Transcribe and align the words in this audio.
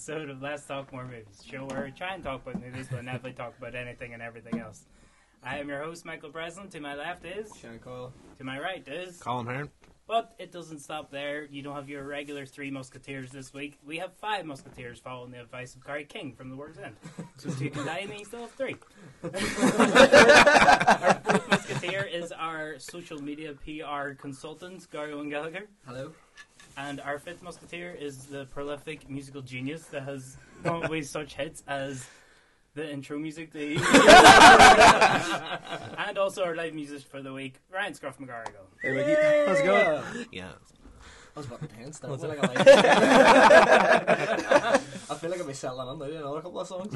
episode 0.00 0.30
of 0.30 0.40
Let's 0.40 0.64
Talk 0.64 0.90
More 0.94 1.04
Movies, 1.04 1.44
show 1.46 1.66
where 1.66 1.84
we 1.84 1.90
try 1.90 2.14
and 2.14 2.24
talk 2.24 2.40
about 2.46 2.58
movies 2.62 2.86
but 2.90 3.04
never 3.04 3.30
talk 3.32 3.52
about 3.58 3.74
anything 3.74 4.14
and 4.14 4.22
everything 4.22 4.58
else. 4.58 4.86
I 5.44 5.58
am 5.58 5.68
your 5.68 5.82
host, 5.82 6.06
Michael 6.06 6.30
Breslin. 6.30 6.70
To 6.70 6.80
my 6.80 6.94
left 6.94 7.26
is, 7.26 7.52
Shannon 7.60 7.80
Coyle. 7.80 8.10
to 8.38 8.44
my 8.44 8.58
right 8.58 8.82
is, 8.88 9.18
Colin 9.18 9.44
Hearn. 9.44 9.68
but 10.06 10.34
it 10.38 10.52
doesn't 10.52 10.78
stop 10.78 11.10
there. 11.10 11.44
You 11.44 11.60
don't 11.60 11.74
have 11.74 11.90
your 11.90 12.02
regular 12.04 12.46
three 12.46 12.70
musketeers 12.70 13.30
this 13.30 13.52
week. 13.52 13.78
We 13.84 13.98
have 13.98 14.14
five 14.14 14.46
musketeers 14.46 14.98
following 15.00 15.32
the 15.32 15.40
advice 15.42 15.74
of 15.74 15.84
Gary 15.84 16.06
King 16.06 16.32
from 16.32 16.48
The 16.48 16.56
World's 16.56 16.78
End. 16.78 16.96
So 17.36 17.50
two 17.50 17.68
can 17.68 17.84
die 17.84 17.98
and 17.98 18.18
you 18.18 18.24
still 18.24 18.40
have 18.40 18.52
three. 18.52 18.76
our 19.22 19.30
fourth 21.24 21.50
musketeer 21.50 22.04
is 22.04 22.32
our 22.32 22.78
social 22.78 23.20
media 23.22 23.52
PR 23.52 24.14
consultant, 24.14 24.90
Gary 24.90 25.12
Owen 25.12 25.28
Gallagher. 25.28 25.66
Hello. 25.86 26.12
And 26.88 27.00
our 27.02 27.18
fifth 27.18 27.42
musketeer 27.42 27.90
is 27.90 28.24
the 28.24 28.46
prolific 28.46 29.10
musical 29.10 29.42
genius 29.42 29.84
that 29.86 30.04
has 30.04 30.38
come 30.64 30.82
up 30.82 30.90
with 30.90 31.06
such 31.18 31.34
hits 31.34 31.62
as 31.68 32.06
the 32.74 32.90
intro 32.90 33.18
music, 33.18 33.52
the 33.52 33.76
and 35.98 36.16
also 36.16 36.42
our 36.42 36.56
live 36.56 36.72
music 36.72 37.02
for 37.02 37.20
the 37.20 37.34
week, 37.34 37.56
Ryan 37.70 37.92
Scruff 37.92 38.18
McGarrigle. 38.18 38.64
Hey, 38.80 38.92
Mickey. 38.92 39.14
How's 39.46 39.60
it 39.60 39.64
going? 39.64 40.26
Yeah. 40.32 40.52
I 41.36 41.38
was 41.38 41.46
about 41.46 41.60
to 41.60 41.68
tense 41.68 41.98
there. 41.98 42.12
I 42.12 42.16
feel 42.16 42.28
like 42.30 42.38
I 42.38 42.46
like 42.46 42.58
I 45.10 45.14
feel 45.16 45.30
like 45.30 45.40
I'll 45.40 45.46
be 45.46 45.52
settling 45.52 45.86
on 45.86 45.98
now 45.98 46.06
to 46.06 46.18
another 46.18 46.40
couple 46.40 46.60
of 46.60 46.66
songs. 46.66 46.94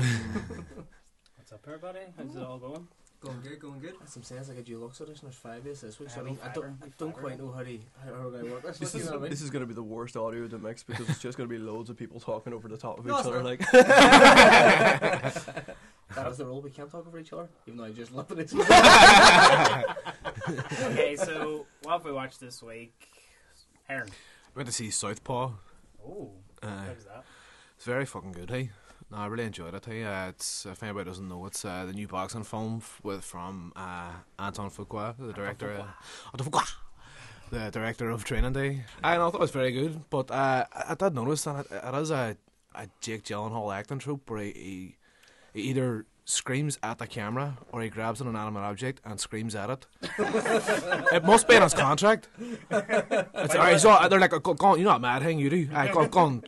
What's 1.37 1.53
up, 1.53 1.61
everybody? 1.67 2.01
How's 2.17 2.35
it 2.35 2.43
all 2.43 2.59
going? 2.59 2.89
Going 3.25 3.41
good, 3.43 3.59
going 3.61 3.81
good. 3.81 3.95
That's 3.99 4.13
some 4.13 4.23
sense 4.23 4.49
like 4.49 4.59
a 4.59 4.63
deluxe 4.63 5.01
edition. 5.01 5.21
There's 5.29 5.37
five 5.37 5.65
days 5.65 5.81
this 5.81 5.99
week, 5.99 6.11
so 6.11 6.21
I 6.21 6.25
don't, 6.25 6.39
I 6.45 6.49
don't, 6.53 6.77
I 6.83 6.87
don't 6.99 7.13
quite 7.13 7.39
know 7.39 7.51
how 7.53 7.63
to 7.63 7.79
how, 8.05 8.15
how 8.15 8.29
we're 8.29 8.43
gonna 8.43 8.53
work 8.53 8.63
this. 8.65 8.79
This 8.79 8.95
you 8.95 9.01
is, 9.01 9.07
know 9.11 9.17
I 9.17 9.21
mean? 9.21 9.31
this 9.31 9.41
is 9.41 9.51
going 9.51 9.63
to 9.63 9.67
be 9.67 9.73
the 9.75 9.83
worst 9.83 10.17
audio 10.17 10.43
of 10.43 10.51
the 10.51 10.59
mix 10.59 10.83
because 10.83 11.09
it's 11.09 11.21
just 11.21 11.39
going 11.39 11.49
to 11.49 11.55
be 11.55 11.59
loads 11.59 11.89
of 11.89 11.97
people 11.97 12.21
talking 12.21 12.53
over 12.53 12.69
the 12.69 12.77
top 12.77 12.99
of 12.99 13.07
No, 13.07 13.19
each 13.19 13.27
other. 13.27 13.37
not. 13.37 13.45
Like, 13.45 13.61
that 13.71 15.47
is 16.29 16.37
the 16.37 16.45
rule. 16.47 16.61
We 16.61 16.71
can't 16.71 16.91
talk 16.91 17.07
over 17.07 17.19
each 17.19 17.33
other, 17.33 17.49
even 17.67 17.79
though 17.79 17.85
I 17.85 17.93
just 17.93 18.13
love 18.13 18.31
it. 18.33 18.53
Okay, 20.83 21.17
so 21.17 21.67
what 21.83 21.93
have 21.93 22.05
we 22.05 22.13
watched 22.13 22.41
this 22.41 22.63
week? 22.63 22.93
Heron. 23.85 24.09
Went 24.55 24.67
to 24.67 24.73
see 24.73 24.91
Southpaw. 24.91 25.51
Oh, 26.07 26.31
Uh, 26.63 26.67
how's 26.69 27.05
that? 27.05 27.25
it's 27.77 27.85
very 27.87 28.05
fucking 28.07 28.33
good, 28.33 28.51
hey. 28.51 28.71
No, 29.15 29.21
I 29.21 29.27
really 29.27 29.45
enjoyed 29.45 29.75
it. 29.75 29.85
Hey, 29.85 30.03
uh, 30.03 30.29
it's 30.31 30.67
if 30.67 30.83
anybody 30.83 31.09
doesn't 31.09 31.29
know, 31.29 31.47
it's 31.47 31.65
uh, 31.65 31.85
the 31.85 31.93
new 31.93 32.09
boxing 32.09 32.43
film 32.43 32.79
f- 32.79 33.01
with 33.05 33.23
from 33.23 33.73
uh, 33.77 34.11
Anton 34.41 34.71
Fuqua, 34.71 35.15
the 35.17 35.33
director. 35.33 35.71
Uh, 35.71 35.85
Anton 36.33 36.51
Fuqua, 36.51 36.69
the 37.51 37.71
director 37.71 38.11
of 38.11 38.25
Training 38.25 38.55
Day. 38.55 38.83
I 39.05 39.17
know, 39.17 39.29
I 39.29 39.31
thought 39.31 39.37
it 39.37 39.41
was 39.41 39.51
very 39.53 39.71
good, 39.71 40.01
but 40.11 40.33
uh, 40.33 40.65
I, 40.73 40.85
I 40.89 40.95
did 40.97 41.15
notice 41.15 41.45
that 41.45 41.67
it, 41.71 41.81
it 41.85 41.95
is 41.95 42.11
a, 42.11 42.37
a 42.75 42.89
Jake 43.01 43.23
Gyllenhaal 43.23 43.73
acting 43.73 44.01
trope 44.01 44.29
where 44.29 44.43
he, 44.43 44.51
he, 44.53 44.97
he 45.53 45.69
either 45.69 46.07
screams 46.25 46.79
at 46.83 46.99
the 46.99 47.07
camera 47.07 47.59
or 47.71 47.83
he 47.83 47.91
grabs 47.91 48.21
an 48.21 48.27
inanimate 48.27 48.63
object 48.65 49.01
and 49.05 49.21
screams 49.21 49.55
at 49.55 49.71
it. 49.71 49.87
it 51.13 51.25
must 51.25 51.47
be 51.47 51.55
in 51.55 51.63
his 51.63 51.75
contract. 51.75 52.29
It's, 52.69 53.55
alright, 53.55 53.79
so 53.79 53.97
they're 54.09 54.19
like, 54.19 54.31
go, 54.31 54.55
go 54.55 54.75
you're 54.75 54.85
not 54.85 55.01
mad, 55.01 55.23
hang 55.23 55.39
you 55.39 55.51
do. 55.51 55.69
Aye, 55.73 55.93
go, 55.93 56.09
go 56.09 56.43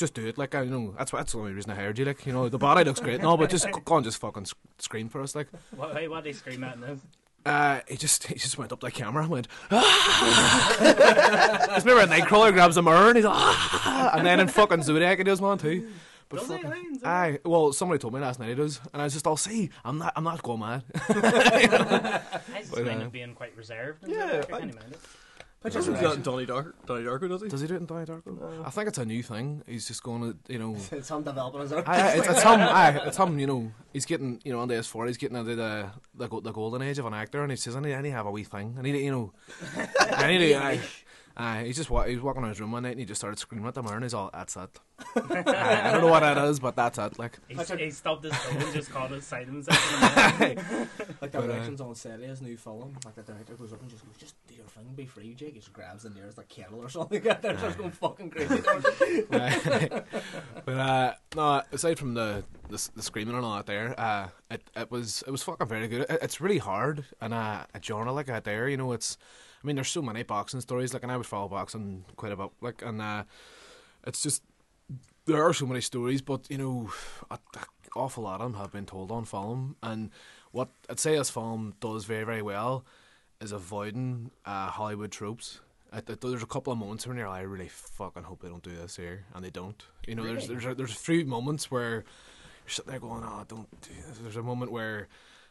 just 0.00 0.14
do 0.14 0.26
it. 0.26 0.36
Like, 0.38 0.54
I 0.54 0.62
you 0.62 0.70
know, 0.70 0.94
that's 0.98 1.12
that's 1.12 1.32
the 1.32 1.38
only 1.38 1.52
reason 1.52 1.70
I 1.70 1.76
hired 1.76 1.98
you. 1.98 2.04
Like, 2.04 2.26
you 2.26 2.32
know, 2.32 2.48
the 2.48 2.58
body 2.58 2.82
looks 2.84 2.98
great, 3.00 3.20
no, 3.22 3.36
but 3.36 3.50
just 3.50 3.70
go, 3.70 3.94
on, 3.94 4.02
just 4.02 4.18
fucking 4.18 4.46
scream 4.78 5.08
for 5.08 5.20
us. 5.22 5.34
Like, 5.34 5.46
What, 5.76 5.96
hey, 5.96 6.08
what 6.08 6.24
they 6.24 6.32
scream 6.32 6.64
at 6.64 6.78
now? 6.80 6.96
uh, 7.46 7.80
he 7.88 7.96
just 7.96 8.26
he 8.26 8.34
just 8.34 8.58
went 8.58 8.72
up 8.72 8.80
to 8.80 8.86
the 8.86 8.90
camera 8.92 9.22
and 9.22 9.30
went. 9.30 9.48
Ah! 9.70 11.66
Just 11.74 11.86
remember, 11.86 12.12
a 12.12 12.16
Nightcrawler 12.20 12.52
grabs 12.52 12.76
a 12.76 12.82
mirror 12.82 13.08
and 13.08 13.16
he's 13.16 13.24
like, 13.24 13.34
ah! 13.36 14.10
and 14.16 14.26
then 14.26 14.40
in 14.40 14.48
fucking 14.48 14.82
Zodiac 14.82 15.18
he 15.18 15.24
does 15.24 15.40
one 15.40 15.56
too. 15.58 15.88
But 16.28 16.40
Does 16.40 16.48
fucking- 16.48 17.00
Aye, 17.04 17.38
well, 17.44 17.72
somebody 17.72 17.98
told 17.98 18.14
me 18.14 18.20
last 18.20 18.38
night 18.38 18.50
he 18.50 18.54
does, 18.54 18.80
and 18.92 19.02
I 19.02 19.04
was 19.06 19.14
just, 19.14 19.26
I'll 19.26 19.36
see. 19.36 19.70
I'm 19.84 19.98
not, 19.98 20.12
I'm 20.14 20.22
not 20.22 20.40
going 20.44 20.60
mad. 20.60 20.84
I 21.08 22.20
just 22.60 22.72
But, 22.72 22.86
uh, 22.86 23.08
being 23.08 23.34
quite 23.34 23.56
reserved. 23.56 24.04
Yeah. 24.06 24.44
I 24.52 24.56
I- 24.58 24.70
can't 25.62 25.74
mind 25.74 25.74
it. 25.74 25.78
doesn't 25.78 25.94
he 25.94 26.00
do 26.00 26.08
that 26.08 26.16
in 26.16 26.22
Donnie 26.22 26.46
Darko? 26.46 26.72
Donnie 26.86 27.04
Darko 27.04 27.28
does 27.28 27.42
he? 27.42 27.48
Does 27.48 27.60
he 27.60 27.66
do 27.66 27.74
it 27.74 27.80
in 27.80 27.86
Donnie 27.86 28.06
Darko? 28.06 28.66
I 28.66 28.70
think 28.70 28.88
it's 28.88 28.98
a 28.98 29.04
new 29.04 29.22
thing. 29.22 29.62
He's 29.66 29.86
just 29.86 30.02
going 30.02 30.22
to, 30.22 30.52
you 30.52 30.58
know. 30.58 30.76
it's 30.92 31.08
some 31.08 31.22
developing 31.22 31.62
as 31.62 31.70
well. 31.70 31.84
Aye, 31.86 32.00
aye, 32.00 32.16
it's, 32.16 32.28
it's 32.28 32.42
him. 32.42 32.60
Aye, 32.60 33.00
it's 33.04 33.16
him. 33.16 33.38
You 33.38 33.46
know, 33.46 33.72
he's 33.92 34.06
getting, 34.06 34.40
you 34.44 34.52
know, 34.52 34.60
on 34.60 34.68
the 34.68 34.74
S4, 34.74 35.06
he's 35.06 35.16
getting 35.16 35.36
into 35.36 35.54
the 35.54 35.90
the, 36.14 36.28
the 36.28 36.52
golden 36.52 36.82
age 36.82 36.98
of 36.98 37.06
an 37.06 37.14
actor, 37.14 37.42
and 37.42 37.50
he 37.52 37.56
says, 37.56 37.76
"I 37.76 37.80
need, 37.80 37.94
I 37.94 38.00
need 38.00 38.10
to 38.10 38.16
have 38.16 38.26
a 38.26 38.30
wee 38.30 38.44
thing. 38.44 38.76
I 38.78 38.82
need, 38.82 38.92
to, 38.92 38.98
you 38.98 39.10
know, 39.10 39.32
I 40.10 40.26
need 40.28 40.38
to." 40.38 40.54
Aye, 40.62 40.80
aye, 41.36 41.64
he's 41.64 41.76
just 41.76 41.90
wa- 41.90 42.04
he 42.04 42.14
was 42.14 42.22
walking 42.22 42.42
around 42.42 42.50
his 42.50 42.60
room 42.60 42.72
one 42.72 42.82
night, 42.82 42.90
and 42.90 43.00
he 43.00 43.06
just 43.06 43.20
started 43.20 43.38
screaming 43.38 43.66
at 43.68 43.74
the 43.74 43.82
mirror, 43.82 43.94
and 43.96 44.04
he's 44.04 44.14
all, 44.14 44.30
"That's 44.32 44.56
it." 44.56 44.78
Aye, 45.16 45.82
I 45.84 45.92
don't 45.92 46.02
know 46.02 46.08
what 46.10 46.20
that 46.20 46.36
is, 46.48 46.60
but 46.60 46.76
that's 46.76 46.98
it. 46.98 47.18
Like, 47.18 47.38
He, 47.48 47.54
he 47.54 47.90
stopped 47.90 48.22
his 48.22 48.34
phone 48.34 48.60
and 48.62 48.72
just 48.72 48.90
called 48.90 49.12
it 49.12 49.22
silence. 49.24 49.66
and 49.96 50.56
Like 50.58 50.58
the 50.58 51.16
But, 51.20 51.34
uh, 51.34 51.40
directions 51.46 51.80
on 51.80 51.94
set 51.94 52.20
his 52.20 52.42
new 52.42 52.56
film. 52.58 52.96
Like 53.04 53.14
the 53.14 53.22
director 53.22 53.54
goes 53.54 53.72
up 53.72 53.80
and 53.80 53.90
just 53.90 54.04
goes, 54.04 54.16
just 54.18 54.34
do 54.46 54.54
your 54.56 54.66
thing, 54.66 54.86
be 54.94 55.06
free, 55.06 55.34
Jake. 55.34 55.54
He 55.54 55.60
just 55.60 55.72
grabs 55.72 56.02
the 56.02 56.10
nearest 56.10 56.36
like 56.36 56.48
kettle 56.48 56.80
or 56.80 56.88
something. 56.90 57.24
like 57.24 57.40
that. 57.40 57.42
They're 57.42 57.54
just 57.56 57.78
going 57.78 57.90
fucking 57.90 58.30
crazy. 58.30 58.62
But 60.64 60.76
uh, 60.76 61.14
no, 61.34 61.62
aside 61.72 61.98
from 61.98 62.14
the, 62.14 62.44
the 62.68 62.74
s- 62.74 62.90
the 62.94 63.02
screaming 63.02 63.34
and 63.34 63.44
all 63.44 63.56
that, 63.56 63.66
there, 63.66 63.98
uh, 63.98 64.28
it 64.50 64.62
it 64.76 64.90
was 64.90 65.22
it 65.26 65.30
was 65.30 65.42
fucking 65.42 65.66
very 65.66 65.88
good. 65.88 66.02
It, 66.02 66.18
it's 66.22 66.40
really 66.40 66.58
hard 66.58 67.04
and 67.20 67.32
a, 67.34 67.66
a 67.74 67.80
genre 67.82 68.12
like 68.12 68.26
that. 68.26 68.44
There, 68.44 68.68
you 68.68 68.76
know, 68.76 68.92
it's. 68.92 69.16
I 69.62 69.66
mean, 69.66 69.76
there's 69.76 69.90
so 69.90 70.02
many 70.02 70.22
boxing 70.22 70.60
stories. 70.60 70.92
Like, 70.94 71.02
and 71.02 71.12
I 71.12 71.16
would 71.16 71.26
follow 71.26 71.48
boxing 71.48 72.04
quite 72.16 72.32
a 72.32 72.36
bit. 72.36 72.50
Like, 72.60 72.82
and 72.82 73.00
uh, 73.02 73.24
it's 74.06 74.22
just 74.22 74.42
there 75.26 75.42
are 75.44 75.52
so 75.52 75.66
many 75.66 75.80
stories, 75.80 76.22
but 76.22 76.50
you 76.50 76.58
know, 76.58 76.90
a, 77.30 77.38
a 77.56 77.60
awful 77.96 78.24
lot 78.24 78.40
of 78.40 78.52
them 78.52 78.60
have 78.60 78.72
been 78.72 78.86
told 78.86 79.10
on 79.12 79.24
film. 79.24 79.76
And 79.82 80.10
what 80.52 80.68
I'd 80.88 80.98
say 81.00 81.16
this 81.16 81.30
film 81.30 81.74
does 81.80 82.04
very 82.04 82.24
very 82.24 82.42
well 82.42 82.84
is 83.40 83.52
avoiding 83.52 84.30
uh, 84.44 84.68
Hollywood 84.68 85.10
tropes. 85.12 85.60
It, 85.92 86.08
it- 86.08 86.20
there's 86.20 86.42
a 86.42 86.46
couple 86.46 86.72
of 86.72 86.78
moments 86.78 87.06
when 87.06 87.16
you're 87.16 87.28
like, 87.28 87.40
I 87.40 87.42
really 87.42 87.68
fucking 87.68 88.22
hope 88.22 88.42
they 88.42 88.48
don't 88.48 88.62
do 88.62 88.70
this 88.76 88.96
here, 88.96 89.24
and 89.34 89.44
they 89.44 89.50
don't. 89.50 89.82
You 90.06 90.14
know, 90.14 90.24
there's 90.24 90.48
there's 90.48 90.64
a, 90.66 90.74
there's 90.74 90.92
a 90.92 90.94
few 90.94 91.24
moments 91.26 91.70
where 91.70 91.90
you're 91.90 92.04
sitting 92.68 92.90
there 92.92 93.00
going, 93.00 93.22
oh, 93.24 93.44
don't 93.48 93.68
do 93.82 93.90
this. 94.08 94.18
There's 94.18 94.36
a 94.36 94.42
moment 94.42 94.72
where. 94.72 95.08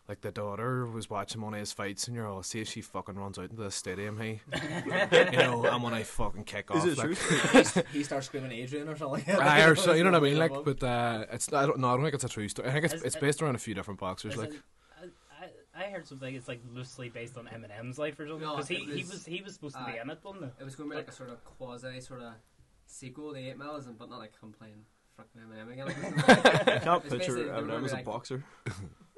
Like 0.10 0.22
the 0.22 0.32
daughter 0.32 0.88
was 0.88 1.08
watching 1.08 1.40
one 1.40 1.54
of 1.54 1.60
his 1.60 1.72
fights, 1.72 2.08
and 2.08 2.16
you're 2.16 2.28
all 2.28 2.42
see 2.42 2.60
if 2.62 2.68
she 2.68 2.82
fucking 2.82 3.14
runs 3.14 3.38
out 3.38 3.52
into 3.52 3.58
the 3.58 3.70
stadium, 3.70 4.18
hey, 4.18 4.42
you 5.32 5.38
know, 5.38 5.64
and 5.66 5.84
when 5.84 5.94
I 5.94 6.02
fucking 6.02 6.46
kick 6.46 6.72
off, 6.72 6.84
Is 6.84 6.94
it 6.94 6.98
like, 6.98 7.16
true? 7.16 7.84
he 7.94 8.02
starts 8.04 8.26
screaming 8.26 8.52
Adrian 8.52 8.90
or 8.90 8.98
something. 8.98 9.24
Aye, 9.36 9.62
or 9.66 9.76
so, 9.76 9.94
you 9.94 10.04
know 10.04 10.10
what 10.10 10.18
I 10.18 10.24
mean? 10.24 10.40
Like, 10.40 10.52
but 10.66 10.82
uh, 10.84 11.26
it's 11.32 11.54
I 11.54 11.68
don't 11.68 11.78
know. 11.78 11.90
I 11.90 11.92
don't 11.94 12.02
think 12.02 12.16
it's 12.16 12.24
a 12.24 12.30
true 12.30 12.48
story. 12.50 12.70
I 12.70 12.72
think 12.72 12.86
it's 12.86 12.96
Is 12.96 13.04
it's 13.04 13.16
based 13.18 13.40
around 13.44 13.54
a 13.54 13.60
few 13.60 13.76
different 13.76 14.00
boxers. 14.00 14.36
Like, 14.36 14.50
it- 14.56 14.62
I, 15.00 15.46
I, 15.80 15.86
I 15.86 15.90
heard 15.92 16.08
something. 16.08 16.34
It's 16.34 16.48
like 16.48 16.62
loosely 16.74 17.10
based 17.10 17.38
on 17.38 17.46
Eminem's 17.46 18.00
life 18.00 18.20
or 18.20 18.28
something. 18.28 18.48
No, 18.48 18.56
Because 18.56 18.68
he, 18.68 18.78
it 18.78 18.88
he 18.90 19.02
was- 19.04 19.12
was 19.12 19.26
he 19.28 19.42
was 19.44 19.54
supposed 19.54 19.76
to 19.76 19.86
be 19.86 19.92
aye. 19.92 20.02
in 20.02 20.10
it, 20.10 20.18
wasn't 20.24 20.46
he? 20.46 20.50
It 20.60 20.66
was 20.66 20.76
going 20.76 20.90
to 20.90 20.94
be 20.96 20.98
like 20.98 21.10
a 21.10 21.12
sort 21.12 21.30
of 21.30 21.44
quasi 21.46 22.02
sort 22.02 22.22
of 22.24 22.34
sequel 22.88 23.32
to 23.34 23.38
Eight 23.40 23.58
Miles, 23.60 23.86
but 23.86 24.10
not 24.10 24.18
like 24.18 24.34
I'm 24.42 24.54
playing 24.54 24.86
fucking 25.18 25.40
Eminem 25.40 25.72
again. 25.72 25.86
Like, 25.86 26.68
I 26.68 26.80
can't 26.80 27.06
It's 27.06 27.14
picture 27.14 27.34
basically- 27.36 27.44
they 27.44 27.50
Eminem 27.52 27.86
as 27.86 27.92
a 27.92 27.96
like- 27.98 28.06
boxer. 28.06 28.44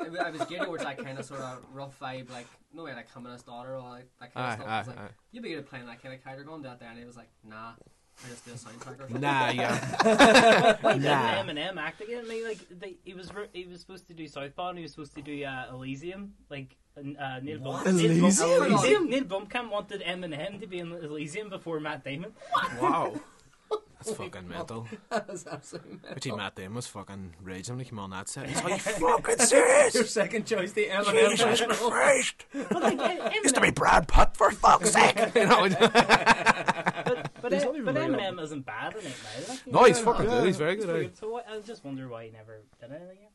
It, 0.05 0.11
wa- 0.11 0.19
I 0.25 0.29
was 0.31 0.41
geared 0.45 0.63
towards 0.63 0.83
that 0.83 0.97
kind 0.97 1.17
of 1.19 1.25
sort 1.25 1.41
of 1.41 1.65
rough 1.73 1.97
vibe, 1.99 2.29
like 2.31 2.47
no 2.73 2.83
way 2.83 2.93
like 2.93 3.11
coming 3.13 3.31
his 3.31 3.43
daughter 3.43 3.75
or 3.75 3.79
like 3.89 4.07
that 4.19 4.33
kind 4.33 4.45
aye, 4.45 4.49
of 4.53 4.55
stuff. 4.59 4.67
aye, 4.69 4.79
It's 4.79 4.87
like 4.89 4.99
aye. 4.99 5.09
you'd 5.31 5.43
be 5.43 5.49
good 5.49 5.59
at 5.59 5.67
playing 5.69 5.85
that 5.87 6.01
kind 6.01 6.13
of 6.15 6.23
character. 6.23 6.43
Going 6.43 6.63
to 6.63 6.69
that 6.69 6.79
there, 6.79 6.89
and 6.89 6.99
he 6.99 7.05
was 7.05 7.17
like, 7.17 7.29
nah. 7.43 7.71
I 8.23 8.29
just 8.29 8.45
do 8.45 8.51
a 8.51 8.55
soundtrack 8.55 8.95
or 8.99 9.07
something. 9.07 9.21
Nah, 9.21 9.49
yeah. 9.49 10.77
Why 10.81 10.93
Nah. 10.97 11.43
didn't 11.43 11.57
Eminem 11.57 11.77
act 11.77 12.01
again? 12.01 12.23
I 12.25 12.27
mean, 12.29 12.43
like 12.47 12.59
they, 12.69 12.97
he 13.03 13.13
was 13.15 13.33
re- 13.33 13.47
he 13.53 13.65
was 13.65 13.79
supposed 13.81 14.05
to 14.09 14.13
do 14.13 14.27
Southpaw 14.27 14.69
and 14.69 14.77
he 14.77 14.83
was 14.83 14.91
supposed 14.91 15.15
to 15.15 15.21
do 15.23 15.43
uh, 15.43 15.67
Elysium. 15.71 16.33
Like 16.49 16.75
uh, 16.97 17.39
Neil 17.41 17.59
Blom- 17.59 17.83
Neil 17.95 18.11
Elysium? 18.11 18.67
Blom- 18.69 18.83
Neil, 18.83 19.03
Neil 19.05 19.23
Blomkamp 19.23 19.71
wanted 19.71 20.01
Eminem 20.03 20.59
to 20.59 20.67
be 20.67 20.79
in 20.79 20.91
Elysium 20.91 21.49
before 21.49 21.79
Matt 21.79 22.03
Damon. 22.03 22.33
Wow. 22.79 23.13
That's 24.03 24.17
fucking 24.17 24.47
mental. 24.47 24.87
That's 25.09 25.45
absolutely 25.45 25.91
mental. 25.91 26.11
Actually, 26.11 26.31
Matt 26.37 26.55
Damon 26.55 26.75
was 26.75 26.87
fucking 26.87 27.35
raging 27.43 27.75
when 27.75 27.85
he 27.85 27.89
came 27.89 27.99
on 27.99 28.09
that 28.09 28.27
set. 28.29 28.47
He's 28.47 28.63
like, 28.63 28.81
fucking 28.81 29.37
serious? 29.39 29.93
Your 29.93 30.05
second 30.05 30.45
choice, 30.45 30.71
the 30.71 30.87
Eminem 30.87 31.29
Jesus 31.31 31.41
version. 31.41 31.69
Christ! 31.69 32.45
But 32.53 32.83
like 32.83 32.97
Eminem, 32.97 33.43
Used 33.43 33.55
to 33.55 33.61
be 33.61 33.71
Brad 33.71 34.07
Pitt, 34.07 34.35
for 34.35 34.51
fuck's 34.51 34.91
sake! 34.91 35.17
You 35.35 35.45
know? 35.45 35.69
but, 35.69 35.91
but, 35.93 36.05
uh, 36.07 37.23
but 37.41 37.51
really 37.51 37.81
Eminem 37.81 38.41
isn't 38.41 38.65
bad 38.65 38.93
in 38.95 38.99
it 38.99 39.05
now. 39.05 39.49
Like, 39.49 39.67
no, 39.67 39.79
know, 39.81 39.85
he's 39.85 39.99
fucking 39.99 40.25
Yeah. 40.25 40.31
good. 40.31 40.47
He's 40.47 40.57
very 40.57 40.75
good. 40.75 40.85
pretty 40.85 40.99
eh? 40.99 41.07
good. 41.09 41.17
So 41.17 41.29
what, 41.29 41.45
I 41.49 41.59
just 41.59 41.83
wonder 41.85 42.07
why 42.07 42.25
he 42.25 42.31
never 42.31 42.61
did 42.79 42.91
anything. 42.91 43.17
Yet. 43.21 43.31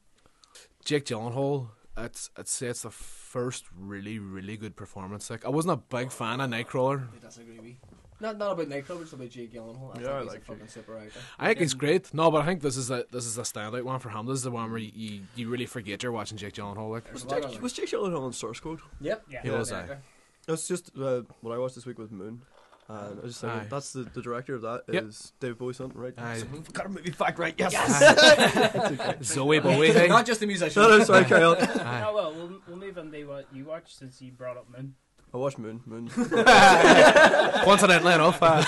Jake 0.85 1.05
Gyllenhaal, 1.05 1.69
it's, 1.97 2.31
I'd 2.37 2.49
say 2.49 2.69
it's 2.69 2.83
the 2.83 2.91
first 2.91 3.65
really, 3.77 4.19
really 4.19 4.57
good 4.57 4.77
performance. 4.77 5.31
Like, 5.31 5.45
I 5.45 5.49
wasn't 5.49 5.75
a 5.75 5.77
big 5.77 6.11
fan 6.11 6.41
of 6.41 6.51
Nightcrawler. 6.51 7.07
I 7.15 7.25
disagree 7.27 7.57
with 7.57 7.67
you. 7.67 7.77
Not, 8.19 8.39
not 8.39 8.53
about 8.53 8.69
Nightcrawler, 8.69 9.01
just 9.01 9.13
about 9.13 9.29
Jake 9.29 9.53
Gyllenhaal. 9.53 9.97
I 9.97 10.01
Yeah, 10.01 10.07
think 10.07 10.09
I 10.09 10.21
he's 10.23 10.29
like 10.31 10.39
a 10.39 10.45
fucking 10.45 10.69
super 10.69 10.99
actor. 10.99 11.19
I 11.39 11.47
think 11.49 11.59
he's 11.61 11.75
great. 11.75 12.15
No, 12.15 12.31
but 12.31 12.43
I 12.43 12.47
think 12.47 12.63
this 12.63 12.77
is 12.77 12.91
a 12.91 13.05
this 13.13 13.27
is 13.27 13.37
a 13.37 13.43
standout 13.43 13.83
one 13.85 13.99
for 14.01 14.09
him. 14.09 14.27
This 14.27 14.37
is 14.39 14.43
the 14.45 14.51
one 14.51 14.71
where 14.71 14.79
you, 14.81 14.91
you, 14.95 15.21
you 15.35 15.49
really 15.51 15.67
forget 15.67 16.03
you're 16.03 16.13
watching 16.13 16.39
Jake 16.39 16.55
Gyllenhaal. 16.55 16.91
Like, 16.91 17.13
Was 17.13 17.25
lot 17.27 17.43
Jake, 17.43 17.57
of 17.57 17.63
was 17.63 17.73
Jake 17.75 17.91
Gyllenhaal 17.91 18.23
on 18.23 18.33
Source 18.33 18.61
Code? 18.61 18.81
Yep. 19.01 19.25
Yeah. 19.31 19.43
He 19.43 19.51
was, 19.51 19.71
Yeah, 19.71 19.77
aye. 19.77 19.81
actor. 19.81 19.99
That's 20.47 20.67
just 20.69 20.91
uh, 20.99 21.23
what 21.41 21.53
I 21.55 21.59
watched 21.59 21.75
this 21.75 21.85
week 21.87 21.99
with 21.99 22.11
Moon. 22.13 22.41
And 22.89 22.97
I 23.19 23.23
was 23.23 23.33
just 23.33 23.41
thinking, 23.41 23.61
Aye. 23.63 23.67
that's 23.69 23.93
the, 23.93 24.05
the 24.05 24.23
director 24.23 24.55
of 24.55 24.63
that 24.63 24.83
Yep. 24.93 25.05
is 25.07 25.33
David 25.41 25.59
Bowie 25.59 25.75
something, 25.75 26.01
right? 26.01 26.15
Aye. 26.17 26.45
Got 26.73 26.87
a 26.87 26.89
movie 26.89 27.11
fact 27.11 27.37
right, 27.41 27.53
yes! 27.59 27.75
Zowie 29.21 29.61
Bowie. 29.63 29.91
hey? 29.93 30.07
Not 30.07 30.25
just 30.25 30.39
the 30.41 30.47
musician. 30.47 30.81
no, 30.83 30.97
no, 30.99 31.03
sorry, 31.05 31.25
carry 31.25 31.43
on. 31.43 31.57
Aye. 31.59 32.05
Oh 32.09 32.15
well, 32.15 32.33
we'll 32.33 32.61
we'll 32.69 32.77
move 32.77 32.97
on 32.97 33.11
to 33.11 33.25
what 33.25 33.47
you 33.53 33.65
watched 33.65 33.99
since 33.99 34.23
you 34.23 34.31
brought 34.31 34.57
up 34.57 34.67
Moon. 34.71 34.95
I 35.37 35.39
watched 35.39 35.59
Moon. 35.59 35.83
Moon. 35.85 36.09
Coincidentally 36.09 38.15
enough, 38.15 38.39
uh, 38.41 38.63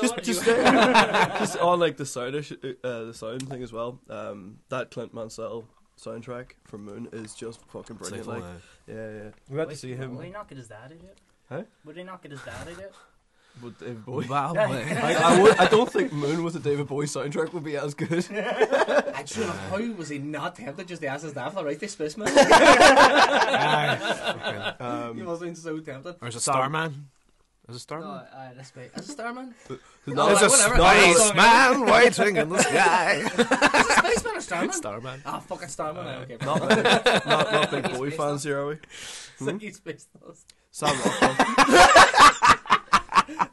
just, 0.00 0.16
just, 0.22 0.42
just 0.46 1.58
on 1.58 1.80
like 1.80 1.98
the 1.98 2.06
sound, 2.06 2.34
ish- 2.34 2.52
uh, 2.52 3.04
the 3.04 3.12
sound 3.12 3.46
thing 3.46 3.62
as 3.62 3.74
well. 3.74 3.98
Um, 4.08 4.56
that 4.70 4.90
Clint 4.90 5.12
Mansell 5.12 5.66
soundtrack 6.00 6.52
from 6.64 6.86
Moon 6.86 7.10
is 7.12 7.34
just 7.34 7.60
fucking 7.68 7.96
brilliant. 7.96 8.26
like, 8.26 8.40
Like, 8.40 8.50
uh, 8.50 8.54
yeah, 8.86 8.94
yeah. 9.10 9.28
We 9.50 9.56
got 9.58 9.68
to 9.68 9.76
see 9.76 9.92
him 9.94 10.16
Would 10.16 10.24
he 10.24 10.30
not 10.30 10.48
get 10.48 10.56
his 10.56 10.68
dad 10.68 10.92
in 10.92 10.96
it? 10.98 11.18
Huh? 11.50 11.64
Would 11.84 11.98
he 11.98 12.04
not 12.04 12.22
get 12.22 12.30
his 12.30 12.40
dad 12.42 12.68
in 12.68 12.80
it? 12.80 12.94
With 13.62 13.78
David 13.78 14.04
Bowie. 14.04 14.26
wow, 14.28 14.52
mate. 14.52 14.92
I, 14.96 15.14
I, 15.36 15.42
would, 15.42 15.56
I 15.58 15.66
don't 15.66 15.90
think 15.92 16.12
Moon 16.12 16.42
with 16.44 16.56
a 16.56 16.60
David 16.60 16.86
Bowie 16.88 17.06
soundtrack 17.06 17.52
would 17.52 17.64
be 17.64 17.76
as 17.76 17.94
good. 17.94 18.24
Actually, 19.14 19.46
how 19.46 19.78
was 19.92 20.08
he 20.08 20.18
not 20.18 20.56
tempted 20.56 20.88
just 20.88 21.02
to 21.02 21.08
ask 21.08 21.22
his 21.24 21.32
dad 21.34 21.50
for 21.50 21.56
the 21.56 21.64
right 21.66 21.78
to 21.78 21.88
spaceman? 21.88 22.28
Aye. 22.36 23.96
he 24.78 24.84
Um, 24.84 25.22
must 25.24 25.40
have 25.42 25.48
been 25.48 25.54
so 25.56 25.78
tempted. 25.80 26.16
Or 26.20 26.28
is 26.28 26.36
it 26.36 26.40
Starman? 26.40 27.08
Is 27.68 27.74
it 27.74 27.74
No, 27.74 27.78
Starman? 27.78 28.08
uh, 28.10 28.50
that's 28.56 28.68
Space. 28.68 28.90
As 28.94 29.08
a 29.08 29.12
starman? 29.12 29.54
no, 30.06 30.26
There's 30.34 30.42
like, 30.42 30.42
a 30.42 30.48
whatever. 30.48 31.14
spaceman 31.14 31.86
waiting 31.86 32.36
in 32.36 32.48
the 32.48 32.58
sky. 32.58 33.14
Is 33.18 33.38
it 33.38 33.46
Spaceman 33.98 34.36
or 34.36 34.40
starman? 34.40 34.72
Starman. 34.72 35.22
Ah, 35.24 35.38
fucking 35.38 35.68
starman. 35.68 36.04
aye, 36.06 36.16
okay. 36.22 36.36
not, 36.44 36.60
big, 36.68 36.84
not, 36.84 37.24
not 37.52 37.70
big 37.70 37.86
He's 37.86 37.96
Bowie 37.96 38.08
based 38.10 38.20
fans 38.20 38.42
here, 38.42 38.58
are 38.62 38.66
we? 38.66 38.72
It's 38.74 39.40
like 39.40 39.60
he's 39.60 39.76
space 39.76 40.08
dust. 40.26 40.52
Sam 40.72 40.96
Rockwell. 40.98 41.36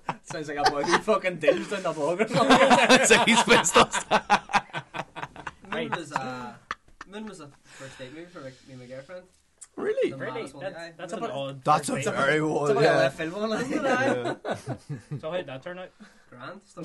Sounds 0.23 0.47
like 0.47 0.57
a 0.57 0.71
boy 0.71 0.83
who 0.83 0.97
fucking 0.99 1.37
dinged 1.37 1.71
in 1.71 1.83
the 1.83 1.91
bog 1.91 2.21
or 2.21 2.27
something. 2.27 3.05
so 3.05 3.17
he's 3.25 3.43
pissed 3.43 3.77
off. 3.77 4.05
Moon 5.71 5.89
was 5.91 6.11
a 6.11 6.55
Moon 7.11 7.25
was 7.25 7.39
a 7.39 7.49
first 7.63 7.97
date 7.97 8.13
movie 8.13 8.25
for 8.27 8.41
like, 8.41 8.53
me 8.67 8.73
and 8.73 8.79
my 8.81 8.85
girlfriend. 8.87 9.23
really? 9.75 10.11
The 10.11 10.17
Really? 10.17 10.31
maddest 10.33 10.53
one, 10.55 10.63
That's, 10.63 10.75
aye. 10.77 10.93
that's 10.97 11.13
Moon 11.13 11.23
an 11.23 11.29
was 11.29 11.37
odd. 11.51 11.63
That's 11.63 11.89
a 11.89 11.91
first 11.93 12.05
date. 12.05 12.15
very 12.15 12.35
It's 12.35 12.43
one. 12.45 12.71
about 12.71 12.81
a 12.81 12.85
Yeah. 12.85 12.97
left 12.97 13.17
field 13.17 13.33
one, 13.33 13.51
isn't 13.53 13.73
it? 13.73 13.83
yeah. 13.83 15.17
So 15.19 15.31
how 15.31 15.37
did 15.37 15.47
that 15.47 15.63
turn 15.63 15.79
out? 15.79 15.89
Grand, 16.29 16.61
still 16.65 16.83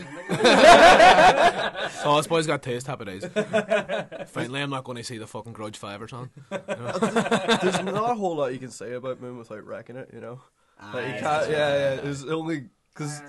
Oh, 2.06 2.16
this 2.16 2.26
boy's 2.26 2.46
got 2.46 2.62
taste. 2.62 2.86
Happy 2.86 3.04
days. 3.04 3.24
Finally, 4.28 4.60
I'm 4.62 4.70
not 4.70 4.84
going 4.84 4.96
to 4.96 5.04
see 5.04 5.18
the 5.18 5.26
fucking 5.26 5.52
Grudge 5.52 5.76
5 5.76 6.02
or 6.02 6.08
something. 6.08 6.30
There's 6.50 7.82
not 7.82 8.10
a 8.10 8.14
whole 8.14 8.36
lot 8.36 8.52
you 8.52 8.58
can 8.58 8.70
say 8.70 8.92
about 8.94 9.20
Moon 9.20 9.36
without 9.38 9.64
wrecking 9.66 9.96
it, 9.96 10.10
you 10.14 10.20
know? 10.20 10.40
Like, 10.92 11.06
you 11.14 11.20
can't, 11.20 11.50
yeah, 11.50 11.94
yeah. 11.94 11.94
There's 12.00 12.24
only. 12.24 12.66
Because 12.94 13.20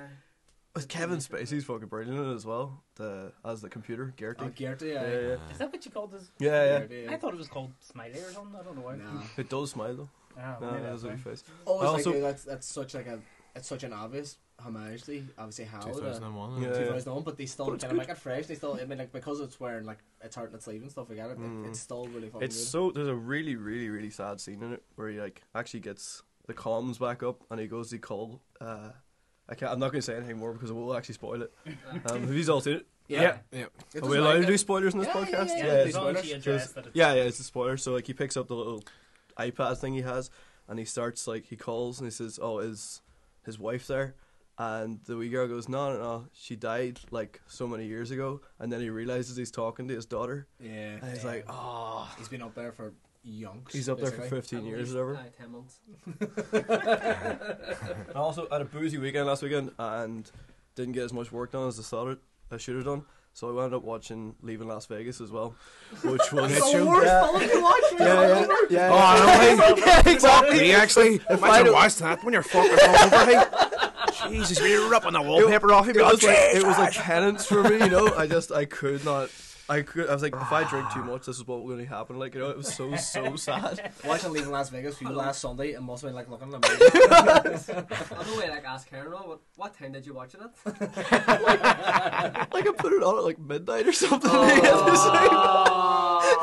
Uh, 0.78 0.82
Kevin 0.90 1.20
Spacey's 1.20 1.64
fucking 1.64 1.88
brilliant 1.88 2.20
in 2.20 2.30
it 2.32 2.36
as 2.36 2.46
well. 2.46 2.84
The, 2.96 3.32
as 3.46 3.62
the 3.62 3.70
computer, 3.70 4.14
GERTY. 4.18 4.44
Oh, 4.46 4.50
GERTY, 4.50 4.88
yeah, 4.90 5.02
aye. 5.02 5.06
yeah. 5.06 5.52
Is 5.52 5.58
that 5.60 5.72
what 5.72 5.86
you 5.86 5.92
called 5.92 6.12
this? 6.12 6.30
Yeah, 6.38 6.66
yeah. 6.66 6.80
GERTY, 6.80 7.08
I 7.10 7.18
thought 7.18 7.34
it 7.34 7.38
was 7.38 7.48
called 7.48 7.72
Smiley 7.80 8.20
or 8.20 8.32
something. 8.32 8.60
I 8.60 8.64
don't 8.64 8.76
know 8.76 8.82
why. 8.84 8.96
No. 8.98 9.22
It 9.38 9.50
does 9.50 9.72
smile 9.72 9.96
though. 9.96 10.10
Oh, 10.38 10.58
No, 10.60 10.72
maybe 10.72 10.84
that's 10.84 11.02
that's 11.02 11.04
a 11.04 11.08
why. 11.08 11.14
wee 11.14 11.20
face. 11.22 11.44
Always 11.66 11.90
Also- 11.90 12.12
like 12.12 12.22
that's 12.22 12.44
that's 12.44 12.68
such 12.68 12.94
like 12.94 13.08
a 13.08 13.20
it's 13.56 13.70
such 13.70 13.84
an 13.84 13.94
obvious 13.94 14.38
homage 14.60 15.04
to 15.04 15.24
obviously 15.38 15.64
how 15.64 15.80
the 15.80 15.94
2001. 15.94 16.62
Yeah. 16.62 16.68
2001, 16.74 17.24
but 17.24 17.38
they 17.38 17.46
still 17.46 17.68
But 17.68 17.76
it's 17.76 17.84
kind 17.86 17.94
of 17.94 18.00
good. 18.00 18.08
make 18.10 18.18
it 18.18 18.22
fresh. 18.22 18.46
They 18.48 18.56
still, 18.56 18.78
I 18.80 18.84
mean, 18.84 18.98
like 18.98 19.14
because 19.14 19.40
it's 19.40 19.62
wearing 19.62 19.86
like 19.86 20.00
it's 20.22 20.36
hurt 20.36 20.50
in 20.50 20.56
its 20.56 20.66
sleeve 20.66 20.82
and 20.82 20.92
stuff 20.92 21.10
again. 21.10 21.30
It, 21.30 21.40
Mm. 21.40 21.66
it's 21.70 21.80
still 21.80 22.06
really 22.08 22.28
fucking 22.28 22.44
It's 22.44 22.58
good. 22.58 22.68
so. 22.68 22.92
There's 22.92 23.08
a 23.08 23.16
really, 23.16 23.56
really, 23.56 23.88
really 23.90 24.10
sad 24.10 24.42
scene 24.42 24.62
in 24.62 24.74
it 24.74 24.84
where 24.96 25.08
he 25.08 25.22
like 25.22 25.42
actually 25.56 25.80
gets 25.80 26.22
the 26.48 26.54
comms 26.54 27.00
back 27.00 27.24
up 27.24 27.44
and 27.50 27.62
he 27.62 27.68
goes 27.68 27.92
to 27.92 27.98
call. 27.98 28.42
Uh, 28.60 28.90
I 29.50 29.56
can't. 29.56 29.72
I'm 29.72 29.80
not 29.80 29.92
going 29.92 30.00
to 30.02 30.06
say 30.06 30.16
anything 30.16 30.38
more 30.38 30.54
because 30.54 30.70
it 30.70 30.74
will 30.74 30.96
actually 30.96 31.16
spoil 31.16 31.42
it. 31.44 31.54
Um, 32.12 32.28
have 32.28 32.34
you 32.34 32.52
all 32.52 32.62
seen 32.62 32.76
it? 32.78 32.88
yeah. 33.08 33.38
yeah. 33.52 33.60
It 33.94 34.02
Are 34.04 34.08
we 34.08 34.18
doesn't 34.18 34.18
allowed 34.20 34.40
to 34.42 34.46
do 34.48 34.58
spoilers 34.58 34.94
in 34.94 35.00
this 35.00 35.08
Yeah, 35.14 35.20
yeah, 35.20 35.26
podcast? 35.26 35.48
yeah, 35.50 35.58
Yeah, 35.58 35.66
yeah, 35.66 35.72
as 35.74 35.80
it's- 35.88 35.94
spoilers. 35.96 36.30
you 36.30 36.36
address 36.36 36.72
that 36.74 36.86
it's 36.88 36.96
Yeah, 36.96 37.14
yeah, 37.14 37.24
it's 37.24 37.40
a 37.40 37.44
spoiler. 37.44 37.78
So 37.78 37.94
like 37.94 38.08
he 38.08 38.14
picks 38.14 38.36
up 38.38 38.48
the 38.48 38.56
little 38.56 38.84
iPad 39.38 39.78
thing 39.78 39.94
he 39.94 40.02
has, 40.02 40.30
and 40.68 40.80
he 40.80 40.86
starts 40.86 41.28
like 41.28 41.46
he 41.46 41.56
calls 41.56 42.00
and 42.00 42.08
he 42.08 42.12
says, 42.12 42.40
"Oh, 42.42 42.60
is 42.60 43.02
his 43.46 43.60
wife 43.60 43.86
there?" 43.88 44.16
And 44.58 45.02
the 45.06 45.18
wee 45.18 45.30
girl 45.30 45.48
goes, 45.48 45.68
"No, 45.70 45.92
no, 45.94 46.00
no, 46.00 46.26
she 46.34 46.56
died 46.56 47.00
like 47.12 47.42
so 47.48 47.68
many 47.68 47.86
years 47.86 48.10
ago." 48.12 48.42
And 48.60 48.72
then 48.72 48.80
he 48.82 48.90
realizes 48.90 49.36
he's 49.38 49.52
talking 49.52 49.88
to 49.90 49.94
his 49.94 50.06
daughter, 50.06 50.48
Yeah, 50.60 50.98
and 51.02 51.12
he's 51.12 51.26
like, 51.26 51.46
"Oh." 51.50 52.10
he's 52.18 52.30
been 52.30 52.42
up 52.42 52.56
there 52.56 52.72
for 52.72 52.94
yonks. 53.28 53.72
He's 53.74 53.90
up 53.90 54.00
there 54.00 54.12
for 54.12 54.18
basically. 54.22 54.38
15 54.62 54.66
years 54.66 54.96
or 54.96 55.06
whatever. 55.14 55.26
Aye, 55.28 55.32
ten 55.38 55.52
months. 55.52 55.80
I 58.16 58.18
also 58.18 58.48
had 58.52 58.62
a 58.62 58.66
boozy 58.66 58.98
weekend 58.98 59.28
last 59.28 59.42
weekend 59.44 59.72
and 59.78 60.30
didn't 60.76 60.94
get 60.94 61.04
as 61.04 61.14
much 61.14 61.32
work 61.32 61.52
done 61.52 61.68
as 61.68 61.80
I 61.80 61.84
thought 61.84 62.08
it, 62.10 62.20
I 62.52 62.58
should 62.58 62.76
have 62.76 62.86
done. 62.86 63.04
So 63.34 63.50
I 63.50 63.52
wound 63.52 63.74
up 63.74 63.84
watching 63.84 64.34
Leaving 64.42 64.68
Las 64.70 64.86
Vegas 64.86 65.20
as 65.20 65.30
well, 65.30 65.56
which 66.04 66.22
was 66.32 66.52
It's 66.56 66.72
the 66.72 66.86
worst 66.86 67.06
yeah, 67.06 67.26
film 67.28 67.50
to 67.50 67.62
watch. 67.62 67.84
yeah, 68.00 68.40
yeah, 68.40 68.48
yeah, 68.70 68.90
Oh, 68.90 68.98
I 68.98 69.56
know, 69.56 69.76
hey. 69.76 69.82
yeah, 69.86 70.10
exactly. 70.14 70.58
Me, 70.60 70.72
actually. 70.74 71.20
I 71.30 71.34
Imagine 71.34 71.66
don't- 71.66 71.74
watching 71.74 72.06
that 72.06 72.24
when 72.24 72.34
you're 72.34 72.44
fucking 72.44 72.72
over, 72.72 73.26
hey. 73.26 73.44
Jesus, 74.30 74.60
you're 74.62 74.90
ripping 74.90 75.12
the 75.14 75.22
wallpaper 75.22 75.74
off. 75.74 75.86
You'd 75.88 75.98
It 75.98 76.02
like, 76.04 76.12
was 76.14 76.24
like 76.24 76.38
it 76.38 76.64
was 76.64 76.78
like 76.78 76.94
penance 76.94 77.46
for 77.46 77.62
me, 77.64 77.78
you 77.80 77.90
know. 77.90 78.14
I 78.16 78.26
just 78.26 78.52
I 78.54 78.64
could 78.64 79.04
not. 79.04 79.30
I 79.68 79.82
could. 79.82 80.08
I 80.10 80.14
was 80.14 80.22
like, 80.22 80.36
if 80.36 80.52
I 80.52 80.64
drink 80.70 80.92
too 80.92 81.04
much, 81.12 81.26
this 81.26 81.38
is 81.38 81.48
what 81.48 81.62
will 81.64 81.70
really 81.70 81.86
happen. 81.86 82.20
Like 82.20 82.36
you 82.36 82.42
know, 82.42 82.50
it 82.50 82.58
was 82.58 82.72
so 82.74 82.96
so 82.96 83.36
sad. 83.48 83.92
Watching 84.06 84.32
Leaving 84.32 84.52
Las 84.52 84.70
Vegas 84.70 84.98
for 84.98 85.06
you 85.06 85.10
last 85.12 85.42
Sunday, 85.42 85.72
it 85.74 85.82
must 85.82 86.04
have 86.04 86.10
been 86.10 86.16
like 86.16 86.30
looking 86.30 86.54
at 86.54 86.62
the 86.62 87.86
I 88.20 88.24
don't 88.24 88.38
way 88.38 88.50
like 88.50 88.64
ask 88.66 88.88
Karen 88.90 89.14
all, 89.14 89.28
what, 89.28 89.40
what 89.56 89.78
time 89.78 89.92
did 89.94 90.06
you 90.06 90.14
watch 90.14 90.36
it 90.36 90.42
at? 90.42 90.52
Like 92.54 92.68
I 92.68 92.72
put 92.78 92.94
it 92.94 93.04
on 93.04 93.18
at 93.18 93.24
like 93.24 93.40
midnight 93.40 93.88
or 93.88 93.92
something. 93.92 94.30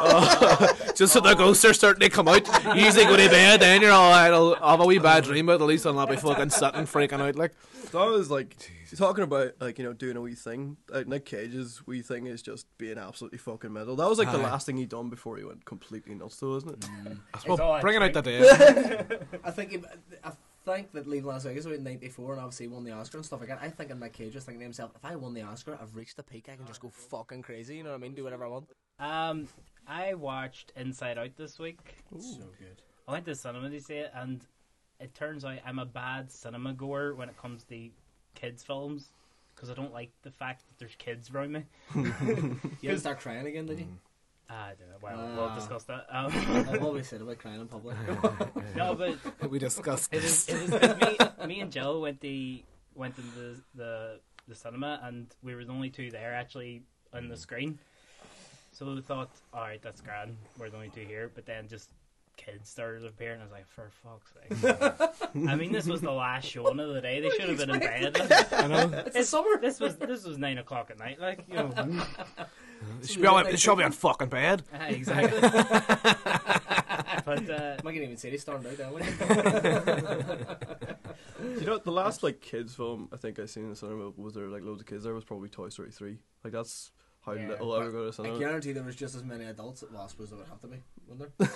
Oh. 0.04 0.92
Just 0.94 1.12
so 1.12 1.20
the 1.20 1.34
ghosts 1.34 1.64
are 1.64 1.72
starting 1.72 2.00
to 2.00 2.10
come 2.10 2.28
out. 2.28 2.46
You 2.76 2.84
usually 2.84 3.04
go 3.04 3.16
to 3.16 3.28
bed, 3.28 3.60
then 3.60 3.80
you're 3.80 3.92
all 3.92 4.10
right, 4.10 4.30
I'll 4.30 4.56
I'll 4.60 4.70
have 4.72 4.80
a 4.80 4.84
wee 4.86 4.98
bad 4.98 5.24
dream, 5.24 5.46
but 5.46 5.60
at 5.60 5.66
least 5.66 5.86
I'll 5.86 5.94
not 5.94 6.10
be 6.10 6.16
fucking 6.16 6.50
sitting 6.50 6.82
freaking 6.82 7.20
out. 7.20 7.36
Like, 7.36 7.52
So 7.90 8.00
I 8.02 8.06
was 8.06 8.30
like 8.30 8.56
talking 8.98 9.24
about 9.24 9.52
like 9.60 9.78
you 9.78 9.84
know 9.84 9.92
doing 9.92 10.16
a 10.16 10.20
wee 10.20 10.34
thing. 10.34 10.76
Like 10.88 11.06
Nick 11.06 11.24
Cage's 11.24 11.86
wee 11.86 12.02
thing 12.02 12.26
is 12.26 12.42
just 12.42 12.66
being 12.78 12.98
absolutely 12.98 13.38
fucking 13.38 13.72
mental. 13.72 13.96
That 13.96 14.08
was 14.08 14.18
like 14.18 14.30
the 14.30 14.38
Aye. 14.38 14.42
last 14.42 14.66
thing 14.66 14.76
he 14.76 14.86
done 14.86 15.08
before 15.08 15.36
he 15.36 15.44
went 15.44 15.64
completely 15.64 16.14
nuts, 16.14 16.36
though, 16.36 16.56
isn't 16.56 16.70
it? 16.70 17.18
well, 17.48 17.60
all 17.60 17.72
I 17.72 17.80
bring 17.80 17.96
it 17.96 18.02
out 18.02 18.12
drink. 18.12 18.42
the 18.42 19.06
day. 19.08 19.18
I 19.44 19.50
think 19.50 19.72
it, 19.74 19.84
I 20.24 20.32
think 20.64 20.92
that 20.92 21.06
Leaving 21.06 21.28
Las 21.28 21.44
Vegas 21.44 21.64
was 21.64 21.78
in 21.78 21.84
'94 21.84 22.32
and 22.32 22.40
obviously 22.40 22.68
won 22.68 22.84
the 22.84 22.92
Oscar 22.92 23.18
and 23.18 23.26
stuff 23.26 23.40
like 23.40 23.48
that. 23.48 23.60
I 23.62 23.68
think 23.68 23.90
in 23.90 23.98
Nick 23.98 24.12
Cage 24.12 24.34
was 24.34 24.44
thinking 24.44 24.60
to 24.60 24.64
himself, 24.64 24.92
if 24.94 25.04
I 25.04 25.16
won 25.16 25.34
the 25.34 25.42
Oscar, 25.42 25.78
I've 25.80 25.96
reached 25.96 26.16
the 26.16 26.22
peak. 26.22 26.48
I 26.52 26.56
can 26.56 26.66
just 26.66 26.80
go 26.80 26.88
fucking 26.88 27.42
crazy. 27.42 27.76
You 27.76 27.84
know 27.84 27.90
what 27.90 27.96
I 27.96 28.00
mean? 28.00 28.14
Do 28.14 28.24
whatever 28.24 28.44
I 28.44 28.48
want. 28.48 28.68
Um, 28.98 29.48
I 29.86 30.14
watched 30.14 30.72
Inside 30.76 31.18
Out 31.18 31.36
this 31.36 31.58
week. 31.58 31.78
So 32.18 32.44
good. 32.58 32.82
I 33.08 33.12
went 33.12 33.24
to 33.26 33.34
cinema 33.34 33.68
to 33.70 33.80
see 33.80 33.94
it, 33.94 34.12
and 34.14 34.46
it 35.00 35.14
turns 35.14 35.44
out 35.44 35.58
I'm 35.66 35.80
a 35.80 35.86
bad 35.86 36.30
cinema 36.30 36.72
goer 36.72 37.14
when 37.14 37.28
it 37.28 37.36
comes 37.36 37.64
to 37.64 37.88
kids' 38.34 38.62
films 38.62 39.08
because 39.54 39.70
I 39.70 39.74
don't 39.74 39.92
like 39.92 40.10
the 40.22 40.30
fact 40.30 40.60
that 40.68 40.78
there's 40.78 40.94
kids 40.96 41.30
around 41.30 41.52
me. 41.52 41.64
You 41.94 42.88
didn't 42.90 42.98
start 43.00 43.20
crying 43.20 43.46
again, 43.46 43.66
did 43.66 43.80
you? 43.80 43.86
Ah, 44.50 44.66
I 44.66 44.74
don't 44.74 44.88
know. 44.90 44.96
Well, 45.00 45.34
we'll 45.36 45.44
Ah. 45.50 45.54
discuss 45.54 45.84
that. 45.84 46.06
Um, 46.10 46.32
I've 46.68 46.82
always 46.82 47.08
said 47.08 47.22
about 47.22 47.38
crying 47.38 47.60
in 47.60 47.68
public. 47.68 47.96
no, 48.76 48.94
but 48.94 49.50
we 49.50 49.58
discussed 49.58 50.12
it 50.12 50.20
this. 50.20 50.48
is. 50.48 50.70
It 50.72 50.82
is 50.82 50.98
'cause 51.18 51.38
me, 51.38 51.46
me 51.46 51.60
and 51.60 51.72
Jill 51.72 52.00
went 52.02 52.20
the 52.20 52.62
went 52.94 53.16
in 53.18 53.24
the 53.34 53.60
the 53.74 54.20
the 54.48 54.54
cinema, 54.54 55.00
and 55.04 55.26
we 55.42 55.54
were 55.54 55.64
the 55.64 55.72
only 55.72 55.88
two 55.90 56.10
there 56.10 56.34
actually 56.34 56.82
on 57.14 57.28
the 57.28 57.36
screen. 57.36 57.78
So 58.72 58.86
we 58.92 59.00
thought, 59.00 59.30
all 59.54 59.60
right, 59.60 59.80
that's 59.80 60.00
grand. 60.00 60.36
We're 60.58 60.70
the 60.70 60.76
only 60.76 60.88
two 60.90 61.02
here. 61.02 61.30
But 61.34 61.46
then 61.46 61.68
just 61.68 61.90
kids 62.36 62.68
started 62.68 63.04
appearing. 63.06 63.40
I 63.40 63.44
was 63.44 63.52
like, 63.52 63.66
for 63.68 63.90
fuck's 64.02 64.32
sake! 64.34 65.11
I 65.34 65.56
mean, 65.56 65.72
this 65.72 65.86
was 65.86 66.00
the 66.00 66.10
last 66.12 66.46
show 66.48 66.66
of 66.66 66.76
the 66.76 67.00
day. 67.00 67.20
They 67.20 67.30
should 67.30 67.48
have 67.48 67.58
been 67.58 67.70
in 67.70 67.78
bed. 67.80 68.18
Like, 68.18 68.52
I 68.52 68.66
know. 68.66 69.02
it's 69.06 69.16
the 69.16 69.24
summer. 69.24 69.58
This 69.60 69.80
was 69.80 69.96
this 69.96 70.24
was 70.24 70.38
nine 70.38 70.58
o'clock 70.58 70.90
at 70.90 70.98
night. 70.98 71.20
Like 71.20 71.44
you 71.48 71.54
know, 71.54 71.70
It 73.00 73.08
should 73.10 73.22
be 73.22 73.26
on, 73.28 73.46
it 73.46 73.60
should 73.60 73.76
be 73.78 73.84
on 73.84 73.92
fucking 73.92 74.28
bed. 74.28 74.62
Ah, 74.74 74.86
exactly. 74.86 75.40
but 77.24 77.48
uh, 77.50 77.76
I 77.78 77.92
can 77.92 78.02
even 78.02 78.16
say 78.16 78.30
they 78.30 78.36
started 78.36 78.66
out 78.66 78.76
that 78.78 78.92
way. 78.92 79.02
you 81.60 81.66
know, 81.66 81.78
the 81.78 81.92
last 81.92 82.22
like 82.22 82.40
kids 82.40 82.74
film 82.74 83.08
I 83.12 83.16
think 83.16 83.38
I 83.38 83.46
seen 83.46 83.64
in 83.64 83.70
the 83.70 83.76
cinema 83.76 84.10
was 84.16 84.34
there 84.34 84.48
like 84.48 84.62
loads 84.62 84.80
of 84.80 84.86
kids 84.86 85.04
there 85.04 85.14
was 85.14 85.24
probably 85.24 85.48
Toy 85.48 85.68
Story 85.68 85.90
three. 85.90 86.18
Like 86.44 86.52
that's 86.52 86.90
how 87.24 87.32
Yeah. 87.32 87.48
little 87.50 87.72
I 87.74 87.80
ever 87.80 87.90
go 87.92 88.02
to 88.02 88.08
I 88.08 88.10
cinema. 88.10 88.38
guarantee 88.38 88.72
there 88.72 88.82
was 88.82 88.96
just 88.96 89.14
as 89.14 89.22
many 89.24 89.44
adults. 89.44 89.84
Well, 89.92 90.02
I 90.02 90.06
suppose 90.08 90.30
there 90.30 90.38
would 90.38 90.48
have 90.48 90.60
to 90.62 90.66
be, 90.66 90.78
wouldn't 91.08 91.36
there? 91.38 91.50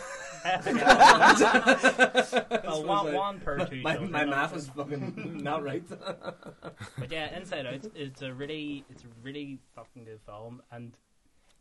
well, 2.64 2.84
one, 2.84 3.12
one 3.12 3.40
per 3.40 3.64
two. 3.66 3.82
My, 3.82 3.92
children, 3.94 4.12
my 4.12 4.24
math 4.24 4.56
is 4.56 4.68
fucking 4.68 5.40
not 5.42 5.62
right. 5.62 5.82
But 5.88 7.10
yeah, 7.10 7.36
Inside 7.36 7.66
Out, 7.66 7.86
it's 7.94 8.22
a 8.22 8.32
really, 8.32 8.84
it's 8.90 9.04
a 9.04 9.08
really 9.22 9.58
fucking 9.74 10.04
good 10.04 10.20
film, 10.26 10.62
and 10.70 10.92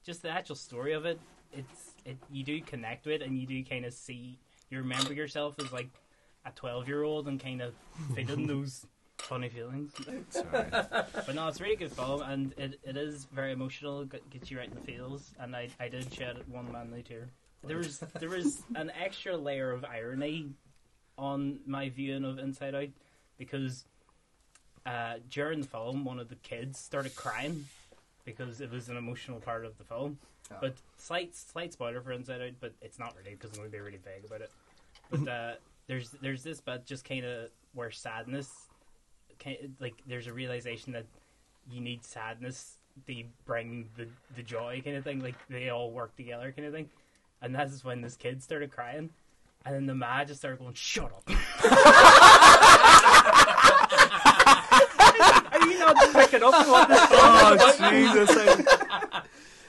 just 0.03 0.21
the 0.21 0.29
actual 0.29 0.55
story 0.55 0.93
of 0.93 1.05
it, 1.05 1.19
it's, 1.51 1.93
it, 2.05 2.17
you 2.31 2.43
do 2.43 2.61
connect 2.61 3.05
with, 3.05 3.21
and 3.21 3.37
you 3.37 3.47
do 3.47 3.63
kind 3.63 3.85
of 3.85 3.93
see, 3.93 4.37
you 4.69 4.77
remember 4.77 5.13
yourself 5.13 5.55
as 5.59 5.71
like 5.71 5.89
a 6.45 6.51
twelve-year-old, 6.51 7.27
and 7.27 7.39
kind 7.39 7.61
of 7.61 7.73
feeling 8.15 8.47
those 8.47 8.85
funny 9.17 9.49
feelings. 9.49 9.93
Sorry. 10.29 10.65
But 10.71 11.33
no, 11.33 11.47
it's 11.47 11.59
a 11.59 11.63
really 11.63 11.75
good 11.75 11.91
film, 11.91 12.21
and 12.21 12.53
it, 12.57 12.79
it 12.83 12.97
is 12.97 13.25
very 13.33 13.51
emotional. 13.51 14.01
It 14.01 14.29
gets 14.29 14.51
you 14.51 14.57
right 14.59 14.69
in 14.69 14.75
the 14.75 14.81
feels, 14.81 15.33
and 15.39 15.55
I, 15.55 15.69
I 15.79 15.87
did 15.87 16.13
shed 16.13 16.37
one 16.47 16.71
manly 16.71 17.01
tear. 17.01 17.29
There 17.67 17.77
was 17.77 17.99
there 18.19 18.29
was 18.29 18.61
an 18.75 18.91
extra 18.99 19.35
layer 19.35 19.71
of 19.71 19.83
irony 19.85 20.51
on 21.17 21.59
my 21.65 21.89
viewing 21.89 22.25
of 22.25 22.39
Inside 22.39 22.75
Out 22.75 22.89
because 23.37 23.85
uh, 24.85 25.15
during 25.29 25.61
the 25.61 25.67
film, 25.67 26.05
one 26.05 26.19
of 26.19 26.29
the 26.29 26.35
kids 26.35 26.79
started 26.79 27.15
crying 27.15 27.65
because 28.23 28.61
it 28.61 28.71
was 28.71 28.89
an 28.89 28.97
emotional 28.97 29.39
part 29.39 29.65
of 29.65 29.77
the 29.77 29.83
film. 29.83 30.17
Oh. 30.51 30.57
But 30.61 30.75
slight 30.97 31.35
slight 31.35 31.73
spoiler 31.73 32.01
for 32.01 32.11
Inside 32.11 32.41
Out, 32.41 32.53
but 32.59 32.73
it's 32.81 32.99
not 32.99 33.15
really 33.17 33.35
because 33.35 33.51
I'm 33.51 33.57
going 33.57 33.71
to 33.71 33.77
be 33.77 33.81
really 33.81 33.99
vague 34.03 34.25
about 34.25 34.41
it. 34.41 34.51
But 35.09 35.27
uh, 35.27 35.53
there's 35.87 36.11
there's 36.21 36.43
this 36.43 36.61
but 36.61 36.85
just 36.85 37.05
kind 37.05 37.25
of 37.25 37.49
where 37.73 37.91
sadness, 37.91 38.51
kind 39.39 39.75
like 39.79 39.95
there's 40.07 40.27
a 40.27 40.33
realization 40.33 40.93
that 40.93 41.05
you 41.69 41.81
need 41.81 42.03
sadness 42.03 42.77
They 43.07 43.25
bring 43.45 43.89
the 43.97 44.07
the 44.35 44.43
joy 44.43 44.81
kind 44.83 44.97
of 44.97 45.03
thing. 45.03 45.21
Like 45.21 45.35
they 45.49 45.69
all 45.69 45.91
work 45.91 46.15
together 46.15 46.53
kind 46.55 46.67
of 46.67 46.73
thing, 46.73 46.89
and 47.45 47.53
that's 47.55 47.83
when 47.83 48.01
this 48.01 48.17
kid 48.17 48.41
started 48.41 48.71
crying, 48.71 49.11
and 49.65 49.75
then 49.75 49.85
the 49.85 49.93
ma 49.93 50.25
just 50.25 50.39
started 50.41 50.59
going, 50.59 50.73
"Shut 50.73 51.11
up." 51.13 51.29
Are 55.51 55.67
you 55.67 55.79
not 55.79 55.95
picking 56.13 56.43
up 56.43 56.53
on 56.53 56.67
what 56.69 56.89
this 56.89 57.07
oh 57.11 57.89
Jesus! 57.89 58.35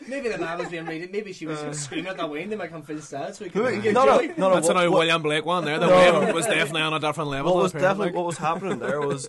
maybe 0.08 0.28
the 0.30 0.38
man 0.38 0.58
was 0.58 0.68
being 0.68 0.86
rated. 0.86 1.12
Maybe 1.12 1.32
she 1.34 1.46
was 1.46 1.58
uh. 1.58 1.72
screaming 1.74 2.06
at 2.08 2.16
that 2.16 2.30
way, 2.30 2.42
and 2.42 2.50
they 2.50 2.56
might 2.56 2.70
come 2.70 2.82
feel 2.82 3.00
sad, 3.00 3.36
so 3.36 3.44
we 3.44 3.50
could 3.50 3.62
no, 3.62 3.80
get 3.80 3.92
no, 3.94 4.04
no, 4.06 4.20
no. 4.36 4.54
That's 4.54 4.68
what- 4.68 4.76
an 4.76 4.82
old 4.84 4.92
what- 4.92 4.98
William 5.00 5.22
Blake 5.22 5.44
one 5.44 5.64
there. 5.66 5.78
The 5.78 5.86
No. 5.86 6.20
wave 6.20 6.34
was 6.34 6.46
definitely 6.46 6.82
on 6.82 6.94
a 6.94 7.00
different 7.00 7.28
level. 7.30 7.54
What 7.54 7.62
was 7.64 7.74
apparently. 7.74 8.06
definitely 8.06 8.16
what 8.16 8.26
was 8.26 8.38
happening 8.38 8.78
there 8.78 9.00
was 9.02 9.28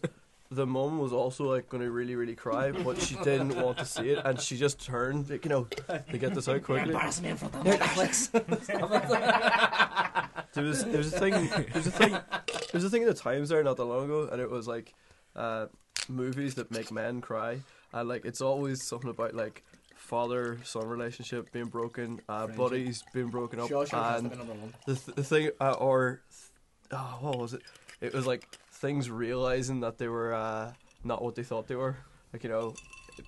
the 0.49 0.65
mum 0.65 0.99
was 0.99 1.11
also 1.11 1.51
like 1.51 1.69
going 1.69 1.83
to 1.83 1.91
really 1.91 2.15
really 2.15 2.35
cry, 2.35 2.71
but 2.71 3.01
she 3.01 3.15
didn't 3.23 3.55
want 3.55 3.77
to 3.79 3.85
see 3.85 4.09
it, 4.09 4.25
and 4.25 4.39
she 4.39 4.57
just 4.57 4.83
turned, 4.83 5.29
like, 5.29 5.43
you 5.43 5.49
know, 5.49 5.67
to 6.11 6.17
get 6.17 6.33
this 6.33 6.47
out 6.47 6.63
quickly. 6.63 6.91
Embarrass 6.91 7.21
me 7.21 7.29
in 7.29 7.37
front 7.37 7.55
of 7.55 7.63
Netflix. 7.65 8.31
There 10.53 10.63
was 10.63 10.83
there 10.85 10.97
was 10.97 11.13
a 11.13 11.19
thing 11.19 11.33
there 11.33 11.65
was 11.75 11.87
a 11.87 11.91
thing 11.91 12.11
there 12.11 12.71
was 12.73 12.83
a 12.83 12.89
thing 12.89 13.01
in 13.03 13.07
the 13.07 13.13
Times 13.13 13.49
there 13.49 13.63
not 13.63 13.77
that 13.77 13.85
long 13.85 14.05
ago, 14.05 14.27
and 14.31 14.41
it 14.41 14.49
was 14.49 14.67
like 14.67 14.93
uh, 15.35 15.67
movies 16.09 16.55
that 16.55 16.71
make 16.71 16.91
men 16.91 17.21
cry, 17.21 17.61
and 17.93 18.09
like 18.09 18.25
it's 18.25 18.41
always 18.41 18.81
something 18.81 19.09
about 19.09 19.35
like 19.35 19.63
father 19.95 20.57
son 20.63 20.87
relationship 20.87 21.51
being 21.51 21.65
broken, 21.65 22.21
uh, 22.29 22.47
buddies 22.47 23.03
being 23.13 23.27
broken 23.27 23.59
up, 23.59 23.69
Shawshank 23.69 24.17
and 24.19 24.31
be 24.31 24.37
number 24.37 24.53
one. 24.53 24.73
the, 24.85 24.95
th- 24.95 25.15
the 25.15 25.23
thing 25.23 25.51
uh, 25.59 25.73
or 25.73 26.21
oh, 26.91 27.17
what 27.21 27.37
was 27.37 27.53
it? 27.53 27.61
It 28.01 28.13
was 28.13 28.25
like 28.25 28.47
things 28.77 29.09
realizing 29.09 29.79
that 29.81 29.97
they 29.97 30.07
were 30.07 30.33
uh, 30.33 30.73
not 31.03 31.23
what 31.23 31.35
they 31.35 31.43
thought 31.43 31.67
they 31.67 31.75
were. 31.75 31.97
Like 32.33 32.43
you 32.43 32.49
know, 32.49 32.75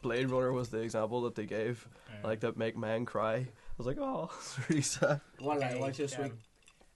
Blade 0.02 0.30
Runner 0.30 0.52
was 0.52 0.70
the 0.70 0.80
example 0.80 1.22
that 1.24 1.36
they 1.36 1.46
gave, 1.46 1.88
like 2.24 2.42
that 2.42 2.58
make 2.58 2.78
men 2.78 3.06
cry. 3.06 3.36
I 3.36 3.48
was 3.78 3.88
like, 3.88 3.98
oh, 4.00 4.30
it's 4.38 4.70
really 4.70 4.82
sad. 4.82 5.22
What 5.40 5.64
I 5.64 5.78
watch 5.78 5.98
this 5.98 6.18
week. 6.18 6.34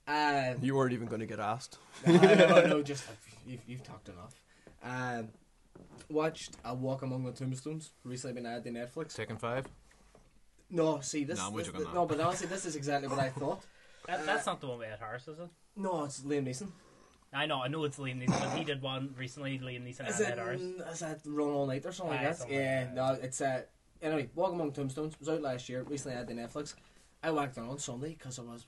Uh, 0.06 0.54
You 0.60 0.74
weren't 0.74 0.92
even 0.92 1.06
going 1.06 1.20
to 1.20 1.26
get 1.26 1.40
asked. 1.40 1.78
no, 2.06 2.14
no, 2.16 2.66
no, 2.66 2.82
just 2.92 3.04
you've, 3.46 3.60
you've 3.66 3.82
talked 3.82 4.10
enough. 4.10 4.34
Um, 4.82 5.28
watched 6.10 6.56
A 6.62 6.74
Walk 6.74 7.00
Among 7.00 7.24
the 7.24 7.32
Tombstones. 7.32 7.90
Recently 8.04 8.34
been 8.34 8.44
added 8.44 8.64
to 8.64 8.70
Netflix. 8.70 9.14
Taken 9.14 9.38
five. 9.38 9.66
No, 10.68 11.00
see 11.00 11.24
this. 11.24 11.38
No, 11.38 11.46
I'm 11.46 11.56
this 11.56 11.72
no, 11.72 11.92
no. 11.92 12.06
but 12.06 12.20
honestly, 12.20 12.48
this 12.48 12.66
is 12.66 12.76
exactly 12.76 13.08
what 13.08 13.18
I 13.18 13.30
thought. 13.30 13.62
That, 14.06 14.26
that's 14.26 14.44
not 14.44 14.60
the 14.60 14.66
one 14.66 14.78
with 14.78 14.88
Ed 14.88 14.98
Harris, 15.00 15.26
is 15.26 15.38
it? 15.38 15.48
No, 15.76 16.04
it's 16.04 16.20
Liam 16.20 16.46
Neeson. 16.46 16.68
I 17.34 17.46
know, 17.46 17.60
I 17.62 17.68
know 17.68 17.84
it's 17.84 17.98
Liam 17.98 18.22
Neeson, 18.24 18.40
but 18.40 18.56
he 18.58 18.64
did 18.64 18.80
one 18.80 19.14
recently. 19.18 19.58
Liam 19.58 19.82
Neeson 19.84 20.08
Is 20.08 20.20
and 20.20 20.28
it, 20.28 20.32
Ed 20.32 20.38
Harris. 20.38 20.60
is 20.62 20.98
that 21.00 21.20
Run 21.26 21.48
All 21.50 21.66
Night 21.66 21.84
or 21.84 21.92
something 21.92 22.14
Aye, 22.16 22.18
like 22.18 22.28
that? 22.30 22.38
something 22.38 22.56
yeah, 22.56 22.78
like 22.86 22.94
that. 22.94 23.18
no, 23.20 23.24
it's 23.26 23.40
uh, 23.40 23.62
anyway. 24.02 24.28
Walk 24.34 24.52
Among 24.52 24.72
Tombstones 24.72 25.18
was 25.18 25.28
out 25.28 25.42
last 25.42 25.68
year. 25.68 25.82
Recently 25.82 26.16
added 26.16 26.28
to 26.28 26.34
Netflix. 26.34 26.74
I 27.22 27.30
whacked 27.30 27.56
it 27.58 27.60
on 27.62 27.78
Sunday 27.78 28.10
because 28.18 28.38
I 28.38 28.42
was 28.42 28.64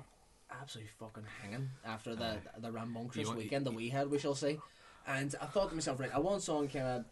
absolutely 0.50 0.90
fucking 0.98 1.24
hanging 1.42 1.70
after 1.84 2.14
the 2.14 2.38
the 2.58 2.70
rambunctious 2.72 3.20
You 3.22 3.26
want- 3.28 3.38
weekend 3.38 3.66
that 3.66 3.74
we 3.74 3.88
had, 3.88 4.10
we 4.10 4.18
shall 4.18 4.34
say. 4.34 4.58
And 5.06 5.32
I 5.40 5.46
thought 5.46 5.68
to 5.68 5.74
myself, 5.76 6.00
right, 6.00 6.10
I 6.12 6.18
want 6.18 6.42
some 6.42 6.66
kind 6.68 6.86
of 6.86 7.04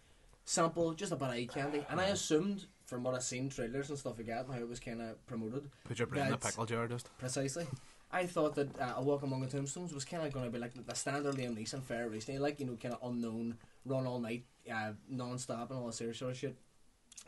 sample, 0.44 0.92
just 0.94 1.12
a 1.12 1.16
bit 1.16 1.28
of 1.28 1.34
eye 1.34 1.46
candy, 1.46 1.86
and 1.88 2.00
I 2.00 2.06
assumed 2.06 2.66
from 2.86 3.04
what 3.04 3.14
I've 3.14 3.22
seen 3.22 3.48
trailers 3.48 3.88
and 3.90 3.98
stuff 3.98 4.18
like 4.18 4.26
that, 4.26 4.46
and 4.46 4.54
how 4.54 4.60
it 4.60 4.68
was 4.68 4.80
kind 4.80 5.00
of 5.00 5.24
promoted, 5.26 5.70
Put 5.84 5.98
your 5.98 6.06
brain 6.08 6.22
in 6.24 6.30
the 6.30 6.36
That's- 6.36 6.52
pickle 6.52 6.66
jar, 6.66 6.88
just. 6.88 7.08
Precisely. 7.18 7.66
I 8.14 8.26
thought 8.26 8.54
that 8.54 8.78
uh, 8.80 8.94
A 8.96 9.02
Walk 9.02 9.22
Among 9.22 9.40
the 9.40 9.48
Tombstones 9.48 9.92
was 9.92 10.04
kind 10.04 10.24
of 10.24 10.32
going 10.32 10.44
to 10.46 10.50
be 10.50 10.58
like 10.58 10.72
the 10.86 10.94
standard 10.94 11.34
Liam 11.34 11.56
Neeson 11.58 11.82
fair 11.82 12.08
recently, 12.08 12.38
like, 12.38 12.60
you 12.60 12.66
know, 12.66 12.76
kind 12.80 12.94
of 12.94 13.00
unknown, 13.10 13.56
run 13.84 14.06
all 14.06 14.20
night, 14.20 14.44
uh, 14.72 14.92
non 15.08 15.38
stop, 15.38 15.70
and 15.70 15.78
all 15.80 15.86
that 15.86 15.94
sort 15.94 16.20
of 16.30 16.36
shit. 16.36 16.56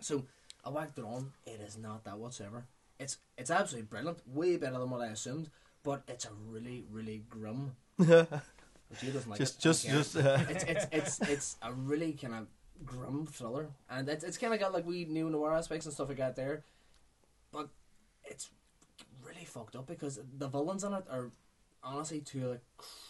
So 0.00 0.24
I 0.64 0.70
whacked 0.70 0.98
it 0.98 1.04
on. 1.04 1.32
It 1.44 1.60
is 1.60 1.76
not 1.76 2.04
that 2.04 2.18
whatsoever. 2.18 2.64
It's 2.98 3.18
it's 3.36 3.50
absolutely 3.50 3.88
brilliant, 3.88 4.18
way 4.26 4.56
better 4.56 4.78
than 4.78 4.88
what 4.90 5.00
I 5.02 5.06
assumed, 5.08 5.50
but 5.82 6.02
it's 6.08 6.24
a 6.24 6.30
really, 6.48 6.84
really 6.90 7.24
grim. 7.28 7.72
Like 9.28 9.38
Just- 9.38 9.56
it, 9.56 9.62
just- 9.62 9.86
just, 9.86 10.16
uh, 10.16 10.38
it's, 10.48 10.64
it's 10.64 10.86
it's 10.92 11.20
it's 11.28 11.56
a 11.60 11.72
really 11.72 12.12
kind 12.12 12.34
of 12.34 12.46
grim 12.84 13.26
thriller, 13.26 13.66
and 13.90 14.08
it's 14.08 14.22
it's 14.22 14.38
kind 14.38 14.54
of 14.54 14.60
got 14.60 14.72
like 14.72 14.86
we 14.86 15.04
neo 15.06 15.28
noir 15.28 15.52
aspects 15.52 15.86
and 15.86 15.92
stuff 15.94 16.08
like 16.08 16.18
that 16.18 16.36
there, 16.36 16.62
but 17.52 17.68
fucked 19.56 19.76
up 19.76 19.86
because 19.86 20.20
the 20.38 20.48
villains 20.48 20.84
in 20.84 20.92
it 20.92 21.04
are 21.10 21.30
honestly 21.82 22.20
two 22.20 22.50
of 22.50 22.52
the 22.52 22.60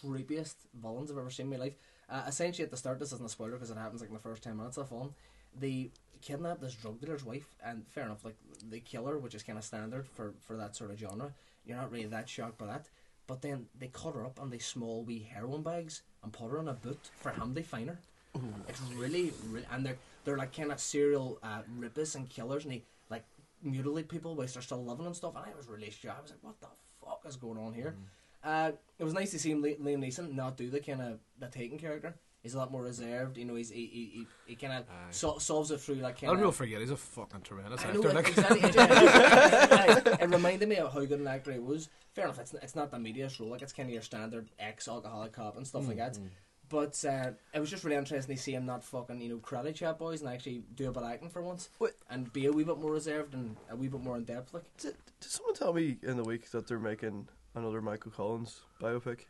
creepiest 0.03 0.55
villains 0.73 1.11
I've 1.11 1.17
ever 1.17 1.29
seen 1.29 1.47
in 1.47 1.51
my 1.51 1.57
life. 1.57 1.73
Uh, 2.09 2.23
essentially, 2.27 2.63
at 2.63 2.71
the 2.71 2.77
start, 2.77 2.99
this 2.99 3.11
isn't 3.11 3.25
a 3.25 3.29
spoiler 3.29 3.53
because 3.53 3.69
it 3.69 3.77
happens 3.77 4.01
like 4.01 4.09
in 4.09 4.15
the 4.15 4.21
first 4.21 4.43
ten 4.43 4.55
minutes 4.55 4.77
of 4.77 4.87
the 4.87 4.95
film. 4.95 5.13
They 5.59 5.91
kidnap 6.21 6.61
this 6.61 6.73
drug 6.73 7.01
dealer's 7.01 7.25
wife, 7.25 7.55
and 7.65 7.85
fair 7.87 8.05
enough, 8.05 8.23
like 8.23 8.35
they 8.69 8.79
kill 8.79 9.05
her, 9.07 9.17
which 9.17 9.35
is 9.35 9.43
kind 9.43 9.57
of 9.57 9.65
standard 9.65 10.07
for 10.07 10.33
for 10.39 10.55
that 10.57 10.75
sort 10.75 10.91
of 10.91 10.99
genre. 10.99 11.33
You're 11.65 11.77
not 11.77 11.91
really 11.91 12.05
that 12.05 12.29
shocked 12.29 12.57
by 12.57 12.67
that. 12.67 12.87
But 13.27 13.41
then 13.41 13.65
they 13.77 13.87
cut 13.87 14.15
her 14.15 14.25
up 14.25 14.39
in 14.41 14.49
these 14.49 14.65
small 14.65 15.03
wee 15.03 15.27
heroin 15.29 15.61
bags 15.61 16.03
and 16.23 16.31
put 16.31 16.49
her 16.49 16.59
in 16.59 16.69
a 16.69 16.73
boot 16.73 17.09
for 17.19 17.31
him 17.31 17.53
to 17.55 17.61
find 17.63 17.89
her. 17.89 17.99
It's 18.69 18.79
really, 18.95 19.33
really, 19.49 19.65
and 19.71 19.85
they're 19.85 19.97
they're 20.23 20.37
like 20.37 20.55
kind 20.55 20.71
of 20.71 20.79
serial 20.79 21.39
uh, 21.43 21.63
rapists 21.77 22.15
and 22.15 22.29
killers, 22.29 22.63
and 22.63 22.71
they 22.73 22.83
mutilate 23.63 24.07
people 24.09 24.35
whilst 24.35 24.53
they're 24.55 24.63
still 24.63 24.83
living 24.85 25.05
and 25.05 25.15
stuff. 25.15 25.35
And 25.35 25.45
I 25.45 25.55
was 25.55 25.67
really 25.67 25.89
shocked. 25.89 26.17
I 26.19 26.21
was 26.21 26.31
like, 26.31 26.43
"What 26.43 26.59
the 26.61 26.67
fuck 27.05 27.21
is 27.27 27.35
going 27.35 27.57
on 27.57 27.73
here?" 27.73 27.95
Uh, 28.43 28.71
it 28.99 29.03
was 29.03 29.13
nice 29.13 29.31
to 29.31 29.39
see 29.39 29.51
him, 29.51 29.61
Li- 29.61 29.77
Liam 29.81 29.99
Neeson 29.99 30.33
not 30.33 30.55
do 30.57 30.69
the 30.69 30.79
kind 30.79 31.01
of 31.01 31.19
the 31.39 31.47
taken 31.47 31.77
character. 31.77 32.15
He's 32.43 32.53
a 32.53 32.59
lot 32.59 32.71
more 32.71 32.83
reserved. 32.83 33.35
You 33.37 33.45
know, 33.45 33.55
he's 33.55 33.69
he 33.71 33.87
he, 33.87 34.05
he, 34.13 34.27
he 34.45 34.55
kind 34.55 34.71
of 34.73 34.85
so, 35.09 35.37
solves 35.39 35.71
it 35.71 35.81
through 35.81 35.95
like 35.95 36.21
A 36.21 36.27
kind 36.27 36.27
lot 36.27 36.33
of 36.33 36.37
people 36.39 36.49
of. 36.49 36.55
forget 36.55 36.79
he's 36.81 36.91
a 36.91 36.95
fucking 36.97 37.41
tremendous 37.41 37.81
I 37.83 37.87
actor. 37.89 37.99
know, 38.03 38.09
like. 38.11 38.27
exactly. 38.29 38.59
It, 38.63 40.21
it 40.21 40.29
reminded 40.29 40.69
me 40.69 40.75
of 40.77 40.93
how 40.93 41.03
good 41.03 41.19
an 41.19 41.27
actor 41.27 41.51
he 41.51 41.59
was. 41.59 41.89
Fair 42.13 42.25
enough, 42.25 42.39
it's, 42.39 42.53
it's 42.53 42.75
not 42.75 42.89
the 42.91 42.99
media's 42.99 43.39
role, 43.39 43.49
like 43.49 43.61
it's 43.63 43.73
kind 43.73 43.89
of 43.89 43.93
your 43.93 44.01
standard 44.01 44.49
ex-alcoholic 44.59 45.33
cop 45.33 45.57
and 45.57 45.67
stuff 45.67 45.87
like 45.87 45.97
that. 45.97 46.17
But 46.69 47.03
uh, 47.05 47.31
it 47.53 47.59
was 47.59 47.69
just 47.69 47.83
really 47.83 47.95
interesting 47.95 48.35
to 48.35 48.41
see 48.41 48.53
him 48.53 48.65
not 48.65 48.83
fucking, 48.83 49.21
you 49.21 49.29
know, 49.29 49.37
karate 49.37 49.73
chat 49.73 49.97
boys 49.97 50.21
and 50.21 50.29
actually 50.29 50.63
do 50.75 50.89
a 50.89 50.91
bit 50.91 51.03
of 51.03 51.09
acting 51.09 51.29
for 51.29 51.41
once. 51.41 51.69
What? 51.77 51.93
And 52.09 52.31
be 52.33 52.45
a 52.45 52.51
wee 52.51 52.63
bit 52.63 52.77
more 52.77 52.91
reserved 52.91 53.33
and 53.33 53.55
a 53.69 53.75
wee 53.75 53.87
bit 53.87 54.01
more 54.01 54.17
in 54.17 54.25
depth. 54.25 54.53
Like, 54.53 54.63
Did, 54.77 54.95
did 55.19 55.31
someone 55.31 55.55
tell 55.55 55.73
me 55.73 55.97
in 56.03 56.17
the 56.17 56.23
week 56.23 56.51
that 56.51 56.67
they're 56.67 56.79
making 56.79 57.29
another 57.55 57.81
Michael 57.81 58.11
Collins 58.11 58.61
biopic, 58.81 59.21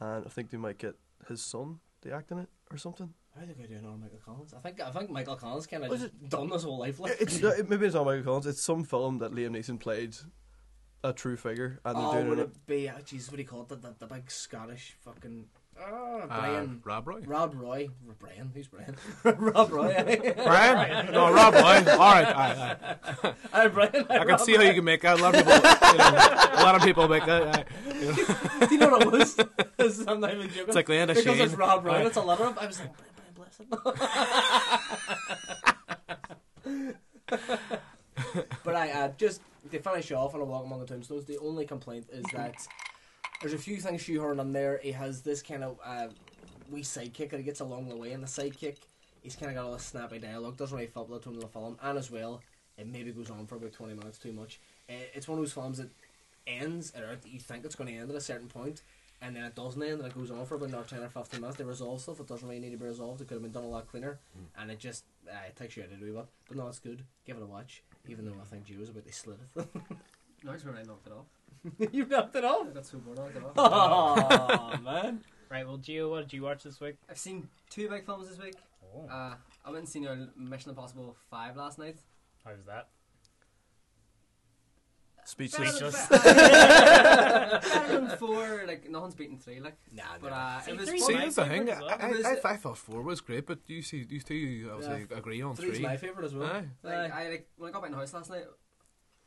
and 0.00 0.24
I 0.26 0.28
think 0.28 0.50
they 0.50 0.58
might 0.58 0.78
get 0.78 0.96
his 1.28 1.42
son 1.42 1.80
to 2.02 2.12
act 2.12 2.30
in 2.30 2.38
it 2.38 2.48
or 2.70 2.76
something? 2.76 3.14
How 3.38 3.44
did 3.44 3.56
I 3.60 3.66
do 3.66 3.80
Michael 3.82 4.20
Collins? 4.24 4.54
I 4.54 4.60
think 4.60 4.80
I 4.80 4.90
think 4.90 5.10
Michael 5.10 5.36
Collins 5.36 5.66
kind 5.66 5.84
of 5.84 5.98
just 5.98 6.28
done 6.28 6.50
his 6.50 6.62
whole 6.62 6.78
life. 6.78 7.00
Like. 7.00 7.16
It's 7.20 7.42
uh, 7.42 7.62
maybe 7.68 7.86
it's 7.86 7.94
not 7.94 8.04
Michael 8.04 8.22
Collins. 8.22 8.46
It's 8.46 8.62
some 8.62 8.84
film 8.84 9.18
that 9.18 9.32
Liam 9.32 9.50
Neeson 9.50 9.80
played 9.80 10.16
a 11.02 11.12
true 11.12 11.36
figure, 11.36 11.80
and 11.84 11.96
they're 11.96 12.04
oh, 12.04 12.12
doing 12.12 12.28
would 12.28 12.38
it. 12.38 12.42
it 12.42 12.66
be? 12.66 12.90
Jeez, 13.04 13.28
what 13.28 13.36
do 13.36 13.42
you 13.42 13.48
call 13.48 13.62
it? 13.62 13.68
The, 13.68 13.76
the, 13.76 13.94
the 13.98 14.06
big 14.06 14.30
Scottish 14.30 14.96
fucking. 15.00 15.46
Oh, 15.80 16.20
Uh, 16.22 16.26
Brian. 16.26 16.80
Rob 16.84 17.06
Roy. 17.08 17.20
Rob 17.26 17.54
Roy. 17.54 17.88
Brian. 18.18 18.50
Who's 18.54 18.68
Brian? 18.68 18.96
Rob 19.24 19.70
Roy. 19.72 19.92
Brian? 20.36 21.12
No, 21.12 21.32
Rob 21.32 21.54
Roy. 21.54 21.60
All 21.60 21.74
right, 21.74 21.88
all 21.92 21.98
right. 22.32 22.58
all 22.58 22.68
right. 23.22 23.34
Hi, 23.52 23.68
Brian. 23.68 24.06
I 24.08 24.24
can 24.24 24.38
see 24.38 24.54
how 24.54 24.62
you 24.62 24.72
can 24.74 24.84
make 24.84 25.02
that. 25.02 25.18
A 25.18 25.22
lot 25.22 25.34
of 25.34 25.44
people, 25.44 25.54
you 25.54 25.98
know, 25.98 26.62
a 26.62 26.62
lot 26.62 26.74
of 26.76 26.82
people 26.82 27.08
make 27.08 27.26
that. 27.26 27.42
uh, 27.42 27.64
you 27.92 28.06
know. 28.06 28.14
Do 28.66 28.74
you 28.74 28.78
know 28.80 28.88
what 28.90 29.02
it 29.02 29.10
was? 29.78 30.06
I'm 30.06 30.20
not 30.20 30.32
even 30.34 30.48
joking. 30.48 30.64
It's 30.68 30.76
like 30.76 30.88
Leanna 30.88 31.14
Because 31.14 31.36
Shane. 31.36 31.44
it's 31.46 31.54
Rob 31.54 31.84
Roy. 31.84 32.06
It's 32.06 32.16
a 32.16 32.22
letter 32.22 32.44
of. 32.44 32.56
I 32.58 32.66
was 32.66 32.78
like, 32.80 32.90
Brian, 32.96 33.12
Brian, 33.34 33.34
bless 33.34 33.58
him. 33.58 33.68
but 38.64 38.74
I 38.76 38.90
uh, 38.92 39.08
just 39.18 39.40
to 39.70 39.78
finish 39.80 40.12
off 40.12 40.34
on 40.34 40.40
a 40.40 40.44
walk 40.44 40.64
among 40.64 40.80
the 40.80 40.86
tombstones. 40.86 41.24
The 41.24 41.38
only 41.38 41.66
complaint 41.66 42.06
is 42.12 42.24
that 42.32 42.54
there's 43.40 43.52
a 43.54 43.58
few 43.58 43.76
things 43.76 44.02
shoehorned 44.02 44.40
in 44.40 44.52
there. 44.52 44.78
He 44.82 44.92
has 44.92 45.22
this 45.22 45.42
kind 45.42 45.64
of 45.64 45.78
uh, 45.84 46.08
wee 46.70 46.82
sidekick 46.82 47.30
that 47.30 47.38
he 47.38 47.42
gets 47.42 47.60
along 47.60 47.88
the 47.88 47.96
way, 47.96 48.12
and 48.12 48.22
the 48.22 48.26
sidekick 48.26 48.76
he's 49.22 49.36
kind 49.36 49.50
of 49.50 49.56
got 49.56 49.64
all 49.66 49.72
this 49.72 49.84
snappy 49.84 50.18
dialogue. 50.18 50.56
Doesn't 50.56 50.76
really 50.76 50.88
fit 50.88 51.08
with 51.08 51.22
the 51.22 51.30
tone 51.30 51.36
of 51.36 51.40
the 51.42 51.48
film, 51.48 51.76
and 51.82 51.98
as 51.98 52.10
well, 52.10 52.40
it 52.78 52.86
maybe 52.86 53.10
goes 53.10 53.30
on 53.30 53.46
for 53.46 53.56
about 53.56 53.72
twenty 53.72 53.94
minutes 53.94 54.18
too 54.18 54.32
much. 54.32 54.60
Uh, 54.88 54.94
it's 55.14 55.26
one 55.26 55.38
of 55.38 55.44
those 55.44 55.52
films 55.52 55.78
that 55.78 55.88
ends, 56.46 56.92
or 56.96 57.16
you 57.26 57.40
think 57.40 57.64
it's 57.64 57.74
going 57.74 57.92
to 57.92 57.98
end 57.98 58.10
at 58.10 58.16
a 58.16 58.20
certain 58.20 58.48
point, 58.48 58.82
and 59.20 59.34
then 59.34 59.44
it 59.44 59.54
doesn't 59.54 59.82
end, 59.82 60.00
and 60.00 60.06
it 60.06 60.14
goes 60.14 60.30
on 60.30 60.44
for 60.44 60.56
about 60.56 60.68
another 60.68 60.86
10 60.86 61.02
or 61.02 61.08
15 61.08 61.40
minutes. 61.40 61.56
They 61.58 61.64
resolve 61.64 62.00
stuff, 62.00 62.20
it 62.20 62.26
doesn't 62.26 62.46
really 62.46 62.60
need 62.60 62.72
to 62.72 62.76
be 62.76 62.84
resolved, 62.84 63.20
it 63.22 63.28
could 63.28 63.34
have 63.34 63.42
been 63.42 63.52
done 63.52 63.64
a 63.64 63.68
lot 63.68 63.88
cleaner, 63.90 64.18
and 64.58 64.70
it 64.70 64.78
just 64.78 65.04
uh, 65.28 65.48
it 65.48 65.56
takes 65.56 65.76
you 65.76 65.82
out 65.82 65.90
of 65.90 65.98
the 65.98 66.06
wee 66.06 66.12
bit. 66.12 66.26
But 66.46 66.56
no, 66.58 66.68
it's 66.68 66.78
good. 66.78 67.02
Give 67.26 67.36
it 67.36 67.42
a 67.42 67.46
watch, 67.46 67.82
even 68.08 68.26
though 68.26 68.36
I 68.40 68.44
think 68.44 68.66
Gio 68.66 68.78
was 68.78 68.90
about 68.90 69.06
to 69.06 69.12
slit 69.12 69.38
it. 69.56 69.66
No, 70.44 70.52
it's 70.52 70.62
when 70.62 70.76
I 70.76 70.82
knocked 70.82 71.06
it 71.06 71.12
off. 71.14 71.24
you 71.92 72.06
knocked 72.06 72.36
it 72.36 72.44
off? 72.44 72.66
I 72.68 72.70
got 72.74 72.86
so 72.86 72.98
bored, 72.98 73.18
I 73.18 73.22
knocked 73.22 73.36
it 73.36 73.42
off. 73.44 74.76
Oh, 74.78 74.80
man. 74.82 75.20
Right, 75.50 75.66
well, 75.66 75.78
Gio, 75.78 76.10
what 76.10 76.22
did 76.22 76.32
you 76.32 76.42
watch 76.42 76.62
this 76.64 76.80
week? 76.80 76.96
I've 77.08 77.18
seen 77.18 77.48
two 77.70 77.88
big 77.88 78.04
films 78.06 78.28
this 78.28 78.38
week. 78.38 78.54
Oh, 78.94 79.06
Uh, 79.08 79.34
I 79.64 79.68
went 79.70 79.78
and 79.78 79.88
seen 79.88 80.02
your 80.02 80.28
Mission 80.36 80.70
Impossible 80.70 81.16
5 81.30 81.56
last 81.56 81.78
night. 81.78 81.98
how 82.44 82.50
was 82.52 82.64
that? 82.66 82.88
Speechless. 85.26 85.70
Speechless. 85.76 86.06
Better 86.08 87.60
than 88.00 88.08
4, 88.18 88.64
like, 88.66 88.90
nothing's 88.90 89.14
beaten 89.14 89.38
3, 89.38 89.60
like. 89.60 89.76
Nah, 89.90 90.02
But 90.20 90.30
never. 90.30 90.40
uh, 90.40 90.60
See, 90.60 90.70
it 90.72 90.76
was 90.78 90.88
three's 90.90 91.02
fun. 91.02 91.08
See, 91.08 91.14
my 91.14 91.20
that's 91.24 91.34
the 91.36 91.44
thing. 91.46 91.66
favourite 91.66 91.80
well. 91.80 91.98
I, 91.98 92.08
It 92.10 92.16
was- 92.16 92.26
I, 92.26 92.50
I 92.50 92.56
thought 92.56 92.78
four 92.78 93.00
was 93.02 93.20
great, 93.22 93.46
but 93.46 93.58
you 93.66 93.80
see, 93.80 94.04
you 94.08 94.20
two 94.20 94.68
obviously 94.70 95.06
Yeah. 95.10 95.16
agree 95.16 95.40
on 95.40 95.56
Three's 95.56 95.76
three. 95.76 95.82
my 95.86 95.96
favourite 95.96 96.26
as 96.26 96.34
well. 96.34 96.50
Aye. 96.50 96.64
Like, 96.82 97.12
I 97.12 97.28
like 97.30 97.48
when 97.56 97.70
I 97.70 97.72
got 97.72 97.80
back 97.82 97.86
in 97.88 97.92
the 97.92 97.98
house 97.98 98.12
last 98.12 98.28
night, 98.30 98.42
I 98.46 98.52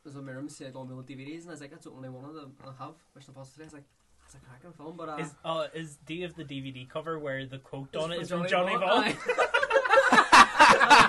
was 0.04 0.16
in 0.16 0.24
my 0.24 0.32
room, 0.32 0.48
see 0.48 0.64
like 0.64 0.74
all 0.76 0.84
my 0.84 0.94
old 0.94 1.06
DVDs, 1.06 1.40
and 1.42 1.48
I 1.48 1.50
was 1.52 1.60
like, 1.60 1.70
that's 1.70 1.84
the 1.84 1.90
only 1.90 2.08
one 2.08 2.24
of 2.24 2.34
them 2.34 2.52
I 2.62 2.66
have. 2.84 2.94
Mission 3.14 3.30
Impossible 3.30 3.54
3. 3.56 3.64
I 3.64 3.66
was 3.66 3.72
like, 3.74 3.84
that's 4.22 4.34
a 4.34 4.38
cracking 4.38 4.72
film, 4.72 4.96
but 4.96 5.08
uh, 5.08 5.16
Is 5.16 5.34
uh 5.44 5.66
is 5.74 5.96
do 6.06 6.14
you 6.14 6.22
have 6.24 6.34
the 6.34 6.44
DVD 6.44 6.88
cover 6.88 7.18
where 7.18 7.46
the 7.46 7.58
quote 7.58 7.94
on 7.96 8.12
it 8.12 8.16
it's 8.16 8.24
is 8.24 8.28
from 8.30 8.46
Johnny 8.46 8.76
Ball? 8.76 9.00
Aye. 9.04 9.16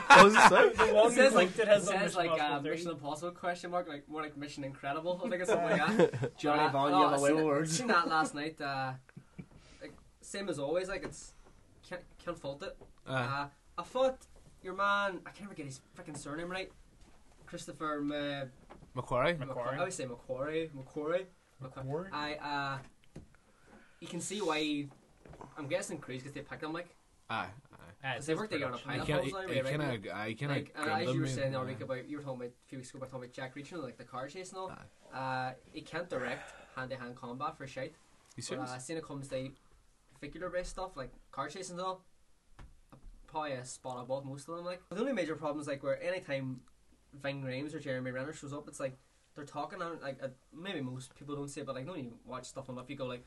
What 0.09 0.23
was 0.25 0.35
it 0.35 0.49
say? 0.49 0.87
The 0.87 0.93
one 0.93 1.11
It 1.11 1.15
says 1.15 1.33
like 1.33 1.49
it 1.49 1.59
it 1.59 1.67
has 1.67 1.87
on 1.87 1.93
says 1.93 2.15
Mission 2.15 2.17
like 2.17 2.29
uh, 2.31 2.33
Impossible 2.33 2.61
3. 2.61 2.71
Mission 2.71 2.91
Impossible 2.91 3.31
question 3.31 3.71
mark 3.71 3.87
like 3.89 4.09
more 4.09 4.21
like 4.21 4.37
Mission 4.37 4.63
Incredible 4.63 5.21
I 5.23 5.29
think 5.29 5.41
it's 5.41 5.49
something 5.49 5.69
like 5.77 5.97
that. 5.97 6.37
Johnny 6.37 6.63
Uh, 6.63 6.69
Bond, 6.71 6.93
oh, 6.95 6.97
you 6.97 7.03
have 7.03 7.13
I 7.13 7.17
a 7.17 7.21
way 7.21 7.27
seen 7.29 7.35
with 7.35 7.43
it- 7.43 7.47
words. 7.47 7.77
Seen 7.77 7.87
that 7.87 8.07
last 8.07 8.35
night. 8.35 8.59
Uh, 8.69 8.93
like 9.81 9.93
same 10.21 10.49
as 10.49 10.59
always. 10.59 10.87
Like 10.89 11.03
it's 11.03 11.33
can't 11.87 12.01
can't 12.23 12.39
fault 12.39 12.63
it. 12.63 12.75
Aye. 13.07 13.13
Uh, 13.23 13.47
I 13.77 13.83
thought 13.83 14.17
your 14.63 14.73
man 14.75 15.19
I 15.25 15.29
can't 15.31 15.45
ever 15.47 15.53
get 15.55 15.65
his 15.65 15.81
freaking 15.97 16.17
surname 16.17 16.49
right. 16.49 16.71
Christopher 17.45 17.99
Ma- 18.01 18.45
Macquarie. 18.93 19.35
Macquarie. 19.37 19.75
I 19.75 19.79
always 19.79 19.95
say 19.95 20.05
Macquarie. 20.05 20.69
Macquarie. 20.73 21.25
Macquarie. 21.61 22.09
I 22.11 22.33
uh, 22.35 22.77
you 23.99 24.07
can 24.07 24.21
see 24.21 24.39
why. 24.41 24.87
I'm 25.57 25.67
guessing 25.67 25.97
Cruise 25.99 26.19
because 26.21 26.33
they 26.33 26.41
picked 26.41 26.63
him 26.63 26.73
like 26.73 26.95
Aye. 27.29 27.47
Ah, 28.01 28.11
because 28.13 28.25
they 28.27 28.35
worked 28.35 28.51
together 28.51 28.73
on 28.73 28.73
a 28.73 28.77
You 28.77 28.83
pineapple. 28.85 29.05
can't, 29.07 29.23
was 29.23 29.31
you, 29.31 29.37
right, 29.37 29.65
can't, 29.65 29.81
right? 30.05 30.15
I 30.15 30.33
can't 30.33 30.51
like 30.51 30.75
uh, 30.77 30.89
as 30.89 31.13
you 31.13 31.19
were 31.21 31.27
saying 31.27 31.51
the 31.51 31.59
other 31.59 31.67
week 31.67 31.81
about 31.81 32.09
you 32.09 32.17
were 32.17 32.23
talking 32.23 32.39
about 32.41 32.49
a 32.51 32.67
few 32.69 32.77
weeks 32.79 32.89
ago 32.89 32.97
about 32.99 33.09
talking 33.11 33.25
about 33.25 33.33
Jack 33.35 33.55
Reacher 33.55 33.81
like 33.83 33.97
the 33.97 34.03
car 34.05 34.27
chase 34.27 34.49
and 34.49 34.59
all. 34.59 34.71
Uh, 35.13 35.51
he 35.73 35.81
can't 35.81 36.09
direct 36.09 36.51
hand 36.75 36.89
to 36.91 36.95
hand 36.97 37.15
combat 37.15 37.57
for 37.57 37.67
shite. 37.67 37.93
You 38.35 38.37
But 38.37 38.43
serious? 38.45 38.69
uh, 38.71 38.79
seeing 38.79 38.97
it 38.99 39.05
comes 39.05 39.27
to 39.29 39.49
figure 40.21 40.49
based 40.49 40.71
stuff 40.71 40.95
like 40.95 41.11
car 41.31 41.49
chasing 41.49 41.77
and 41.77 41.85
all, 41.85 42.03
probably 43.27 43.51
a 43.53 43.65
spot 43.65 44.01
above 44.01 44.25
most 44.25 44.47
of 44.47 44.55
them. 44.55 44.65
Like 44.65 44.81
the 44.89 44.99
only 44.99 45.13
major 45.13 45.35
problem 45.35 45.59
is 45.61 45.67
like 45.67 45.83
where 45.83 46.01
anytime 46.01 46.61
Ving 47.13 47.43
Rhames 47.43 47.73
or 47.73 47.79
Jeremy 47.79 48.11
Renner 48.11 48.33
shows 48.33 48.53
up, 48.53 48.67
it's 48.67 48.79
like 48.79 48.97
they're 49.35 49.45
talking 49.45 49.81
on 49.81 49.99
like 50.01 50.17
uh, 50.23 50.27
maybe 50.55 50.81
most 50.81 51.15
people 51.15 51.35
don't 51.35 51.49
say, 51.49 51.61
it, 51.61 51.67
but 51.67 51.75
like 51.75 51.87
when 51.87 52.03
you 52.03 52.13
watch 52.25 52.45
stuff 52.45 52.69
enough, 52.69 52.89
you 52.89 52.95
go 52.95 53.05
like. 53.05 53.25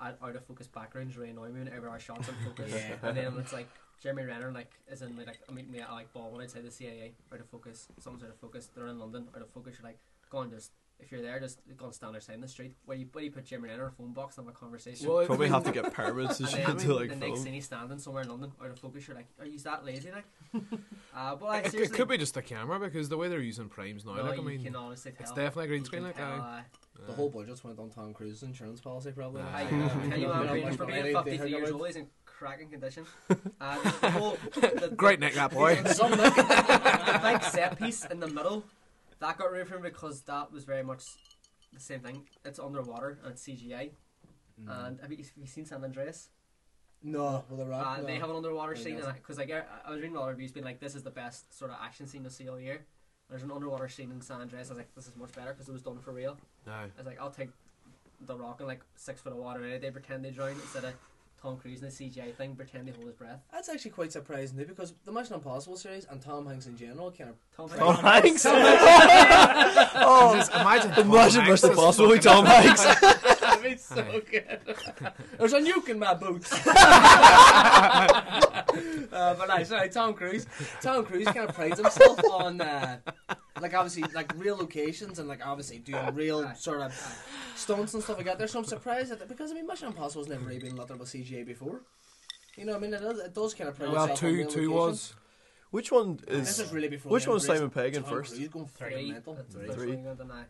At, 0.00 0.18
out 0.20 0.34
of 0.34 0.44
focus 0.46 0.66
backgrounds 0.66 1.16
really 1.16 1.30
annoy 1.30 1.48
me 1.50 1.60
whenever 1.60 1.88
our 1.88 2.00
shots 2.00 2.28
in 2.28 2.34
focus, 2.44 2.72
Yeah. 2.74 2.96
and 3.08 3.16
then 3.16 3.34
it's 3.38 3.52
like 3.52 3.68
Jeremy 4.02 4.24
Renner 4.24 4.50
like 4.50 4.72
is 4.90 5.00
in 5.00 5.16
like 5.16 5.38
I 5.48 5.52
mean 5.52 5.70
me 5.70 5.78
at 5.78 5.92
like 5.92 6.12
Baldwin 6.12 6.42
outside 6.42 6.64
the 6.64 6.72
CIA 6.72 7.12
out 7.32 7.38
of 7.38 7.48
focus, 7.48 7.86
someone's 8.00 8.24
out 8.24 8.30
of 8.30 8.38
focus, 8.40 8.68
they're 8.74 8.88
in 8.88 8.98
London 8.98 9.28
out 9.36 9.42
of 9.42 9.48
focus. 9.50 9.76
You're 9.78 9.88
like, 9.88 10.00
go 10.28 10.38
on, 10.38 10.50
just 10.50 10.72
if 11.02 11.10
you're 11.12 11.20
there, 11.22 11.38
just 11.40 11.60
go 11.76 11.86
and 11.86 11.94
stand 11.94 12.14
outside 12.16 12.34
in 12.36 12.40
the 12.40 12.48
street. 12.48 12.74
Where 12.86 12.96
you 12.96 13.06
where 13.12 13.24
you 13.24 13.30
put 13.30 13.44
Jeremy 13.44 13.68
Renner 13.68 13.84
in 13.84 13.88
a 13.88 13.92
phone 13.92 14.12
box 14.12 14.38
and 14.38 14.46
have 14.46 14.54
a 14.54 14.58
conversation. 14.58 15.08
Well, 15.08 15.26
Probably 15.26 15.48
have 15.48 15.64
to 15.64 15.72
get 15.72 15.92
permits 15.92 16.38
and 16.40 16.48
and 16.48 16.56
shit 16.56 16.66
then 16.66 16.76
to 16.78 16.94
like 16.94 17.08
the 17.10 17.16
next 17.16 17.32
film. 17.32 17.36
scene 17.44 17.52
he's 17.54 17.64
standing 17.66 17.98
somewhere 17.98 18.22
in 18.22 18.28
London 18.28 18.52
out 18.62 18.70
of 18.70 18.78
focus. 18.78 19.06
You're 19.08 19.16
like, 19.16 19.26
are 19.40 19.46
you 19.46 19.58
that 19.60 19.84
lazy? 19.84 20.10
Like, 20.10 20.24
uh, 21.14 21.34
but 21.36 21.46
like 21.48 21.66
It, 21.66 21.74
it 21.74 21.92
could 21.92 22.08
be 22.08 22.16
just 22.18 22.34
the 22.34 22.42
camera 22.42 22.78
because 22.78 23.08
the 23.08 23.16
way 23.16 23.28
they're 23.28 23.40
using 23.40 23.68
primes 23.68 24.04
now, 24.04 24.14
no, 24.14 24.22
like 24.22 24.38
I 24.38 24.42
mean, 24.42 24.62
can 24.64 24.76
honestly 24.76 25.12
tell. 25.12 25.20
it's 25.22 25.30
definitely 25.32 25.64
a 25.64 25.68
green 25.68 25.80
You 25.80 25.86
screen. 25.86 26.02
Like, 26.04 26.16
tell, 26.16 26.26
aye. 26.26 26.62
uh, 27.02 27.06
The 27.06 27.12
whole 27.12 27.30
budget's 27.30 27.64
went 27.64 27.78
on 27.78 27.90
Tom 27.90 28.14
Cruise's 28.14 28.42
insurance 28.42 28.80
policy, 28.80 29.10
probably. 29.12 29.42
Aye. 29.42 29.64
Uh, 29.64 29.88
Can 30.10 30.20
you 30.20 30.26
not 30.28 30.42
imagine 30.46 30.64
much 30.68 30.76
for 30.76 30.86
being 30.86 31.14
53 31.14 31.50
years 31.50 31.70
old? 31.70 31.86
He's 31.86 31.96
in 31.96 32.06
cracking 32.26 32.68
condition. 32.70 33.04
Uh, 33.60 33.82
the, 33.82 33.94
the 34.00 34.10
whole, 34.10 34.38
the, 34.54 34.92
Great 34.96 35.20
neck, 35.20 35.34
that 35.34 35.52
boy. 35.52 35.76
Some 35.86 36.10
the 36.12 37.20
big 37.22 37.42
set 37.44 37.78
piece 37.78 38.04
in 38.06 38.18
the 38.20 38.26
middle 38.28 38.64
that 39.22 39.38
got 39.38 39.50
rid 39.50 39.62
of 39.62 39.70
him 39.70 39.82
because 39.82 40.22
that 40.22 40.52
was 40.52 40.64
very 40.64 40.82
much 40.82 41.04
the 41.72 41.80
same 41.80 42.00
thing. 42.00 42.26
It's 42.44 42.58
underwater 42.58 43.18
and 43.22 43.32
it's 43.32 43.44
CGI. 43.44 43.90
Mm. 44.60 44.86
And 44.86 45.00
have 45.00 45.10
you, 45.10 45.18
have 45.18 45.26
you 45.36 45.46
seen 45.46 45.64
San 45.64 45.82
Andreas? 45.82 46.28
No, 47.02 47.44
with 47.48 47.60
a 47.60 47.64
rock. 47.64 47.86
Uh, 47.86 48.00
no. 48.00 48.06
They 48.06 48.16
have 48.16 48.30
an 48.30 48.36
underwater 48.36 48.76
scene 48.76 48.96
doesn't. 48.96 49.14
because 49.14 49.38
like 49.38 49.50
I, 49.50 49.62
I 49.86 49.90
was 49.90 50.00
reading 50.00 50.16
a 50.16 50.20
lot 50.20 50.26
of 50.26 50.36
reviews 50.36 50.52
being 50.52 50.64
like 50.64 50.80
this 50.80 50.94
is 50.94 51.02
the 51.02 51.10
best 51.10 51.56
sort 51.56 51.70
of 51.70 51.78
action 51.82 52.06
scene 52.06 52.22
you'll 52.22 52.30
see 52.30 52.48
all 52.48 52.60
year. 52.60 52.84
There's 53.28 53.42
an 53.42 53.50
underwater 53.50 53.88
scene 53.88 54.10
in 54.10 54.20
San 54.20 54.40
Andreas. 54.40 54.68
I 54.68 54.74
was 54.74 54.78
like 54.78 54.94
this 54.94 55.08
is 55.08 55.16
much 55.16 55.32
better 55.32 55.52
because 55.52 55.68
it 55.68 55.72
was 55.72 55.82
done 55.82 55.98
for 55.98 56.12
real. 56.12 56.36
Aye. 56.68 56.84
I 56.84 56.98
was 56.98 57.06
like 57.06 57.20
I'll 57.20 57.30
take 57.30 57.50
the 58.20 58.36
rock 58.36 58.60
and 58.60 58.68
like 58.68 58.82
six 58.94 59.20
foot 59.20 59.32
of 59.32 59.38
water. 59.38 59.64
and 59.64 59.82
They 59.82 59.90
pretend 59.90 60.24
they 60.24 60.30
drown 60.30 60.50
instead 60.52 60.84
of 60.84 60.92
Tom 61.42 61.56
Cruise 61.56 61.82
in 61.82 61.88
the 61.88 61.92
CGI 61.92 62.32
thing 62.36 62.54
pretend 62.54 62.86
they 62.86 62.92
hold 62.92 63.06
his 63.06 63.14
breath. 63.16 63.40
That's 63.52 63.68
actually 63.68 63.90
quite 63.90 64.12
surprising 64.12 64.56
too, 64.58 64.64
because 64.64 64.94
the 65.04 65.10
Mission 65.10 65.34
Impossible 65.34 65.76
series 65.76 66.04
and 66.08 66.20
Tom 66.22 66.46
Hanks 66.46 66.66
in 66.66 66.76
general 66.76 67.10
kind 67.10 67.30
of. 67.30 67.36
Tom 67.56 67.68
Tom 67.76 67.96
Hanks. 67.96 68.46
Oh, 68.46 70.32
imagine 70.60 70.92
Tom 70.92 71.10
Imagine 71.10 71.40
Hanks 71.42 71.62
Mr. 71.62 71.70
is 71.70 71.76
Possible 71.76 72.08
with 72.10 72.22
fucking- 72.22 72.44
Tom 72.44 72.46
Hanks. 72.46 72.84
That'd 73.40 73.64
be 73.64 73.76
so 73.76 74.04
good. 74.30 74.60
There's 75.38 75.52
a 75.52 75.60
nuke 75.60 75.88
in 75.88 75.98
my 75.98 76.14
boots. 76.14 76.52
uh, 76.66 76.74
but 79.10 79.50
I 79.50 79.64
sorry, 79.64 79.88
Tom 79.88 80.14
Cruise. 80.14 80.46
Tom 80.80 81.04
Cruise 81.04 81.26
kind 81.26 81.48
of 81.48 81.54
prides 81.56 81.80
himself 81.80 82.20
on, 82.30 82.60
uh, 82.60 82.98
like 83.62 83.74
obviously, 83.74 84.02
like 84.14 84.32
real 84.36 84.56
locations 84.56 85.18
and 85.18 85.28
like 85.28 85.44
obviously 85.46 85.78
doing 85.78 86.14
real 86.14 86.52
sort 86.54 86.80
of 86.82 86.92
stunts 87.54 87.94
and 87.94 88.02
stuff 88.02 88.16
like 88.18 88.26
that. 88.26 88.38
There's 88.38 88.50
some 88.52 88.64
surprise 88.64 89.10
at 89.10 89.18
that 89.20 89.28
because 89.28 89.50
I 89.50 89.54
mean, 89.54 89.66
Mission 89.66 89.88
Impossible's 89.88 90.28
never 90.28 90.44
really 90.44 90.58
been 90.60 90.76
looked 90.76 90.90
at 90.90 90.98
with 90.98 91.08
CGI 91.08 91.46
before. 91.46 91.82
You 92.56 92.66
know, 92.66 92.76
I 92.76 92.78
mean, 92.78 92.92
it 92.92 93.00
does, 93.00 93.18
it 93.18 93.34
does 93.34 93.54
kind 93.54 93.70
of 93.70 93.76
pride 93.78 93.90
Well, 93.92 94.04
itself 94.04 94.22
on 94.24 94.30
two 94.30 94.44
two 94.44 94.70
locations. 94.70 94.70
was. 94.70 95.14
Which 95.70 95.90
one 95.90 96.18
This 96.28 96.58
is? 96.58 96.66
is 96.66 96.72
really 96.72 96.88
before. 96.88 97.10
Which 97.12 97.24
the 97.24 97.30
one's 97.30 97.44
embrace 97.44 97.58
Simon 97.58 97.70
Pegg 97.70 97.96
in 97.96 98.02
first? 98.02 98.34
Cruise 98.34 98.48
going 98.48 98.66
Three. 98.66 98.90
fucking 98.90 99.12
mental. 99.12 99.38
Three. 99.50 99.68
Three. 99.68 99.88
one 99.88 99.98
you 99.98 100.04
got 100.04 100.18
to 100.18 100.24
deny. 100.24 100.44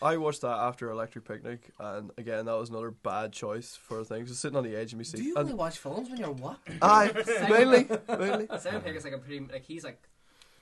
I 0.00 0.16
watched 0.16 0.40
that 0.42 0.56
after 0.56 0.90
Electric 0.90 1.26
Picnic, 1.26 1.70
and 1.78 2.10
again 2.16 2.46
that 2.46 2.56
was 2.56 2.70
another 2.70 2.90
bad 2.90 3.32
choice 3.32 3.76
for 3.76 4.02
things. 4.04 4.28
Just 4.30 4.40
sitting 4.40 4.56
on 4.56 4.64
the 4.64 4.74
edge 4.74 4.92
of 4.92 4.98
my 4.98 5.02
seat. 5.02 5.18
Do 5.18 5.24
you 5.24 5.34
and, 5.34 5.40
only 5.44 5.54
watch 5.54 5.76
films 5.78 6.08
when 6.08 6.18
you're 6.18 6.30
what? 6.30 6.58
aye, 6.80 7.12
mainly, 7.50 7.86
mainly. 8.08 8.48
Simon 8.60 8.80
Pegg 8.80 8.96
is 8.96 9.04
like 9.04 9.12
a 9.12 9.18
pretty 9.18 9.40
like 9.52 9.64
he's 9.64 9.84
like 9.84 10.00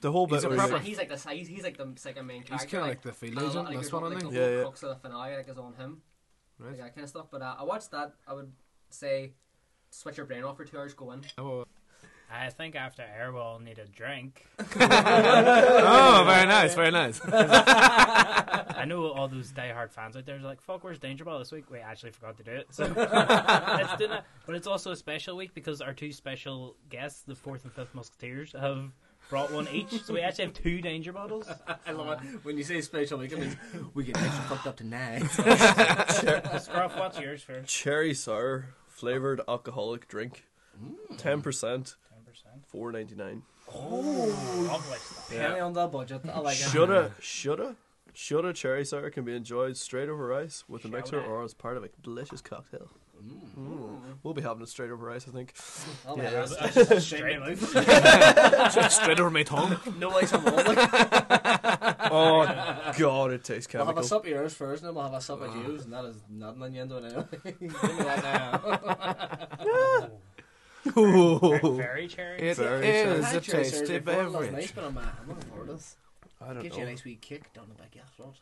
The 0.01 0.11
whole 0.13 0.27
bit 0.27 0.37
He's 0.43 0.45
proper- 0.55 0.75
he's- 0.79 0.87
he's 0.87 0.99
like 0.99 1.09
the 1.11 1.19
size 1.19 1.47
he's 1.47 1.63
like 1.63 1.77
the 1.77 1.93
second 1.97 2.27
main 2.27 2.43
character. 2.43 2.55
He's 2.65 2.71
kinda 2.71 2.87
like 2.87 3.03
the 3.03 3.13
field 3.13 3.33
and 3.33 3.41
a 3.43 3.45
lot- 3.45 3.51
agent 3.51 3.59
in 3.69 3.75
like, 3.75 3.83
this 3.83 3.91
there's, 3.91 3.93
one, 4.03 4.11
like, 4.13 4.17
isn't 4.19 4.31
the 4.33 4.35
he? 4.35 4.41
whole 4.43 4.51
Yeah, 4.51 4.57
yeah. 4.57 4.63
crux 4.65 4.83
of 4.83 4.89
the 4.89 4.97
finale 4.97 5.37
like 5.37 5.49
is 5.49 5.59
on 5.59 5.75
him. 5.75 6.03
Right. 6.59 6.69
Like 6.71 6.79
that 6.79 6.95
kind 6.95 7.05
of 7.05 7.11
stuff. 7.11 7.27
But 7.31 7.43
uh, 7.43 7.57
I 7.59 7.65
watched 7.65 7.91
that. 7.93 8.15
I 8.27 8.33
would 8.35 8.53
say 8.89 9.33
switch 9.91 10.17
your 10.17 10.27
brain 10.27 10.45
off 10.45 10.57
for 10.57 10.65
two 10.65 10.79
hours. 10.79 10.95
Go 10.95 11.13
in. 11.13 11.23
Oh, 11.39 11.65
I 12.33 12.49
think 12.51 12.77
after 12.77 13.03
air 13.03 13.33
we'll 13.33 13.59
need 13.59 13.79
a 13.79 13.87
drink. 13.87 14.47
oh, 14.59 16.25
very 16.27 16.47
nice, 16.47 16.75
very 16.75 16.91
nice. 16.93 17.21
I 17.25 18.85
know 18.87 19.09
all 19.11 19.29
those 19.29 19.53
diehard 19.53 19.91
fans 19.93 20.17
out 20.17 20.27
there 20.27 20.37
are 20.37 20.41
like, 20.41 20.61
"Fuck, 20.61 20.85
where's 20.85 20.99
Danger 20.99 21.25
Bottle 21.25 21.41
this 21.41 21.53
week?" 21.53 21.71
We 21.71 21.79
actually 21.79 22.13
forgot 22.13 22.37
to 22.39 22.45
do 22.45 22.53
it, 22.53 22.69
so 22.71 22.85
let's 22.85 23.97
do 23.97 24.09
that. 24.09 24.25
But 24.47 24.55
it's 24.55 24.67
also 24.67 24.93
a 24.93 24.97
special 24.97 25.37
week 25.37 25.55
because 25.55 25.81
our 25.81 25.93
two 25.93 26.13
special 26.13 26.77
guests, 26.89 27.23
the 27.23 27.35
fourth 27.35 27.65
and 27.65 27.73
fifth 27.73 27.95
Musketeers, 27.95 28.53
have 28.53 28.91
brought 29.31 29.51
one 29.53 29.67
each. 29.73 30.03
So 30.03 30.13
we 30.13 30.21
actually 30.21 30.47
have 30.47 30.55
two 30.55 30.81
Danger 30.83 31.13
bottles. 31.13 31.49
I 31.87 31.93
love 31.93 32.23
it 32.23 32.45
when 32.45 32.59
you 32.59 32.65
say 32.65 32.81
special 32.83 33.19
week. 33.19 33.33
It 33.33 33.39
means 33.39 33.57
we 33.95 34.05
get 34.05 34.17
extra 34.21 34.43
fucked 34.45 34.67
up 34.67 34.77
tonight. 34.77 35.23
Scruff, 36.61 36.97
what's 36.99 37.19
yours 37.19 37.43
first? 37.43 37.69
Cherry 37.69 38.13
sour 38.13 38.75
flavored 38.89 39.41
alcoholic 39.49 40.09
drink. 40.09 40.45
Ten 41.17 41.41
percent, 41.43 41.97
Ten 42.11 42.23
percent. 42.27 42.67
four 42.67 42.91
ninety 42.93 43.15
nine. 43.15 43.43
Lovely 43.73 44.99
stuff. 44.99 45.31
Penny 45.31 45.61
on 45.61 45.73
that 45.75 45.93
budget. 45.93 46.23
I 46.33 46.41
like 46.41 46.57
it. 46.57 46.69
Shoulda, 46.71 47.13
shoulda, 47.21 47.77
shoulda 48.15 48.53
cherry 48.53 48.85
sour 48.85 49.11
can 49.11 49.25
be 49.25 49.35
enjoyed 49.37 49.77
straight 49.77 50.09
over 50.09 50.35
ice 50.35 50.65
with 50.69 50.85
a 50.85 50.89
mixer 50.89 51.21
Shoulda. 51.21 51.29
or 51.29 51.45
as 51.45 51.55
part 51.55 51.77
of 51.77 51.85
a 51.85 51.89
delicious 52.03 52.41
cocktail. 52.41 52.89
Mm. 53.23 53.90
We'll 54.23 54.35
be 54.35 54.43
having 54.43 54.63
it 54.63 54.69
straight 54.69 54.91
over 54.91 55.11
ice, 55.11 55.27
I 55.27 55.31
think. 55.31 55.55
I'll 56.07 56.17
Yeah. 56.19 56.31
have 56.31 56.53
I 56.61 56.67
it. 56.67 56.77
was 56.77 56.89
just 56.89 57.07
straight 57.07 57.37
in. 57.37 57.57
Straight 58.91 59.19
over 59.21 59.31
my 59.31 59.43
tongue. 59.43 59.79
No 59.99 60.11
ice 60.11 60.33
on 60.35 60.45
wall. 60.45 60.55
Like, 60.57 60.79
Oh 62.13 62.93
god, 62.99 63.31
it 63.33 63.45
tastes 63.45 63.73
we'll 63.73 63.81
have 63.87 63.89
a 63.89 63.93
chemical. 64.01 64.03
sup 64.09 64.25
of 64.25 64.29
yours 64.31 64.53
first, 64.55 64.83
and 64.83 64.89
then 64.89 64.95
we'll 64.95 65.05
have 65.05 65.15
a 65.15 65.21
sup 65.21 65.41
of 65.41 65.55
yours, 65.57 65.85
and 65.85 65.93
that 65.93 66.05
is 66.05 66.17
not 66.29 66.57
an 66.57 66.63
innuendo 66.65 66.99
anyway. 66.99 67.25
Give 67.45 67.61
me 67.61 67.69
that 67.69 68.23
now. 68.25 70.11
Very 70.85 72.09
cherry. 72.09 72.41
It 72.41 72.57
Very 72.57 72.89
is 72.89 73.25
Hi, 73.25 73.35
a 73.37 73.41
Cherry 73.41 73.65
tasty 73.65 73.77
Surgery 73.79 73.99
before, 74.01 74.23
it 74.23 74.25
was 74.25 74.33
beverage. 74.35 74.53
nice, 74.53 74.73
but 74.73 74.85
I'm, 74.85 74.99
uh, 74.99 75.03
I'm 75.21 75.29
looking 75.29 75.51
forward 75.51 75.67
to 75.69 75.73
this. 75.75 75.97
I 76.41 76.53
don't 76.55 76.63
Gives 76.63 76.77
you 76.77 76.83
a 76.85 76.87
nice 76.87 77.05
wee 77.05 77.17
kick 77.21 77.53
down 77.53 77.67
the 77.69 77.75
back 77.75 77.89
of 77.95 77.97
your 78.19 78.33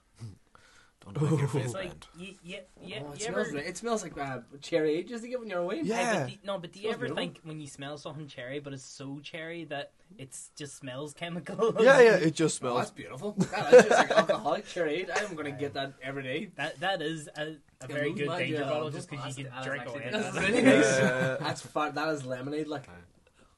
throat. 1.14 1.28
Don't 1.30 1.30
make 1.32 1.40
your 1.40 1.48
face 1.62 1.74
like 1.74 1.88
bend. 1.90 2.06
you, 2.18 2.34
you, 2.42 2.56
you, 2.82 2.96
Oh, 3.06 3.12
it, 3.12 3.20
you 3.20 3.26
smells, 3.26 3.48
ever, 3.48 3.56
re- 3.56 3.64
it 3.66 3.76
smells 3.76 4.02
like 4.02 4.18
uh, 4.18 4.38
cherry 4.60 5.02
just 5.04 5.22
to 5.22 5.28
get 5.28 5.38
when 5.40 5.48
you're 5.48 5.60
away. 5.60 5.80
Yeah. 5.82 5.96
Hey, 5.96 6.18
but 6.20 6.28
do, 6.30 6.36
no, 6.46 6.58
but 6.58 6.72
do 6.72 6.78
you 6.78 6.82
Smells 6.84 6.94
ever 6.94 7.00
beautiful. 7.06 7.16
think 7.22 7.40
when 7.44 7.60
you 7.60 7.66
smell 7.66 7.98
something 7.98 8.26
cherry, 8.26 8.58
but 8.60 8.72
it's 8.72 8.82
so 8.84 9.20
cherry 9.22 9.64
that 9.64 9.92
it 10.18 10.36
just 10.56 10.76
smells 10.76 11.14
chemical? 11.14 11.74
Yeah, 11.80 12.00
yeah, 12.00 12.14
it 12.16 12.34
just 12.34 12.62
Oh, 12.64 12.76
that's 12.76 12.90
smells. 12.90 12.90
beautiful. 12.90 13.32
That 13.50 13.72
is 13.74 13.84
just 13.86 13.98
like 13.98 14.10
alcoholic 14.10 14.66
cherry. 14.66 15.06
I'm 15.12 15.34
going 15.34 15.46
to 15.46 15.58
get 15.58 15.74
that 15.74 15.94
every 16.02 16.22
day. 16.22 16.50
That 16.56 16.80
that 16.80 17.02
is 17.02 17.28
a, 17.36 17.56
a 17.80 17.86
very 17.86 18.12
good 18.12 18.26
my 18.26 18.38
danger 18.38 18.64
bottle, 18.64 18.90
just 18.90 19.08
because 19.10 19.36
That's- 19.36 19.38
you 19.38 19.44
can 19.44 19.54
that's 19.54 19.66
drink 19.66 19.82
actually 19.82 20.00
away. 20.02 20.10
good. 20.10 20.22
That's 20.22 20.34
that. 20.34 20.48
really 20.48 20.62
nice. 20.62 20.98
Yeah. 20.98 21.36
That's 21.40 21.60
far. 21.62 21.90
That 21.92 22.08
is 22.08 22.24
lemonade. 22.26 22.68
Like 22.68 22.84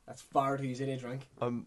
that's 0.07 0.23
far 0.23 0.57
too 0.59 0.65
easy 0.65 0.87
to 0.87 0.97
drink. 0.97 1.27
I'm 1.41 1.67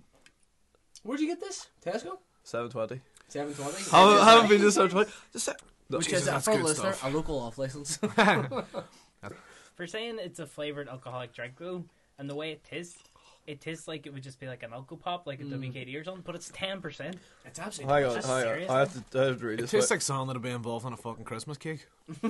Where'd 1.04 1.20
you 1.20 1.28
get 1.28 1.40
this? 1.42 1.68
Tesco. 1.86 2.18
seven 2.44 2.70
twenty. 2.70 3.02
Seven 3.28 3.54
twenty. 3.54 3.84
Haven't, 3.90 4.24
haven't 4.24 4.50
been 4.50 4.62
to 4.62 4.72
seven 4.72 4.90
twenty. 4.92 5.12
Just 5.34 5.46
se- 5.46 5.54
no, 5.54 5.68
Which 5.90 6.06
Jesus, 6.06 6.22
is 6.24 6.28
a 6.28 6.32
that's 6.32 6.46
full 6.46 6.56
good 6.58 6.66
listener, 6.66 6.94
stuff. 6.94 7.12
a 7.12 7.16
local 7.16 7.40
off 7.40 7.58
license. 7.58 7.98
For 9.76 9.88
saying 9.88 10.18
it's 10.20 10.40
a 10.40 10.46
flavored 10.48 10.88
alcoholic 10.88 11.34
drink 11.34 11.54
though, 11.58 11.84
and 12.20 12.30
the 12.30 12.36
way 12.36 12.52
it 12.52 12.64
tastes, 12.64 12.98
it 13.48 13.60
tastes 13.60 13.88
like 13.88 14.06
it 14.06 14.14
would 14.14 14.22
just 14.24 14.40
be 14.40 14.48
like 14.48 14.62
an 14.64 14.72
alcohol 14.72 14.98
pop, 15.04 15.28
like 15.28 15.42
a 15.42 15.44
WKD 15.44 16.00
or 16.00 16.04
something, 16.04 16.22
but 16.26 16.36
it's 16.36 16.50
ten 16.54 16.80
percent. 16.80 17.18
it's 17.46 17.60
absolutely. 17.60 17.94
hang 17.96 18.06
on, 18.06 18.16
Just 18.16 18.28
hang 18.28 18.48
on. 18.48 18.70
I 18.70 18.80
have 18.80 19.10
to, 19.12 19.20
I 19.20 19.26
have 19.26 19.40
to 19.40 19.46
read 19.48 19.60
It 19.60 19.62
this. 19.64 19.72
tastes 19.72 19.90
Wait. 19.90 19.96
like 19.96 20.02
something 20.02 20.28
that'd 20.28 20.42
be 20.42 20.52
involved 20.52 20.86
in 20.86 20.94
a 20.94 20.98
fucking 20.98 21.26
Christmas 21.26 21.58
cake. 21.58 21.88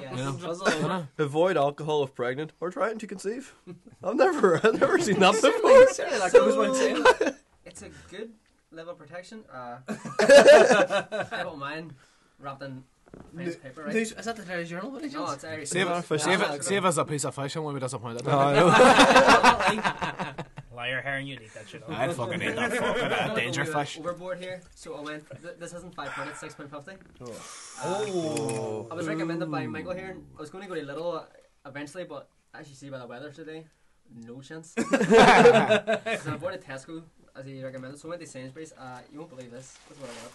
Yeah. 0.00 0.32
Yeah. 0.40 1.02
Avoid 1.18 1.56
alcohol 1.56 2.02
if 2.02 2.14
pregnant 2.14 2.52
or 2.60 2.70
trying 2.70 2.98
to 2.98 3.06
conceive. 3.06 3.54
I've 4.02 4.16
never, 4.16 4.56
I've 4.56 4.80
never 4.80 4.98
seen 4.98 5.18
that 5.20 5.34
before. 5.34 5.88
Certainly, 5.92 6.18
that 6.18 6.32
goes 6.32 6.56
without 6.56 6.76
saying. 6.76 7.34
It's 7.64 7.82
a 7.82 7.90
good 8.10 8.32
level 8.72 8.92
of 8.92 8.98
protection. 8.98 9.44
Uh, 9.52 9.78
I 9.88 11.40
don't 11.42 11.58
mind 11.58 11.94
wrapped 12.40 12.62
in 12.62 12.84
nice 13.32 13.56
paper, 13.56 13.84
right? 13.84 13.94
Is 13.96 14.12
that 14.14 14.36
the 14.36 14.42
Daily 14.44 14.64
Journal? 14.64 14.90
What 14.90 15.02
is 15.04 15.12
No, 15.12 15.30
it? 15.30 15.34
it's 15.34 15.44
Irish. 15.44 15.68
Save 15.70 15.88
it, 15.88 16.04
for 16.04 16.18
save 16.18 16.40
it, 16.42 16.64
save 16.64 16.84
us 16.84 16.96
a 16.96 17.04
piece 17.04 17.24
of 17.24 17.34
fish 17.34 17.54
and 17.56 17.64
we'll 17.64 17.74
be 17.74 17.80
disappointed. 17.80 18.24
No, 18.24 18.38
I 18.38 18.54
know. 20.36 20.44
Liar 20.76 21.00
hair 21.02 21.16
and 21.16 21.28
you 21.28 21.36
need 21.36 21.50
that 21.54 21.68
shit. 21.68 21.82
I'd 21.88 22.14
fucking 22.14 22.40
eat 22.40 22.54
that 22.54 22.72
fucking 22.72 23.02
uh, 23.30 23.34
danger 23.34 23.64
gonna 23.64 23.84
fish. 23.84 23.98
Overboard 23.98 24.38
here, 24.38 24.60
so 24.74 24.94
I 24.94 25.00
went. 25.00 25.24
Th- 25.42 25.54
this 25.58 25.72
isn't 25.74 25.94
five 25.94 26.10
pound, 26.10 26.30
it's 26.30 26.38
six 26.40 26.54
pound 26.54 26.70
fifty. 26.70 26.92
Oh. 27.20 28.86
I 28.90 28.94
was 28.94 29.06
recommended 29.08 29.50
by 29.50 29.66
Michael 29.66 29.92
here. 29.94 30.10
and 30.10 30.24
I 30.36 30.40
was 30.40 30.50
going 30.50 30.62
to 30.62 30.68
go 30.68 30.74
to 30.76 30.82
Lidl 30.86 31.16
uh, 31.16 31.24
eventually, 31.66 32.04
but 32.04 32.28
as 32.54 32.68
you 32.68 32.76
see 32.76 32.90
by 32.90 32.98
the 32.98 33.06
weather 33.08 33.30
today, 33.32 33.66
no 34.14 34.40
chance. 34.40 34.74
so 34.76 34.84
I 34.92 35.98
avoided 36.26 36.62
Tesco 36.64 37.02
as 37.36 37.44
he 37.44 37.62
recommended. 37.62 37.98
So 37.98 38.08
I 38.08 38.10
went 38.10 38.22
to 38.22 38.28
Sainsbury's. 38.28 38.72
Uh, 38.72 39.00
you 39.12 39.18
won't 39.18 39.30
believe 39.30 39.50
this. 39.50 39.76
This 39.88 39.96
is 39.98 40.02
what 40.02 40.10
I 40.10 40.14
got. 40.14 40.32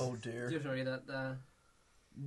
Oh 0.00 0.16
Do 0.16 0.30
dear. 0.30 0.50
you 0.50 0.58
read 0.70 0.86
that? 0.86 1.02
Uh, 1.12 1.32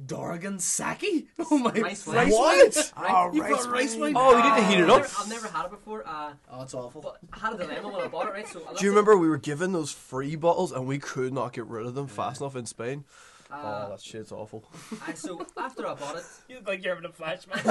Dorgan 0.05 0.57
Sake? 0.59 1.27
Oh 1.51 1.57
my! 1.57 1.71
Rice 1.71 2.07
wine. 2.07 2.29
What? 2.29 2.93
right? 2.97 3.31
You've 3.33 3.49
got 3.49 3.69
rice 3.71 3.95
wine. 3.95 4.13
Oh, 4.15 4.37
you 4.37 4.43
need 4.43 4.55
to 4.61 4.67
heat 4.67 4.79
it 4.83 4.89
up. 4.89 5.01
never, 5.01 5.09
I've 5.19 5.29
never 5.29 5.47
had 5.49 5.65
it 5.65 5.71
before. 5.71 6.07
Uh, 6.07 6.31
Oh, 6.49 6.61
it's 6.63 6.73
awful. 6.73 7.01
but 7.01 7.17
I 7.33 7.39
had 7.39 7.53
a 7.53 7.57
dilemma 7.57 7.89
when 7.89 8.01
I 8.01 8.07
bought 8.07 8.27
it. 8.27 8.31
Right. 8.33 8.47
So 8.47 8.61
I 8.69 8.73
Do 8.73 8.85
you 8.85 8.91
at- 8.91 8.95
remember 8.95 9.17
we 9.17 9.27
were 9.27 9.37
given 9.37 9.73
those 9.73 9.91
free 9.91 10.35
bottles 10.37 10.71
and 10.71 10.87
we 10.87 10.97
could 10.97 11.33
not 11.33 11.51
get 11.51 11.65
rid 11.65 11.85
of 11.85 11.93
them 11.95 12.07
fast 12.07 12.39
enough 12.39 12.55
in 12.55 12.65
Spain? 12.65 13.03
Uh, 13.51 13.85
oh, 13.85 13.89
that 13.91 14.01
shit's 14.01 14.31
awful. 14.31 14.63
I, 15.07 15.13
so 15.13 15.45
after 15.57 15.85
I 15.85 15.93
bought 15.95 16.15
it, 16.17 16.23
You 16.49 16.55
look 16.57 16.67
like 16.69 16.83
you're 16.83 16.95
having 16.95 17.09
a 17.09 17.13
flashback. 17.13 17.63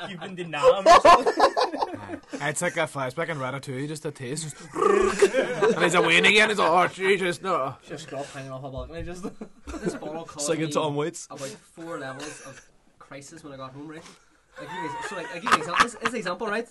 You've 0.10 0.20
been 0.20 0.34
denied. 0.34 0.86
or 0.86 1.00
something. 1.00 2.20
It's 2.40 2.62
like 2.62 2.76
a 2.76 2.80
flashback 2.86 3.28
in 3.28 3.38
Ratatouille, 3.38 3.88
just 3.88 4.06
a 4.06 4.10
taste. 4.10 4.54
And 4.74 5.82
he's 5.84 5.94
away 5.94 6.18
again. 6.18 6.48
He's 6.48 6.58
like, 6.58 6.70
oh, 6.70 6.86
Jesus, 6.92 7.42
no. 7.42 7.74
Just 7.86 8.08
got 8.10 8.24
hanging 8.26 8.52
off 8.52 8.64
a 8.64 8.70
balcony. 8.70 9.02
Just. 9.02 9.24
this 9.82 9.94
bottle 9.94 10.24
cost 10.24 10.46
Singing 10.46 10.66
me 10.66 10.72
Tom 10.72 10.96
Waits. 10.96 11.26
about 11.26 11.48
four 11.48 11.98
levels 11.98 12.40
of 12.46 12.60
crisis 12.98 13.44
when 13.44 13.52
I 13.52 13.56
got 13.56 13.72
home, 13.72 13.88
right? 13.88 14.02
Like, 14.58 14.68
so 15.08 15.16
like, 15.16 15.30
I 15.30 15.34
give 15.34 15.44
you 15.44 15.50
an 15.50 15.58
example. 15.58 15.84
This, 15.84 15.92
this 15.94 16.02
is 16.04 16.08
an 16.14 16.16
example, 16.16 16.46
right? 16.46 16.68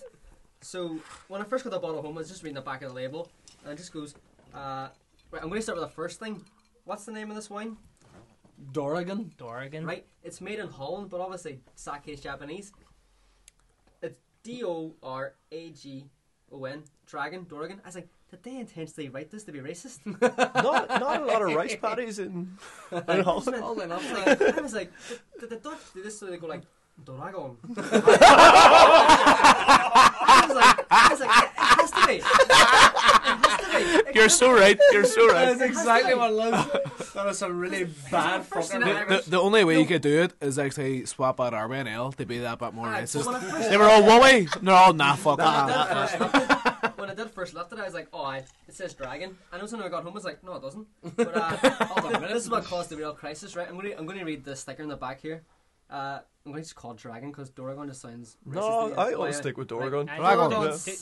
So 0.62 0.98
when 1.28 1.40
I 1.40 1.44
first 1.44 1.62
got 1.64 1.70
the 1.70 1.78
bottle 1.78 2.02
home, 2.02 2.16
I 2.16 2.18
was 2.18 2.28
just 2.28 2.42
reading 2.42 2.56
the 2.56 2.60
back 2.62 2.82
of 2.82 2.88
the 2.88 2.94
label, 2.94 3.28
and 3.62 3.72
it 3.72 3.76
just 3.76 3.92
goes, 3.92 4.14
uh, 4.54 4.88
right, 5.30 5.42
I'm 5.42 5.48
going 5.48 5.58
to 5.58 5.62
start 5.62 5.78
with 5.78 5.88
the 5.88 5.94
first 5.94 6.18
thing. 6.18 6.42
What's 6.86 7.04
the 7.04 7.10
name 7.10 7.30
of 7.30 7.36
this 7.36 7.50
wine? 7.50 7.78
Dorgan. 8.70 9.32
Dorgan. 9.36 9.84
Right, 9.84 10.06
it's 10.22 10.40
made 10.40 10.60
in 10.60 10.68
Holland, 10.68 11.10
but 11.10 11.20
obviously 11.20 11.58
sake 11.74 12.06
is 12.06 12.20
Japanese. 12.20 12.70
It's 14.00 14.20
D 14.44 14.62
O 14.64 14.94
R 15.02 15.34
A 15.50 15.70
G 15.70 16.04
O 16.52 16.64
N, 16.64 16.84
Dragon, 17.04 17.44
Dorgan. 17.50 17.80
I 17.82 17.88
was 17.88 17.96
like, 17.96 18.08
did 18.30 18.44
they 18.44 18.58
intentionally 18.58 19.08
write 19.08 19.32
this 19.32 19.42
to 19.44 19.52
be 19.52 19.58
racist? 19.58 19.98
Not, 20.22 20.88
not 20.88 21.22
a 21.22 21.24
lot 21.24 21.42
of 21.42 21.56
rice 21.56 21.74
patties 21.74 22.20
in, 22.20 22.56
in 22.92 23.20
Holland. 23.24 23.64
All 23.64 23.80
in 23.80 23.90
I 23.92 23.96
was 23.96 24.12
like, 24.12 24.40
I 24.56 24.60
was 24.60 24.74
like, 24.74 24.92
did, 25.08 25.18
did 25.40 25.50
the 25.50 25.56
Dutch 25.56 25.80
do 25.92 26.04
this 26.04 26.20
so 26.20 26.26
they 26.26 26.36
go 26.36 26.46
like, 26.46 26.62
Doragon? 27.04 27.56
I 27.76 27.82
was 30.46 30.56
like, 30.56 30.86
I 30.88 31.08
was 31.10 31.20
like, 31.20 31.30
it 31.30 31.50
has 31.56 31.90
to 31.90 32.06
be. 32.06 32.14
It 32.14 32.22
has 33.42 33.60
to 33.60 33.66
be. 33.76 33.82
It 33.92 33.95
You're 34.14 34.24
can't 34.24 34.32
so 34.32 34.52
right. 34.52 34.78
You're 34.92 35.04
so 35.04 35.26
right. 35.28 35.46
That 35.46 35.56
is 35.56 35.60
exactly 35.62 36.14
what 36.14 36.30
it 36.32 36.36
was. 36.36 36.80
That 37.16 37.24
was 37.24 37.38
some 37.38 37.58
really 37.58 37.84
bad 38.10 38.44
first 38.44 38.72
fucking. 38.72 38.86
The, 39.08 39.22
the, 39.24 39.30
the 39.30 39.40
only 39.40 39.64
way 39.64 39.80
you 39.80 39.86
could 39.86 40.02
do 40.02 40.20
it 40.22 40.34
is 40.42 40.58
actually 40.58 41.06
swap 41.06 41.40
out 41.40 41.54
Army 41.54 41.78
and 41.78 41.88
L 41.88 42.12
to 42.12 42.26
be 42.26 42.40
that 42.40 42.58
bit 42.58 42.74
more 42.74 42.88
Aye, 42.88 43.02
racist. 43.02 43.22
so 43.24 43.32
when 43.32 43.36
I 43.36 43.40
first- 43.40 43.70
They 43.70 43.76
were 43.78 43.84
all 43.84 44.04
one 44.06 44.20
way. 44.20 44.46
They're 44.60 44.74
all 44.74 44.92
nah, 44.92 45.14
fuck 45.14 45.38
When 45.38 45.46
I 45.46 45.66
that. 45.66 45.88
did 45.88 45.96
first 45.96 46.20
lift 46.20 46.34
it, 46.84 46.92
when 46.98 47.10
I 47.10 47.14
did 47.14 47.30
first 47.30 47.54
lift 47.54 47.72
it, 47.72 47.78
I 47.78 47.84
was 47.86 47.94
like, 47.94 48.08
oh, 48.12 48.22
I, 48.22 48.36
it 48.68 48.74
says 48.74 48.92
dragon. 48.92 49.38
And 49.50 49.62
also 49.62 49.78
when 49.78 49.86
I 49.86 49.88
got 49.88 50.02
home, 50.02 50.12
I 50.12 50.14
was 50.14 50.24
like, 50.24 50.44
no, 50.44 50.56
it 50.56 50.62
doesn't. 50.62 50.86
But 51.16 51.34
uh, 51.34 51.56
hold 51.86 52.06
on 52.06 52.14
a 52.16 52.20
minute, 52.20 52.34
this 52.34 52.44
is 52.44 52.50
what 52.50 52.64
caused 52.64 52.90
the 52.90 52.96
real 52.98 53.14
crisis, 53.14 53.56
right? 53.56 53.66
I'm 53.66 53.74
going 53.76 53.86
to 53.92 53.98
I'm 53.98 54.04
going 54.04 54.18
to 54.18 54.24
read 54.26 54.44
the 54.44 54.54
sticker 54.54 54.82
in 54.82 54.90
the 54.90 54.96
back 54.96 55.22
here. 55.22 55.42
Uh, 55.88 56.18
I'm 56.44 56.52
going 56.52 56.56
to 56.56 56.62
just 56.62 56.74
call 56.76 56.90
it 56.92 56.98
dragon 56.98 57.30
because 57.30 57.48
Doragon 57.50 57.88
just 57.88 58.02
sounds 58.02 58.36
racist. 58.46 58.54
No. 58.56 58.92
I 58.98 59.04
That's 59.04 59.14
always 59.16 59.36
stick 59.36 59.56
with 59.56 59.68
Doragon. 59.68 60.08
I- 60.08 60.16
Dragon. 60.18 60.50
Do, 60.50 60.56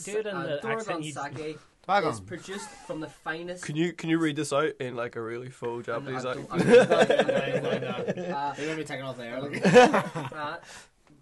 do 0.05 0.19
it 0.19 0.25
in 0.27 0.35
Uh, 0.35 0.43
the 0.43 0.53
accent 0.55 0.61
Doragon 0.61 1.03
you 1.03 1.11
sake 1.11 1.59
Dragon. 1.85 2.09
is 2.11 2.19
produced 2.19 2.69
from 2.87 2.99
the 2.99 3.07
finest. 3.09 3.63
Can 3.63 3.75
you 3.75 3.93
can 3.93 4.09
you 4.09 4.17
read 4.19 4.35
this 4.35 4.51
out 4.53 4.73
in 4.79 4.95
like 4.95 5.15
a 5.15 5.21
really 5.21 5.49
full 5.49 5.81
Japanese 5.81 6.23
don't- 6.23 6.49
accent? 6.51 6.51
I'm- 6.51 8.31
uh, 8.33 8.53
They 8.53 8.65
may 8.67 8.75
be 8.75 8.83
taking 8.83 9.03
off 9.05 9.17
the 9.17 9.25
air. 9.25 9.39
Uh, 10.35 10.57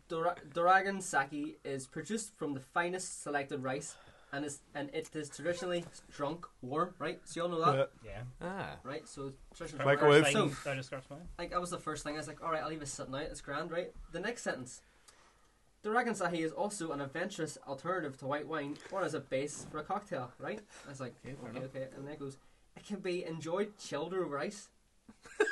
Dora- 0.09 0.35
Doragon 0.53 1.01
sake 1.01 1.59
is 1.63 1.87
produced 1.87 2.35
from 2.37 2.53
the 2.53 2.59
finest 2.59 3.23
selected 3.23 3.63
rice, 3.63 3.95
and 4.31 4.45
is 4.45 4.59
and 4.75 4.89
it 4.93 5.09
is 5.15 5.29
traditionally 5.29 5.85
drunk 6.11 6.45
warm, 6.61 6.93
right? 6.99 7.19
So 7.25 7.39
you 7.39 7.41
all 7.43 7.49
know 7.49 7.65
that, 7.71 7.89
Yeah. 8.05 8.11
Yeah. 8.11 8.21
Ah. 8.41 8.75
right? 8.83 9.07
So 9.07 9.31
traditional 9.55 9.85
Microwave. 9.85 10.23
First 10.23 10.33
So 10.33 10.47
thing 10.49 10.57
that 10.65 10.75
describes 10.75 11.09
mine. 11.09 11.27
like 11.39 11.51
that 11.51 11.61
was 11.61 11.69
the 11.71 11.79
first 11.79 12.03
thing. 12.03 12.15
I 12.15 12.17
was 12.17 12.27
like, 12.27 12.43
all 12.43 12.51
right, 12.51 12.61
I'll 12.61 12.69
leave 12.69 12.81
it 12.81 12.87
sitting 12.87 13.15
out. 13.15 13.21
It's 13.21 13.41
grand, 13.41 13.71
right? 13.71 13.91
The 14.11 14.19
next 14.19 14.43
sentence. 14.43 14.81
Doragon 15.83 16.15
sake 16.15 16.39
is 16.39 16.51
also 16.53 16.91
an 16.93 17.01
adventurous 17.01 17.57
alternative 17.67 18.17
to 18.19 18.25
white 18.25 18.47
wine 18.47 18.77
or 18.91 19.03
as 19.03 19.13
a 19.13 19.19
base 19.19 19.65
for 19.69 19.79
a 19.79 19.83
cocktail, 19.83 20.31
right? 20.39 20.59
I 20.85 20.89
was 20.89 21.01
like, 21.01 21.13
okay, 21.25 21.35
okay, 21.49 21.65
okay. 21.65 21.87
And 21.95 22.05
then 22.07 22.13
it 22.13 22.19
goes, 22.19 22.37
it 22.77 22.85
can 22.85 22.99
be 22.99 23.25
enjoyed 23.25 23.77
chilled 23.77 24.13
over 24.13 24.39
ice. 24.39 24.69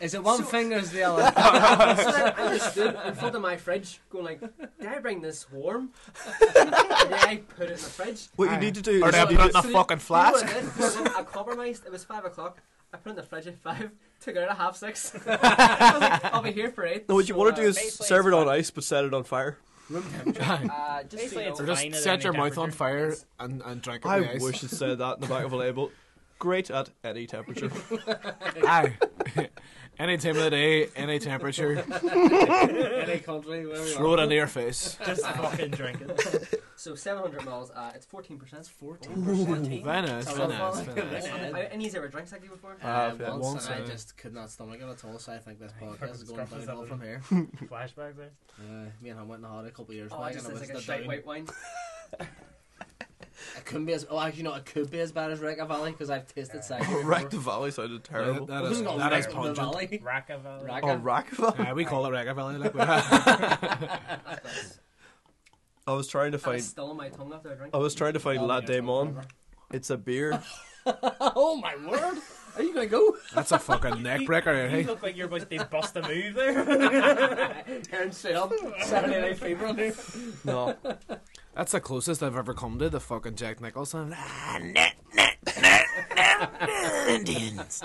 Is 0.00 0.14
it 0.14 0.22
one 0.24 0.38
So- 0.38 0.44
finger 0.44 0.76
is 0.78 0.90
the 0.90 1.04
other? 1.04 1.22
so 2.02 2.10
then 2.10 2.34
I 2.36 2.56
just 2.58 2.72
stood 2.72 2.96
in 3.06 3.14
front 3.14 3.36
of 3.36 3.42
my 3.42 3.56
fridge 3.56 4.00
going 4.10 4.24
like, 4.24 4.40
did 4.40 4.88
I 4.88 4.98
bring 4.98 5.20
this 5.22 5.48
warm? 5.52 5.90
and 6.58 6.72
then 6.72 7.14
I 7.14 7.36
put 7.56 7.66
it 7.68 7.74
in 7.74 7.76
the 7.76 7.82
fridge. 7.82 8.26
What 8.34 8.50
you 8.50 8.56
need 8.58 8.74
to 8.74 8.82
do 8.82 9.00
Or 9.04 9.10
is 9.10 9.14
they 9.14 9.20
you 9.20 9.26
put 9.26 9.40
it 9.46 9.54
in 9.54 9.62
to- 9.62 9.68
a 9.68 9.72
fucking 9.72 9.98
flask. 9.98 10.44
You 10.44 11.04
know 11.04 11.10
I. 11.16 11.20
I 11.20 11.22
compromised. 11.22 11.86
It 11.86 11.92
was 11.92 12.02
five 12.04 12.24
o'clock. 12.24 12.60
I 12.92 12.98
put 12.98 13.08
it 13.08 13.10
in 13.10 13.16
the 13.16 13.22
fridge 13.22 13.46
at 13.46 13.58
five. 13.58 13.90
Took 14.20 14.36
it 14.36 14.42
out 14.42 14.50
at 14.50 14.56
half 14.56 14.76
six. 14.76 15.14
I 15.26 15.30
was 15.92 16.00
like, 16.00 16.24
I'll 16.26 16.42
be 16.42 16.52
here 16.52 16.70
for 16.70 16.84
eight. 16.86 17.08
No, 17.08 17.16
what 17.16 17.28
you 17.28 17.34
So, 17.34 17.38
want 17.40 17.56
to 17.56 17.62
do 17.62 17.66
uh, 17.66 17.70
is 17.70 17.76
basically 17.76 18.06
serve 18.06 18.26
it 18.26 18.28
it's 18.28 18.36
on 18.36 18.44
fun. 18.46 18.54
ice, 18.54 18.70
but 18.70 18.84
set 18.84 19.04
it 19.04 19.14
on 19.14 19.24
fire. 19.24 19.58
room 19.90 20.04
temperature. 20.12 20.42
Uh, 20.42 21.02
just 21.02 21.10
so 21.10 21.16
Basically, 21.16 21.44
you 21.44 21.50
it's 21.50 21.58
know, 21.58 21.64
Or 21.64 21.66
just 21.66 21.82
Fine 21.82 21.94
at 21.94 22.00
set 22.00 22.12
any 22.14 22.22
your 22.24 22.32
mouth 22.34 22.58
on 22.58 22.70
temperature. 22.70 22.72
fire 22.72 23.14
and, 23.40 23.62
and 23.62 23.82
drink 23.82 24.04
it 24.04 24.08
I 24.08 24.20
with 24.20 24.28
ice. 24.30 24.42
wish 24.42 24.62
it 24.62 24.70
said 24.70 24.98
that 24.98 25.14
in 25.16 25.20
the 25.22 25.26
back 25.26 25.44
of 25.44 25.52
a 25.52 25.56
label. 25.56 25.90
Great 26.42 26.72
at 26.72 26.90
any 27.04 27.28
temperature. 27.28 27.70
Aye. 28.64 28.94
any 30.00 30.16
time 30.16 30.36
of 30.36 30.42
the 30.42 30.50
day, 30.50 30.88
any 30.96 31.20
temperature, 31.20 31.78
Any 31.78 33.20
country, 33.20 33.64
wherever 33.64 33.86
you 33.86 33.94
throw 33.94 34.14
it 34.14 34.18
are. 34.18 34.24
into 34.24 34.34
your 34.34 34.48
face. 34.48 34.98
Just 35.06 35.24
fucking 35.24 35.70
drink 35.70 36.00
it. 36.00 36.60
So 36.74 36.96
700 36.96 37.44
mils. 37.44 37.70
Uh, 37.70 37.92
it's 37.94 38.06
14 38.06 38.38
percent. 38.40 38.66
14 38.66 39.24
percent. 39.24 39.68
Very 39.84 40.02
nice, 40.02 40.32
very 40.32 40.48
nice, 40.48 40.80
very 40.80 41.52
nice. 41.52 41.68
Any 41.70 41.86
ever 41.94 42.08
drank 42.08 42.32
like 42.32 42.42
you 42.42 42.50
before? 42.50 42.76
Uh, 42.82 42.86
have, 42.86 43.20
yeah. 43.20 43.30
once, 43.30 43.44
Once, 43.44 43.66
and 43.66 43.74
I 43.76 43.78
uh, 43.82 43.86
just 43.86 44.16
could 44.16 44.34
not 44.34 44.50
stomach 44.50 44.80
it 44.82 44.88
at 44.88 45.04
all, 45.04 45.20
so 45.20 45.32
I 45.32 45.38
think 45.38 45.60
this 45.60 45.70
podcast 45.80 46.14
is 46.14 46.22
going 46.24 46.44
Scruff 46.44 46.58
is 46.60 46.66
downhill 46.66 46.82
up 46.82 46.88
from 46.88 47.02
here. 47.02 47.20
Flashback 47.70 48.16
there. 48.16 48.30
Uh, 48.58 48.86
me 49.00 49.10
and 49.10 49.20
him 49.20 49.28
went 49.28 49.38
in 49.38 49.42
the 49.42 49.48
hot 49.48 49.64
a 49.64 49.70
couple 49.70 49.90
of 49.92 49.94
years 49.94 50.10
Oh, 50.12 50.18
back, 50.20 50.32
just 50.32 50.48
and 50.48 50.56
it 50.56 50.60
it's 50.60 50.72
was 50.72 50.74
like 50.74 50.76
a 50.76 50.80
the 50.80 50.82
shite 50.82 50.98
down- 51.02 51.06
white 51.06 51.24
wine. 51.24 51.46
It 53.56 53.64
couldn't 53.64 53.86
be 53.86 53.92
as 53.92 54.06
oh, 54.10 54.18
actually, 54.20 54.42
no, 54.44 54.54
it 54.54 54.64
could 54.64 54.90
be 54.90 55.00
as 55.00 55.12
bad 55.12 55.30
as 55.30 55.40
Reka 55.40 55.66
Valley 55.66 55.92
because 55.92 56.10
I've 56.10 56.26
tasted 56.32 56.62
cider. 56.64 56.84
Wreck 57.04 57.30
the 57.30 57.38
Valley 57.38 57.70
sounded 57.70 58.02
Yeah, 58.10 58.18
terrible. 58.18 58.46
that 58.46 58.62
This 58.62 58.72
is, 58.72 58.78
is 58.78 58.84
not 58.84 58.98
that 58.98 59.12
is 59.12 59.24
Wreck 59.26 59.28
the 59.28 59.34
pungent. 59.34 59.56
Valley. 59.56 60.02
Rackavelli. 60.04 60.66
Raka. 60.68 60.86
Oh, 60.86 60.98
Rackville? 60.98 61.58
Yeah, 61.58 61.72
we 61.72 61.84
call 61.84 62.06
it 62.06 62.10
Ragavelli. 62.10 62.58
Like, 62.58 62.74
we- 62.74 62.80
I 65.86 65.92
was 65.94 66.06
trying 66.06 66.32
to 66.32 66.38
find. 66.38 66.62
still 66.62 66.90
on 66.90 66.96
my 66.96 67.08
tongue 67.08 67.32
after 67.34 67.50
I 67.50 67.54
drink. 67.54 67.74
I 67.74 67.78
was 67.78 67.94
trying 67.94 68.12
to 68.14 68.20
find 68.20 68.38
Oh, 68.38 68.46
La 68.46 68.54
yeah, 68.54 68.58
it's 68.60 68.66
gone 68.68 68.76
Daemon. 68.76 69.12
forever. 69.14 69.28
It's 69.72 69.90
a 69.90 69.96
beer. 69.96 70.42
oh 70.86 71.56
my 71.62 71.74
word! 71.76 72.18
Are 72.56 72.62
you 72.62 72.74
gonna 72.74 72.86
go? 72.86 73.16
that's 73.34 73.50
a 73.52 73.58
fucking 73.58 74.02
neck 74.02 74.26
breaker, 74.26 74.52
You 74.64 74.68
hey. 74.68 74.82
look 74.84 75.02
like 75.02 75.16
you're 75.16 75.26
about 75.26 75.48
to 75.48 75.64
bust 75.70 75.96
a 75.96 76.02
move 76.02 76.34
there. 76.34 77.64
Turn 77.90 78.12
straight 78.12 78.34
up. 78.36 78.52
Saturday 78.82 79.20
Night 79.22 79.38
Fever. 79.38 79.92
No. 80.44 80.76
That's 81.54 81.72
the 81.72 81.80
closest 81.80 82.22
I've 82.22 82.36
ever 82.36 82.54
come 82.54 82.78
to 82.78 82.88
the 82.88 83.00
fucking 83.00 83.36
Jack 83.36 83.60
Nicholson. 83.60 84.14
Indians. 87.08 87.82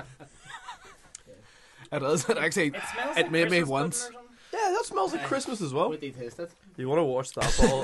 It 1.91 2.03
is. 2.03 2.29
It 2.29 2.37
actually, 2.37 2.67
It 2.67 2.75
smells 2.93 3.17
it 3.17 3.21
like 3.23 3.31
made 3.31 3.51
me 3.51 3.63
once. 3.63 4.03
pudding 4.03 4.17
or 4.17 4.21
something. 4.21 4.23
Yeah, 4.53 4.71
that 4.73 4.85
smells 4.85 5.11
like 5.13 5.25
Christmas 5.25 5.61
as 5.61 5.73
well. 5.73 5.89
What 5.89 5.99
do 5.99 6.07
you 6.07 6.13
taste 6.13 6.39
it? 6.39 6.49
You 6.77 6.87
want 6.87 6.99
to 6.99 7.03
watch 7.03 7.33
that 7.33 7.53
ball? 7.59 7.83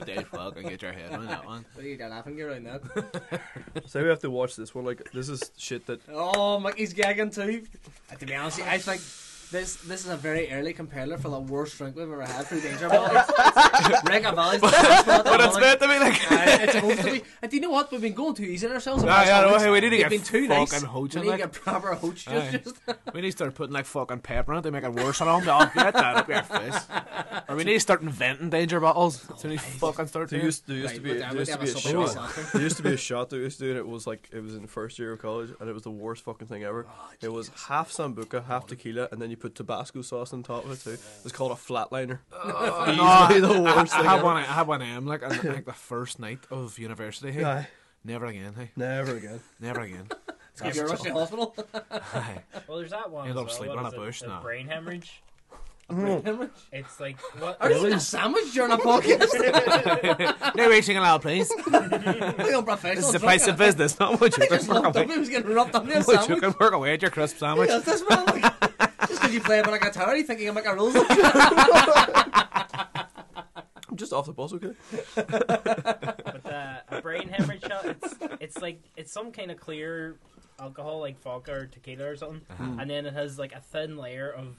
Dave, 0.06 0.26
fucking 0.28 0.66
get 0.68 0.82
your 0.82 0.92
head 0.92 1.12
on 1.12 1.26
that 1.26 1.44
one. 1.46 1.64
What 1.74 1.82
do 1.82 1.88
you 1.88 1.96
got 1.96 2.10
laughing 2.10 2.40
around 2.40 2.64
that? 2.64 3.40
Say 3.86 4.02
we 4.02 4.08
have 4.08 4.18
to 4.20 4.30
watch 4.30 4.56
this 4.56 4.74
one. 4.74 4.84
Like 4.84 5.10
this 5.12 5.28
is 5.28 5.52
shit 5.56 5.86
that 5.86 6.00
Oh, 6.10 6.58
Mickey's 6.58 6.92
gagging 6.92 7.30
too. 7.30 7.62
Uh, 8.10 8.16
to 8.16 8.26
be 8.26 8.34
honest, 8.34 8.60
I 8.62 8.78
think 8.78 9.00
this 9.50 9.76
this 9.76 10.04
is 10.04 10.10
a 10.10 10.16
very 10.16 10.50
early 10.52 10.72
compiler 10.72 11.16
for 11.18 11.28
the 11.28 11.38
worst 11.38 11.76
drink 11.78 11.96
we've 11.96 12.04
ever 12.10 12.22
had 12.24 12.46
through 12.46 12.60
Danger 12.60 12.88
Ball. 12.94 13.08
Reka 14.06 14.32
Valley's 14.32 14.60
the 14.60 14.68
best 14.68 15.06
one. 15.06 15.22
But 15.24 15.40
it's 15.40 15.58
meant 15.60 15.80
to 15.80 15.88
be 15.88 15.98
like. 15.98 16.32
Uh, 16.32 16.58
it's 16.62 16.72
supposed 16.72 16.98
to 17.02 17.04
be. 17.12 17.22
And 17.42 17.50
do 17.50 17.56
you 17.56 17.60
know 17.62 17.70
what? 17.70 17.90
We've 17.92 18.00
been 18.00 18.14
going 18.14 18.34
too 18.34 18.44
easy 18.44 18.66
on 18.66 18.72
ourselves. 18.72 19.02
in 19.02 19.06
the 19.08 19.12
Yeah, 19.12 19.16
past 19.18 19.28
yeah, 19.28 19.40
couple 19.42 19.58
no, 19.58 19.64
hey, 19.64 19.70
we 19.70 19.80
need 19.80 19.90
to 19.90 19.90
We've 19.96 20.00
get 20.00 20.10
been 20.10 20.22
too 20.22 20.48
nice. 20.48 20.72
fucking 20.72 20.88
hoach 20.88 21.14
We 21.14 21.20
in, 21.20 21.22
need 21.22 21.24
to 21.24 21.30
like. 21.30 21.38
get 21.38 21.52
proper 21.52 21.94
hoach 21.94 22.28
Aye. 22.28 22.50
just. 22.62 22.64
just 22.86 22.98
We 23.14 23.20
need 23.20 23.28
to 23.28 23.32
start 23.32 23.54
putting 23.54 23.72
like 23.74 23.86
fucking 23.86 24.20
pepper 24.20 24.52
on 24.52 24.58
it 24.58 24.62
to 24.62 24.70
make 24.72 24.84
it 24.84 24.92
worse 24.92 25.20
on 25.20 25.44
them. 25.44 25.54
Oh, 25.54 25.70
get 25.74 25.94
that 25.94 26.16
up 26.16 26.28
your 26.28 26.42
face. 26.42 26.78
Or 27.48 27.56
we 27.56 27.64
need 27.64 27.74
to 27.74 27.80
start 27.80 28.02
inventing 28.02 28.50
danger 28.50 28.80
bottles. 28.80 29.26
So 29.38 29.48
we 29.48 29.56
fucking 29.58 30.06
start 30.08 30.30
there 30.30 30.38
doing. 30.38 30.46
used, 30.46 30.66
there 30.66 30.76
used 30.76 30.86
Right, 30.92 30.96
to 30.96 31.00
be 31.02 31.08
but 31.10 31.18
there 31.18 31.28
I 31.28 31.32
used 31.32 31.52
to 31.52 31.58
would 31.58 31.64
be 31.64 31.70
a 31.70 31.74
have 31.74 31.76
a 31.76 31.80
supplement 31.80 32.12
shot. 32.14 32.30
soccer. 32.30 32.48
There 32.52 32.62
used 32.62 32.76
to 32.78 32.82
be 32.82 32.92
a 32.92 32.96
shot 32.96 33.30
that 33.30 33.36
we 33.36 33.42
used 33.42 33.58
to 33.58 33.64
do, 33.64 33.70
and 33.70 33.78
it 33.78 33.86
was 33.86 34.06
like 34.06 34.28
it 34.32 34.40
was 34.42 34.54
in 34.54 34.62
the 34.62 34.68
first 34.68 34.98
year 34.98 35.12
of 35.12 35.20
college, 35.20 35.50
and 35.60 35.68
it 35.68 35.72
was 35.72 35.82
the 35.82 35.90
worst 35.90 36.24
fucking 36.24 36.48
thing 36.48 36.64
ever. 36.64 36.86
it 37.20 37.32
was 37.32 37.50
half 37.68 37.90
sambuca, 37.92 38.44
half 38.46 38.66
tequila, 38.66 39.08
and 39.12 39.20
then 39.22 39.30
you 39.30 39.33
put 39.36 39.54
Tabasco 39.54 40.02
sauce 40.02 40.32
on 40.32 40.42
top 40.42 40.64
of 40.64 40.72
it 40.72 40.80
too. 40.80 40.98
It's 41.24 41.32
called 41.32 41.52
a 41.52 41.54
flatliner. 41.56 42.18
Uh, 42.44 43.28
Easily 43.30 43.40
the 43.56 43.62
worst 43.62 43.94
I, 43.94 43.98
thing 43.98 44.06
I 44.06 44.10
had 44.10 44.16
ever. 44.18 44.24
one. 44.24 44.36
I 44.36 44.42
had 44.42 44.66
one 44.66 44.82
of 44.82 44.88
them 44.88 45.06
like 45.06 45.22
on 45.22 45.30
like 45.44 45.64
the 45.64 45.72
first 45.72 46.18
night 46.18 46.40
of 46.50 46.78
university. 46.78 47.32
Hey, 47.32 47.44
Aye. 47.44 47.68
never 48.04 48.26
again. 48.26 48.54
Hey, 48.56 48.70
Never 48.76 49.16
again. 49.16 49.40
never 49.60 49.80
again. 49.80 50.08
If 50.64 50.76
you're 50.76 50.86
rushing 50.86 51.06
to 51.06 51.14
hospital, 51.14 51.56
Aye. 51.90 52.42
Well, 52.68 52.78
there's 52.78 52.90
that 52.92 53.10
one. 53.10 53.28
End 53.28 53.38
up 53.38 53.46
well. 53.46 53.54
sleeping 53.54 53.76
What 53.76 53.86
on 53.86 53.92
a 53.92 53.96
it? 53.96 53.98
bush, 53.98 54.20
The 54.20 54.28
no. 54.28 54.40
brain 54.40 54.68
hemorrhage. 54.68 55.20
Mm. 55.90 56.26
are 56.40 56.50
It's 56.72 56.98
like 56.98 57.18
what? 57.38 57.58
Are 57.60 57.70
you 57.70 57.78
eating 57.80 57.92
a 57.94 58.00
sandwich 58.00 58.54
during 58.54 58.72
a 58.72 58.78
podcast? 58.78 60.54
no 60.56 60.68
reaching 60.70 60.96
allowed, 60.96 61.20
please. 61.20 61.52
we 61.66 61.74
on 62.54 62.64
professional. 62.64 63.02
This 63.02 63.08
is 63.10 63.14
a 63.16 63.20
place 63.20 63.46
of 63.46 63.58
business, 63.58 63.98
not 64.00 64.18
what 64.18 64.34
you 64.38 64.44
I 64.44 64.46
can 64.46 64.56
just 64.58 64.68
work 64.70 64.84
away. 64.84 65.06
He 65.06 65.18
was 65.18 65.28
getting 65.28 65.52
rubbed 65.52 65.74
on 65.74 65.86
the 65.86 66.02
What 66.04 66.26
you 66.28 66.40
can 66.40 66.54
work 66.58 66.72
away 66.72 66.94
at 66.94 67.02
your 67.02 67.10
crisp 67.10 67.36
sandwich. 67.36 67.68
Yes, 67.68 67.84
this 67.84 68.02
man. 68.08 68.24
Like, 68.24 68.42
just 68.42 68.42
because 68.42 68.53
you 69.34 69.40
play 69.40 69.58
a 69.58 69.62
bit 69.64 69.74
of 69.74 69.80
guitar, 69.80 70.16
you 70.16 70.24
think 70.24 70.40
you 70.40 70.46
can 70.46 70.54
make 70.54 70.66
a 70.66 70.74
rules. 70.74 70.94
I'm 73.88 73.96
just 73.96 74.12
off 74.12 74.26
the 74.26 74.32
bus, 74.32 74.52
okay? 74.54 74.72
But 75.14 76.46
uh, 76.46 76.80
a 76.88 77.00
brain 77.02 77.28
hemorrhage 77.28 77.62
shot. 77.66 77.84
It's 77.84 78.14
it's 78.40 78.58
like 78.62 78.80
it's 78.96 79.12
some 79.12 79.32
kind 79.32 79.50
of 79.50 79.60
clear 79.60 80.16
alcohol, 80.58 81.00
like 81.00 81.20
vodka 81.20 81.52
or 81.52 81.66
tequila 81.66 82.06
or 82.06 82.16
something, 82.16 82.40
and 82.58 82.88
then 82.88 83.04
it 83.06 83.12
has 83.12 83.38
like 83.38 83.52
a 83.52 83.60
thin 83.60 83.96
layer 83.96 84.30
of. 84.30 84.56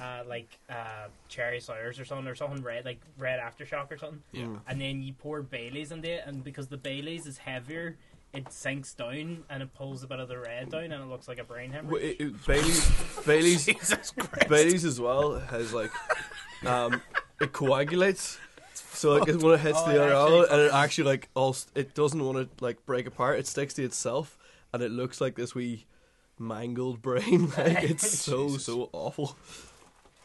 Uh, 0.00 0.22
like 0.26 0.58
uh, 0.70 1.08
cherry 1.28 1.60
sours 1.60 2.00
or 2.00 2.06
something, 2.06 2.26
or 2.26 2.34
something 2.34 2.62
red, 2.62 2.82
like 2.86 2.98
red 3.18 3.38
aftershock 3.38 3.92
or 3.92 3.98
something. 3.98 4.22
Yeah. 4.32 4.46
And 4.66 4.80
then 4.80 5.02
you 5.02 5.12
pour 5.12 5.42
Bailey's 5.42 5.92
into 5.92 6.10
it, 6.10 6.22
and 6.24 6.42
because 6.42 6.68
the 6.68 6.78
Bailey's 6.78 7.26
is 7.26 7.36
heavier, 7.36 7.98
it 8.32 8.50
sinks 8.52 8.94
down 8.94 9.44
and 9.50 9.62
it 9.62 9.74
pulls 9.74 10.02
a 10.02 10.06
bit 10.06 10.18
of 10.20 10.28
the 10.28 10.38
red 10.38 10.70
down, 10.70 10.84
and 10.92 10.94
it 11.04 11.06
looks 11.06 11.28
like 11.28 11.38
a 11.38 11.44
brain 11.44 11.70
hemorrhage. 11.70 11.92
Well, 11.92 12.02
it- 12.02 12.16
it- 12.20 12.46
Bailey's, 12.46 12.90
Bailey's, 13.26 14.12
Bailey's 14.48 14.84
as 14.84 15.00
well 15.00 15.38
has 15.38 15.72
like, 15.74 15.90
um, 16.66 17.00
it 17.40 17.52
coagulates. 17.52 18.38
So 18.74 19.12
like 19.16 19.26
when 19.26 19.54
it 19.54 19.60
hits 19.60 19.78
Oh, 19.82 19.90
the 19.92 20.02
other 20.02 20.14
actually 20.14 20.48
and 20.50 20.60
it 20.62 20.72
actually 20.72 21.04
like 21.04 21.28
all 21.34 21.52
st- 21.54 21.76
it 21.76 21.94
doesn't 21.94 22.22
want 22.24 22.38
to 22.58 22.64
like 22.64 22.84
break 22.86 23.06
apart. 23.06 23.38
It 23.38 23.46
sticks 23.46 23.74
to 23.74 23.82
itself, 23.84 24.38
and 24.72 24.82
it 24.82 24.90
looks 24.90 25.20
like 25.20 25.34
this 25.34 25.54
wee 25.54 25.86
mangled 26.38 27.02
brain. 27.02 27.50
Like 27.56 27.82
it's 27.90 28.08
so 28.18 28.56
so 28.58 28.90
awful. 28.92 29.36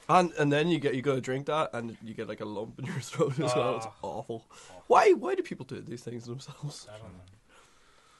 And 0.10 0.32
and 0.38 0.52
then 0.52 0.67
you 0.70 0.80
get 0.80 0.96
you 0.96 1.02
go 1.02 1.15
to 1.15 1.22
drink 1.22 1.48
that, 1.48 1.72
and 1.74 1.98
you 2.04 2.13
get 2.13 2.28
like 2.30 2.39
a 2.41 2.46
lump 2.46 2.78
in 2.80 2.86
your 2.86 3.00
throat 3.00 3.39
as 3.39 3.54
well. 3.56 3.78
It's 3.78 3.88
Oh. 4.04 4.10
awful. 4.10 4.46
Why 4.88 5.12
why 5.13 5.36
do 5.36 5.43
people 5.43 5.65
do 5.65 5.82
these 5.82 6.04
things 6.04 6.26
themselves? 6.26 6.88
I 6.89 6.98
don't 6.98 7.04
know. 7.13 7.24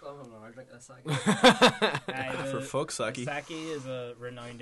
Oh, 0.04 0.22
no, 0.30 0.44
I 0.46 0.52
drink 0.52 0.70
this. 0.72 0.90
Like, 0.90 1.04
Uh, 1.08 2.44
For 2.52 2.58
the- 2.58 2.62
fuck's 2.62 2.96
sake. 2.96 3.16
Sake 3.16 3.50
is 3.52 3.86
a 3.88 4.14
renowned 4.20 4.62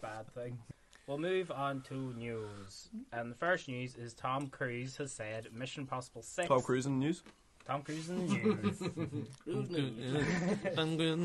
bad 0.00 0.32
thing. 0.34 0.58
We'll 1.06 1.18
move 1.18 1.50
on 1.50 1.82
to 1.88 1.94
news. 2.14 2.88
And 3.12 3.30
the 3.30 3.34
first 3.34 3.68
news 3.68 3.96
is 3.96 4.14
Tom 4.14 4.46
Cruise 4.48 4.96
has 4.98 5.12
said 5.12 5.48
Mission 5.52 5.86
Possible 5.86 6.22
6. 6.22 6.48
Tom 6.48 6.62
Cruise 6.62 6.86
in 6.86 6.98
the 7.00 7.06
news. 7.06 7.22
Tom 7.66 7.82
Cruise 7.82 8.08
in 8.08 8.26
the 8.26 8.34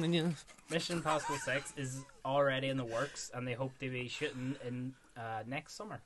news. 0.08 0.46
Mission 0.72 1.02
Possible 1.02 1.38
6 1.38 1.74
is 1.78 2.04
already 2.26 2.68
in 2.70 2.78
the 2.78 2.86
works 2.86 3.30
and 3.34 3.48
they 3.48 3.54
hope 3.54 3.78
to 3.80 3.90
be 3.90 4.08
shooting 4.08 4.56
in 4.66 4.94
uh, 5.16 5.44
next 5.46 5.76
summer. 5.76 6.02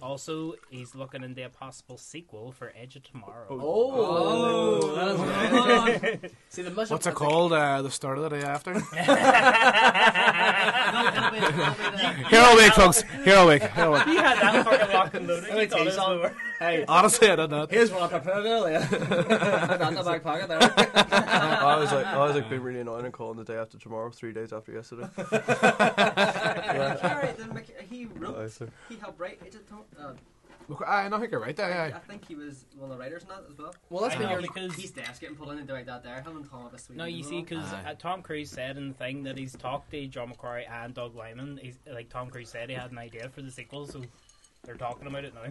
Also, 0.00 0.54
he's 0.70 0.94
looking 0.94 1.24
into 1.24 1.44
a 1.44 1.48
possible 1.48 1.98
sequel 1.98 2.52
for 2.52 2.72
Edge 2.80 2.94
of 2.96 3.02
Tomorrow. 3.02 3.46
Oh, 3.50 4.94
that 4.94 5.08
is 5.08 5.18
right. 5.20 6.30
See 6.48 6.62
the 6.62 6.70
mission. 6.70 6.94
What's 6.94 7.06
it 7.06 7.14
called? 7.14 7.52
Uh, 7.52 7.82
the 7.82 7.90
start 7.90 8.16
of 8.18 8.24
the 8.24 8.30
day 8.30 8.42
after. 8.42 8.74
Hero 11.34 12.56
Week, 12.56 12.72
folks. 12.72 13.02
Hero 13.24 13.48
Week. 13.48 13.62
He 13.62 13.68
had 13.68 14.38
that 14.38 14.64
fucking 14.64 14.94
locked 14.94 15.14
and 15.16 15.26
loaded. 15.26 15.48
Let 15.48 15.54
me 15.54 15.60
He 15.60 15.66
tell 15.66 15.68
thought 15.68 15.78
you 15.78 15.82
it 15.82 15.86
was 15.86 15.98
over. 15.98 16.34
Hey, 16.58 16.84
Honestly, 16.88 17.30
I 17.30 17.36
don't 17.36 17.50
know. 17.50 17.66
here's 17.70 17.90
what 17.92 18.02
I 18.02 18.08
prepared 18.18 18.44
earlier. 18.44 18.80
Put 18.80 19.08
that 19.08 19.88
in 19.88 19.94
the 19.94 20.02
back 20.02 20.22
pocket 20.24 20.48
there. 20.48 20.58
I 20.60 21.76
was 21.78 21.92
like, 21.92 22.06
I 22.06 22.18
was 22.18 22.34
like 22.34 22.50
being 22.50 22.62
really 22.62 22.80
annoying 22.80 23.04
and 23.04 23.14
calling 23.14 23.38
the 23.38 23.44
day 23.44 23.56
after 23.56 23.78
tomorrow, 23.78 24.10
three 24.10 24.32
days 24.32 24.52
after 24.52 24.72
yesterday. 24.72 25.06
Alright, 25.18 25.46
then 27.38 27.50
Mick- 27.50 27.80
he 27.88 28.06
wrote, 28.06 28.50
he 28.88 28.96
helped 28.96 29.20
write 29.20 29.38
Agent 29.46 29.68
Tom. 29.68 29.82
Uh, 29.98 30.12
Look, 30.68 30.84
I 30.86 31.08
don't 31.08 31.18
think 31.18 31.32
you're 31.32 31.40
right 31.40 31.56
there. 31.56 31.72
I, 31.72 31.96
I 31.96 31.98
think 32.00 32.28
he 32.28 32.34
was 32.34 32.66
one 32.76 32.90
of 32.90 32.98
the 32.98 33.02
writers 33.02 33.22
in 33.22 33.28
that 33.28 33.44
as 33.50 33.56
well. 33.56 33.74
Well, 33.88 34.02
that's 34.02 34.16
I 34.16 34.18
been 34.18 34.26
know, 34.26 34.32
your. 34.34 34.42
because 34.42 34.74
He's 34.74 34.90
desk 34.90 35.22
getting 35.22 35.34
pulled 35.34 35.52
in 35.52 35.58
and 35.58 35.66
doing 35.66 35.86
that 35.86 36.04
there. 36.04 36.20
Him 36.20 36.36
and 36.36 36.48
Tom 36.48 36.64
have 36.64 36.74
a 36.74 36.78
sweet 36.78 36.96
No, 36.98 37.06
you 37.06 37.22
see, 37.22 37.40
because 37.40 37.72
uh, 37.72 37.94
Tom 37.98 38.20
Cruise 38.20 38.50
said 38.50 38.76
in 38.76 38.88
the 38.88 38.94
thing 38.94 39.22
that 39.22 39.38
he's 39.38 39.56
talked 39.56 39.90
to 39.92 40.06
John 40.06 40.30
McQuarrie 40.30 40.70
and 40.70 40.92
Doug 40.92 41.16
Liman. 41.16 41.58
He's 41.62 41.78
like 41.90 42.10
Tom 42.10 42.28
Cruise 42.28 42.50
said 42.50 42.68
he 42.68 42.74
had 42.74 42.92
an 42.92 42.98
idea 42.98 43.30
for 43.30 43.40
the 43.40 43.50
sequel, 43.50 43.86
so 43.86 44.02
they're 44.62 44.76
talking 44.76 45.06
about 45.06 45.24
it 45.24 45.34
now. 45.34 45.50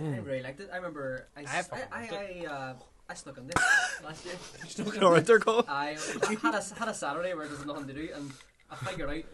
I, 0.00 0.04
I 0.04 0.18
really 0.18 0.42
liked 0.42 0.60
it. 0.60 0.70
I 0.72 0.76
remember 0.76 1.26
I, 1.36 1.40
I 1.40 1.44
s- 1.58 1.68
fucking 1.68 1.84
I, 1.92 1.98
I, 1.98 2.44
I, 2.46 2.46
uh, 2.46 2.74
I 3.10 3.14
stuck 3.14 3.36
on 3.36 3.48
this 3.48 3.62
last 4.04 4.24
year. 4.24 5.02
All 5.02 5.12
right, 5.12 5.26
they're 5.26 5.40
called. 5.40 5.66
I 5.68 5.98
had 6.42 6.54
a, 6.54 6.62
had 6.78 6.88
a 6.88 6.94
Saturday 6.94 7.34
where 7.34 7.46
there's 7.46 7.66
nothing 7.66 7.86
to 7.88 7.92
do 7.92 8.08
and 8.14 8.30
I 8.70 8.76
figured 8.76 9.10
out 9.10 9.24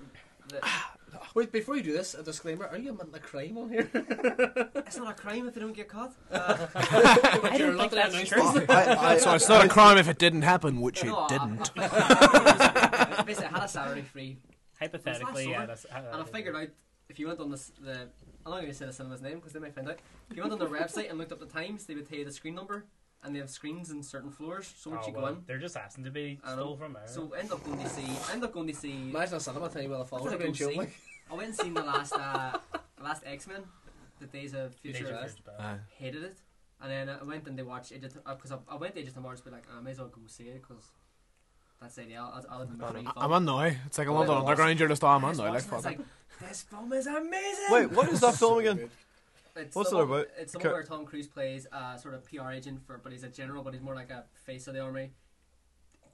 that 0.48 0.64
Wait, 1.34 1.52
before 1.52 1.76
you 1.76 1.82
do 1.82 1.92
this, 1.92 2.14
a 2.14 2.22
disclaimer: 2.22 2.66
Are 2.66 2.78
you 2.78 2.90
admitting 2.90 3.14
a 3.14 3.18
crime 3.18 3.58
on 3.58 3.70
here? 3.70 3.90
It's 4.86 4.98
not 4.98 5.10
a 5.10 5.14
crime 5.14 5.48
if 5.48 5.54
they 5.54 5.60
don't 5.60 5.74
get 5.74 5.88
caught. 5.88 6.14
Uh, 6.30 6.66
I 6.74 7.58
don't 7.58 7.76
think 7.76 7.92
that's 7.92 8.28
true. 8.28 8.42
so 9.18 9.34
it's 9.34 9.48
not 9.48 9.64
a 9.64 9.68
crime 9.68 9.98
if 9.98 10.08
it 10.08 10.18
didn't 10.18 10.42
happen, 10.42 10.80
which 10.80 11.02
it 11.02 11.06
no, 11.06 11.18
I- 11.18 11.28
didn't. 11.28 11.74
Basically, 13.26 13.46
I 13.46 13.50
had 13.50 13.62
a 13.64 13.68
Saturday 13.68 14.02
free, 14.02 14.38
Hypothetically, 14.78 15.50
yeah. 15.50 15.66
That's, 15.66 15.84
uh, 15.86 16.02
and 16.12 16.22
I 16.22 16.24
figured 16.24 16.54
out 16.54 16.68
if 17.08 17.18
you 17.18 17.26
went 17.26 17.40
on 17.40 17.50
this, 17.50 17.72
the 17.82 18.08
I'm 18.44 18.52
not 18.52 18.60
going 18.60 18.68
to 18.68 18.74
say 18.74 18.86
the 18.86 18.92
cinema's 18.92 19.22
name 19.22 19.36
because 19.36 19.52
they 19.52 19.60
might 19.60 19.74
find 19.74 19.88
out. 19.88 19.98
If 20.30 20.36
you 20.36 20.42
went 20.42 20.52
on 20.52 20.58
their 20.58 20.68
website 20.68 21.08
and 21.08 21.18
looked 21.18 21.32
up 21.32 21.40
the 21.40 21.46
times, 21.46 21.86
they 21.86 21.94
would 21.94 22.08
tell 22.08 22.18
you 22.18 22.24
the 22.24 22.32
screen 22.32 22.54
number, 22.54 22.84
and 23.24 23.34
they 23.34 23.40
have 23.40 23.50
screens 23.50 23.90
in 23.90 24.02
certain 24.02 24.30
floors. 24.30 24.72
So 24.78 24.90
once 24.90 25.04
oh, 25.04 25.08
you 25.08 25.14
go 25.14 25.26
in, 25.26 25.42
they're 25.46 25.58
just 25.58 25.76
asking 25.76 26.04
to 26.04 26.10
be 26.10 26.38
I 26.44 26.52
stole 26.52 26.76
from 26.76 26.92
there. 26.92 27.06
so 27.06 27.32
end 27.32 27.50
up 27.52 27.64
going 27.64 27.78
to 27.78 27.88
see, 27.88 28.06
end 28.32 28.44
up 28.44 28.52
going 28.52 28.68
to 28.68 28.74
see. 28.74 28.92
Imagine 28.92 29.34
a 29.34 29.40
cinema 29.40 29.68
telling 29.68 29.84
you 29.84 29.90
where 29.90 29.98
the 29.98 30.04
What 30.04 30.22
falls 30.22 30.30
did 30.30 30.42
are 30.42 30.86
I 31.30 31.36
being 31.36 31.50
go 31.50 31.56
shown. 31.56 31.66
see? 31.66 31.72
Like, 31.72 31.74
I 31.74 31.74
went 31.74 31.74
and 31.74 31.74
seen 31.74 31.74
the 31.74 31.82
last, 31.82 32.12
uh, 32.12 32.58
the 32.98 33.04
last 33.04 33.22
X 33.26 33.46
Men, 33.46 33.62
the 34.20 34.26
Days 34.26 34.54
of 34.54 34.70
Days 34.82 34.96
Future 34.96 35.14
of 35.14 35.20
Past. 35.20 35.36
Future 35.36 35.50
Past. 35.58 35.60
Uh, 35.60 35.76
Hated 35.98 36.22
it, 36.22 36.38
and 36.80 36.90
then 36.90 37.08
I 37.08 37.24
went 37.24 37.46
and 37.46 37.58
they 37.58 37.62
watched 37.62 37.92
Edge 37.92 38.04
of 38.04 38.14
because 38.24 38.52
I, 38.52 38.58
I 38.68 38.76
went 38.76 38.94
to 38.94 39.00
Edge 39.00 39.08
of 39.08 39.14
Tomorrow 39.14 39.36
to 39.36 39.42
be 39.44 39.50
like, 39.50 39.64
I 39.76 39.80
may 39.80 39.90
as 39.92 39.98
well 39.98 40.08
go 40.08 40.20
see 40.26 40.44
it 40.44 40.62
because 40.62 40.84
that's 41.80 41.96
the 41.96 42.02
idea. 42.02 42.20
I'll, 42.20 42.44
I'll 42.50 42.58
have 42.60 42.70
a 42.70 42.92
free 42.92 43.06
I'm 43.16 43.32
on 43.32 43.44
now. 43.44 43.60
It's 43.60 43.98
like 43.98 44.08
a 44.08 44.12
London 44.12 44.36
Wait, 44.36 44.40
Underground. 44.42 44.78
You're 44.78 44.88
just 44.88 45.04
oh, 45.04 45.08
I'm 45.08 45.24
on 45.24 45.36
now. 45.36 45.44
Like 45.44 45.52
watching 45.52 45.68
fuck 45.68 45.78
it's 45.78 45.86
like, 45.86 46.00
this 46.48 46.62
film 46.62 46.92
is 46.92 47.06
amazing. 47.06 47.64
Wait, 47.70 47.90
what 47.92 48.08
is 48.08 48.20
that 48.20 48.34
film 48.38 48.58
again? 48.58 48.90
It's 49.56 49.74
What's 49.74 49.90
the 49.90 49.96
it 49.96 50.08
one, 50.08 50.20
about? 50.20 50.28
It's 50.38 50.52
the 50.52 50.58
Ca- 50.58 50.68
one 50.68 50.74
where 50.74 50.82
Tom 50.84 51.04
Cruise 51.06 51.26
plays 51.26 51.66
a 51.72 51.98
sort 51.98 52.14
of 52.14 52.24
PR 52.30 52.50
agent 52.50 52.86
for, 52.86 52.98
but 52.98 53.12
he's 53.12 53.24
a 53.24 53.28
general, 53.28 53.62
but 53.62 53.72
he's 53.72 53.82
more 53.82 53.94
like 53.94 54.10
a 54.10 54.24
face 54.44 54.66
of 54.68 54.74
the 54.74 54.80
army. 54.80 55.12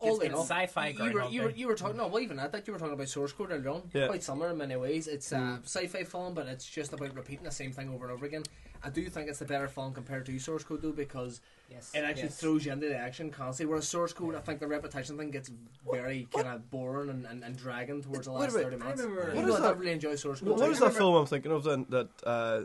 All 0.03 0.19
Gets- 0.19 0.29
in 0.31 0.35
all, 0.35 0.43
sci-fi 0.45 0.89
You 0.89 1.13
were, 1.13 1.25
you 1.29 1.43
were, 1.43 1.51
you 1.51 1.67
were 1.69 1.75
talking. 1.75 1.97
No, 1.97 2.09
well, 2.09 2.21
even 2.23 2.39
at 2.39 2.53
that, 2.53 2.67
you 2.67 2.73
were 2.73 2.79
talking 2.79 2.95
about 2.95 3.09
Source 3.09 3.33
Code 3.33 3.51
earlier 3.53 3.71
on. 3.71 3.83
Yeah. 3.95 4.09
Quite 4.09 4.23
similar 4.23 4.51
in 4.51 4.59
many 4.59 4.77
ways. 4.77 5.07
It's 5.09 5.33
a 5.33 5.61
sci-fi 5.65 6.05
film, 6.05 6.35
but 6.35 6.47
it's 6.47 6.65
just 6.67 6.93
about 6.93 7.15
repeating 7.15 7.45
the 7.45 7.51
same 7.51 7.73
thing 7.73 7.89
over 7.91 8.05
and 8.05 8.13
over 8.13 8.27
again. 8.27 8.43
I 8.85 8.91
do 8.91 9.05
think 9.09 9.29
it's 9.29 9.39
the 9.39 9.45
better 9.45 9.69
film 9.69 9.95
compared 9.95 10.27
to 10.27 10.37
Source 10.41 10.65
Code, 10.65 10.83
though, 10.83 10.91
because 10.91 11.41
Yes, 11.71 11.93
it 11.95 12.01
actually 12.01 12.25
yes. 12.25 12.41
throws 12.41 12.67
you 12.67 12.73
into 12.73 12.89
the 12.89 12.97
action 12.97 13.31
constantly. 13.31 13.71
Whereas 13.71 13.87
Source 13.87 14.13
Code, 14.13 14.35
I 14.35 14.41
think 14.41 14.59
the 14.59 14.67
repetition 14.67 15.17
thing 15.17 15.31
gets 15.31 15.51
very 15.91 16.27
kind 16.35 16.49
of 16.49 16.69
boring 16.71 17.09
and, 17.09 17.25
and, 17.27 17.45
and 17.45 17.57
dragging 17.57 18.03
towards 18.03 18.27
the 18.27 18.33
last 18.33 18.53
minute. 18.53 18.65
thirty 18.65 18.77
minutes. 18.83 19.01
I 19.01 19.05
remember- 19.05 19.23
Even 19.31 19.37
What 19.37 19.47
though 19.47 19.55
is 19.55 19.61
I 19.61 19.63
that? 19.69 19.79
really 19.79 19.93
enjoy 19.93 20.15
Source 20.17 20.41
Code. 20.41 20.49
What 20.59 20.67
too. 20.67 20.73
is 20.73 20.81
that 20.81 20.95
film 20.95 21.15
I'm 21.15 21.27
thinking 21.27 21.53
of 21.53 21.63
then? 21.63 21.87
That 21.91 22.09
uh, 22.25 22.61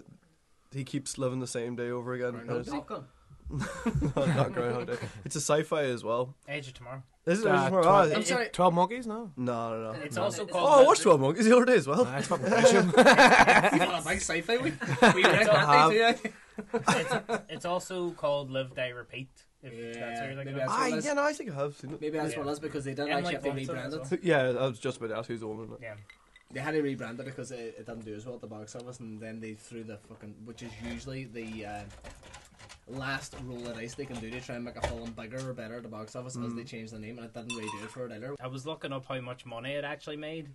he 0.74 0.84
keeps 0.84 1.18
living 1.20 1.40
the 1.40 1.46
same 1.48 1.76
day 1.76 1.92
over 1.92 2.14
again. 2.14 2.32
Groundhog 2.32 2.60
It's- 2.62 2.74
Top 2.74 2.88
Gun. 2.88 3.06
no, 4.16 4.26
not 4.26 4.54
Groundhog 4.54 4.88
Day. 4.88 4.98
It's 5.26 5.36
a 5.36 5.42
sci-fi 5.42 5.84
as 5.84 6.04
well. 6.04 6.36
Edge 6.48 6.68
of 6.68 6.74
Tomorrow. 6.74 7.04
Is 7.26 7.40
it? 7.42 7.48
Uh, 7.48 7.56
Is 7.56 7.66
it- 7.66 7.70
tw- 7.70 7.86
ah, 7.86 8.02
I'm 8.02 8.12
it- 8.22 8.28
sorry. 8.28 8.50
Twelve 8.50 8.74
monkeys? 8.74 9.08
No. 9.08 9.32
no, 9.38 9.70
no, 9.70 9.92
no. 9.94 10.00
It's 10.00 10.16
No, 10.16 10.24
also 10.24 10.44
it's- 10.44 10.54
called. 10.54 10.70
Oh, 10.70 10.82
I 10.82 10.86
watched 10.86 11.02
Twelve 11.04 11.20
Monkeys 11.22 11.46
the 11.46 11.56
other 11.56 11.66
day 11.66 11.76
as 11.76 11.88
well. 11.88 12.04
Nah, 12.06 12.18
it's 12.18 12.28
fucking 12.28 12.46
pressure. 12.48 12.82
You 12.82 12.84
want 12.84 14.06
a 14.06 14.08
big 14.08 14.22
sci-fi 14.22 14.58
week? 14.58 14.74
We 15.16 15.24
read 15.24 15.48
that 15.48 15.90
day 15.90 16.14
too. 16.14 16.30
it's, 16.74 17.14
it's 17.50 17.66
also 17.66 18.12
called 18.12 18.50
Live, 18.52 18.76
Die, 18.76 18.90
Repeat. 18.90 19.30
If 19.64 19.74
that's 19.74 19.98
Yeah, 19.98 20.06
what 20.06 20.26
you're 20.28 20.36
thinking 20.36 20.46
maybe 20.46 20.62
of. 20.62 20.70
Ah, 20.70 20.90
what 20.90 21.04
yeah, 21.04 21.14
no, 21.14 21.24
I 21.24 21.34
think 21.34 21.52
I 21.52 21.56
have 21.56 21.76
seen 21.76 21.92
it. 21.92 22.02
Maybe 22.02 22.18
that's 22.18 22.34
Yeah. 22.34 22.40
what 22.40 22.48
it 22.48 22.52
is 22.52 22.60
because 22.60 22.86
they 22.86 22.92
didn't 22.92 23.10
Emily 23.12 23.36
actually 23.36 23.52
have 23.52 23.58
to 23.60 23.66
Blunt's 23.66 23.94
in 23.94 24.00
rebrand 24.00 24.12
it. 24.12 24.22
well. 24.34 24.54
Yeah, 24.56 24.60
I 24.64 24.68
was 24.68 24.80
just 24.80 24.98
about 24.98 25.08
to 25.10 25.18
ask 25.18 25.28
who's 25.28 25.40
the 25.40 25.48
woman. 25.48 25.66
in 25.68 25.74
it. 25.74 25.80
Yeah. 25.82 25.94
They 26.52 26.60
had 26.62 26.72
to 26.72 26.82
rebrand 26.82 27.20
it 27.20 27.26
because 27.26 27.52
it, 27.52 27.76
it 27.78 27.86
didn't 27.86 28.06
do 28.06 28.16
as 28.16 28.26
well 28.26 28.36
at 28.36 28.42
the 28.42 28.48
box 28.48 28.76
office, 28.76 29.00
and 29.02 29.20
then 29.20 29.40
they 29.42 29.54
threw 29.56 29.84
the 29.84 29.98
fucking, 29.98 30.34
which 30.46 30.62
is 30.64 30.72
usually 30.90 31.26
the 31.26 31.66
uh, 31.66 31.82
last 32.88 33.36
roll 33.46 33.68
of 33.68 33.76
dice 33.76 33.96
they 33.96 34.06
can 34.06 34.20
do 34.20 34.30
to 34.30 34.40
try 34.42 34.56
and 34.56 34.66
make 34.66 34.76
a 34.78 34.88
film 34.88 35.12
bigger 35.12 35.50
or 35.50 35.54
better 35.54 35.76
at 35.78 35.84
the 35.84 35.90
box 35.90 36.16
office 36.16 36.38
as 36.38 36.54
they 36.56 36.64
changed 36.64 36.94
the 36.94 37.00
name, 37.00 37.18
and 37.18 37.26
it 37.26 37.34
didn't 37.34 37.56
really 37.56 37.70
do 37.78 37.84
it 37.84 37.90
for 37.92 38.06
it 38.06 38.12
either. 38.12 38.36
I 38.42 38.48
was 38.48 38.66
looking 38.66 38.94
up 38.94 39.06
how 39.06 39.20
much 39.22 39.46
money 39.46 39.74
it 39.74 39.84
actually 39.84 40.18
made. 40.18 40.50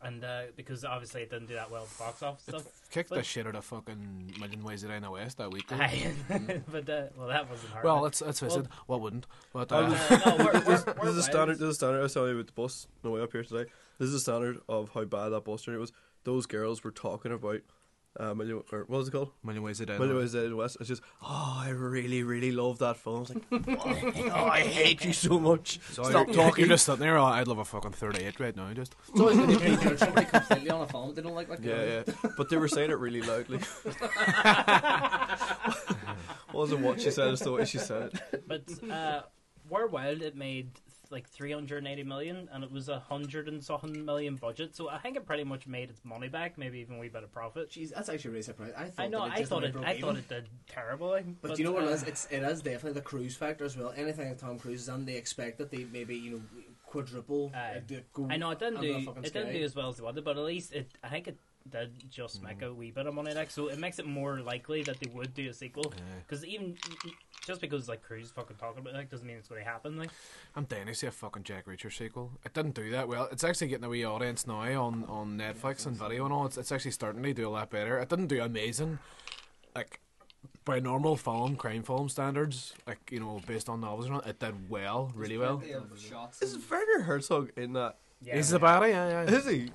And 0.00 0.22
uh, 0.22 0.42
because 0.54 0.84
obviously 0.84 1.22
it 1.22 1.30
didn't 1.30 1.48
do 1.48 1.54
that 1.54 1.72
well 1.72 1.82
at 1.82 1.88
the 1.88 1.98
box 1.98 2.22
office 2.22 2.44
stuff. 2.44 2.62
Kicked 2.92 3.10
the 3.10 3.20
shit 3.24 3.48
out 3.48 3.56
of 3.56 3.64
fucking 3.64 4.32
Million 4.38 4.62
Ways 4.62 4.82
to 4.82 4.88
Die 4.88 4.94
in 4.94 5.02
the 5.02 5.10
West 5.10 5.38
that 5.38 5.50
week. 5.50 5.66
though. 5.66 5.76
But 6.70 6.88
uh, 6.88 7.02
well, 7.16 7.26
that 7.26 7.50
wasn't 7.50 7.72
hard. 7.72 7.84
Well, 7.84 8.00
let's 8.02 8.20
let's 8.22 8.38
face 8.38 8.54
it. 8.54 8.66
What 8.86 9.00
wouldn't? 9.00 9.26
But 9.52 9.72
I 9.72 9.78
uh, 9.78 9.98
uh, 10.08 10.16
no, 10.26 10.36
we're, 10.38 10.52
we're, 10.52 10.60
This, 10.60 10.86
we're 10.86 10.94
this 10.94 11.10
is 11.14 11.16
a 11.18 11.22
standard. 11.24 11.54
This 11.58 11.62
is 11.62 11.70
a 11.70 11.74
standard. 11.74 11.98
I 11.98 12.02
was 12.02 12.14
telling 12.14 12.28
you 12.30 12.36
about 12.36 12.46
the 12.46 12.52
bus 12.52 12.86
on 13.02 13.10
the 13.10 13.16
way 13.16 13.22
up 13.22 13.32
here 13.32 13.42
today. 13.42 13.68
This 13.98 14.08
is 14.10 14.14
a 14.14 14.20
standard 14.20 14.60
of 14.68 14.90
how 14.90 15.04
bad 15.04 15.30
that 15.30 15.44
bus 15.44 15.62
journey 15.62 15.78
was. 15.78 15.92
Those 16.22 16.46
girls 16.46 16.84
were 16.84 16.92
talking 16.92 17.32
about. 17.32 17.62
Uh, 18.18 18.34
million, 18.34 18.60
or 18.72 18.80
what 18.88 18.98
was 18.98 19.06
it 19.06 19.12
called? 19.12 19.30
Million 19.44 19.62
Ways 19.62 19.78
to 19.78 19.86
Die. 19.86 19.96
Million 19.96 20.16
Ways 20.16 20.34
in 20.34 20.50
the 20.50 20.56
West. 20.56 20.76
It's 20.80 20.88
just, 20.88 21.02
oh, 21.22 21.62
I 21.64 21.68
really, 21.68 22.24
really 22.24 22.50
love 22.50 22.78
that 22.78 22.96
film. 22.96 23.16
I 23.16 23.20
was 23.20 23.30
like, 23.30 23.44
oh, 24.32 24.44
I 24.44 24.60
hate 24.60 25.04
you 25.04 25.12
so 25.12 25.38
much. 25.38 25.78
So 25.92 26.02
Stop 26.02 26.26
you're, 26.26 26.34
talking. 26.34 26.62
You're 26.62 26.70
just 26.74 26.84
sitting 26.84 27.00
there. 27.00 27.16
Oh, 27.16 27.24
I'd 27.24 27.46
love 27.46 27.58
a 27.58 27.64
fucking 27.64 27.92
38 27.92 28.40
right 28.40 28.56
now. 28.56 28.72
Just 28.72 28.96
It's 29.08 29.20
always 29.20 29.36
when 29.38 29.50
you 29.50 29.58
prejudge 29.58 29.98
somebody 30.00 30.26
completely 30.26 30.70
on 30.70 30.80
a 30.82 30.86
film 30.88 31.14
they 31.14 31.22
don't 31.22 31.34
like. 31.36 31.48
like 31.48 31.64
Yeah, 31.64 31.84
yeah. 31.84 32.02
But 32.36 32.48
they 32.50 32.56
were 32.56 32.66
saying 32.66 32.90
it 32.90 32.98
really 32.98 33.22
loudly. 33.22 33.60
Wasn't 36.52 36.80
what 36.80 37.00
she 37.00 37.12
said, 37.12 37.28
it's 37.28 37.42
the 37.42 37.52
way 37.52 37.64
she 37.66 37.78
said 37.78 38.20
it. 38.32 38.48
But 38.48 38.62
uh, 38.90 39.22
War 39.68 39.86
Wild, 39.86 40.22
it 40.22 40.34
made 40.34 40.72
like 41.10 41.28
380 41.28 42.02
million, 42.04 42.48
and 42.52 42.62
it 42.62 42.70
was 42.70 42.88
a 42.88 42.98
hundred 42.98 43.48
and 43.48 43.62
something 43.64 44.04
million 44.04 44.36
budget. 44.36 44.76
So 44.76 44.88
I 44.88 44.98
think 44.98 45.16
it 45.16 45.26
pretty 45.26 45.44
much 45.44 45.66
made 45.66 45.90
its 45.90 46.04
money 46.04 46.28
back, 46.28 46.58
maybe 46.58 46.78
even 46.80 46.96
a 46.96 46.98
wee 46.98 47.08
bit 47.08 47.22
of 47.22 47.32
profit. 47.32 47.70
Jeez, 47.70 47.94
that's 47.94 48.08
actually 48.08 48.30
really 48.32 48.42
surprising. 48.42 48.74
I 48.76 48.84
thought 48.90 49.02
I 49.04 49.08
know. 49.08 49.24
that 49.24 49.32
I 49.32 49.38
just 49.38 49.48
thought 49.50 49.56
only 49.56 49.68
it. 49.68 49.72
broke 49.72 49.86
I 49.86 49.94
even. 49.94 50.02
thought 50.02 50.16
it 50.18 50.28
did 50.28 50.48
terribly. 50.68 51.24
But, 51.40 51.56
do 51.56 51.62
you 51.62 51.68
know 51.68 51.72
what 51.72 51.84
uh, 51.84 51.88
it 51.88 51.92
is? 51.94 52.02
It's 52.04 52.28
it 52.30 52.42
is 52.42 52.60
definitely 52.62 52.92
the 52.92 53.00
cruise 53.00 53.36
factor 53.36 53.64
as 53.64 53.76
well. 53.76 53.92
Anything 53.96 54.28
that 54.28 54.38
Tom 54.38 54.58
Cruise 54.58 54.82
is 54.82 54.88
on, 54.88 55.04
they 55.04 55.16
expect 55.16 55.58
that 55.58 55.70
they 55.70 55.86
maybe 55.92 56.16
you 56.16 56.30
know 56.32 56.40
quadruple. 56.86 57.52
Aye. 57.54 57.74
uh, 57.76 57.80
do- 57.86 58.00
go 58.12 58.26
I 58.30 58.36
know 58.36 58.50
it 58.50 58.58
didn't 58.58 58.76
under 58.78 58.88
the 58.92 58.98
do. 59.00 59.04
fucking 59.06 59.24
It 59.24 59.32
didn't 59.32 59.48
sky. 59.50 59.58
do 59.58 59.64
as 59.64 59.74
well 59.76 59.88
as 59.88 59.96
the 59.96 60.06
other, 60.06 60.22
but 60.22 60.36
at 60.36 60.44
least 60.44 60.72
it. 60.72 60.90
I 61.02 61.08
think 61.08 61.28
it 61.28 61.36
did 61.70 62.10
just 62.10 62.42
make 62.42 62.60
mm. 62.60 62.68
a 62.68 62.74
wee 62.74 62.90
bit 62.90 63.06
of 63.06 63.14
money. 63.14 63.34
Like 63.34 63.50
so, 63.50 63.68
it 63.68 63.78
makes 63.78 63.98
it 63.98 64.06
more 64.06 64.40
likely 64.40 64.82
that 64.84 64.98
they 65.00 65.10
would 65.10 65.34
do 65.34 65.48
a 65.48 65.54
sequel. 65.54 65.92
Because 66.26 66.44
even 66.44 66.76
just 67.46 67.60
because 67.60 67.88
like 67.88 68.02
Cruise 68.02 68.30
fucking 68.30 68.56
talking 68.56 68.80
about 68.80 68.94
it 68.94 68.96
like, 68.96 69.10
doesn't 69.10 69.26
mean 69.26 69.36
it's 69.36 69.48
going 69.48 69.62
to 69.62 69.68
happen. 69.68 69.96
Like 69.96 70.10
I'm 70.56 70.64
dying 70.64 70.86
to 70.86 70.94
see 70.94 71.06
a 71.06 71.10
fucking 71.10 71.44
Jack 71.44 71.66
Reacher 71.66 71.92
sequel. 71.92 72.32
It 72.44 72.54
didn't 72.54 72.74
do 72.74 72.90
that 72.90 73.08
well. 73.08 73.28
It's 73.32 73.44
actually 73.44 73.68
getting 73.68 73.84
a 73.84 73.88
wee 73.88 74.04
audience 74.04 74.46
now 74.46 74.60
on, 74.60 75.04
on 75.04 75.38
Netflix 75.38 75.86
and 75.86 75.96
video 75.96 76.24
and 76.24 76.32
all. 76.32 76.46
It's, 76.46 76.58
it's 76.58 76.72
actually 76.72 76.90
starting 76.92 77.22
to 77.22 77.32
do 77.32 77.48
a 77.48 77.50
lot 77.50 77.70
better. 77.70 77.98
It 77.98 78.08
didn't 78.08 78.26
do 78.26 78.42
amazing, 78.42 78.98
like 79.74 80.00
by 80.64 80.80
normal 80.80 81.16
film 81.16 81.56
crime 81.56 81.82
film 81.82 82.08
standards, 82.08 82.74
like 82.86 83.10
you 83.10 83.20
know 83.20 83.40
based 83.46 83.68
on 83.68 83.80
novels. 83.80 84.06
and 84.06 84.16
all, 84.16 84.20
It 84.20 84.38
did 84.38 84.68
well, 84.68 85.10
really 85.14 85.38
well. 85.38 85.58
Plenty 85.58 85.72
of 85.74 85.90
shots. 85.98 86.42
Is 86.42 86.58
Werner 86.70 87.04
Herzog 87.04 87.52
in 87.56 87.72
that? 87.72 87.96
yeah, 88.20 88.36
He's 88.36 88.50
the 88.50 88.60
baddie, 88.60 88.90
yeah, 88.90 89.24
yeah. 89.24 89.34
Is 89.34 89.46
he? 89.46 89.70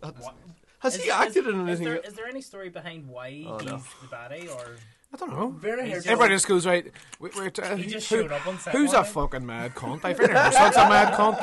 That's- 0.00 0.22
What? 0.22 0.36
Has 0.80 0.94
Is- 0.96 1.02
he 1.04 1.08
is- 1.08 1.14
acted 1.14 1.46
in 1.46 1.60
is 1.68 1.80
anything? 1.80 1.84
there, 1.86 1.96
is 1.96 2.14
there 2.14 2.26
any 2.26 2.40
story 2.42 2.68
behind 2.68 3.08
why 3.08 3.44
Oh, 3.46 3.58
he's 3.58 3.70
no. 3.70 3.78
the 4.02 4.08
baddie, 4.08 4.48
or 4.54 4.76
I 5.14 5.16
don't 5.16 5.30
know. 5.30 5.48
Very 5.50 5.82
He's 5.84 5.90
hard. 5.92 5.94
just- 6.02 6.06
Everybody 6.08 6.34
just 6.34 6.48
goes 6.48 6.66
right. 6.66 6.92
Wait, 7.20 7.34
wait, 7.36 7.58
uh, 7.58 7.76
He 7.76 7.86
just 7.86 8.10
who- 8.10 8.22
showed 8.22 8.32
up 8.32 8.46
on 8.46 8.58
set 8.58 8.72
Who's 8.74 8.92
one 8.92 9.00
a 9.02 9.04
fucking 9.04 9.46
mad 9.46 9.74
cunt? 9.74 10.04
I've 10.04 10.16
think 10.18 10.30
Herzog's 10.30 10.76
a 10.76 10.88
mad 10.88 11.14
cunt. 11.18 11.40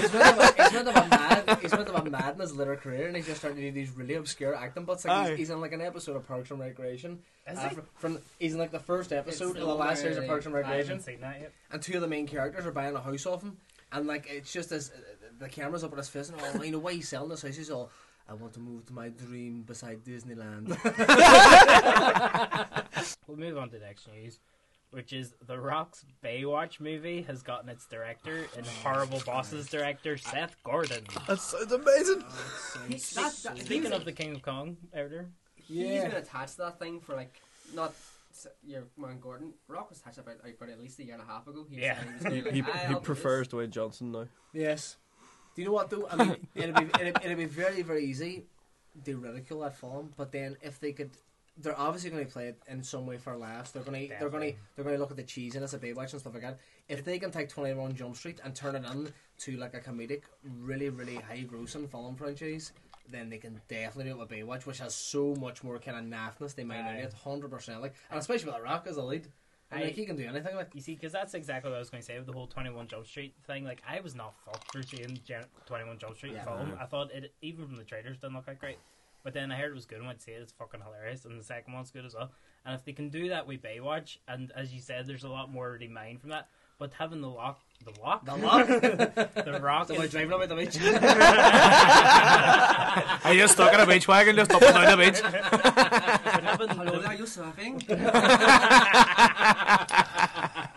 He's 0.00 0.12
meant 0.12 0.12
to 0.12 0.42
have- 0.42 0.56
he's 0.56 0.72
meant 0.72 0.86
to 0.86 0.92
have 0.92 1.10
mad. 1.10 1.58
He's 1.62 1.72
meant 1.72 1.86
to 1.88 1.92
have 1.94 2.10
mad 2.10 2.34
in 2.34 2.40
his 2.40 2.54
later 2.54 2.76
career, 2.76 3.06
and 3.08 3.16
he's 3.16 3.26
just 3.26 3.38
starting 3.38 3.60
to 3.60 3.66
do 3.68 3.72
these 3.72 3.90
really 3.90 4.14
obscure 4.14 4.54
acting 4.54 4.84
bits. 4.84 5.04
Like 5.04 5.30
he's, 5.30 5.38
he's 5.38 5.50
in 5.50 5.60
like 5.60 5.72
an 5.72 5.80
episode 5.80 6.14
of 6.16 6.26
Parks 6.28 6.50
and 6.50 6.60
Recreation. 6.60 7.18
Is 7.50 7.58
Uh, 7.58 7.68
he? 7.68 7.74
fr- 7.74 7.80
from 7.96 8.18
he's 8.38 8.52
in 8.52 8.58
like 8.60 8.70
the 8.70 8.78
first 8.78 9.12
episode 9.12 9.50
It's 9.52 9.60
of 9.60 9.66
the 9.66 9.74
last 9.74 10.02
series 10.02 10.16
of 10.18 10.26
Parks 10.26 10.46
and 10.46 10.54
I 10.54 10.58
Recreation, 10.58 10.88
haven't 10.98 11.04
seen 11.04 11.20
that 11.22 11.40
yet. 11.40 11.52
and 11.72 11.82
two 11.82 11.94
of 11.96 12.02
the 12.02 12.08
main 12.08 12.26
characters 12.28 12.66
are 12.66 12.70
buying 12.72 12.94
a 12.94 13.00
house 13.00 13.26
off 13.26 13.42
him, 13.42 13.56
and 13.92 14.06
like 14.06 14.28
it's 14.30 14.52
just 14.52 14.70
this. 14.70 14.90
The 15.38 15.48
camera's 15.50 15.84
up 15.84 15.92
at 15.92 15.98
his 15.98 16.08
face, 16.08 16.28
and 16.30 16.40
oh, 16.40 16.62
you 16.62 16.72
know 16.72 16.78
why 16.78 16.92
he's 16.94 17.08
selling 17.08 17.28
this 17.30 17.42
house? 17.42 17.56
He's 17.56 17.70
all. 17.70 17.90
I 18.28 18.34
want 18.34 18.52
to 18.54 18.60
move 18.60 18.86
to 18.86 18.92
my 18.92 19.08
dream 19.08 19.62
beside 19.62 20.04
Disneyland. 20.04 20.76
We'll 23.26 23.36
move 23.38 23.58
on 23.58 23.70
to 23.70 23.78
the 23.78 23.84
next 23.84 24.06
news, 24.08 24.38
which 24.92 25.12
is 25.12 25.34
The 25.48 25.58
Rock's 25.58 26.04
Baywatch 26.24 26.78
movie 26.80 27.22
has 27.22 27.42
gotten 27.42 27.68
its 27.68 27.86
director 27.86 28.46
and 28.56 28.64
Horrible 28.66 29.20
Bosses 29.26 29.66
director 29.68 30.16
Seth 30.16 30.56
Gordon. 30.62 31.04
That 31.26 31.40
sounds 31.40 31.72
amazing. 31.72 32.20
That, 32.20 33.34
that, 33.42 33.58
Speaking 33.58 33.92
of 33.92 34.04
the 34.04 34.12
King 34.12 34.36
of 34.36 34.42
Kong 34.42 34.76
editor, 34.94 35.28
he's 35.56 36.02
been 36.02 36.12
attached 36.12 36.52
to 36.52 36.58
that 36.58 36.78
thing 36.78 37.00
for 37.00 37.16
like 37.16 37.40
not 37.74 37.94
s- 38.30 38.46
your 38.64 38.84
man 38.96 39.18
Gordon. 39.20 39.52
Rock 39.66 39.90
was 39.90 39.98
attached 40.00 40.18
about, 40.18 40.36
about 40.36 40.68
at 40.70 40.80
least 40.80 41.00
a 41.00 41.04
year 41.04 41.14
and 41.14 41.22
a 41.22 41.26
half 41.26 41.48
ago. 41.48 41.66
He 41.68 41.76
was 41.76 41.84
Yeah. 41.84 41.98
saying 42.00 42.12
he, 42.18 42.24
was 42.24 42.34
He, 42.34 42.40
gonna, 42.42 42.54
he, 42.56 42.62
like, 42.62 42.70
"Ah, 42.74 42.78
he 42.78 42.84
I'll 42.94 43.00
do 43.00 43.04
prefers 43.04 43.48
this." 43.48 43.54
Dwayne 43.54 43.70
Johnson 43.70 44.12
now. 44.12 44.26
Yes. 44.52 44.96
Do 45.56 45.62
you 45.62 45.68
know 45.68 45.72
what 45.72 45.88
though? 45.88 46.06
I 46.10 46.16
mean, 46.16 46.36
it'd 46.54 46.74
be 46.74 46.84
it'd, 47.00 47.16
it'd 47.24 47.38
be 47.38 47.46
very 47.46 47.80
very 47.80 48.04
easy 48.04 48.44
to 49.04 49.16
ridicule 49.16 49.60
that 49.60 49.74
film, 49.74 50.12
but 50.14 50.30
then 50.30 50.56
if 50.60 50.78
they 50.78 50.92
could, 50.92 51.10
they're 51.56 51.78
obviously 51.78 52.10
going 52.10 52.26
to 52.26 52.30
play 52.30 52.48
it 52.48 52.62
in 52.68 52.82
some 52.82 53.06
way 53.06 53.16
for 53.16 53.34
laughs. 53.38 53.70
They're 53.70 53.82
going 53.82 54.08
to 54.08 54.14
they're 54.20 54.28
going 54.28 54.52
to 54.52 54.58
they're 54.74 54.84
going 54.84 54.96
to 54.96 55.00
look 55.00 55.10
at 55.10 55.16
the 55.16 55.22
cheesiness 55.22 55.72
of 55.72 55.80
Baywatch 55.80 56.12
and 56.12 56.20
stuff 56.20 56.34
like 56.34 56.42
that. 56.42 56.58
If 56.90 57.06
they 57.06 57.18
can 57.18 57.30
take 57.30 57.48
Twenty 57.48 57.72
One 57.72 57.94
Jump 57.94 58.16
Street 58.16 58.38
and 58.44 58.54
turn 58.54 58.76
it 58.76 58.84
in 58.84 59.10
to 59.38 59.56
like 59.56 59.72
a 59.72 59.80
comedic, 59.80 60.24
really 60.60 60.90
really 60.90 61.16
high 61.16 61.46
grossing 61.50 61.90
film 61.90 62.16
franchise. 62.16 62.72
Then 63.08 63.30
they 63.30 63.38
can 63.38 63.60
definitely 63.68 64.10
do 64.10 64.10
it 64.10 64.18
with 64.18 64.28
Baywatch, 64.28 64.66
which 64.66 64.78
has 64.78 64.92
so 64.92 65.36
much 65.36 65.62
more 65.62 65.78
kind 65.78 65.96
of 65.96 66.04
naffness 66.04 66.56
they 66.56 66.64
might 66.64 66.80
in 66.90 66.96
it, 66.96 67.12
hundred 67.12 67.52
percent. 67.52 67.80
Like, 67.80 67.94
and 68.10 68.18
especially 68.18 68.46
with 68.46 68.56
The 68.56 68.62
Rock 68.62 68.88
as 68.88 68.96
a 68.96 69.02
lead, 69.02 69.28
And, 69.70 69.82
like, 69.82 69.94
he 69.94 70.06
can 70.06 70.16
do 70.16 70.24
anything. 70.26 70.54
Like, 70.54 70.74
You 70.74 70.80
see, 70.80 70.94
because 70.94 71.12
that's 71.12 71.34
exactly 71.34 71.70
what 71.70 71.76
I 71.76 71.80
was 71.80 71.90
going 71.90 72.00
to 72.00 72.06
say 72.06 72.16
with 72.16 72.26
the 72.26 72.32
whole 72.32 72.46
Twenty 72.46 72.70
One 72.70 72.86
Jump 72.86 73.06
Street 73.06 73.34
thing. 73.46 73.64
Like, 73.64 73.82
I 73.88 74.00
was 74.00 74.14
not 74.14 74.34
fucked 74.44 74.70
for 74.72 74.82
seeing 74.82 75.18
Twenty 75.66 75.84
One 75.84 75.98
Jump 75.98 76.16
Street 76.16 76.34
Yeah. 76.34 76.44
film. 76.44 76.76
I 76.80 76.86
thought 76.86 77.10
it, 77.12 77.34
even 77.42 77.66
from 77.66 77.76
the 77.76 77.84
trailers, 77.84 78.18
didn't 78.18 78.34
look 78.36 78.46
that 78.46 78.60
great. 78.60 78.78
But 79.24 79.34
then 79.34 79.50
I 79.50 79.56
heard 79.56 79.72
it 79.72 79.74
was 79.74 79.86
good 79.86 79.98
and 79.98 80.06
went 80.06 80.20
to 80.20 80.24
see 80.24 80.30
it. 80.32 80.40
It's 80.42 80.52
fucking 80.52 80.80
hilarious, 80.82 81.24
and 81.24 81.38
the 81.38 81.42
second 81.42 81.72
one's 81.74 81.90
good 81.90 82.04
as 82.04 82.14
well. 82.14 82.30
And 82.64 82.76
if 82.76 82.84
they 82.84 82.92
can 82.92 83.08
do 83.08 83.28
that 83.30 83.44
with 83.48 83.60
Baywatch, 83.60 84.18
and 84.28 84.52
as 84.54 84.72
you 84.72 84.80
said, 84.80 85.06
there's 85.08 85.24
a 85.24 85.28
lot 85.28 85.50
more 85.50 85.66
already 85.66 85.88
mined 85.88 86.20
from 86.20 86.30
that. 86.30 86.48
But 86.78 86.92
having 86.92 87.22
the 87.22 87.28
lock, 87.30 87.60
the 87.84 87.92
lock, 88.02 88.24
the 88.26 88.36
lock. 88.36 88.66
the 88.66 89.60
rock, 89.62 89.86
Somebody 89.86 90.06
is, 90.08 90.12
driving 90.12 90.32
up 90.32 90.42
at 90.42 90.48
the 90.50 90.56
beach. 90.56 90.76
I 93.24 93.34
just 93.34 93.54
stuck 93.54 93.72
in 93.72 93.80
a 93.80 93.86
beach 93.86 94.06
wagon, 94.06 94.36
just 94.36 94.50
up 94.52 94.60
and 94.60 94.74
down 94.74 94.98
the 94.98 95.04
beach. 95.06 95.22
but 95.22 96.42
having 96.44 96.68
Hello 96.68 96.92
those- 96.92 97.04
there, 97.04 97.14
you 97.14 97.24
surfing? 97.24 97.86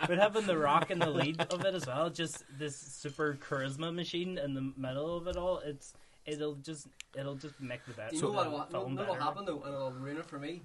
but 0.06 0.18
having 0.18 0.46
the 0.46 0.56
rock 0.56 0.90
in 0.90 0.98
the 0.98 1.10
lead 1.10 1.40
of 1.40 1.64
it 1.64 1.74
as 1.74 1.86
well, 1.86 2.08
just 2.10 2.44
this 2.58 2.76
super 2.76 3.38
charisma 3.46 3.94
machine 3.94 4.38
in 4.38 4.54
the 4.54 4.72
middle 4.76 5.16
of 5.18 5.26
it 5.26 5.36
all, 5.36 5.58
it's 5.64 5.92
it'll 6.26 6.54
just 6.56 6.86
it'll 7.18 7.34
just 7.34 7.60
make 7.60 7.84
the 7.86 7.92
best. 7.92 8.14
You 8.14 8.22
know 8.22 8.30
what 8.30 8.50
will 8.50 8.64
film 8.64 8.96
what 8.96 9.06
will 9.06 9.14
better. 9.14 9.24
happen 9.24 9.44
though, 9.44 9.62
and 9.64 9.74
it'll 9.74 9.92
ruin 9.92 10.16
it 10.16 10.26
for 10.26 10.38
me? 10.38 10.62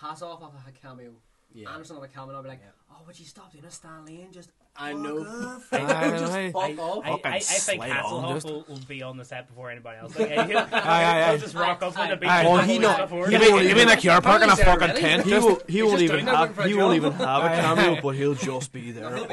Hasselhoff 0.00 0.42
off 0.42 0.54
of 0.54 0.66
a 0.66 0.72
cameo. 0.72 1.12
Yeah. 1.54 1.70
Anderson 1.72 1.96
off 1.96 2.04
a 2.04 2.08
cameo, 2.08 2.36
I'll 2.36 2.42
be 2.42 2.48
like, 2.50 2.62
oh, 2.90 2.96
would 3.06 3.18
you 3.18 3.24
stop 3.26 3.52
doing 3.52 3.64
a 3.64 3.70
Stan 3.70 4.04
Lee 4.04 4.22
and 4.22 4.32
just 4.32 4.50
I 4.78 4.92
know. 4.92 5.20
off? 5.20 5.68
I 5.72 5.78
know, 5.78 6.18
just 6.18 6.32
fuck 6.52 6.62
I, 6.62 6.74
off. 6.76 7.04
I, 7.06 7.10
I, 7.28 7.34
I 7.36 7.38
think 7.40 7.82
slide 7.82 7.90
on, 7.92 7.96
Hasselhoff 8.24 8.34
just- 8.34 8.46
will, 8.46 8.64
will 8.68 8.80
be 8.86 9.02
on 9.02 9.16
the 9.16 9.24
set 9.24 9.48
before 9.48 9.70
anybody 9.70 9.98
else. 9.98 10.18
Like, 10.18 10.28
he'll, 10.48 10.58
Aye, 10.58 10.68
aye, 10.72 11.24
he'll 11.24 11.34
aye. 11.34 11.36
just 11.38 11.54
rock 11.54 11.82
up 11.82 11.96
with 11.98 12.10
a 12.10 12.16
big 12.16 12.28
Oh, 12.30 12.58
he 12.58 12.78
know- 12.78 12.92
stuff 12.92 13.10
over 13.12 13.30
You 13.30 13.38
mean, 13.38 13.68
you 13.68 13.74
mean 13.74 13.86
like 13.88 14.04
you're 14.04 14.20
parking 14.20 14.50
a 14.50 14.56
fucking 14.56 14.90
he's 14.90 14.98
tent? 14.98 15.24
He 15.24 15.30
Just, 15.30 15.46
will. 15.46 15.60
He 15.66 15.82
won't 15.82 16.02
even 16.02 16.26
have. 16.26 16.62
He 16.64 16.74
won't 16.74 16.94
even 16.94 17.12
have 17.12 17.42
a 17.44 17.46
Aye. 17.46 17.60
cameo, 17.60 18.00
but 18.02 18.10
he'll 18.16 18.34
just 18.34 18.70
be 18.72 18.90
there 18.92 19.06
all 19.16 19.24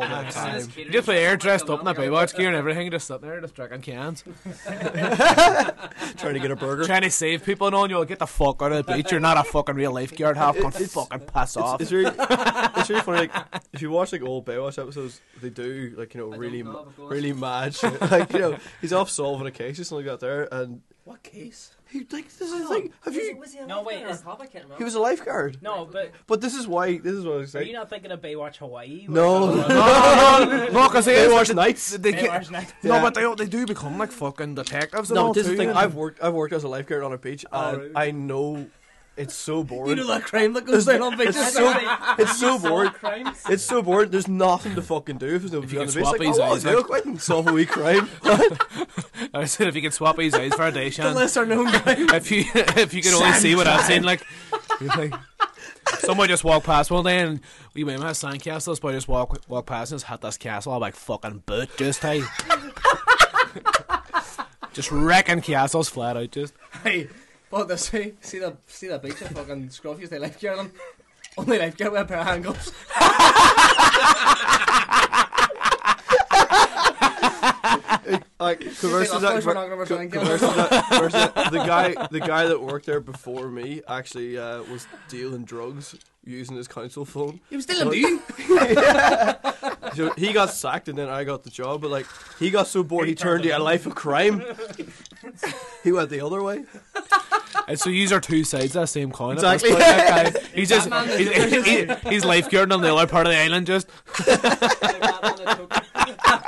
the 0.00 0.06
As 0.06 0.34
soon 0.34 0.44
as 0.48 0.66
time. 0.66 0.74
catering 0.74 0.92
just 0.92 1.06
the 1.06 1.14
air 1.16 1.36
dressed 1.38 1.70
up 1.70 1.80
in 1.80 1.86
a 1.86 1.90
American- 1.92 2.12
Baywatch 2.14 2.36
gear 2.36 2.48
and 2.48 2.56
everything, 2.56 2.90
just 2.90 3.06
sitting 3.06 3.26
there, 3.26 3.40
just 3.40 3.54
drinking 3.54 3.80
cans, 3.80 4.22
Trying 6.16 6.34
to 6.34 6.40
get 6.40 6.50
a 6.50 6.56
burger. 6.56 6.84
trying 6.84 7.02
to 7.02 7.10
save 7.10 7.44
people. 7.44 7.66
And 7.68 7.76
on 7.76 7.88
you, 7.90 8.04
get 8.04 8.18
the 8.18 8.26
fuck 8.26 8.60
out 8.62 8.72
of 8.72 8.84
the 8.86 8.92
beach. 8.94 9.10
You're 9.10 9.20
not 9.20 9.38
a 9.38 9.44
fucking 9.44 9.74
real 9.74 9.92
lifeguard. 9.92 10.36
Half 10.36 10.56
fucking 10.58 11.20
pass 11.20 11.56
off. 11.56 11.80
It's 11.80 11.92
really, 11.92 12.12
it's 12.18 12.90
really 13.06 13.28
funny. 13.28 13.42
Like, 13.52 13.62
if 13.72 13.82
you 13.82 13.90
watch 13.90 14.12
like 14.12 14.22
old 14.22 14.46
Baywatch 14.46 14.80
episodes, 14.80 15.20
they 15.40 15.50
do 15.50 15.94
like 15.96 16.14
you 16.14 16.20
know 16.20 16.32
I 16.32 16.36
really, 16.36 16.62
know, 16.62 16.72
ma- 16.72 16.82
but 16.84 16.96
go 16.96 17.02
on. 17.04 17.08
really 17.10 17.32
mad 17.32 17.74
shit. 17.74 18.00
Like 18.10 18.32
you 18.32 18.38
know, 18.38 18.56
he's 18.80 18.92
off 18.92 19.10
solving 19.10 19.46
a 19.46 19.50
case 19.50 19.78
or 19.78 19.84
something 19.84 20.06
like 20.06 20.20
that 20.20 20.24
there, 20.26 20.48
and 20.52 20.82
What 21.04 21.22
case? 21.22 21.72
he 21.90 22.06
like 22.12 22.28
this 22.28 22.40
is 22.52 22.62
the 22.62 22.68
thing. 22.68 22.92
Have 23.04 23.14
Was 23.14 23.16
he- 23.16 23.28
you? 23.30 23.36
was 23.36 23.52
he 23.52 23.58
a 23.58 23.66
No, 23.66 23.82
wait, 23.82 23.96
lifeguard 24.04 24.10
or 24.10 24.14
is- 24.14 24.20
cop? 24.22 24.52
Can't. 24.52 24.64
He 24.78 24.84
was 24.84 24.94
a 24.94 25.00
lifeguard. 25.00 25.58
No, 25.60 25.84
but 25.84 26.12
But 26.28 26.40
this 26.40 26.54
is 26.54 26.68
why. 26.68 26.98
This 26.98 27.14
is 27.14 27.24
what 27.24 27.34
I 27.34 27.38
was 27.38 27.56
are 27.56 27.62
you 27.62 27.72
not 27.72 27.90
thinking 27.90 28.12
of 28.12 28.20
Baywatch 28.20 28.56
Hawaii? 28.58 29.06
No. 29.08 29.54
No, 29.54 29.66
no, 29.68 30.44
no, 30.44 30.68
no, 30.68 30.88
because 30.88 31.04
they 31.06 31.16
Baywatch 31.26 31.52
Nights. 31.54 31.96
They 31.96 32.12
get, 32.12 32.30
Baywatch 32.30 32.50
Night. 32.50 32.72
no, 32.84 32.94
Yeah. 32.94 33.02
but 33.02 33.14
they 33.14 33.34
they 33.44 33.50
do 33.50 33.66
become 33.66 33.98
like 33.98 34.12
fucking 34.12 34.54
detectives. 34.54 35.10
And 35.10 35.16
No, 35.16 35.26
all 35.28 35.32
this 35.32 35.46
is 35.46 35.52
too, 35.52 35.56
the 35.56 35.64
thing. 35.64 35.72
I've 35.76 35.94
worked. 35.96 36.22
I've 36.22 36.34
worked 36.34 36.52
as 36.52 36.62
a 36.64 36.68
lifeguard 36.68 37.02
on 37.02 37.12
a 37.12 37.18
beach, 37.18 37.44
oh, 37.52 37.68
and 37.70 37.78
really? 37.78 37.92
I 37.96 38.10
know 38.12 38.68
it's 39.16 39.34
so 39.34 39.62
boring. 39.62 39.90
You 39.90 39.96
know 39.96 40.06
that 40.08 40.22
crime 40.24 40.52
that 40.54 40.64
goes 40.64 40.86
down 40.86 41.02
on 41.02 41.16
beaches? 41.18 41.36
It's 41.36 41.52
so, 41.52 41.72
it's 42.18 42.38
so 42.40 42.58
boring. 42.58 42.90
crimes. 42.92 43.42
It's 43.48 43.62
so 43.62 43.82
boring. 43.82 44.10
There's 44.10 44.28
nothing 44.28 44.74
to 44.76 44.82
fucking 44.82 45.18
do 45.18 45.34
if 45.34 45.42
there's 45.42 45.52
nobody 45.52 45.74
you 45.74 45.80
on 45.80 45.86
can 45.88 45.94
the 45.94 46.00
beach. 46.00 46.08
swap 46.08 46.18
Like, 46.18 46.28
his 46.28 46.38
oh, 46.38 46.42
eyes, 46.44 46.64
I'll 46.66 46.76
like- 46.76 46.86
go 46.86 46.94
out 46.96 47.04
and 47.04 47.20
solve 47.20 47.46
a 47.48 47.52
wee 47.52 47.66
crime. 47.66 48.08
I 49.34 49.44
said 49.44 49.66
if 49.68 49.76
you 49.76 49.82
could 49.82 49.92
swap 49.94 50.18
his 50.18 50.34
eyes 50.34 50.54
for 50.54 50.66
a 50.66 50.72
day, 50.72 50.86
The 50.88 50.94
Shan. 50.94 51.14
lesser 51.14 51.44
known 51.44 51.70
crime. 51.72 52.08
if 52.10 52.30
you 52.30 52.44
if 52.54 52.94
you 52.94 53.02
could 53.02 53.12
only 53.14 53.32
see 53.32 53.54
what 53.54 53.66
I've 53.66 53.84
seen, 53.84 54.02
like, 54.04 54.24
you're 54.80 54.88
like 54.88 55.12
someone 55.98 56.28
just 56.28 56.44
walked 56.44 56.64
past 56.66 56.90
one 56.90 57.04
day 57.04 57.18
and 57.20 57.40
we 57.74 57.84
went 57.84 58.00
to 58.00 58.06
sandcastles, 58.08 58.80
but 58.80 58.88
I 58.88 58.92
just 58.92 59.08
walk 59.08 59.38
walk 59.48 59.66
past 59.66 59.92
and 59.92 60.00
just 60.00 60.10
hit 60.10 60.20
this 60.22 60.36
castle. 60.38 60.72
I'm 60.72 60.80
like 60.80 60.94
fucking 60.96 61.42
boot, 61.46 61.68
just 61.76 62.00
hey, 62.00 62.22
just 64.72 64.90
wrecking 64.90 65.40
castles 65.42 65.88
flat 65.88 66.16
out, 66.16 66.30
just. 66.30 66.54
Hey, 66.82 67.08
but 67.50 67.68
the 67.68 67.76
see, 67.76 68.14
see 68.20 68.38
the 68.38 68.56
see 68.66 68.88
the 68.88 68.98
beach 68.98 69.20
and 69.22 69.36
fucking 69.36 69.68
scruffies 69.68 70.08
they 70.08 70.18
lifeguard 70.18 70.58
them. 70.58 70.72
Only 71.36 71.58
lifeguard 71.58 71.92
with 71.92 72.02
a 72.02 72.04
pair 72.04 72.18
of 72.18 72.26
handcuffs. 72.26 72.72
like 78.40 78.60
conversely, 78.60 79.16
Of 79.16 79.22
that, 79.22 79.32
course 79.32 79.46
we're 79.46 79.54
not 79.54 79.64
gonna 79.64 79.76
return 79.76 80.10
conversely, 80.10 80.48
that, 80.48 80.84
conversely 80.88 81.20
that, 81.34 81.52
the 81.52 81.58
guy, 81.58 82.08
the 82.10 82.20
guy 82.20 82.46
that 82.46 82.60
worked 82.60 82.86
there 82.86 83.00
before 83.00 83.48
me 83.48 83.82
actually 83.88 84.38
uh, 84.38 84.62
was 84.64 84.86
dealing 85.08 85.44
drugs 85.44 85.94
using 86.24 86.56
his 86.56 86.68
council 86.68 87.04
phone. 87.04 87.40
He 87.48 87.56
was 87.56 87.64
still 87.64 87.88
a 87.88 87.92
dude. 87.92 88.20
So 89.94 90.12
he 90.16 90.32
got 90.32 90.50
sacked 90.50 90.88
and 90.88 90.96
then 90.96 91.08
I 91.08 91.24
got 91.24 91.42
the 91.42 91.50
job. 91.50 91.80
But 91.82 91.90
like 91.90 92.06
he 92.38 92.50
got 92.50 92.66
so 92.66 92.82
bored, 92.82 93.08
he 93.08 93.14
turned 93.14 93.42
to 93.44 93.50
a 93.50 93.58
life 93.58 93.86
of 93.86 93.94
crime. 93.94 94.42
he 95.84 95.92
went 95.92 96.10
the 96.10 96.20
other 96.24 96.42
way. 96.42 96.64
And 97.68 97.78
so 97.78 97.90
these 97.90 98.12
are 98.12 98.20
two 98.20 98.44
sides 98.44 98.76
of 98.76 98.82
the 98.82 98.86
same 98.86 99.12
coin. 99.12 99.34
Exactly. 99.34 99.70
point, 99.70 99.80
that 99.82 100.34
guy. 100.34 100.40
He's 100.54 100.68
just 100.68 100.92
he's, 101.16 101.30
he's, 101.30 101.64
he's 101.64 102.24
lifeguarding 102.24 102.72
on 102.72 102.80
the 102.80 102.94
other 102.94 103.06
part 103.06 103.26
of 103.26 103.32
the 103.32 103.38
island, 103.38 103.66
just. 103.66 103.88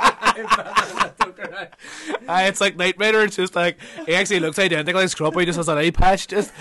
Uh, 2.27 2.41
it's 2.47 2.61
like 2.61 2.75
Knight 2.75 2.95
Rider. 2.97 3.21
It's 3.21 3.35
just 3.35 3.55
like 3.55 3.77
he 4.05 4.15
actually 4.15 4.39
looks 4.39 4.59
identical 4.59 5.01
as 5.01 5.11
Scrub. 5.11 5.37
He 5.37 5.45
just 5.45 5.57
has 5.57 5.67
an 5.67 5.77
eye 5.77 5.91
patch, 5.91 6.27
just 6.27 6.51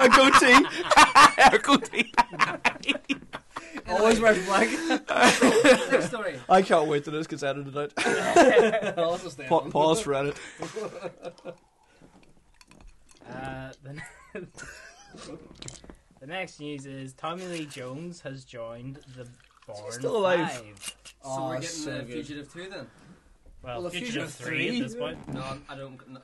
a 0.00 0.08
goatee. 0.08 0.66
a 1.52 1.58
goatee. 1.58 2.12
Always 3.88 4.20
red 4.20 4.42
black. 4.46 4.68
Next 5.90 6.06
story. 6.06 6.40
I 6.48 6.62
can't 6.62 6.88
wait 6.88 7.04
till 7.04 7.12
this 7.12 7.26
gets 7.26 7.42
edited 7.42 7.76
out. 7.76 7.92
I'll 8.98 9.18
just 9.18 9.38
Pa- 9.46 9.68
pause 9.68 10.00
for 10.00 10.14
edit. 10.14 10.36
Uh, 13.30 13.72
the, 13.82 14.00
the 16.20 16.26
next 16.26 16.60
news 16.60 16.86
is 16.86 17.12
Tommy 17.14 17.46
Lee 17.46 17.66
Jones 17.66 18.20
has 18.22 18.44
joined 18.44 18.98
the 19.16 19.26
Bourne 19.66 19.92
still 19.92 20.16
alive? 20.18 20.50
Five. 20.50 20.78
So 20.84 20.92
Oh, 21.26 21.48
we're 21.48 21.62
so 21.62 21.90
getting 21.90 22.06
the 22.08 22.14
good. 22.14 22.26
Fugitive 22.26 22.52
2 22.52 22.60
then? 22.70 22.70
Well, 22.70 22.86
Well, 23.62 23.82
the 23.82 23.90
Fugitive 23.90 24.30
Fugitive 24.30 24.34
Three 24.34 24.68
three. 24.68 24.76
at 24.80 24.82
this 24.88 24.94
point. 24.94 25.34
No, 25.34 25.42
I 25.70 25.74
don't. 25.74 26.12
No, 26.12 26.20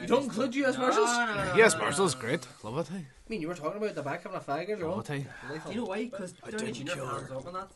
You 0.00 0.06
don't 0.06 0.24
include 0.24 0.54
US 0.54 0.78
Marshals? 0.78 1.06
No, 1.06 1.26
no, 1.26 1.34
no, 1.34 1.44
no, 1.46 1.54
Yes, 1.56 1.74
no, 1.74 1.90
no, 1.90 2.06
no. 2.06 2.08
great. 2.20 2.46
Love 2.62 2.78
it. 2.78 2.88
Hey. 2.88 2.98
I 2.98 3.28
mean, 3.28 3.40
you 3.40 3.48
were 3.48 3.54
talking 3.56 3.82
about 3.82 3.94
the 3.96 4.02
back 4.02 4.22
having 4.22 4.38
a 4.38 4.40
fag 4.40 4.70
earlier 4.70 4.86
Love 4.88 5.00
it. 5.10 5.24
Hey. 5.24 5.26
Do 5.66 5.70
you 5.72 5.76
know 5.78 5.84
why? 5.86 6.04
Because 6.04 6.32
Downey 6.32 6.70
Jr. 6.72 6.90
hands 7.04 7.30
up 7.32 7.46
on 7.46 7.52
that. 7.54 7.68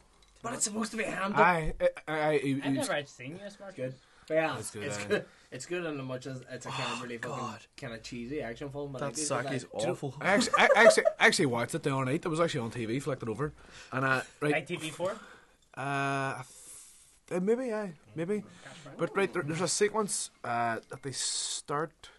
But 0.43 0.53
it's 0.55 0.65
supposed 0.65 0.93
to 0.93 0.97
be 0.97 1.05
a 1.05 1.11
hand 1.11 1.35
up. 1.35 1.41
I, 1.41 1.75
I, 1.81 1.89
I, 2.09 2.31
I've 2.65 2.73
never 2.73 2.93
actually 2.93 3.07
seen 3.07 3.41
US 3.45 3.59
Marshals. 3.59 3.77
Good. 3.77 3.95
But 4.29 4.35
yeah, 4.35 4.59
It's 4.59 4.75
it's 4.77 4.97
good, 4.99 5.09
good. 5.09 5.25
It's 5.53 5.67
good. 5.67 5.85
in 5.85 5.99
as 5.99 6.07
much 6.07 6.27
as 6.27 6.43
it's 6.51 6.67
a 6.67 6.69
kind 6.69 6.93
of 6.93 7.03
really 7.03 7.19
fucking 7.19 7.37
God. 7.37 7.59
kind 7.77 7.93
of 7.93 8.03
cheesy 8.03 8.41
action 8.41 8.71
film. 8.71 8.93
But 8.93 9.01
That 9.01 9.09
I 9.11 9.13
Saki's 9.13 9.63
that- 9.65 9.71
awful. 9.73 10.15
I 10.21 10.29
actually, 10.35 10.55
I 10.59 10.69
actually, 10.77 11.05
I 11.19 11.27
actually 11.27 11.47
watched 11.47 11.75
it 11.75 11.83
the 11.83 11.93
other 11.95 12.05
night. 12.05 12.25
It 12.25 12.29
was 12.29 12.39
actually 12.41 12.61
on 12.61 12.71
TV, 12.71 13.03
flicked 13.03 13.23
it 13.23 13.29
over, 13.29 13.53
and 13.93 14.05
uh, 14.05 14.23
right, 14.41 14.67
ITV4. 14.67 15.19
uh, 15.77 15.81
uh, 15.81 17.41
maybe, 17.41 17.67
yeah, 17.67 17.89
maybe, 18.15 18.43
but 18.97 19.17
right, 19.17 19.33
there, 19.33 19.43
there's 19.43 19.61
a 19.61 19.69
sequence 19.69 20.31
uh, 20.45 20.79
that 20.89 21.03
they 21.03 21.13
start, 21.13 22.11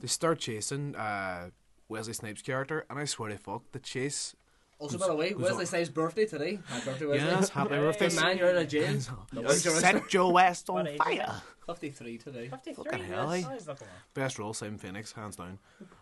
they 0.00 0.06
start 0.08 0.38
chasing 0.38 0.94
uh, 0.96 1.50
Wesley 1.88 2.12
Snipes' 2.14 2.42
character, 2.42 2.84
and 2.90 2.98
I 2.98 3.04
swear 3.06 3.30
to 3.30 3.38
fuck, 3.38 3.62
the 3.72 3.78
chase. 3.78 4.34
Also, 4.78 4.98
by 4.98 5.06
the 5.06 5.14
way, 5.14 5.32
Wesley 5.32 5.60
on- 5.60 5.66
Snipes' 5.66 5.88
birthday 5.88 6.26
today. 6.26 6.58
Happy 6.66 6.84
birthday, 6.84 7.06
Wesley. 7.06 7.26
Yes, 7.28 7.48
happy 7.48 7.68
birthday, 7.70 8.08
Good 8.08 8.20
man, 8.20 8.36
you're 8.38 8.50
out 8.56 8.56
of 8.56 8.68
jail. 8.68 8.98
No 9.32 9.40
one's. 9.42 9.62
Set 9.62 10.08
Joe 10.08 10.28
West 10.30 10.68
on 10.68 10.74
What 10.76 10.88
age 10.88 10.94
is 10.94 10.98
fire. 11.02 11.42
53 11.66 12.18
today. 12.18 12.48
53. 12.48 12.84
Fucking 12.84 13.04
hell, 13.06 13.30
eh? 13.32 13.42
Oh, 13.46 13.52
he's 13.54 13.66
looking 13.66 13.86
well. 13.86 13.96
Best 14.14 14.38
role, 14.38 14.52
Simon 14.52 14.78
Phoenix, 14.78 15.12
hands 15.12 15.36
down. 15.36 15.58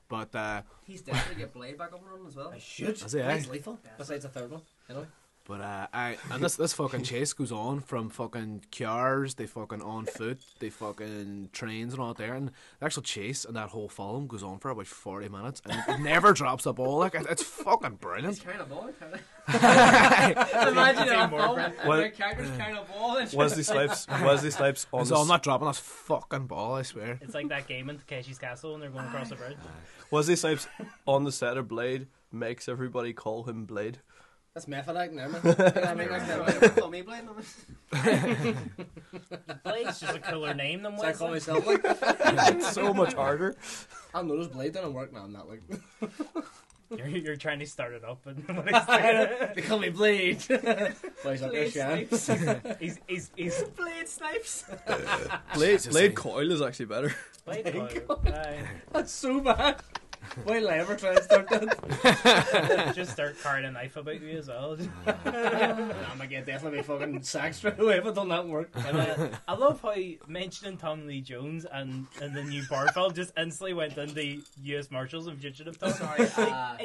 But 0.08 0.34
uh, 0.34 0.62
He's 0.84 1.00
desperate 1.02 1.34
to 1.34 1.38
get 1.38 1.52
Blade 1.54 1.78
back 1.78 1.92
up 1.92 2.00
and 2.02 2.10
running 2.10 2.26
as 2.26 2.36
well. 2.36 2.50
I 2.54 2.58
should. 2.58 3.00
Is 3.00 3.12
he, 3.12 3.20
eh? 3.20 3.24
Blade's 3.26 3.48
lethal. 3.48 3.78
Besides 3.96 4.24
the 4.24 4.28
third 4.28 4.50
one. 4.50 4.60
Anyway. 4.90 5.06
But 5.46 5.60
uh, 5.60 5.86
I 5.92 6.16
and 6.30 6.42
this 6.42 6.56
this 6.56 6.72
fucking 6.72 7.02
chase 7.02 7.34
goes 7.34 7.52
on 7.52 7.80
from 7.80 8.08
fucking 8.08 8.64
cars, 8.74 9.34
they 9.34 9.44
fucking 9.44 9.82
on 9.82 10.06
foot, 10.06 10.40
they 10.58 10.70
fucking 10.70 11.50
trains 11.52 11.92
and 11.92 12.00
all 12.00 12.14
that 12.14 12.16
there, 12.16 12.32
and 12.32 12.48
the 12.80 12.86
actual 12.86 13.02
chase 13.02 13.44
and 13.44 13.54
that 13.54 13.68
whole 13.68 13.90
film 13.90 14.26
goes 14.26 14.42
on 14.42 14.58
for 14.58 14.70
about 14.70 14.86
forty 14.86 15.28
minutes, 15.28 15.60
and 15.68 15.82
it 15.86 16.00
never 16.00 16.32
drops 16.32 16.64
the 16.64 16.72
ball. 16.72 16.96
Like 16.98 17.14
it- 17.14 17.26
it's 17.28 17.42
fucking 17.42 17.96
brilliant. 17.96 18.28
He's 18.36 18.40
kind 18.40 18.58
of 18.58 18.70
ball, 18.70 18.88
kind 18.98 19.12
of. 19.12 19.20
Imagine 20.68 21.08
that 21.08 21.30
more 21.30 21.40
film. 21.42 21.54
Brent. 21.54 21.74
Well- 21.86 21.98
Every 21.98 22.10
character's 22.12 22.50
kind 22.56 22.78
of 22.78 22.88
ball. 22.88 23.16
and- 23.18 23.32
Wesley 23.34 23.62
Snipes. 23.64 24.06
Wesley 24.08 24.50
Snipes 24.50 24.86
on 24.94 25.04
So 25.04 25.16
I'm 25.16 25.28
not 25.28 25.42
dropping 25.42 25.68
this 25.68 25.78
fucking 25.78 26.46
ball. 26.46 26.74
I 26.76 26.82
swear. 26.82 27.18
It's 27.20 27.34
like 27.34 27.48
that 27.48 27.66
game 27.66 27.90
in 27.90 27.98
Takeshi's 27.98 28.38
Castle 28.38 28.72
when 28.72 28.80
they're 28.80 28.88
going 28.90 29.04
across 29.06 29.28
the 29.28 29.36
bridge. 29.36 29.56
Wesley 30.10 30.36
Snipes 30.36 30.66
on 31.06 31.24
the 31.24 31.32
set 31.32 31.56
of 31.58 31.68
Blade 31.68 32.06
makes 32.32 32.68
everybody 32.68 33.12
call 33.12 33.44
him 33.44 33.66
Blade. 33.66 33.98
That's 34.54 34.68
method 34.68 34.96
acting, 34.96 35.16
man. 35.16 35.30
You 35.30 35.32
know 35.32 35.40
what 35.56 35.84
I 35.84 35.94
mean? 35.94 36.08
That's 36.08 36.28
method 36.28 36.62
acting. 36.62 36.82
Call 36.82 36.90
me 36.90 37.02
Blade. 37.02 37.24
no. 37.92 38.54
Blade's 39.64 39.98
just 39.98 40.14
a 40.14 40.20
cooler 40.20 40.54
name 40.54 40.82
than 40.82 40.96
So 40.96 41.04
I 41.04 41.12
call 41.12 41.30
Wesley. 41.32 41.54
myself 41.54 41.66
like. 41.66 41.84
It's 42.54 42.70
so 42.72 42.94
much 42.94 43.14
harder. 43.14 43.56
I'll 44.14 44.22
notice 44.22 44.46
Blade 44.46 44.72
doesn't 44.72 44.94
work 44.94 45.12
now. 45.12 45.22
I'm 45.24 45.32
not 45.32 45.48
like. 45.48 45.60
You're, 46.96 47.08
you're 47.08 47.36
trying 47.36 47.58
to 47.58 47.66
start 47.66 47.92
it 47.94 48.04
up, 48.04 48.24
and 48.26 48.46
what 48.56 48.68
he's 48.68 49.54
they 49.56 49.62
call 49.62 49.80
me 49.80 49.88
Blade. 49.88 50.40
Why 50.46 51.32
is 51.32 51.40
that 51.40 51.50
there, 51.50 51.68
Blade 51.68 51.72
Snipes. 51.72 52.26
he's 52.78 53.00
he's 53.08 53.30
he's 53.34 53.62
Blade 53.74 54.06
Snipes. 54.06 54.64
Blade, 55.54 55.80
Blade 55.90 56.14
Coyle 56.14 56.52
is 56.52 56.62
actually 56.62 56.84
better. 56.86 57.12
played 57.44 57.64
Coyle. 58.06 58.22
Aye. 58.26 58.68
That's 58.92 59.10
so 59.10 59.40
bad. 59.40 59.80
Why 60.44 60.60
did 60.60 60.68
I 60.68 60.78
ever 60.78 60.96
try 60.96 61.14
to 61.14 61.22
start 61.22 61.48
that? 61.48 62.92
just 62.94 63.12
start 63.12 63.36
carrying 63.42 63.66
a 63.66 63.70
knife 63.70 63.96
about 63.96 64.20
you 64.20 64.38
as 64.38 64.48
well. 64.48 64.76
I'm 65.06 66.18
gonna 66.18 66.26
get 66.26 66.46
definitely 66.46 66.78
be 66.78 66.84
fucking 66.84 67.22
sacked 67.22 67.56
straight 67.56 67.78
away 67.78 67.98
if 67.98 68.06
it 68.06 68.14
don't 68.14 68.28
that 68.28 68.46
work. 68.46 68.70
And, 68.74 68.96
uh, 68.96 69.28
I 69.46 69.54
love 69.54 69.80
how 69.80 69.94
mentioning 70.26 70.76
Tom 70.76 71.06
Lee 71.06 71.20
Jones 71.20 71.66
and, 71.70 72.06
and 72.20 72.34
the 72.34 72.42
new 72.42 72.62
Barfeld 72.62 73.14
just 73.14 73.32
instantly 73.38 73.74
went 73.74 73.96
into 73.96 74.42
U.S. 74.62 74.90
Marshals 74.90 75.26
and 75.26 75.38
Fugitive 75.38 75.78
Tom. 75.78 75.92
Sorry, 75.92 76.26
uh, 76.36 76.76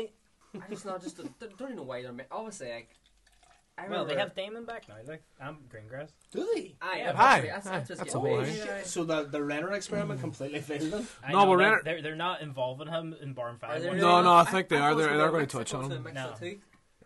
I 0.55 0.69
just 0.69 0.85
not 0.85 1.01
just 1.01 1.17
don't 1.17 1.39
don't 1.39 1.61
even 1.61 1.75
know 1.75 1.83
why 1.83 2.01
they're 2.01 2.13
ma- 2.13 2.23
obviously 2.31 2.69
like. 2.69 2.89
I 3.85 3.89
Well, 3.89 4.05
they 4.05 4.15
have 4.15 4.35
Damon 4.35 4.65
back 4.65 4.87
now, 4.89 4.95
like 5.07 5.23
I'm 5.41 5.57
Greengrass. 5.69 6.09
Do 6.31 6.47
they? 6.55 6.75
Aye, 6.81 6.97
Yeah, 6.99 7.05
that's, 7.13 7.19
aye, 7.19 7.41
that's, 7.47 7.65
that's 7.65 7.87
just 7.87 7.99
that's 7.99 8.13
getting 8.13 8.13
the 8.13 8.29
whole 8.29 8.39
away. 8.39 8.81
So 8.83 9.03
the 9.03 9.23
the 9.23 9.43
Renner 9.43 9.71
experiment 9.73 10.19
completely 10.21 10.59
failed 10.61 10.91
them. 10.91 11.07
I 11.23 11.31
No, 11.31 11.39
know, 11.39 11.45
but 11.51 11.57
Renner- 11.57 11.81
they're 11.83 12.01
they're 12.01 12.15
not 12.15 12.41
involving 12.41 12.87
him 12.87 13.15
in 13.21 13.33
Bourne 13.33 13.55
Are 13.55 13.57
Five. 13.57 13.81
they 13.83 13.91
No, 13.95 14.21
no, 14.21 14.33
I 14.35 14.43
think 14.43 14.69
they 14.69 14.77
are. 14.77 14.91
thought 14.91 14.97
They're- 14.99 15.09
they 15.11 15.17
they're 15.17 15.31
gonna 15.31 15.45
touch 15.47 15.73
on 15.73 15.91
him. 15.91 16.03
mix 16.03 16.15
No. 16.15 16.33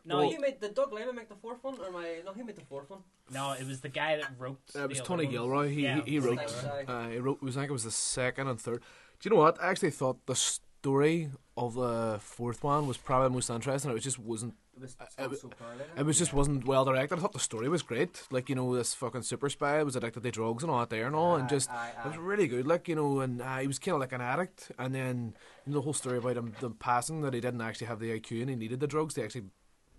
No, 0.06 0.22
No, 0.22 0.30
he- 0.30 0.38
made 0.38 0.60
the 0.60 0.68
Doug 0.70 0.92
Liman 0.92 1.16
make 1.16 1.30
the 1.30 1.36
fourth 1.36 1.64
one, 1.64 1.78
or 1.80 1.90
my 1.92 2.22
no, 2.26 2.34
he 2.34 2.44
made 2.44 2.56
the 2.58 2.66
fourth 2.66 2.90
one. 2.90 3.00
no, 3.32 3.54
it 3.54 3.66
was 3.66 3.80
the 3.82 3.88
guy 3.90 4.18
that 4.18 4.32
wrote. 4.38 4.60
It 4.76 4.90
was 4.90 4.98
the 4.98 5.04
Tony 5.06 5.28
other 5.28 5.40
ones. 5.40 5.50
Gilroy. 5.50 5.70
He 5.70 5.84
Yeah, 5.84 6.02
he, 6.04 6.12
he 6.12 6.20
wrote. 6.20 6.40
Uh, 6.88 7.08
he 7.08 7.18
wrote. 7.20 7.38
It 7.42 7.46
was 7.46 7.56
I 7.56 7.62
think 7.62 7.70
it 7.70 7.74
was 7.74 7.86
the 7.86 7.92
second 7.92 8.48
and 8.50 8.60
third. 8.60 8.82
Do 9.20 9.30
you 9.30 9.36
know 9.36 9.42
what? 9.42 9.62
I 9.64 9.70
actually 9.70 9.92
thought 9.92 10.26
the 10.26 10.36
story 10.36 11.30
of 11.56 11.76
the 11.76 12.18
fourth 12.20 12.64
one 12.64 12.86
was 12.88 12.98
probably 12.98 13.30
the 13.30 13.34
most 13.34 13.50
interesting. 13.50 13.92
It 13.92 13.94
was 13.94 14.04
just 14.04 14.20
wasn't. 14.20 14.56
It 14.76 14.82
was 14.82 14.96
it 15.20 15.30
was- 15.30 15.42
so. 15.42 15.52
It 15.98 16.04
was 16.04 16.18
just 16.18 16.34
wasn't 16.34 16.66
well 16.66 16.84
directed. 16.84 17.18
I 17.18 17.22
thought 17.22 17.34
the 17.34 17.40
story 17.40 17.70
was 17.70 17.84
great. 17.84 18.24
Like 18.32 18.50
you 18.50 18.56
know, 18.56 18.76
this 18.76 18.94
fucking 18.94 19.22
super 19.22 19.50
spy 19.50 19.84
was 19.84 19.96
addicted 19.96 20.24
to 20.24 20.32
drugs 20.32 20.64
and 20.64 20.72
all 20.72 20.80
that 20.80 20.90
there 20.90 21.06
and 21.06 21.16
all, 21.16 21.36
and 21.36 21.48
just 21.48 21.70
aye, 21.72 21.92
it 22.04 22.08
was 22.08 22.18
really 22.18 22.48
good. 22.48 22.66
Like 22.66 22.88
you 22.88 22.96
know, 22.96 23.20
and 23.20 23.42
uh, 23.42 23.58
he 23.58 23.68
was 23.68 23.78
kind 23.80 23.94
of 23.96 24.02
like 24.02 24.14
an 24.14 24.22
addict, 24.22 24.72
and 24.80 24.94
then 24.96 25.36
you 25.66 25.72
know, 25.72 25.78
the 25.80 25.82
whole 25.82 25.94
story 25.94 26.18
about 26.18 26.38
him 26.38 26.54
the 26.60 26.72
passing 26.72 27.22
that 27.22 27.34
he 27.34 27.40
didn't 27.42 27.62
actually 27.62 27.88
have 27.88 28.00
the 28.00 28.20
IQ 28.20 28.42
and 28.42 28.50
he 28.50 28.56
needed 28.56 28.80
the 28.80 28.88
drugs 28.88 29.14
to 29.16 29.24
actually 29.24 29.46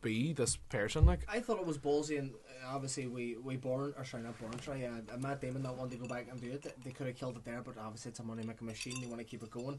be 0.03 0.33
this 0.33 0.57
person. 0.57 1.07
Like 1.07 1.21
I 1.29 1.41
thought 1.41 1.59
it 1.61 1.67
was 1.67 1.79
ballsy, 1.79 2.19
and 2.19 2.33
uh, 2.33 2.75
obviously 2.75 3.07
we 3.07 3.37
we 3.37 3.57
Bourne 3.57 3.95
or 3.97 4.05
sorry 4.05 4.25
not 4.25 4.39
Bourne 4.41 4.61
sorry, 4.61 4.87
uh, 4.87 5.17
Matt 5.19 5.41
Damon 5.41 5.63
not 5.63 5.79
wanted 5.79 5.93
to 5.93 5.99
go 5.99 6.09
back 6.09 6.27
and 6.31 6.41
do 6.41 6.51
it. 6.51 6.75
They 6.85 6.91
could 6.91 7.07
have 7.07 7.17
killed 7.17 7.37
it 7.37 7.45
there, 7.45 7.63
but 7.63 7.79
obviously 7.79 8.11
it's 8.11 8.19
a 8.21 8.25
money 8.25 8.43
making 8.45 8.67
machine. 8.67 9.01
They 9.01 9.07
want 9.07 9.19
to 9.19 9.25
keep 9.25 9.43
it 9.43 9.51
going. 9.51 9.79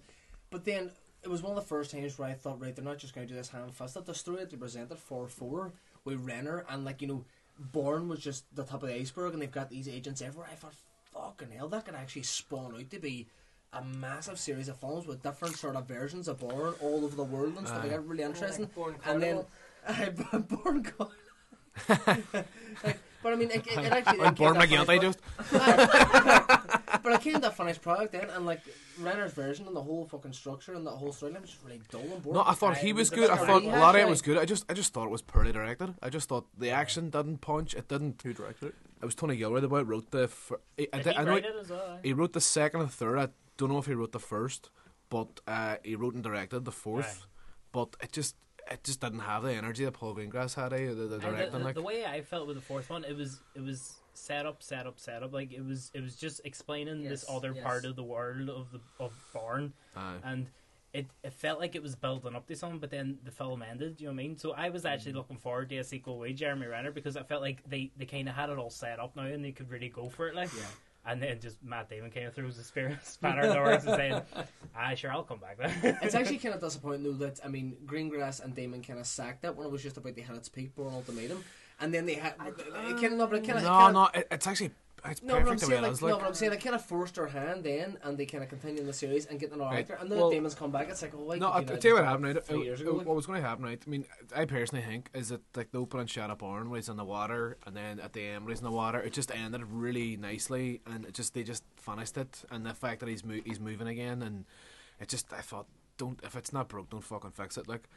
But 0.50 0.64
then 0.64 0.92
it 1.26 1.30
was 1.30 1.42
one 1.42 1.52
of 1.52 1.56
the 1.56 1.68
first 1.68 1.92
times 1.92 2.18
where 2.18 2.30
I 2.30 2.34
thought, 2.34 2.62
right, 2.62 2.76
they're 2.76 2.86
not 2.86 3.00
just 3.00 3.16
going 3.16 3.28
to 3.28 3.34
do 3.34 3.38
this 3.38 3.50
ham 3.50 3.72
fisted. 3.72 4.06
The 4.06 4.14
story 4.14 4.38
that 4.38 4.52
they 4.52 4.58
presented 4.58 4.98
for 5.00 5.28
four 5.28 5.74
with 6.06 6.20
Renner 6.20 6.64
and 6.70 6.86
like 6.86 7.02
you 7.02 7.08
know, 7.08 7.26
Bourne 7.60 8.08
was 8.08 8.20
just 8.20 8.44
the 8.56 8.64
top 8.64 8.84
of 8.84 8.90
the 8.90 8.96
iceberg, 8.96 9.34
and 9.34 9.42
they've 9.42 9.52
got 9.52 9.70
these 9.70 9.88
agents 9.88 10.22
everywhere. 10.22 10.50
I 10.52 10.56
thought, 10.56 10.76
fucking 11.14 11.50
hell, 11.58 11.68
that 11.70 11.86
could 11.86 11.96
actually 11.96 12.24
spawn 12.24 12.76
out 12.76 12.90
to 12.92 13.00
be. 13.00 13.28
A 13.74 13.84
massive 13.84 14.40
series 14.40 14.70
of 14.70 14.80
films 14.80 15.06
with 15.06 15.22
different 15.22 15.58
sort 15.58 15.76
of 15.76 15.86
versions 15.86 16.30
of 16.30 16.40
Bourne 16.40 16.76
all 16.80 17.04
over 17.04 17.14
the 17.14 17.26
world 17.26 17.58
and 17.58 17.68
stuff 17.68 17.82
like 17.82 17.92
that. 17.92 18.06
Really 18.06 18.24
interesting. 18.24 18.70
Bourne 18.74 18.96
and 19.06 19.22
then 19.22 19.44
Carnival. 19.86 20.28
I 20.32 20.38
born 20.38 20.94
God. 20.98 21.10
like, 21.90 23.00
but 23.22 23.34
I 23.34 23.36
mean, 23.36 23.52
it, 23.52 23.68
it, 23.68 23.78
it 23.78 23.92
actually. 23.92 24.22
I'm 24.22 24.34
it 24.34 24.38
born 24.38 24.56
came 24.56 24.70
to 24.70 24.76
a 24.76 24.86
McGinty 24.86 25.02
finished 25.02 25.20
just. 25.50 26.80
pro- 27.06 27.14
but 27.14 27.20
I 27.20 27.24
came 27.24 27.40
to 27.42 27.48
a 27.48 27.52
finished 27.52 27.82
product 27.82 28.12
then, 28.12 28.30
and 28.30 28.46
like 28.46 28.62
Renner's 29.00 29.34
version 29.34 29.68
and 29.68 29.76
the 29.76 29.82
whole 29.82 30.06
fucking 30.06 30.34
structure 30.34 30.74
and 30.74 30.86
that 30.88 30.92
whole 30.92 31.12
storyline 31.12 31.42
was 31.42 31.52
just 31.52 31.64
really 31.64 31.82
dull 31.92 32.02
and 32.02 32.22
boring. 32.22 32.34
No, 32.36 32.44
I 32.46 32.54
thought 32.54 32.78
he 32.78 32.94
was 32.94 33.12
was 33.12 33.20
good. 33.20 33.30
I 33.30 33.38
thought 33.38 33.64
a 33.64 33.68
a 33.68 33.80
lot 33.80 33.96
of 33.96 34.02
it 34.02 34.08
was 34.08 34.22
good. 34.22 34.38
I 34.38 34.46
just 34.46 34.66
I 34.70 34.74
just 34.74 34.94
thought 34.94 35.06
it 35.06 35.12
was 35.12 35.22
poorly 35.22 35.52
directed. 35.52 35.94
I 36.02 36.10
just 36.10 36.30
thought 36.30 36.48
the 36.58 36.70
action 36.70 37.10
didn't 37.10 37.40
punch. 37.40 37.74
It 37.74 37.88
didn't. 37.88 38.22
Who 38.24 38.34
directed 38.34 38.68
it? 38.70 38.76
It 39.02 39.06
was 39.06 39.16
Tony 39.16 39.36
Gilroy. 39.36 39.60
The 39.60 39.68
boy 39.68 39.84
wrote 39.84 40.12
the. 40.12 40.28
Fir- 40.28 40.60
I, 40.80 40.88
I, 40.94 40.98
Did 41.02 41.14
he 41.14 41.18
I 41.20 41.24
know 41.24 41.32
write 41.32 41.46
it 41.46 41.56
as 41.60 41.70
well? 41.70 42.00
he 42.04 42.14
wrote 42.14 42.34
the 42.34 42.42
second 42.42 42.82
and 42.82 42.92
third. 42.92 43.20
I 43.20 43.30
don't 43.58 43.70
know 43.70 43.78
if 43.78 43.86
he 43.86 43.94
wrote 43.94 44.12
the 44.12 44.20
first, 44.20 44.70
but 45.10 45.42
uh, 45.48 45.76
he 45.84 45.96
wrote 45.96 46.16
and 46.16 46.24
directed 46.24 46.66
the 46.66 46.72
fourth. 46.72 47.24
Aye. 47.24 47.28
But 47.72 47.96
it 48.02 48.12
just 48.12 48.36
it 48.72 48.84
just 48.84 49.02
didn't 49.02 49.20
have 49.20 49.44
the 49.44 49.54
energy 49.54 49.86
that 49.86 49.92
Paul 49.92 50.16
Greengrass 50.16 50.56
had. 50.56 50.74
Eh? 50.74 50.88
The, 50.88 50.94
the 50.94 51.14
And 51.16 51.22
directing, 51.22 51.52
the, 51.52 51.58
the, 51.60 51.64
like 51.64 51.76
the 51.76 51.82
way 51.82 52.06
I 52.06 52.22
felt 52.22 52.48
with 52.48 52.56
the 52.56 52.62
fourth 52.62 52.90
one, 52.90 53.04
it 53.04 53.16
was 53.16 53.42
it 53.56 53.62
was 53.62 53.96
set 54.18 54.46
up, 54.46 54.62
set 54.64 54.86
up, 54.88 55.00
set 55.00 55.24
up. 55.24 55.34
Like 55.34 55.52
it 55.54 55.66
was 55.66 55.92
it 55.94 56.02
was 56.02 56.16
just 56.16 56.42
explaining 56.46 57.04
this 57.04 57.26
other 57.30 57.54
yes. 57.54 57.64
part 57.64 57.86
of 57.86 57.96
the 57.96 58.04
world 58.04 58.50
of 58.50 58.72
the 58.72 58.80
of 59.00 59.14
Bourne, 59.34 59.74
Aye. 59.96 60.16
and 60.24 60.48
it 60.94 61.08
it 61.24 61.34
felt 61.34 61.60
like 61.60 61.76
it 61.76 61.84
was 61.84 61.96
building 61.96 62.36
up 62.36 62.48
to 62.48 62.56
something. 62.56 62.80
But 62.80 62.92
then 62.92 63.18
the 63.24 63.32
film 63.32 63.62
ended. 63.62 64.00
You 64.00 64.08
know 64.08 64.14
what 64.14 64.20
I 64.22 64.28
mean? 64.28 64.38
So 64.38 64.54
I 64.54 64.70
was 64.70 64.86
actually 64.86 65.14
Mm. 65.14 65.18
looking 65.18 65.38
forward 65.38 65.70
to 65.70 65.78
a 65.78 65.84
sequel 65.84 66.20
with 66.20 66.36
Jeremy 66.38 66.68
Renner 66.68 66.92
because 66.92 67.18
I 67.18 67.24
felt 67.24 67.42
like 67.42 67.68
they 67.70 67.92
they 67.98 68.06
kind 68.06 68.28
of 68.30 68.36
had 68.36 68.50
it 68.50 68.58
all 68.58 68.70
set 68.70 69.00
up 69.00 69.16
now 69.16 69.24
and 69.24 69.44
they 69.44 69.52
could 69.52 69.70
really 69.70 69.90
go 69.90 70.10
for 70.10 70.28
it. 70.28 70.36
Like. 70.36 70.50
And 71.08 71.22
then 71.22 71.40
just 71.40 71.64
Matt 71.64 71.88
Damon 71.88 72.10
kind 72.10 72.26
of 72.26 72.34
throws 72.34 72.58
a 72.58 72.64
spear, 72.64 73.00
spanner 73.04 73.44
in 73.44 73.50
the 73.50 73.62
works 73.62 73.86
and 73.86 73.96
saying, 73.96 74.22
"Ah, 74.76 74.96
sure, 74.96 75.12
I'll 75.12 75.22
come 75.22 75.38
back 75.38 75.56
then." 75.60 76.00
it's 76.02 76.16
actually 76.16 76.40
kind 76.40 76.56
of 76.56 76.62
disappointing 76.62 77.04
though 77.04 77.12
that 77.28 77.40
I 77.46 77.48
mean 77.48 77.78
Greengrass 77.86 78.44
and 78.44 78.56
Damon 78.56 78.82
kind 78.82 78.98
of 78.98 79.06
sacked 79.06 79.44
that 79.44 79.56
when 79.56 79.68
it 79.68 79.72
was 79.72 79.84
just 79.84 79.98
about 79.98 80.16
they 80.16 80.24
had 80.24 80.36
its 80.36 80.50
peak 80.50 80.74
Bourne 80.76 80.96
Ultimatum, 80.96 81.44
and 81.80 81.94
then 81.94 82.06
they 82.06 82.16
had 82.16 82.34
it 82.34 82.38
kind 82.98 83.06
of 83.06 83.12
no, 83.14 83.28
but 83.28 83.38
it 83.40 83.46
kind 83.46 83.58
of 83.60 83.64
no, 83.64 83.92
no, 83.92 84.10
it's 84.32 84.48
actually 84.48 84.72
it's 85.08 85.22
No, 85.22 85.36
but 85.36 85.40
I'm 85.42 85.44
perfect 85.46 85.62
the 85.62 85.68
way 85.68 85.74
saying 85.74 85.84
it 85.84 85.88
like, 85.92 86.02
no, 86.02 86.08
Like, 86.08 86.20
but 86.20 86.28
I'm 86.28 86.34
saying 86.34 86.52
they 86.52 86.58
kind 86.58 86.74
of 86.76 86.84
forced 86.84 87.14
their 87.16 87.28
hand 87.28 87.64
then, 87.64 87.98
and 88.04 88.18
they 88.18 88.26
kind 88.26 88.44
of 88.44 88.50
continue 88.50 88.82
in 88.82 88.88
the 88.88 88.94
series 88.94 89.28
and 89.28 89.40
get 89.40 89.52
another 89.52 89.70
Right. 89.70 89.80
actor. 89.82 89.94
And 90.02 90.12
then 90.12 90.18
Well- 90.18 90.32
Damon's 90.32 90.56
come 90.56 90.72
back. 90.72 90.90
It's 90.90 91.02
like, 91.04 91.14
oh, 91.14 91.20
why 91.20 91.38
No, 91.38 91.48
I'll, 91.50 91.62
you 91.62 91.68
I'll 91.68 91.74
not 91.74 91.82
tell 91.82 91.90
you 91.90 91.96
what 91.96 92.06
happened. 92.06 92.26
Right? 92.26 92.44
Three 92.44 92.64
years 92.64 92.82
ago, 92.82 92.94
like? 92.94 93.06
what 93.06 93.16
was 93.16 93.28
going 93.28 93.40
to 93.40 93.48
happen, 93.48 93.66
right? 93.66 93.80
I 93.86 93.90
mean, 93.90 94.06
I 94.36 94.46
personally 94.46 94.84
think 94.84 95.10
is 95.14 95.30
that 95.30 95.42
like 95.56 95.72
the 95.72 95.78
opening 95.80 96.08
shot 96.08 96.32
of 96.32 96.40
Bourne 96.40 96.72
where 96.72 96.80
he's 96.80 96.90
in 96.90 96.98
the 96.98 97.06
water, 97.06 97.58
and 97.68 97.76
then 97.76 98.00
at 98.00 98.14
the 98.14 98.26
end 98.26 98.46
where 98.46 98.52
he's 98.52 98.60
in 98.62 98.66
the 98.66 98.72
water, 98.72 99.00
it 99.00 99.14
just 99.14 99.30
ended 99.30 99.62
really 99.70 100.18
nicely, 100.18 100.82
and 100.88 101.06
it 101.06 101.14
just 101.14 101.36
they 101.36 101.44
just 101.44 101.64
finished 101.76 102.18
it, 102.18 102.44
and 102.50 102.66
the 102.66 102.74
fact 102.74 103.00
that 103.02 103.10
he's 103.10 103.24
mo- 103.24 103.42
he's 103.46 103.60
moving 103.60 103.88
again, 103.88 104.24
and 104.24 104.46
it 105.00 105.08
just 105.10 105.32
I 105.32 105.42
thought, 105.42 105.68
don't 105.98 106.20
if 106.24 106.36
it's 106.36 106.52
not 106.52 106.68
broke, 106.68 106.90
don't 106.90 107.04
fucking 107.04 107.32
fix 107.32 107.58
it, 107.58 107.68
like. 107.68 107.88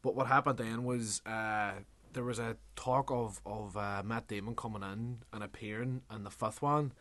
But 0.00 0.14
what 0.14 0.28
happened 0.28 0.58
then 0.58 0.84
was 0.84 1.20
uh, 1.26 1.72
there 2.12 2.24
was 2.24 2.38
a 2.38 2.56
talk 2.76 3.10
of 3.10 3.40
of 3.44 3.76
uh, 3.76 4.02
Matt 4.04 4.28
Damon 4.28 4.54
coming 4.54 4.82
in 4.82 5.18
and 5.32 5.42
appearing 5.44 6.02
in 6.14 6.24
the 6.24 6.30
fifth 6.30 6.62
one, 6.62 6.92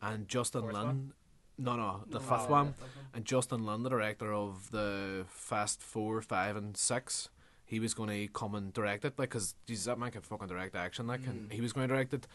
and 0.00 0.28
Justin 0.28 0.62
Fourth 0.62 0.74
Lin. 0.74 0.86
one? 0.86 1.12
No, 1.58 1.76
no, 1.76 2.04
the 2.08 2.18
No, 2.18 2.24
fifth 2.24 2.48
uh, 2.48 2.52
one. 2.52 2.74
And 3.14 3.24
Justin 3.24 3.64
Lin, 3.66 3.82
the 3.82 3.90
director 3.90 4.32
of 4.32 4.70
the 4.70 5.24
Fast 5.28 5.82
Four, 5.82 6.20
Five, 6.22 6.56
and 6.56 6.76
Six, 6.76 7.28
he 7.64 7.78
was 7.78 7.94
going 7.94 8.08
to 8.08 8.32
come 8.32 8.54
and 8.54 8.72
direct 8.72 9.04
it, 9.04 9.18
like, 9.18 9.30
because 9.30 9.54
that 9.84 9.98
man 9.98 10.10
can 10.10 10.22
fucking 10.22 10.48
direct 10.48 10.74
action, 10.74 11.06
like, 11.06 11.26
and 11.26 11.52
he 11.52 11.60
was 11.60 11.72
going 11.72 11.86
to 11.86 11.94
direct 11.94 12.14
it. 12.14 12.26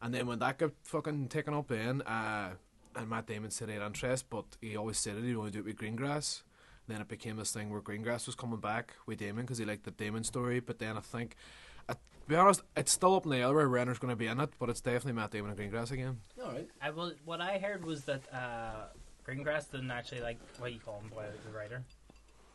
And 0.00 0.12
then 0.12 0.26
when 0.26 0.38
that 0.40 0.58
got 0.58 0.72
fucking 0.82 1.28
taken 1.28 1.54
up, 1.54 1.68
then, 1.68 2.02
uh, 2.02 2.50
and 2.96 3.08
Matt 3.08 3.26
Damon 3.26 3.50
said 3.50 3.68
he 3.68 3.74
had 3.74 3.82
interest, 3.84 4.26
but 4.28 4.44
he 4.60 4.76
always 4.76 4.98
said 4.98 5.16
it, 5.16 5.24
he'd 5.24 5.36
only 5.36 5.50
do 5.50 5.60
it 5.60 5.64
with 5.66 5.76
Greengrass. 5.76 6.42
Then 6.86 7.00
it 7.00 7.08
became 7.08 7.36
this 7.36 7.50
thing 7.52 7.70
where 7.70 7.80
Greengrass 7.80 8.26
was 8.26 8.34
coming 8.34 8.58
back 8.60 8.92
with 9.06 9.18
Damon 9.18 9.44
because 9.44 9.58
he 9.58 9.64
liked 9.64 9.84
the 9.84 9.90
Damon 9.90 10.22
story. 10.24 10.60
But 10.60 10.78
then 10.78 10.96
I 10.98 11.00
think, 11.00 11.34
uh, 11.88 11.94
to 11.94 11.98
be 12.28 12.36
honest, 12.36 12.62
it's 12.76 12.92
still 12.92 13.16
up 13.16 13.24
in 13.24 13.30
the 13.30 13.38
air 13.38 13.52
where 13.54 13.66
Renner's 13.68 13.98
going 13.98 14.10
to 14.12 14.16
be 14.16 14.26
in 14.26 14.38
it, 14.40 14.50
but 14.58 14.68
it's 14.68 14.80
definitely 14.82 15.12
Matt 15.12 15.30
Damon 15.30 15.50
and 15.50 15.58
Greengrass 15.58 15.90
again. 15.92 16.18
All 16.44 16.52
right. 16.52 16.68
I 16.82 16.90
will. 16.90 17.12
What 17.24 17.40
I 17.40 17.56
heard 17.58 17.84
was 17.86 18.04
that 18.04 18.22
uh, 18.32 18.86
Greengrass 19.26 19.70
didn't 19.70 19.90
actually 19.90 20.20
like 20.20 20.38
what 20.58 20.72
you 20.74 20.78
call 20.78 21.00
him, 21.00 21.08
boy, 21.08 21.24
the 21.46 21.56
writer. 21.56 21.82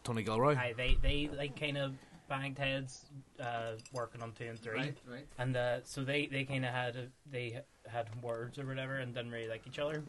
Tony 0.03 0.23
Gilroy. 0.23 0.55
Aye, 0.55 0.73
they 0.77 0.97
they 1.01 1.29
like 1.35 1.59
kind 1.59 1.77
of 1.77 1.93
banged 2.29 2.57
heads 2.59 3.05
uh, 3.41 3.71
working 3.91 4.21
on 4.21 4.31
two 4.33 4.45
and 4.45 4.59
three, 4.59 4.77
Right, 4.77 4.97
right. 5.11 5.25
and 5.39 5.57
uh, 5.57 5.79
so 5.83 6.03
they 6.03 6.27
they 6.27 6.43
kind 6.45 6.63
of 6.63 6.71
had 6.71 6.95
a, 6.95 7.07
they 7.31 7.59
had 7.87 8.07
words 8.23 8.59
or 8.59 8.67
whatever, 8.67 8.97
and 8.97 9.13
didn't 9.15 9.31
really 9.31 9.47
like 9.49 9.65
each 9.67 9.79
other. 9.79 10.03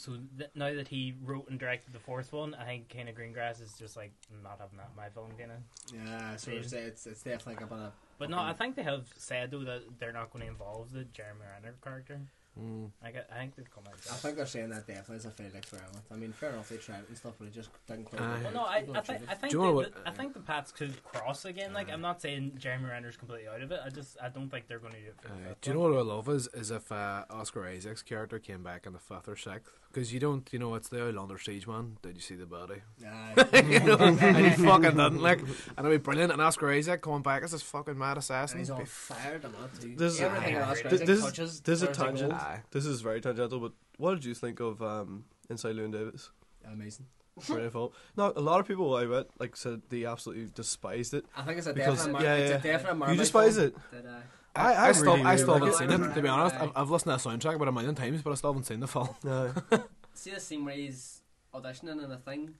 So 0.00 0.16
th- 0.38 0.50
now 0.54 0.72
that 0.72 0.88
he 0.88 1.14
wrote 1.22 1.50
and 1.50 1.58
directed 1.58 1.92
the 1.92 1.98
fourth 1.98 2.32
one, 2.32 2.54
I 2.54 2.64
think 2.64 2.88
kind 2.88 3.08
of 3.10 3.14
Greengrass 3.14 3.62
is 3.62 3.74
just 3.78 3.98
like 3.98 4.12
not 4.42 4.58
having 4.58 4.78
that 4.78 4.88
in 4.90 4.96
my 4.96 5.10
film, 5.10 5.30
kind 5.38 5.50
of. 5.52 5.58
Yeah, 5.94 6.36
so 6.36 6.52
it's, 6.52 6.72
it's, 6.72 7.06
it's 7.06 7.22
definitely 7.22 7.62
about 7.62 7.78
a. 7.78 7.92
But 8.18 8.30
no, 8.30 8.38
I 8.38 8.54
think 8.54 8.76
they 8.76 8.82
have 8.82 9.06
said 9.16 9.50
though 9.50 9.64
that 9.64 9.82
they're 9.98 10.12
not 10.12 10.32
going 10.32 10.44
to 10.44 10.50
involve 10.50 10.90
the 10.92 11.04
Jeremy 11.04 11.40
Renner 11.54 11.74
character. 11.82 12.20
Mm. 12.58 12.90
I, 13.02 13.10
get, 13.12 13.28
I 13.32 13.38
think 13.38 13.54
they've 13.56 13.70
come 13.74 13.84
out. 13.86 13.94
I 14.10 14.14
think 14.14 14.36
they're 14.36 14.44
saying 14.46 14.70
that 14.70 14.86
definitely 14.86 15.16
is 15.16 15.24
a 15.24 15.30
failed 15.30 15.54
experiment. 15.54 15.96
I 16.12 16.16
mean, 16.16 16.32
fair 16.32 16.50
enough, 16.50 16.68
they 16.68 16.76
tried 16.76 16.98
it 16.98 17.08
and 17.08 17.16
stuff, 17.16 17.34
but 17.38 17.46
it 17.48 17.54
just 17.54 17.70
didn't 17.86 18.04
quite. 18.06 18.20
Aye. 18.20 18.28
work. 18.34 18.42
Well, 18.44 18.52
no, 18.52 18.60
I, 18.64 18.84
I 18.90 18.94
have 18.96 19.06
think 19.06 19.22
I 19.28 19.34
think 19.34 19.52
Do 19.52 19.62
the, 19.62 19.72
what- 19.72 19.94
the- 19.94 20.08
I 20.08 20.12
think 20.12 20.34
the 20.34 20.40
paths 20.40 20.72
could 20.72 21.02
cross 21.04 21.44
again. 21.44 21.72
Like 21.72 21.90
I'm 21.90 22.00
not 22.00 22.20
saying 22.20 22.52
Jeremy 22.58 22.88
Renner's 22.90 23.16
completely 23.16 23.46
out 23.48 23.62
of 23.62 23.70
it. 23.70 23.80
I 23.84 23.88
just 23.90 24.16
I 24.22 24.28
don't 24.30 24.50
think 24.50 24.66
they're 24.66 24.78
going 24.80 24.94
to 24.94 25.00
do 25.00 25.06
it. 25.06 25.14
For 25.20 25.28
Uh, 25.28 25.54
do 25.60 25.70
you 25.70 25.74
know 25.74 25.80
what 25.88 25.98
I 25.98 26.02
love 26.02 26.28
is 26.28 26.48
is 26.52 26.70
if 26.70 26.90
uh, 26.90 27.24
Oscar 27.30 27.64
Isaac's 27.66 28.02
character 28.02 28.38
came 28.38 28.62
back 28.64 28.84
in 28.84 28.92
the 28.92 28.98
fifth 28.98 29.28
or 29.28 29.36
sixth 29.36 29.72
because 29.92 30.12
you 30.12 30.20
don't 30.20 30.48
you 30.52 30.58
know 30.58 30.74
it's 30.74 30.88
the 30.88 31.06
Outlander 31.06 31.38
siege 31.38 31.66
man. 31.68 31.96
Did 32.02 32.16
you 32.16 32.20
see 32.22 32.34
the 32.34 32.46
body? 32.46 32.82
Aye. 33.06 33.62
you 33.70 33.80
know, 33.80 33.96
and 33.96 34.36
he 34.36 34.50
fucking 34.50 34.90
didn't 34.96 35.22
like, 35.22 35.40
and 35.40 35.86
it'd 35.86 35.90
be 35.90 35.96
brilliant. 35.98 36.32
And 36.32 36.42
Oscar 36.42 36.70
Isaac 36.72 37.00
coming 37.00 37.22
back 37.22 37.42
as 37.44 37.52
this 37.52 37.62
fucking 37.62 37.96
mad 37.96 38.10
and 38.10 38.18
assassin. 38.18 38.58
he's 38.58 38.70
on 38.70 38.80
Be- 38.80 38.84
fire, 38.86 39.38
the 39.38 39.48
man, 39.48 39.68
too. 39.80 39.94
This 39.96 40.14
is- 40.14 40.20
Everything 40.20 40.56
Oscar 40.58 40.88
This, 40.88 40.92
Isaac 41.02 41.06
this, 41.06 41.20
touches. 41.24 41.60
this 41.60 41.82
is 41.82 41.82
a 41.82 41.86
turns 41.92 41.98
into 41.98 42.04
gold. 42.22 42.30
tangent. 42.30 42.39
Aye. 42.40 42.60
This 42.70 42.86
is 42.86 43.00
very 43.00 43.20
tangential, 43.20 43.60
but 43.60 43.72
what 43.98 44.14
did 44.14 44.24
you 44.24 44.34
think 44.34 44.60
of 44.60 44.82
um, 44.82 45.24
Inside 45.48 45.76
Llewyn 45.76 45.92
Davis? 45.92 46.30
Amazing. 46.70 47.06
brilliant 47.46 47.72
film. 47.72 47.90
No, 48.16 48.32
a 48.34 48.40
lot 48.40 48.60
of 48.60 48.66
people 48.66 48.94
I 48.96 49.04
met 49.04 49.26
like 49.38 49.56
said 49.56 49.82
they 49.88 50.04
absolutely 50.04 50.50
despised 50.54 51.14
it. 51.14 51.24
I 51.36 51.42
think 51.42 51.58
it's 51.58 51.66
a 51.66 51.72
because 51.72 51.98
definite 51.98 52.12
mar- 52.12 52.22
yeah, 52.22 52.34
it's 52.36 52.50
a 52.64 52.68
yeah. 52.68 52.78
definite 52.78 53.08
you 53.10 53.16
despise 53.16 53.56
film. 53.56 53.68
it. 53.68 53.74
Did, 53.92 54.06
uh, 54.06 54.10
I, 54.56 54.72
I, 54.72 54.88
I, 54.88 54.92
still, 54.92 55.16
really, 55.16 55.26
I 55.26 55.36
still 55.36 55.54
really 55.60 55.72
haven't 55.72 55.90
seen 55.90 56.10
it. 56.10 56.14
To 56.14 56.22
be 56.22 56.28
honest, 56.28 56.56
I've, 56.56 56.72
I've 56.74 56.90
listened 56.90 57.16
to 57.16 57.22
the 57.22 57.30
soundtrack 57.30 57.54
about 57.54 57.68
a 57.68 57.72
million 57.72 57.94
times, 57.94 58.20
but 58.22 58.32
I 58.32 58.34
still 58.34 58.52
haven't 58.52 58.64
seen 58.64 58.80
the 58.80 58.88
film. 58.88 59.08
No. 59.22 59.52
see 60.14 60.32
the 60.32 60.40
scene 60.40 60.64
where 60.64 60.74
he's 60.74 61.22
auditioning 61.54 62.02
and 62.02 62.12
a 62.12 62.18
thing. 62.18 62.54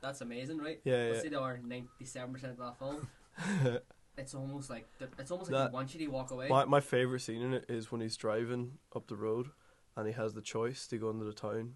That's 0.00 0.20
amazing, 0.20 0.58
right? 0.58 0.80
Yeah, 0.84 1.08
But 1.08 1.16
yeah. 1.16 1.22
see 1.22 1.28
the 1.28 1.40
other 1.40 1.60
ninety-seven 1.64 2.32
percent 2.32 2.52
of 2.52 2.58
that 2.58 2.78
film. 2.78 3.08
it's 4.16 4.34
almost 4.34 4.70
like 4.70 4.86
the, 4.98 5.08
it's 5.18 5.30
almost 5.30 5.50
like 5.50 5.58
That- 5.58 5.70
they 5.70 5.74
want 5.74 5.94
you 5.94 6.06
to 6.06 6.12
walk 6.12 6.30
away. 6.30 6.48
My 6.48 6.64
my 6.64 6.80
favorite 6.80 7.20
scene 7.20 7.42
in 7.42 7.54
it 7.54 7.64
is 7.68 7.90
when 7.92 8.00
he's 8.00 8.16
driving 8.16 8.78
up 8.94 9.06
the 9.08 9.16
road, 9.16 9.48
and 9.96 10.06
he 10.06 10.12
has 10.12 10.34
the 10.34 10.42
choice 10.42 10.86
to 10.88 10.98
go 10.98 11.10
into 11.10 11.24
the 11.24 11.32
town, 11.32 11.74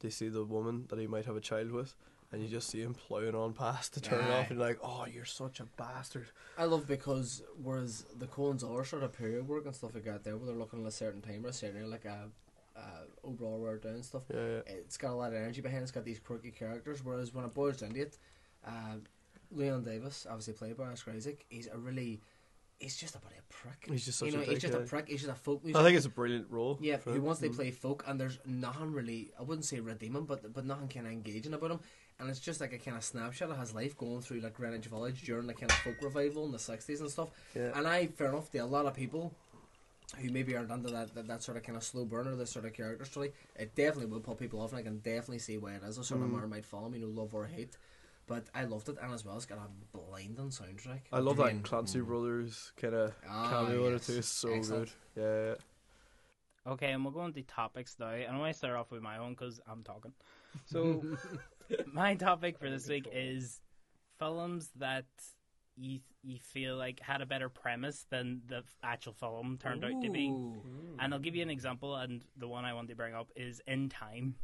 to 0.00 0.10
see 0.10 0.28
the 0.28 0.44
woman 0.44 0.86
that 0.88 0.98
he 0.98 1.06
might 1.06 1.24
have 1.26 1.36
a 1.36 1.40
child 1.40 1.70
with, 1.72 1.94
and 2.32 2.42
you 2.42 2.48
just 2.48 2.68
see 2.68 2.80
him 2.82 2.94
plowing 2.94 3.34
on 3.34 3.52
past 3.52 3.94
to 3.94 4.00
turn 4.00 4.24
Aye. 4.24 4.40
off, 4.40 4.50
and 4.50 4.58
like, 4.58 4.78
oh, 4.82 5.06
you're 5.12 5.24
such 5.24 5.60
a 5.60 5.64
bastard. 5.76 6.26
I 6.56 6.64
love 6.64 6.86
because 6.86 7.42
whereas 7.62 8.04
the 8.18 8.26
Coens 8.26 8.62
are 8.68 8.84
sort 8.84 9.02
of 9.02 9.12
period 9.12 9.46
work 9.48 9.66
and 9.66 9.74
stuff 9.74 9.94
like 9.94 10.04
that 10.04 10.24
there, 10.24 10.36
where 10.36 10.46
they're 10.46 10.56
looking 10.56 10.82
at 10.82 10.88
a 10.88 10.92
certain 10.92 11.20
time 11.22 11.44
or 11.44 11.48
a 11.48 11.52
certain 11.52 11.90
like 11.90 12.04
a 12.04 12.28
uh, 12.76 13.04
overall 13.24 13.58
wear 13.60 13.76
down 13.76 14.02
stuff. 14.04 14.22
Yeah, 14.32 14.36
yeah. 14.46 14.60
It's 14.66 14.96
got 14.96 15.10
a 15.10 15.14
lot 15.14 15.32
of 15.32 15.38
energy 15.38 15.60
behind. 15.60 15.80
it. 15.80 15.82
It's 15.82 15.90
got 15.90 16.04
these 16.04 16.20
quirky 16.20 16.52
characters. 16.52 17.04
Whereas 17.04 17.34
when 17.34 17.44
it 17.44 17.52
boils 17.52 17.78
down 17.78 17.90
to 17.90 18.00
it, 18.00 18.18
uh, 18.64 18.98
Llewyn 19.54 19.84
Davis, 19.84 20.26
obviously 20.28 20.54
played 20.54 20.76
by 20.76 20.84
Oscar 20.86 21.12
Isaac, 21.12 21.44
he's 21.48 21.66
a 21.68 21.76
really, 21.78 22.20
he's 22.78 22.96
just 22.96 23.14
a 23.14 23.18
bloody 23.18 23.36
prick. 23.48 23.86
He's 23.88 24.04
just 24.04 24.20
you 24.22 24.30
such 24.30 24.36
know, 24.36 24.42
a 24.42 24.50
he's 24.50 24.60
just 24.60 24.74
yeah. 24.74 24.80
a 24.80 24.84
prick. 24.86 25.08
He's 25.08 25.20
just 25.22 25.32
a 25.32 25.34
folk 25.34 25.64
music. 25.64 25.80
I 25.80 25.84
think 25.84 25.96
it's 25.96 26.06
a 26.06 26.10
brilliant 26.10 26.46
role. 26.50 26.78
Yeah, 26.80 26.98
he 27.04 27.18
wants 27.18 27.40
to 27.40 27.48
Mm. 27.48 27.54
play 27.56 27.70
folk, 27.70 28.04
and 28.06 28.20
there's 28.20 28.38
nothing 28.46 28.92
really, 28.92 29.30
I 29.38 29.42
wouldn't 29.42 29.64
say 29.64 29.80
redeeming, 29.80 30.24
but 30.24 30.52
but 30.52 30.64
nothing 30.64 30.88
kind 30.88 31.06
of 31.06 31.12
engaging 31.12 31.54
about 31.54 31.70
him. 31.72 31.80
And 32.20 32.28
it's 32.28 32.40
just 32.40 32.60
like 32.60 32.72
a 32.72 32.78
kind 32.78 32.96
of 32.96 33.04
snapshot 33.04 33.50
of 33.50 33.58
his 33.60 33.72
life 33.74 33.96
going 33.96 34.22
through 34.22 34.40
like 34.40 34.54
Greenwich 34.54 34.86
Village 34.86 35.22
during 35.22 35.46
the 35.46 35.54
kind 35.54 35.70
of 35.70 35.78
folk 35.78 36.02
revival 36.02 36.44
in 36.46 36.50
the 36.52 36.58
60s 36.58 36.98
and 37.00 37.08
stuff. 37.08 37.28
Yeah. 37.54 37.70
And 37.76 37.86
I, 37.86 38.08
fair 38.08 38.26
enough, 38.28 38.50
to 38.50 38.58
a 38.58 38.64
lot 38.66 38.86
of 38.86 38.94
people 38.94 39.32
who 40.18 40.28
maybe 40.30 40.56
aren't 40.56 40.70
into 40.72 40.90
that, 40.90 41.14
that, 41.14 41.28
that 41.28 41.42
sort 41.44 41.56
of 41.58 41.62
kind 41.62 41.76
of 41.76 41.84
slow 41.84 42.04
burner, 42.04 42.34
this 42.34 42.50
sort 42.50 42.64
of 42.64 42.72
character 42.72 43.04
story, 43.04 43.32
it 43.56 43.74
definitely 43.76 44.06
will 44.06 44.18
put 44.20 44.36
people 44.38 44.60
off, 44.60 44.70
and 44.72 44.80
I 44.80 44.82
can 44.82 44.98
definitely 44.98 45.38
see 45.38 45.58
why 45.58 45.74
it 45.74 45.82
is 45.84 45.96
a 45.98 46.02
sort 46.02 46.20
Mm. 46.20 46.24
of 46.24 46.30
Marmite 46.30 46.64
film, 46.64 46.92
you 46.94 47.00
know, 47.00 47.06
love 47.06 47.34
or 47.34 47.46
hate. 47.46 47.76
But 48.28 48.44
I 48.54 48.64
loved 48.64 48.88
it, 48.90 48.96
and 49.02 49.12
as 49.12 49.24
well, 49.24 49.36
it's 49.36 49.46
got 49.46 49.58
a 49.58 49.96
blinding 49.96 50.50
soundtrack. 50.50 51.00
I 51.12 51.18
love 51.18 51.36
Brilliant. 51.36 51.62
that 51.64 51.68
Clancy 51.68 52.00
Brothers 52.00 52.72
kind 52.76 52.94
of 52.94 53.14
Ah, 53.28 53.48
cameo 53.50 53.86
in 53.86 53.94
it 53.94 53.96
yes. 53.96 54.06
too. 54.06 54.16
It's 54.18 54.28
so 54.28 54.50
Excellent. 54.52 54.94
good. 55.14 55.22
Yeah, 55.22 55.46
yeah. 56.66 56.72
Okay, 56.72 56.92
and 56.92 57.02
we'll 57.02 57.14
go 57.14 57.20
on 57.20 57.32
to 57.32 57.42
topics 57.42 57.96
now. 57.98 58.10
And 58.10 58.36
I 58.36 58.38
want 58.38 58.52
to 58.52 58.58
start 58.58 58.76
off 58.76 58.90
with 58.90 59.00
my 59.02 59.16
own 59.18 59.30
because 59.32 59.60
I'm 59.66 59.82
talking. 59.82 60.12
So, 60.66 61.02
my 61.92 62.14
topic 62.14 62.58
for 62.58 62.68
this 62.70 62.88
week 62.88 63.06
is 63.12 63.60
films 64.18 64.70
that 64.76 65.04
you 65.76 66.00
you 66.24 66.38
feel 66.40 66.76
like 66.76 67.00
had 67.00 67.20
a 67.20 67.26
better 67.26 67.48
premise 67.48 68.06
than 68.10 68.40
the 68.48 68.62
actual 68.82 69.12
film 69.12 69.58
turned 69.58 69.84
out 69.84 70.02
to 70.02 70.10
be. 70.10 70.28
Ooh. 70.28 70.60
And 70.98 71.14
I'll 71.14 71.20
give 71.20 71.36
you 71.36 71.42
an 71.42 71.50
example. 71.50 71.94
And 71.96 72.24
the 72.36 72.48
one 72.48 72.64
I 72.64 72.72
want 72.74 72.88
to 72.88 72.94
bring 72.96 73.14
up 73.14 73.28
is 73.36 73.60
In 73.66 73.88
Time. 73.88 74.34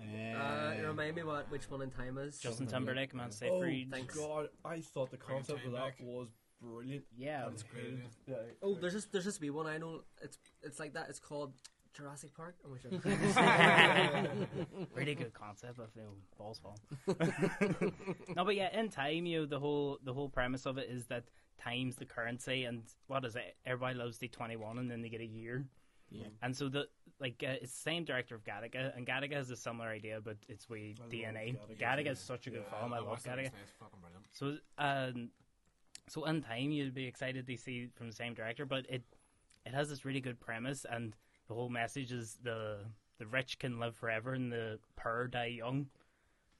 Uh, 0.00 0.74
you 0.80 0.86
remind 0.86 1.16
me 1.16 1.22
what 1.22 1.50
which 1.50 1.70
one 1.70 1.82
in 1.82 1.90
time 1.90 2.18
is. 2.18 2.38
Justin 2.38 2.66
Timberlake, 2.66 3.14
Man 3.14 3.26
Oh, 3.28 3.30
Seyfried. 3.30 3.90
thanks. 3.90 4.14
God, 4.16 4.48
I 4.64 4.80
thought 4.80 5.10
the 5.10 5.16
concept 5.16 5.64
of 5.66 5.72
that 5.72 5.78
back. 5.80 5.94
was 6.00 6.28
brilliant. 6.62 7.04
Yeah, 7.16 7.46
That's 7.48 7.62
great. 7.62 7.98
Yeah. 8.26 8.34
Oh, 8.62 8.74
there's 8.74 8.92
just 8.94 9.12
there's 9.12 9.24
just 9.24 9.40
be 9.40 9.50
one 9.50 9.66
I 9.66 9.78
know. 9.78 10.02
It's 10.22 10.38
it's 10.62 10.78
like 10.80 10.94
that. 10.94 11.08
It's 11.08 11.20
called 11.20 11.52
Jurassic 11.94 12.34
Park. 12.34 12.56
I'm 12.64 12.78
sure. 12.78 12.90
really 14.94 15.14
good 15.14 15.32
concept 15.34 15.78
of 15.78 15.88
you 15.96 16.02
know, 16.02 16.10
balls 16.38 16.60
fall. 16.60 16.78
no, 18.36 18.44
but 18.44 18.56
yeah, 18.56 18.78
in 18.78 18.88
time, 18.88 19.26
you 19.26 19.40
know, 19.40 19.46
the 19.46 19.58
whole 19.58 19.98
the 20.04 20.12
whole 20.12 20.28
premise 20.28 20.66
of 20.66 20.78
it 20.78 20.88
is 20.90 21.06
that 21.06 21.24
time's 21.62 21.96
the 21.96 22.04
currency, 22.06 22.64
and 22.64 22.82
what 23.06 23.24
is 23.24 23.36
it? 23.36 23.56
Everybody 23.66 23.98
loves 23.98 24.18
the 24.18 24.28
twenty 24.28 24.56
one, 24.56 24.78
and 24.78 24.90
then 24.90 25.02
they 25.02 25.08
get 25.08 25.20
a 25.20 25.26
year. 25.26 25.64
Yeah. 26.10 26.26
And 26.42 26.56
so 26.56 26.68
the 26.68 26.88
like 27.20 27.44
uh, 27.46 27.52
it's 27.62 27.72
the 27.72 27.82
same 27.82 28.04
director 28.04 28.34
of 28.34 28.44
Gattaca, 28.44 28.96
and 28.96 29.06
Gattaca 29.06 29.34
has 29.34 29.50
a 29.50 29.56
similar 29.56 29.88
idea, 29.88 30.20
but 30.22 30.36
it's 30.48 30.68
with 30.68 30.96
DNA. 31.10 31.56
Gattaca 31.78 32.12
is 32.12 32.18
such 32.18 32.46
a 32.46 32.50
good 32.50 32.64
film. 32.78 32.92
I 32.92 32.98
love 32.98 33.22
Gattaca. 33.22 33.46
It's 33.46 33.72
fucking 33.78 34.00
brilliant. 34.00 34.26
So, 34.32 34.56
um, 34.78 35.30
so 36.08 36.24
in 36.24 36.42
time 36.42 36.70
you'd 36.72 36.94
be 36.94 37.06
excited 37.06 37.46
to 37.46 37.56
see 37.56 37.88
from 37.94 38.08
the 38.08 38.14
same 38.14 38.34
director, 38.34 38.64
but 38.64 38.86
it 38.88 39.02
it 39.66 39.74
has 39.74 39.88
this 39.88 40.04
really 40.04 40.20
good 40.20 40.40
premise, 40.40 40.86
and 40.90 41.14
the 41.48 41.54
whole 41.54 41.68
message 41.68 42.12
is 42.12 42.38
the 42.42 42.78
the 43.18 43.26
rich 43.26 43.58
can 43.58 43.78
live 43.78 43.94
forever 43.94 44.32
and 44.32 44.50
the 44.50 44.78
poor 44.96 45.28
die 45.28 45.46
young. 45.46 45.86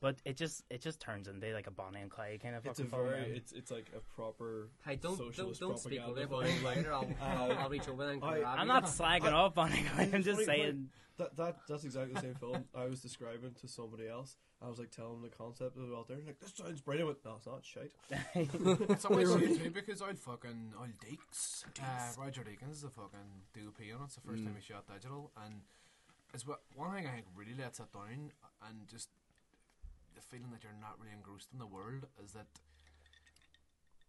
But 0.00 0.16
it 0.24 0.36
just 0.36 0.64
it 0.70 0.80
just 0.80 0.98
turns 0.98 1.28
into 1.28 1.52
like 1.52 1.66
a 1.66 1.70
Bonnie 1.70 2.00
and 2.00 2.10
Clyde 2.10 2.40
kind 2.42 2.54
of 2.54 2.64
It's 2.64 2.78
a 2.80 2.84
fucking 2.84 2.90
film. 2.98 3.08
very, 3.10 3.20
man. 3.22 3.30
it's 3.36 3.52
it's 3.52 3.70
like 3.70 3.86
a 3.94 4.00
proper. 4.16 4.68
Hey, 4.86 4.96
don't 4.96 5.18
don't, 5.36 5.58
don't 5.60 5.78
speak 5.78 6.00
over 6.06 6.26
propaganda 6.26 6.48
it. 6.50 6.52
film. 6.62 6.64
Later, 6.64 6.92
I'll, 6.94 7.10
I'll, 7.22 7.52
I'll 7.58 7.68
reach 7.68 7.86
over 7.88 8.08
and 8.10 8.24
I- 8.24 8.38
grab 8.40 8.58
I'm 8.58 8.66
not 8.68 8.84
slagging 8.84 9.32
off 9.32 9.54
Bonnie 9.54 9.80
and 9.80 9.88
Clyde. 9.88 10.10
I'm 10.14 10.22
just 10.22 10.40
Funny, 10.40 10.46
funny. 10.46 10.62
saying. 10.62 10.88
That 11.18 11.36
that 11.36 11.56
that's 11.68 11.84
exactly 11.84 12.14
the 12.14 12.20
same 12.20 12.34
film 12.36 12.64
I 12.74 12.86
was 12.86 13.02
describing 13.02 13.52
to 13.60 13.68
somebody 13.68 14.08
else. 14.08 14.36
I 14.62 14.68
was 14.68 14.78
like 14.78 14.90
telling 14.90 15.20
them 15.20 15.22
the 15.30 15.36
concept 15.36 15.76
of 15.76 15.82
it 15.90 15.94
out 15.94 16.08
there. 16.08 16.16
Like 16.24 16.40
this 16.40 16.52
sounds 16.56 16.80
brilliant. 16.80 17.08
I 17.08 17.12
went, 17.12 17.24
No, 17.26 17.34
it's 17.36 17.46
not 17.46 17.62
shite. 17.62 18.88
It's 18.90 19.04
always 19.04 19.28
weird 19.28 19.58
too 19.58 19.70
because 19.70 20.00
I'd 20.00 20.18
fucking 20.18 20.72
Old 20.78 20.88
Deeks, 21.04 21.64
uh, 21.78 22.22
Roger 22.22 22.40
Deakins 22.40 22.72
is 22.72 22.84
a 22.84 22.88
fucking 22.88 23.44
DOP 23.54 23.76
on 23.94 24.00
it. 24.00 24.04
It's 24.06 24.14
the 24.14 24.20
first 24.22 24.44
time 24.44 24.56
he 24.58 24.62
shot 24.72 24.86
digital, 24.90 25.30
and 25.44 25.60
it's 26.32 26.46
what 26.46 26.60
one 26.74 26.94
thing 26.94 27.06
I 27.06 27.10
think 27.16 27.26
really 27.36 27.54
lets 27.54 27.80
it 27.80 27.92
down, 27.92 28.32
and 28.66 28.88
just 28.88 29.10
the 30.14 30.20
feeling 30.22 30.50
that 30.52 30.62
you're 30.62 30.76
not 30.80 30.98
really 31.00 31.12
engrossed 31.14 31.48
in 31.52 31.58
the 31.58 31.66
world 31.66 32.06
is 32.24 32.32
that 32.32 32.46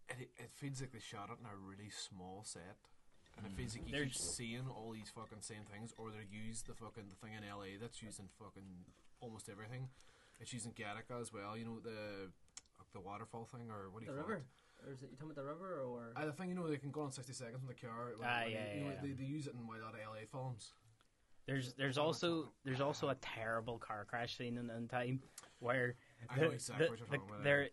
it 0.08 0.30
it 0.36 0.50
feels 0.54 0.80
like 0.80 0.92
they 0.92 1.00
shot 1.00 1.30
it 1.30 1.38
in 1.40 1.46
a 1.46 1.56
really 1.56 1.90
small 1.90 2.42
set. 2.44 2.76
And 3.38 3.46
it 3.46 3.52
feels 3.56 3.72
like 3.74 3.88
you 3.88 3.96
keep 3.96 4.14
seeing 4.14 4.68
all 4.68 4.92
these 4.92 5.08
fucking 5.08 5.40
same 5.40 5.64
things, 5.64 5.94
or 5.96 6.10
they 6.12 6.28
use 6.28 6.60
the 6.68 6.74
fucking 6.74 7.08
the 7.08 7.16
thing 7.16 7.32
in 7.32 7.40
LA 7.48 7.80
that's 7.80 8.02
used 8.02 8.20
in 8.20 8.28
fucking 8.38 8.84
almost 9.24 9.48
everything. 9.48 9.88
It's 10.38 10.52
used 10.52 10.66
in 10.66 10.72
Gattaca 10.72 11.16
as 11.18 11.32
well. 11.32 11.56
You 11.56 11.64
know 11.64 11.78
the 11.80 12.28
the 12.92 13.00
waterfall 13.00 13.48
thing, 13.48 13.70
or 13.72 13.88
what 13.88 14.00
do 14.04 14.06
you 14.06 14.12
the 14.12 14.20
call 14.20 14.28
river. 14.28 14.42
it? 14.44 14.84
Or 14.84 14.92
is 14.92 15.00
it 15.02 15.08
you 15.10 15.16
talking 15.16 15.32
about 15.32 15.40
the 15.40 15.48
river 15.48 15.80
or? 15.80 16.12
Uh, 16.14 16.26
the 16.26 16.32
thing 16.36 16.50
you 16.50 16.54
know 16.54 16.68
they 16.68 16.76
can 16.76 16.90
go 16.90 17.00
on 17.08 17.10
sixty 17.10 17.32
seconds 17.32 17.62
in 17.64 17.68
the 17.68 17.78
car. 17.78 18.12
when- 18.18 18.28
Ah, 18.28 18.44
yeah, 18.44 18.68
they, 18.68 18.76
you 18.76 18.84
know, 18.84 18.90
yeah, 18.92 19.00
They, 19.00 19.08
yeah. 19.08 19.14
they 19.16 19.24
use 19.24 19.46
it 19.48 19.54
in 19.56 19.64
a 19.64 19.80
lot 19.80 19.94
of 19.96 20.00
LA 20.04 20.28
films. 20.30 20.74
There's 21.46 21.74
there's 21.74 21.98
oh 21.98 22.04
also 22.04 22.52
there's 22.64 22.80
also 22.80 23.08
a 23.08 23.16
terrible 23.16 23.78
car 23.78 24.04
crash 24.08 24.36
scene 24.36 24.56
in, 24.58 24.70
in 24.70 24.88
time 24.88 25.20
where 25.58 25.96
the, 26.36 26.50
exactly 26.50 26.88
the, 26.88 27.16
the, 27.16 27.16
about, 27.16 27.44
they're, 27.44 27.68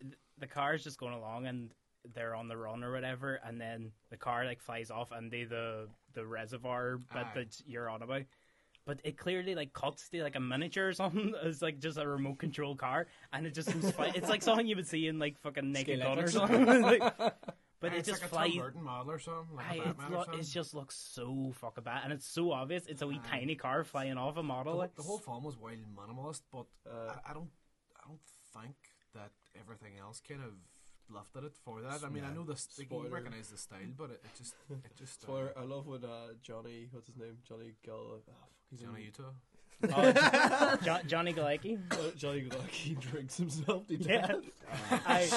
car's 0.47 0.83
just 0.83 0.99
going 0.99 1.13
along 1.13 1.47
and 1.47 1.71
they're 2.13 2.35
on 2.35 2.47
the 2.47 2.57
run 2.57 2.83
or 2.83 2.91
whatever, 2.91 3.39
and 3.45 3.59
then 3.59 3.91
the 4.09 4.17
car 4.17 4.45
like 4.45 4.61
flies 4.61 4.89
off 4.89 5.11
and 5.11 5.31
they 5.31 5.43
the 5.43 5.87
the 6.13 6.25
reservoir 6.25 6.99
Aye. 7.11 7.25
that 7.35 7.61
you're 7.65 7.89
on 7.89 8.01
about. 8.01 8.23
But 8.85 9.01
it 9.03 9.17
clearly 9.17 9.53
like 9.53 9.73
cuts 9.73 10.09
to 10.09 10.23
like 10.23 10.35
a 10.35 10.39
miniature 10.39 10.87
or 10.87 10.93
something. 10.93 11.33
It's 11.43 11.61
like 11.61 11.79
just 11.79 11.97
a 11.97 12.07
remote 12.07 12.39
control 12.39 12.75
car, 12.75 13.07
and 13.33 13.45
it 13.45 13.53
just 13.53 13.71
fly. 13.71 14.11
It's 14.15 14.29
like 14.29 14.41
something 14.41 14.65
you 14.65 14.75
would 14.75 14.87
see 14.87 15.07
in 15.07 15.19
like 15.19 15.39
fucking 15.39 15.71
Naked 15.71 16.01
Gun 16.01 16.19
or 16.19 16.27
something. 16.27 16.65
Like, 16.81 17.33
but 17.79 17.91
Uh, 17.91 17.95
it 17.95 17.99
it's 17.99 18.07
just 18.09 18.21
like 18.21 18.31
a 18.31 18.33
flies. 18.33 18.51
Tim 18.53 18.61
Burton 18.61 18.83
model 18.83 19.11
or 19.11 19.19
something, 19.19 19.55
like 19.55 19.65
Aye, 19.71 19.75
a 19.75 19.77
it, 19.77 19.85
Batman 19.85 20.07
or 20.13 20.15
lo- 20.17 20.23
something. 20.25 20.39
it 20.41 20.47
just 20.47 20.73
looks 20.73 20.95
so 20.95 21.53
fucking 21.61 21.83
bad, 21.83 22.01
and 22.03 22.13
it's 22.13 22.27
so 22.27 22.51
obvious. 22.51 22.85
It's 22.87 23.01
a 23.01 23.07
wee 23.07 23.21
tiny 23.29 23.55
car 23.55 23.83
flying 23.83 24.17
off 24.17 24.37
a 24.37 24.43
model. 24.43 24.73
the, 24.73 24.79
like- 24.79 24.95
the 24.95 25.03
whole 25.03 25.19
film 25.19 25.43
was 25.43 25.57
wild 25.57 25.79
minimalist, 25.95 26.41
but 26.51 26.65
Uh, 26.85 27.13
I, 27.25 27.31
I 27.31 27.33
don't, 27.33 27.49
I 27.97 28.07
don't 28.07 28.19
think 28.53 28.75
that 29.15 29.31
everything 29.59 29.93
else 29.99 30.21
kind 30.27 30.41
of 30.43 30.51
lifted 31.09 31.43
it 31.43 31.55
for 31.65 31.81
that. 31.81 32.03
I 32.05 32.09
mean, 32.09 32.23
I 32.23 32.31
know 32.33 32.43
this, 32.43 32.67
like, 32.77 32.91
you 32.91 33.07
recognize 33.09 33.47
the 33.49 33.57
style, 33.57 33.79
but 33.97 34.11
it, 34.11 34.21
it 34.23 34.35
just, 34.37 34.53
it 34.69 34.95
just. 34.95 35.25
uh, 35.27 35.47
I 35.59 35.63
love 35.63 35.87
when 35.87 36.03
uh, 36.03 36.33
Johnny, 36.43 36.87
what's 36.91 37.07
his 37.07 37.17
name? 37.17 37.37
Johnny 37.47 37.73
Gal. 37.83 37.95
Oh, 37.95 38.21
he's 38.69 38.81
in- 38.81 38.87
Johnny 38.87 39.03
Utah. 39.05 39.31
Oh, 39.95 40.75
jo- 40.83 40.99
Johnny 41.07 41.33
Galecki. 41.33 41.79
Uh, 41.91 42.11
Johnny 42.15 42.41
Galecki 42.49 42.99
drinks 43.11 43.37
himself 43.37 43.87
to 43.87 43.95
Yeah. 43.95 44.27
death. 44.27 44.43
I, 45.07 45.29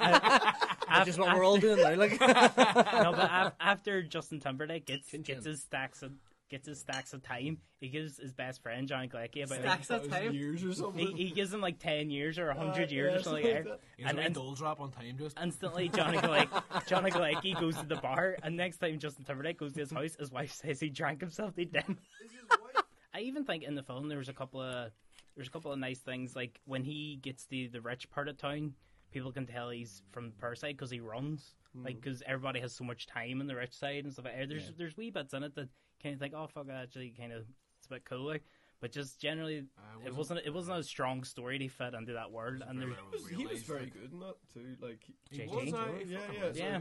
I, 0.00 0.69
Which 0.98 1.08
is 1.08 1.18
what 1.18 1.36
we're 1.36 1.44
all 1.44 1.56
doing 1.58 1.76
now. 1.82 1.94
Like, 1.94 2.20
no, 2.20 3.12
but 3.12 3.30
af- 3.30 3.52
after 3.60 4.02
Justin 4.02 4.40
Timberlake 4.40 4.86
gets 4.86 5.12
gets 5.12 5.44
his 5.46 5.62
stacks 5.62 6.02
of 6.02 6.12
gets 6.50 6.66
his 6.66 6.80
stacks 6.80 7.12
of 7.12 7.22
time, 7.22 7.58
he 7.80 7.88
gives 7.88 8.18
his 8.18 8.32
best 8.32 8.60
friend 8.60 8.88
Johnny 8.88 9.06
Galecki 9.06 9.44
about 9.44 9.62
like, 9.64 9.84
Stacks 9.84 9.90
of 10.04 10.10
time. 10.10 10.32
Years 10.34 10.64
or 10.64 10.72
something. 10.74 11.16
he, 11.16 11.26
he 11.26 11.30
gives 11.30 11.54
him 11.54 11.60
like 11.60 11.78
ten 11.78 12.10
years 12.10 12.38
or 12.38 12.50
Uh, 12.50 12.56
hundred 12.56 12.90
years 12.90 13.12
yeah, 13.12 13.18
or 13.20 13.22
something 13.22 13.42
something 13.44 13.54
like 13.56 13.64
like 13.66 13.80
that. 13.80 13.80
He's 13.96 14.06
And, 14.08 14.18
a 14.18 14.22
and 14.22 14.34
dull 14.34 14.54
drop 14.54 14.80
on 14.80 14.90
time, 14.90 15.16
just. 15.16 15.38
instantly 15.40 15.88
Johnny 15.90 16.18
Galecki, 16.18 16.86
Johnny 16.88 17.10
Galecki 17.12 17.58
goes 17.60 17.76
to 17.76 17.86
the 17.86 17.96
bar, 17.96 18.36
and 18.42 18.56
next 18.56 18.78
time 18.78 18.98
Justin 18.98 19.24
Timberlake 19.24 19.58
goes 19.58 19.74
to 19.74 19.80
his 19.80 19.92
house, 19.92 20.16
his 20.18 20.32
wife 20.32 20.52
says 20.52 20.80
he 20.80 20.88
drank 20.88 21.20
himself 21.20 21.54
to 21.54 21.64
death. 21.64 21.88
I 23.14 23.20
even 23.20 23.44
think 23.44 23.62
in 23.64 23.74
the 23.74 23.82
film 23.82 24.08
there 24.08 24.18
was 24.18 24.28
a 24.28 24.32
couple 24.32 24.60
of 24.60 24.90
there's 25.36 25.48
a 25.48 25.50
couple 25.52 25.72
of 25.72 25.78
nice 25.78 25.98
things 26.00 26.34
like 26.34 26.60
when 26.64 26.82
he 26.84 27.18
gets 27.22 27.44
to 27.46 27.68
the 27.72 27.80
rich 27.80 28.10
part 28.10 28.28
of 28.28 28.36
town, 28.38 28.74
people 29.10 29.32
can 29.32 29.46
tell 29.46 29.70
he's 29.70 30.02
from 30.12 30.26
the 30.26 30.34
poor 30.40 30.54
side 30.54 30.76
because 30.76 30.90
he 30.90 31.00
runs. 31.00 31.54
Like 31.72 32.00
because 32.00 32.20
everybody 32.26 32.58
has 32.60 32.72
so 32.72 32.82
much 32.82 33.06
time 33.06 33.40
in 33.40 33.46
the 33.46 33.54
rich 33.54 33.74
side 33.74 34.02
and 34.02 34.12
stuff. 34.12 34.24
Like 34.24 34.36
that. 34.36 34.48
There's 34.48 34.72
there's 34.76 34.96
wee 34.96 35.10
bits 35.10 35.34
in 35.34 35.44
it 35.44 35.54
that 35.54 35.68
kind 36.02 36.14
of 36.14 36.20
think, 36.20 36.34
oh 36.36 36.48
fuck, 36.48 36.66
actually 36.68 37.14
kind 37.16 37.32
of 37.32 37.44
it's 37.78 37.86
a 37.86 37.90
bit 37.90 38.04
cool. 38.04 38.26
Like, 38.26 38.42
but 38.80 38.90
just 38.90 39.20
generally, 39.20 39.66
Uh, 39.78 40.06
it 40.06 40.16
wasn't 40.16 40.40
it 40.44 40.52
wasn't 40.52 40.78
a 40.78 40.82
strong 40.82 41.22
story 41.22 41.58
to 41.60 41.68
fit 41.68 41.94
into 41.94 42.14
that 42.14 42.32
world, 42.32 42.64
and 42.66 42.80
there, 42.80 42.88
He 43.36 43.46
was 43.46 43.62
very 43.62 43.86
good 43.86 44.10
in 44.12 44.18
that 44.18 44.34
too. 44.52 44.74
Like 44.80 45.04
He 45.30 45.46
was, 45.46 45.66
was, 45.66 45.74
uh, 45.74 45.86
he 46.04 46.12
yeah, 46.12 46.18
yeah, 46.32 46.50
yeah. 46.54 46.78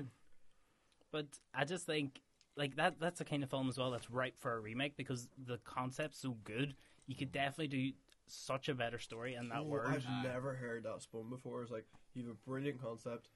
But 1.11 1.27
I 1.53 1.65
just 1.65 1.85
think 1.85 2.21
like 2.55 2.75
that 2.77 2.99
that's 2.99 3.21
a 3.21 3.25
kind 3.25 3.43
of 3.43 3.49
film 3.51 3.69
as 3.69 3.77
well 3.77 3.91
that's 3.91 4.09
ripe 4.09 4.39
for 4.39 4.53
a 4.53 4.59
remake 4.59 4.97
because 4.97 5.27
the 5.45 5.59
concept's 5.59 6.19
so 6.19 6.35
good. 6.43 6.73
You 7.05 7.15
could 7.15 7.31
definitely 7.31 7.67
do 7.67 7.91
such 8.27 8.69
a 8.69 8.73
better 8.75 8.99
story 8.99 9.35
in 9.35 9.49
that 9.49 9.59
Oh, 9.59 9.63
world. 9.65 9.91
I've 10.07 10.23
never 10.23 10.55
heard 10.55 10.83
that 10.83 11.01
spun 11.01 11.29
before. 11.29 11.61
It's 11.63 11.71
like 11.71 11.85
you 12.13 12.23
have 12.23 12.31
a 12.31 12.49
brilliant 12.49 12.81
concept. 12.81 13.29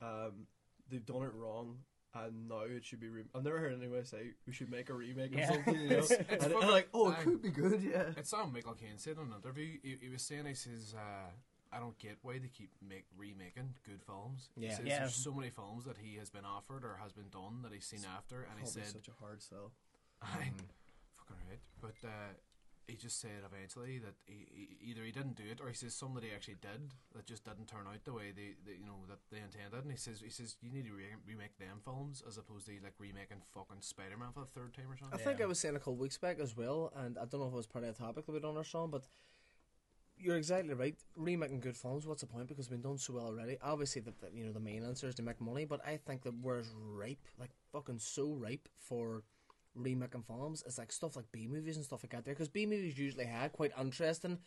Um, 0.00 0.46
they've 0.90 1.04
done 1.04 1.22
it 1.22 1.32
wrong, 1.34 1.78
and 2.14 2.48
now 2.48 2.60
it 2.62 2.84
should 2.84 3.00
be. 3.00 3.08
Re- 3.08 3.24
I've 3.34 3.44
never 3.44 3.58
heard 3.58 3.74
anyone 3.74 4.04
say 4.04 4.34
we 4.46 4.52
should 4.52 4.70
make 4.70 4.90
a 4.90 4.94
remake 4.94 5.32
Yeah. 5.34 5.48
of 5.48 5.54
something. 5.54 5.74
You 5.80 5.88
know? 5.88 5.96
It's- 5.98 6.10
it's 6.12 6.44
and 6.44 6.52
fucking- 6.52 6.68
like, 6.68 6.88
oh, 6.94 7.10
it 7.10 7.16
aye. 7.18 7.22
could 7.24 7.42
be 7.42 7.50
good. 7.50 7.82
Yeah. 7.82 8.04
It's 8.16 8.30
something 8.30 8.52
Michael 8.52 8.74
Caine 8.74 8.96
said 8.98 9.16
in 9.16 9.24
an 9.24 9.34
interview. 9.42 9.78
He, 9.82 9.96
he 10.00 10.08
was 10.08 10.22
saying, 10.22 10.46
he 10.46 10.54
says, 10.54 10.94
uh, 10.96 11.30
I 11.70 11.78
don't 11.80 11.98
get 11.98 12.16
why 12.22 12.38
they 12.38 12.48
keep 12.48 12.70
make 12.86 13.04
remaking 13.16 13.74
good 13.84 14.02
films. 14.02 14.48
He 14.58 14.66
Yeah. 14.66 14.76
says 14.76 14.86
Yeah. 14.86 14.98
There's 15.00 15.14
so 15.14 15.32
many 15.34 15.50
films 15.50 15.84
that 15.84 15.98
he 15.98 16.16
has 16.16 16.30
been 16.30 16.44
offered 16.46 16.84
or 16.84 16.98
has 17.02 17.12
been 17.12 17.28
done 17.30 17.60
that 17.62 17.72
he's 17.72 17.84
seen 17.84 18.04
after, 18.16 18.36
and 18.42 18.58
he 18.58 18.64
Probably 18.64 18.82
said, 18.84 18.92
such 18.92 19.08
a 19.08 19.12
hard 19.20 19.42
sell. 19.42 19.72
Aye, 20.22 20.50
fucking 21.16 21.36
right. 21.48 21.60
But 21.80 22.06
uh, 22.08 22.32
he 22.88 22.96
just 22.96 23.20
said 23.20 23.44
eventually 23.44 23.98
that 23.98 24.14
he, 24.24 24.48
he, 24.50 24.90
either 24.90 25.04
he 25.04 25.12
didn't 25.12 25.36
do 25.36 25.44
it 25.50 25.60
or 25.60 25.68
he 25.68 25.74
says 25.74 25.94
somebody 25.94 26.28
actually 26.34 26.56
did 26.60 26.94
that 27.14 27.26
just 27.26 27.44
didn't 27.44 27.66
turn 27.68 27.86
out 27.86 28.02
the 28.04 28.12
way 28.12 28.32
they, 28.34 28.56
they 28.64 28.78
you 28.80 28.86
know 28.86 29.04
that 29.08 29.18
they 29.30 29.38
intended. 29.38 29.82
And 29.82 29.92
he 29.92 29.98
says 29.98 30.20
he 30.24 30.30
says 30.30 30.56
you 30.62 30.72
need 30.72 30.86
to 30.86 30.92
re- 30.94 31.20
remake 31.26 31.58
them 31.58 31.78
films 31.84 32.22
as 32.26 32.38
opposed 32.38 32.66
to 32.66 32.72
like 32.82 32.94
remaking 32.98 33.42
fucking 33.54 33.82
Spider 33.82 34.16
Man 34.16 34.32
for 34.32 34.40
the 34.40 34.46
third 34.46 34.74
time 34.74 34.86
or 34.90 34.96
something 34.96 35.12
I 35.12 35.18
something. 35.18 35.26
think 35.36 35.40
I 35.42 35.46
was 35.46 35.60
saying 35.60 35.76
a 35.76 35.78
couple 35.78 35.96
weeks 35.96 36.18
back 36.18 36.40
as 36.40 36.56
well, 36.56 36.92
and 36.96 37.18
I 37.18 37.26
don't 37.26 37.40
know 37.40 37.46
if 37.46 37.52
it 37.52 37.56
was 37.56 37.66
part 37.66 37.84
of 37.84 37.94
the 37.94 38.02
topic 38.02 38.26
that 38.26 38.32
we 38.32 38.40
done 38.40 38.56
or 38.56 38.64
something, 38.64 38.90
but 38.90 39.06
you're 40.16 40.36
exactly 40.36 40.74
right. 40.74 40.96
Remaking 41.16 41.60
good 41.60 41.76
films, 41.76 42.06
what's 42.06 42.22
the 42.22 42.26
point? 42.26 42.48
Because 42.48 42.70
we've 42.70 42.82
done 42.82 42.98
so 42.98 43.12
well 43.14 43.26
already. 43.26 43.56
Obviously, 43.62 44.02
the, 44.02 44.12
the 44.20 44.30
you 44.34 44.44
know 44.44 44.52
the 44.52 44.60
main 44.60 44.82
answer 44.84 45.06
is 45.08 45.14
to 45.16 45.22
make 45.22 45.40
money, 45.40 45.64
but 45.64 45.80
I 45.86 45.96
think 45.96 46.22
that 46.22 46.34
we're 46.42 46.62
ripe, 46.74 47.24
like 47.38 47.50
fucking 47.72 47.98
so 48.00 48.32
ripe 48.32 48.68
for 48.78 49.22
remaking 49.78 50.22
films. 50.22 50.62
is 50.66 50.78
like 50.78 50.92
stuff 50.92 51.16
like 51.16 51.30
B 51.32 51.46
movies 51.46 51.76
and 51.76 51.84
stuff 51.84 52.02
like 52.02 52.12
that. 52.12 52.24
There, 52.24 52.34
because 52.34 52.48
B 52.48 52.66
movies 52.66 52.98
usually 52.98 53.24
had 53.26 53.52
quite 53.52 53.72
interesting 53.80 54.38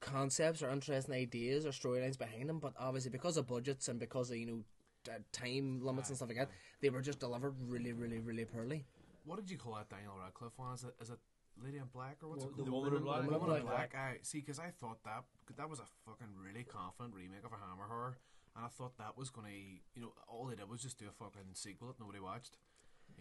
concepts 0.00 0.62
or 0.62 0.70
interesting 0.70 1.14
ideas 1.14 1.64
or 1.64 1.70
storylines 1.70 2.18
behind 2.18 2.48
them, 2.48 2.58
but 2.58 2.74
obviously 2.78 3.10
because 3.10 3.36
of 3.36 3.46
budgets 3.46 3.88
and 3.88 4.00
because 4.00 4.30
of 4.30 4.36
you 4.36 4.46
know 4.46 4.62
t- 5.04 5.12
time 5.32 5.80
limits 5.82 6.08
and 6.08 6.16
stuff 6.16 6.28
like 6.28 6.38
that, 6.38 6.50
they 6.80 6.90
were 6.90 7.00
just 7.02 7.20
delivered 7.20 7.54
really, 7.68 7.92
really, 7.92 8.18
really 8.18 8.44
poorly. 8.44 8.84
What 9.24 9.36
did 9.36 9.50
you 9.50 9.56
call 9.58 9.74
that 9.74 9.88
Daniel 9.88 10.14
Radcliffe 10.20 10.58
one? 10.58 10.74
Is 10.74 10.84
it 10.84 10.94
is 11.00 11.10
it 11.10 11.18
Lady 11.62 11.78
in 11.78 11.84
Black 11.92 12.16
or 12.22 12.30
what's 12.30 12.44
it 12.44 12.56
The 12.56 12.64
called? 12.64 12.84
Woman 12.84 12.96
in 12.96 13.02
Black. 13.04 13.22
The 13.22 13.30
Woman 13.30 13.56
in 13.56 13.62
Black. 13.62 13.92
Black. 13.92 13.94
Aye, 13.96 14.18
see, 14.22 14.40
because 14.40 14.58
I 14.58 14.70
thought 14.80 14.98
that 15.04 15.22
that 15.56 15.68
was 15.70 15.78
a 15.78 15.86
fucking 16.04 16.34
really 16.42 16.64
confident 16.64 17.14
remake 17.14 17.44
of 17.44 17.52
a 17.52 17.56
Hammer 17.56 17.86
horror, 17.86 18.16
and 18.56 18.64
I 18.64 18.68
thought 18.68 18.98
that 18.98 19.16
was 19.16 19.30
gonna, 19.30 19.54
you 19.94 20.02
know, 20.02 20.12
all 20.26 20.46
they 20.46 20.56
did 20.56 20.68
was 20.68 20.82
just 20.82 20.98
do 20.98 21.06
a 21.08 21.12
fucking 21.12 21.54
sequel 21.54 21.88
that 21.88 22.00
nobody 22.00 22.18
watched. 22.18 22.56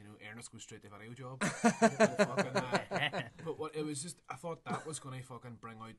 You 0.02 0.08
know, 0.10 0.16
Ernest 0.32 0.52
goes 0.52 0.64
straight 0.64 0.82
to 0.84 0.90
video 0.90 1.14
job. 1.14 1.44
fucking, 1.44 2.58
uh, 2.58 3.22
but 3.46 3.60
what 3.60 3.76
it 3.76 3.86
was 3.86 4.02
just, 4.02 4.18
I 4.30 4.36
thought 4.36 4.64
that 4.66 4.86
was 4.88 5.00
gonna 5.00 5.22
fucking 5.22 5.58
bring 5.62 5.78
out 5.82 5.94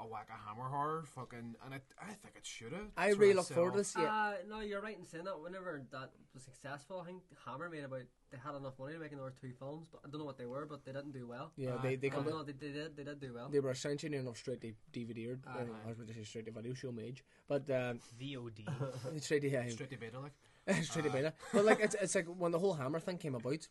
a 0.00 0.06
whack 0.06 0.28
of 0.32 0.38
Hammer 0.46 0.68
horror, 0.68 1.04
fucking, 1.16 1.56
and 1.64 1.74
it, 1.74 1.82
I 2.00 2.06
think 2.12 2.36
it 2.36 2.46
should 2.46 2.72
have. 2.72 2.86
I 2.96 3.08
really 3.10 3.34
look 3.34 3.48
forward 3.48 3.72
to 3.72 3.78
this. 3.78 3.96
Yeah, 3.98 4.04
Uh, 4.04 4.32
no, 4.48 4.60
you're 4.60 4.80
right 4.80 4.96
in 4.96 5.04
saying 5.04 5.24
that. 5.24 5.40
Whenever 5.40 5.82
that 5.90 6.10
was 6.32 6.44
successful, 6.44 7.00
I 7.00 7.06
think 7.06 7.22
Hammer 7.44 7.68
made 7.68 7.82
about 7.82 8.02
they 8.30 8.38
had 8.38 8.54
enough 8.54 8.78
money 8.78 8.92
to 8.92 9.00
make 9.00 9.10
another 9.10 9.32
two 9.40 9.50
films, 9.58 9.88
but 9.90 10.00
I 10.04 10.08
don't 10.08 10.20
know 10.20 10.24
what 10.24 10.38
they 10.38 10.46
were, 10.46 10.66
but 10.66 10.84
they 10.84 10.92
didn't 10.92 11.12
do 11.12 11.26
well. 11.26 11.50
yeah, 11.56 11.78
they 11.82 11.96
they 11.96 12.10
Oh, 12.10 12.22
come. 12.22 12.26
no, 12.26 12.42
they, 12.44 12.52
they 12.52 12.70
did. 12.70 12.96
They 12.96 13.02
did 13.02 13.18
do 13.20 13.34
well. 13.34 13.48
They 13.48 13.58
were 13.58 13.72
essentially 13.72 14.16
enough 14.16 14.36
straight 14.36 14.60
to 14.60 14.72
DVD 14.92 15.30
or 15.30 15.40
Aye. 15.48 15.64
I 15.84 15.88
was 15.88 15.96
going 15.96 16.08
to 16.08 16.14
say 16.14 16.22
straight 16.22 16.46
to 16.46 16.52
video, 16.52 16.74
show 16.74 16.94
age, 17.02 17.24
but 17.48 17.68
um, 17.70 17.98
VOD. 18.20 18.68
straight 19.20 19.42
to 19.42 19.50
yeah, 19.50 19.66
Straight 19.68 19.90
to 19.90 19.96
beta, 19.98 20.20
like. 20.20 20.32
straight 20.82 21.04
to 21.04 21.10
beta. 21.10 21.32
But 21.52 21.64
like 21.64 21.80
it's 21.80 21.94
it's 22.00 22.14
like 22.14 22.26
when 22.26 22.52
the 22.52 22.58
whole 22.58 22.74
Hammer 22.74 23.00
thing 23.00 23.18
came 23.18 23.34
about, 23.34 23.66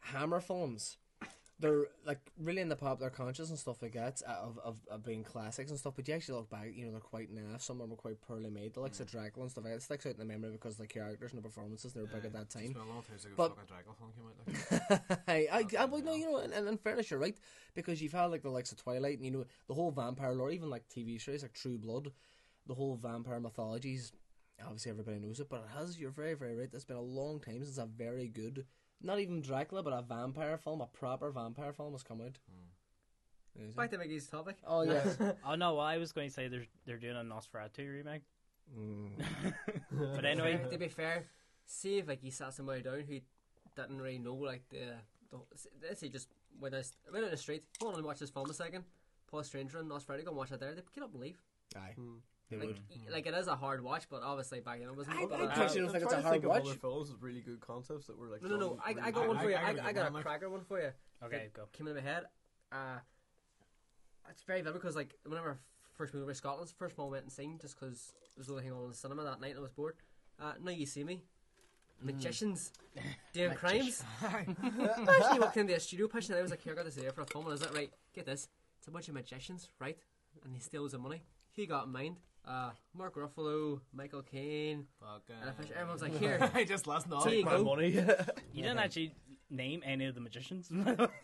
Hammer 0.00 0.40
films, 0.40 0.96
they're 1.58 1.86
like 2.04 2.18
really 2.38 2.60
in 2.60 2.68
the 2.68 2.76
popular 2.76 3.08
conscious 3.08 3.48
and 3.48 3.58
stuff 3.58 3.80
like 3.82 3.92
that 3.92 4.20
uh, 4.26 4.32
of, 4.32 4.58
of, 4.64 4.76
of 4.90 5.04
being 5.04 5.22
classics 5.22 5.70
and 5.70 5.78
stuff. 5.78 5.94
But 5.94 6.08
you 6.08 6.14
actually 6.14 6.38
look 6.38 6.50
back, 6.50 6.70
you 6.74 6.84
know, 6.84 6.90
they're 6.90 7.00
quite 7.00 7.32
naff. 7.32 7.62
Some 7.62 7.76
of 7.76 7.82
them 7.82 7.90
were 7.90 7.96
quite 7.96 8.20
poorly 8.20 8.50
made. 8.50 8.74
The 8.74 8.80
likes 8.80 8.98
of 8.98 9.08
Dracula 9.08 9.44
and 9.44 9.50
stuff 9.50 9.64
like 9.64 9.72
that 9.72 9.76
it 9.76 9.82
sticks 9.82 10.06
out 10.06 10.14
in 10.14 10.18
the 10.18 10.24
memory 10.24 10.50
because 10.50 10.76
the 10.76 10.88
characters 10.88 11.32
and 11.32 11.38
the 11.38 11.48
performances. 11.48 11.92
They 11.92 12.00
were 12.00 12.08
big 12.08 12.24
at 12.24 12.32
that 12.32 12.50
time. 12.50 12.72
been 12.72 12.82
a 12.82 12.86
long 12.86 13.02
time 13.02 13.18
since 13.18 13.32
a 13.32 13.36
But- 13.36 13.56
Dracula 13.68 13.94
film 13.96 14.12
came 14.12 14.26
out. 14.26 15.00
Like. 15.06 15.22
I, 15.28 15.46
I, 15.52 15.82
I, 15.82 15.84
well, 15.84 16.02
no, 16.02 16.14
you 16.14 16.30
know, 16.32 16.38
and, 16.38 16.52
and 16.52 16.68
in 16.68 16.78
fairness, 16.78 17.10
you're 17.10 17.20
right 17.20 17.36
because 17.74 18.02
you've 18.02 18.12
had 18.12 18.26
like 18.26 18.42
the 18.42 18.50
likes 18.50 18.72
of 18.72 18.82
Twilight, 18.82 19.18
and 19.18 19.24
you 19.24 19.30
know 19.30 19.44
the 19.68 19.74
whole 19.74 19.92
vampire 19.92 20.32
lore, 20.32 20.50
even 20.50 20.68
like 20.68 20.88
TV 20.88 21.20
shows 21.20 21.42
like 21.42 21.52
True 21.52 21.78
Blood, 21.78 22.10
the 22.66 22.74
whole 22.74 22.96
vampire 22.96 23.38
mythologies. 23.38 24.12
Obviously, 24.64 24.90
everybody 24.90 25.18
knows 25.18 25.40
it, 25.40 25.48
but 25.48 25.64
it 25.64 25.78
has. 25.78 25.98
You're 25.98 26.10
very, 26.10 26.34
very 26.34 26.56
right. 26.56 26.68
It's 26.72 26.84
been 26.84 26.96
a 26.96 27.02
long 27.02 27.40
time 27.40 27.64
since 27.64 27.78
a 27.78 27.86
very 27.86 28.28
good, 28.28 28.66
not 29.02 29.18
even 29.18 29.40
Dracula, 29.40 29.82
but 29.82 29.92
a 29.92 30.02
vampire 30.02 30.56
film, 30.56 30.80
a 30.80 30.86
proper 30.86 31.30
vampire 31.30 31.72
film, 31.72 31.92
has 31.92 32.02
come 32.02 32.20
out. 32.20 32.38
Is 33.58 33.70
it? 33.70 33.76
Back 33.76 33.90
to 33.90 33.98
Mickey's 33.98 34.26
topic. 34.26 34.56
Oh 34.66 34.82
yes, 34.82 35.18
oh 35.46 35.54
no, 35.54 35.78
I 35.78 35.98
was 35.98 36.12
going 36.12 36.28
to 36.28 36.34
say 36.34 36.48
they're 36.48 36.66
they're 36.86 36.98
doing 36.98 37.16
a 37.16 37.20
Nosferatu 37.20 37.90
remake. 37.90 38.22
Mm. 38.76 39.10
but 40.14 40.24
anyway, 40.24 40.60
to 40.70 40.78
be 40.78 40.88
fair, 40.88 41.26
see 41.66 41.98
if 41.98 42.08
like 42.08 42.22
he 42.22 42.30
sat 42.30 42.54
somebody 42.54 42.82
down 42.82 43.00
who 43.00 43.20
didn't 43.76 44.00
really 44.00 44.18
know 44.18 44.34
like 44.34 44.62
the, 44.70 44.94
the 45.30 45.38
let's 45.86 46.00
say 46.00 46.08
just 46.08 46.28
went 46.60 46.74
out, 46.74 46.86
went 47.12 47.24
out 47.24 47.30
the 47.30 47.36
street, 47.36 47.64
hold 47.80 47.92
on 47.92 47.98
and 47.98 48.06
watch 48.06 48.18
this 48.18 48.30
film 48.30 48.48
a 48.48 48.54
second, 48.54 48.84
pull 49.28 49.40
a 49.40 49.44
stranger 49.44 49.80
in 49.80 49.88
Nosferatu, 49.88 50.24
go 50.24 50.30
and 50.30 50.36
watch 50.36 50.52
it 50.52 50.60
there, 50.60 50.74
they 50.74 50.82
get 50.94 51.04
up 51.04 51.12
and 51.12 51.20
leave. 51.20 51.42
Aye, 52.54 52.56
they 52.58 52.66
Like, 52.66 52.68
would. 52.68 52.80
y- 53.06 53.12
like 53.12 53.26
it 53.26 53.34
is 53.34 53.46
a 53.48 53.56
hard 53.56 53.82
watch, 53.82 54.04
but 54.10 54.22
obviously 54.22 54.60
back 54.60 54.78
then 54.80 54.88
it 54.88 54.96
wasn't. 54.96 55.16
I- 55.18 55.26
but, 55.26 55.40
I 55.40 55.44
uh, 55.46 55.54
personally 55.54 55.80
don't 55.82 55.92
think 55.92 56.04
it's 56.04 56.12
a 56.12 56.16
trying 56.16 56.22
to 56.22 56.22
hard 56.22 56.32
think 56.34 56.44
of 56.44 56.50
watch. 56.50 56.62
Other 56.62 56.74
films 56.78 57.10
with 57.10 57.22
really 57.22 57.40
good 57.40 57.60
concepts 57.60 58.06
that 58.06 58.16
were 58.18 58.28
like. 58.28 58.42
no, 58.42 58.48
no, 58.48 58.56
no. 58.56 58.78
I, 58.84 58.90
really 58.90 59.02
I 59.02 59.10
got 59.10 59.28
one 59.28 59.38
for 59.38 59.50
you. 59.50 59.56
I- 59.56 59.60
I 59.60 59.68
I, 59.68 59.72
got 59.74 59.78
a 59.78 59.82
I 59.84 59.92
good 59.92 60.12
got 60.12 60.18
a 60.20 60.22
cracker 60.22 60.50
one 60.50 60.64
for 60.64 60.80
you. 60.80 60.90
okay, 61.24 61.36
that 61.36 61.52
go. 61.52 61.64
Came 61.72 61.88
into 61.88 62.00
my 62.00 62.06
head. 62.08 62.24
Uh, 62.70 62.98
it's 64.30 64.42
very 64.44 64.60
vivid 64.62 64.80
because 64.80 64.96
like 64.96 65.14
whenever 65.26 65.50
I 65.52 65.54
first 65.96 66.14
moved 66.14 66.22
over 66.24 66.32
to 66.32 66.36
Scotland, 66.38 66.72
first 66.78 66.96
film 66.96 67.08
I 67.08 67.10
went 67.12 67.24
and 67.24 67.32
seen 67.32 67.58
just 67.60 67.78
because 67.78 68.12
it 68.32 68.38
was 68.38 68.46
the 68.46 68.52
only 68.54 68.64
thing 68.64 68.72
on 68.72 68.82
in 68.84 68.88
the 68.90 68.94
cinema 68.96 69.24
that 69.24 69.40
night 69.40 69.50
and 69.50 69.58
I 69.58 69.62
was 69.62 69.72
bored. 69.72 69.96
Uh, 70.40 70.52
now 70.62 70.70
you 70.70 70.86
see 70.86 71.04
me. 71.04 71.22
Magicians 72.00 72.72
doing 73.32 73.54
crimes. 73.54 74.02
Imagine 74.22 74.56
you 75.34 75.40
walked 75.40 75.56
into 75.56 75.74
a 75.74 75.80
studio 75.80 76.08
pitching 76.08 76.32
and 76.32 76.38
I 76.40 76.42
was 76.42 76.50
like, 76.50 76.62
here, 76.62 76.72
I 76.72 76.76
got 76.76 76.84
this 76.84 76.98
idea 76.98 77.12
for 77.12 77.20
a 77.22 77.26
film. 77.26 77.44
And 77.44 77.50
I 77.50 77.52
was 77.52 77.60
like, 77.62 77.74
right, 77.74 77.92
get 78.14 78.26
this. 78.26 78.48
It's 78.78 78.88
a 78.88 78.90
bunch 78.90 79.06
of 79.08 79.14
magicians, 79.14 79.68
right? 79.78 79.96
And 80.44 80.52
they 80.54 80.58
steal 80.58 80.88
the 80.88 80.98
money. 80.98 81.22
Who 81.54 81.62
you 81.62 81.68
got 81.68 81.86
in 81.86 81.92
mind? 81.92 82.16
Uh, 82.46 82.70
Mark 82.94 83.14
Ruffalo, 83.14 83.80
Michael 83.94 84.22
Caine, 84.22 84.86
Fucking. 85.00 85.36
and 85.40 85.50
I 85.50 85.52
fish- 85.52 85.70
everyone's 85.76 86.02
like, 86.02 86.18
here, 86.18 86.50
I 86.54 86.64
just 86.64 86.86
last 86.88 87.08
night. 87.08 87.26
here 87.28 87.44
My 87.44 87.56
go. 87.58 87.64
money. 87.64 87.90
You 88.52 88.62
didn't 88.64 88.78
actually 88.78 89.14
name 89.48 89.80
any 89.86 90.06
of 90.06 90.14
the 90.16 90.20
magicians. 90.20 90.68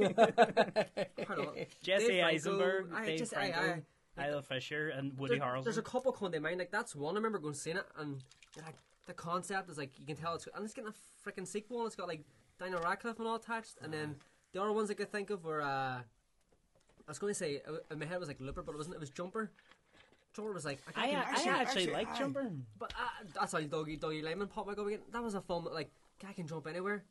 Jesse 1.82 2.06
Dave 2.08 2.20
Franco, 2.20 2.22
Eisenberg, 2.24 2.86
aye, 2.94 3.06
Dave 3.06 3.18
just- 3.18 3.34
aye, 3.36 3.50
Franco, 3.52 3.82
aye. 4.16 4.26
Isla 4.28 4.42
Fisher, 4.42 4.88
and 4.90 5.16
Woody 5.18 5.38
There- 5.38 5.46
Harrelson. 5.46 5.64
There's 5.64 5.78
a 5.78 5.82
couple 5.82 6.12
come 6.12 6.32
to 6.32 6.40
mind. 6.40 6.58
Like 6.58 6.70
that's 6.70 6.94
one. 6.94 7.14
I 7.14 7.18
remember 7.18 7.38
going 7.38 7.54
seeing 7.54 7.76
it, 7.76 7.86
and 7.98 8.22
you're 8.56 8.64
like 8.64 8.76
the 9.06 9.14
concept 9.14 9.70
is 9.70 9.78
like 9.78 9.98
you 9.98 10.06
can 10.06 10.16
tell 10.16 10.34
it's 10.34 10.46
and 10.54 10.64
it's 10.64 10.74
getting 10.74 10.90
a 10.90 11.28
freaking 11.28 11.46
sequel, 11.46 11.78
and 11.78 11.86
it's 11.86 11.96
got 11.96 12.08
like 12.08 12.22
Daniel 12.58 12.80
Radcliffe 12.80 13.18
and 13.18 13.28
all 13.28 13.36
attached. 13.36 13.76
And 13.82 13.92
then 13.92 14.16
the 14.52 14.60
other 14.62 14.72
ones 14.72 14.90
I 14.90 14.94
could 14.94 15.12
think 15.12 15.30
of 15.30 15.44
were 15.44 15.62
uh, 15.62 15.66
I 15.66 16.02
was 17.06 17.18
going 17.18 17.30
to 17.32 17.38
say 17.38 17.60
uh, 17.66 17.74
in 17.92 17.98
my 18.00 18.06
head 18.06 18.18
was 18.18 18.28
like 18.28 18.40
Looper, 18.40 18.62
but 18.62 18.72
it 18.74 18.78
wasn't. 18.78 18.94
It 18.96 19.00
was 19.00 19.10
Jumper. 19.10 19.50
Jumper 20.38 20.52
was 20.52 20.64
like 20.64 20.78
I, 20.94 21.08
I 21.08 21.10
actually, 21.14 21.50
actually, 21.50 21.86
like 21.88 22.08
aye. 22.10 22.18
Jumper. 22.18 22.48
but 22.78 22.92
uh, 22.92 23.24
that's 23.34 23.52
how 23.52 23.58
Dougie 23.58 23.98
Doggy 23.98 24.22
Liman 24.22 24.46
popped 24.46 24.68
back 24.68 24.78
up 24.78 24.86
again. 24.86 25.00
That 25.12 25.20
was 25.20 25.34
a 25.34 25.40
film 25.40 25.64
that 25.64 25.74
like 25.74 25.90
I 26.28 26.32
can 26.32 26.46
jump 26.46 26.68
anywhere. 26.68 27.02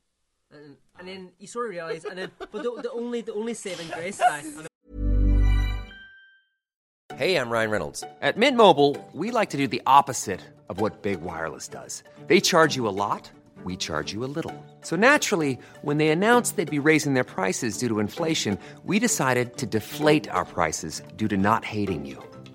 And, 0.49 0.77
and 0.97 1.05
then 1.05 1.31
you 1.37 1.45
sort 1.45 1.65
of 1.65 1.71
realize, 1.71 2.05
and 2.05 2.17
then 2.17 2.31
but 2.39 2.63
the, 2.63 2.79
the 2.83 2.91
only 2.91 3.19
the 3.19 3.33
only 3.33 3.53
saving 3.53 3.89
grace, 3.89 4.21
aye, 4.21 4.43
and 4.45 4.67
Hey, 7.17 7.35
I'm 7.35 7.49
Ryan 7.49 7.69
Reynolds. 7.69 8.05
At 8.21 8.37
Mint 8.37 8.55
Mobile, 8.55 8.95
we 9.11 9.31
like 9.31 9.49
to 9.49 9.57
do 9.57 9.67
the 9.67 9.81
opposite 9.85 10.39
of 10.69 10.79
what 10.79 11.01
Big 11.01 11.19
Wireless 11.19 11.67
does. 11.67 12.03
They 12.27 12.39
charge 12.39 12.77
you 12.77 12.87
a 12.87 12.95
lot, 12.95 13.29
we 13.65 13.75
charge 13.75 14.13
you 14.13 14.23
a 14.23 14.31
little. 14.31 14.53
So 14.81 14.95
naturally, 14.95 15.59
when 15.81 15.97
they 15.97 16.09
announced 16.09 16.55
they'd 16.55 16.69
be 16.69 16.79
raising 16.79 17.13
their 17.13 17.25
prices 17.25 17.77
due 17.77 17.89
to 17.89 17.99
inflation, 17.99 18.57
we 18.85 18.99
decided 18.99 19.57
to 19.57 19.65
deflate 19.65 20.29
our 20.29 20.45
prices 20.45 21.01
due 21.17 21.27
to 21.27 21.35
not 21.35 21.65
hating 21.65 22.05
you. 22.05 22.23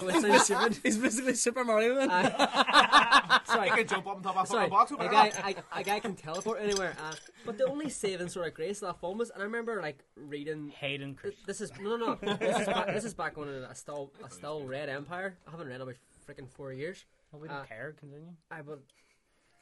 He's 0.00 0.98
basically 0.98 1.34
Super 1.34 1.64
Mario 1.64 1.94
then. 1.94 2.08
Sorry, 3.44 3.70
I 3.70 3.72
can 3.76 3.86
jump 3.86 4.06
up 4.08 4.16
on 4.16 4.22
top 4.24 4.36
of 4.36 4.42
a 4.44 4.46
Sorry, 4.46 4.68
box 4.68 4.90
a 4.90 4.96
guy, 4.96 5.30
there. 5.30 5.54
a, 5.72 5.80
a 5.80 5.82
guy 5.84 6.00
can 6.00 6.16
teleport 6.16 6.60
anywhere. 6.60 6.96
Uh, 7.00 7.12
but 7.46 7.58
the 7.58 7.66
only 7.66 7.88
saving 7.88 8.28
sort 8.28 8.48
of 8.48 8.54
grace 8.54 8.82
of 8.82 8.88
that 8.88 9.00
film 9.00 9.18
was, 9.18 9.30
and 9.30 9.40
I 9.40 9.44
remember 9.44 9.80
like 9.80 10.00
reading. 10.16 10.72
Hayden 10.80 11.16
th- 11.22 11.36
This 11.46 11.60
is 11.60 11.70
no, 11.80 11.96
no, 11.96 12.18
no. 12.20 12.34
This 12.34 12.58
is 12.58 12.66
back, 12.66 12.86
this 12.88 13.04
is 13.04 13.14
back 13.14 13.36
when 13.36 13.64
I 13.70 13.72
still, 13.74 14.10
I 14.24 14.28
still 14.30 14.64
read 14.64 14.88
Empire. 14.88 15.36
I 15.46 15.50
haven't 15.52 15.68
read 15.68 15.74
it 15.74 15.76
in 15.76 15.82
about 15.82 15.94
freaking 16.28 16.48
four 16.50 16.72
years. 16.72 17.04
Well, 17.30 17.40
we 17.42 17.46
don't 17.48 17.58
Uh, 17.58 17.64
care. 17.64 17.94
Continue. 17.98 18.32
I 18.50 18.62
but 18.62 18.80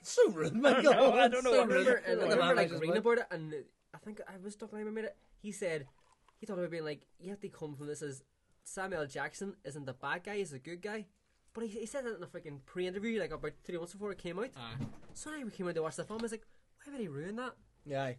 so 0.02 0.30
rude, 0.30 0.54
Michael. 0.54 0.82
No, 0.94 1.12
I 1.12 1.28
don't 1.28 1.44
know 1.44 1.52
I 1.54 1.58
what 1.58 1.68
remember, 1.68 1.90
rude. 1.90 2.02
and 2.06 2.20
I 2.20 2.24
The 2.24 2.30
remember 2.30 2.54
like 2.54 2.70
likes 2.70 2.72
reading 2.80 2.88
his 2.96 2.98
about 3.00 3.18
it, 3.18 3.26
and 3.30 3.54
I 3.94 3.98
think 3.98 4.20
I 4.26 4.32
was 4.42 4.56
talking 4.56 4.78
to 4.78 4.82
him 4.82 4.88
about 4.88 5.04
it. 5.04 5.16
He 5.42 5.52
said 5.52 5.86
he 6.40 6.46
thought 6.46 6.58
about 6.58 6.70
being 6.70 6.84
like, 6.86 7.02
you 7.20 7.28
have 7.30 7.40
to 7.40 7.48
come 7.50 7.74
from 7.76 7.86
this 7.86 8.00
as 8.00 8.22
Samuel 8.64 9.06
Jackson 9.06 9.56
isn't 9.64 9.86
the 9.86 9.92
bad 9.92 10.24
guy, 10.24 10.36
he's 10.36 10.52
a 10.52 10.58
good 10.58 10.82
guy. 10.82 11.06
But 11.54 11.64
he, 11.64 11.80
he 11.80 11.86
said 11.86 12.04
that 12.06 12.16
in 12.16 12.22
a 12.22 12.26
freaking 12.26 12.64
pre-interview, 12.64 13.20
like 13.20 13.32
about 13.32 13.52
three 13.62 13.76
months 13.76 13.92
before 13.92 14.12
it 14.12 14.18
came 14.18 14.38
out. 14.38 14.50
So 15.12 15.30
when 15.30 15.46
I 15.46 15.50
came 15.50 15.68
out 15.68 15.74
to 15.74 15.82
watch 15.82 15.96
the 15.96 16.04
film, 16.04 16.20
I 16.20 16.22
was 16.22 16.32
like, 16.32 16.46
why 16.84 16.92
would 16.92 17.00
he 17.00 17.08
ruin 17.08 17.36
that? 17.36 17.52
Yeah. 17.84 18.12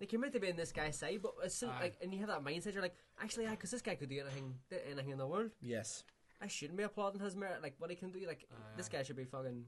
Like 0.00 0.12
you're 0.12 0.20
meant 0.20 0.34
to 0.34 0.40
be 0.40 0.48
in 0.48 0.56
this 0.56 0.70
guy's 0.70 0.96
side, 0.96 1.20
but 1.22 1.32
as 1.44 1.54
soon, 1.54 1.70
like, 1.80 1.96
and 2.00 2.12
you 2.12 2.20
have 2.20 2.28
that 2.28 2.44
mindset, 2.44 2.74
you're 2.74 2.82
like, 2.82 2.94
actually, 3.20 3.44
yeah, 3.44 3.50
because 3.50 3.70
this 3.70 3.82
guy 3.82 3.96
could 3.96 4.10
do 4.10 4.20
anything, 4.20 4.54
anything 4.86 5.10
in 5.10 5.18
the 5.18 5.26
world. 5.26 5.50
Yes. 5.60 6.04
I 6.40 6.46
shouldn't 6.46 6.78
be 6.78 6.84
applauding 6.84 7.20
his 7.20 7.34
merit, 7.34 7.62
like 7.62 7.74
what 7.78 7.90
he 7.90 7.96
can 7.96 8.12
do. 8.12 8.20
Like 8.26 8.46
this 8.76 8.88
guy 8.88 9.02
should 9.02 9.16
be 9.16 9.24
fucking. 9.24 9.64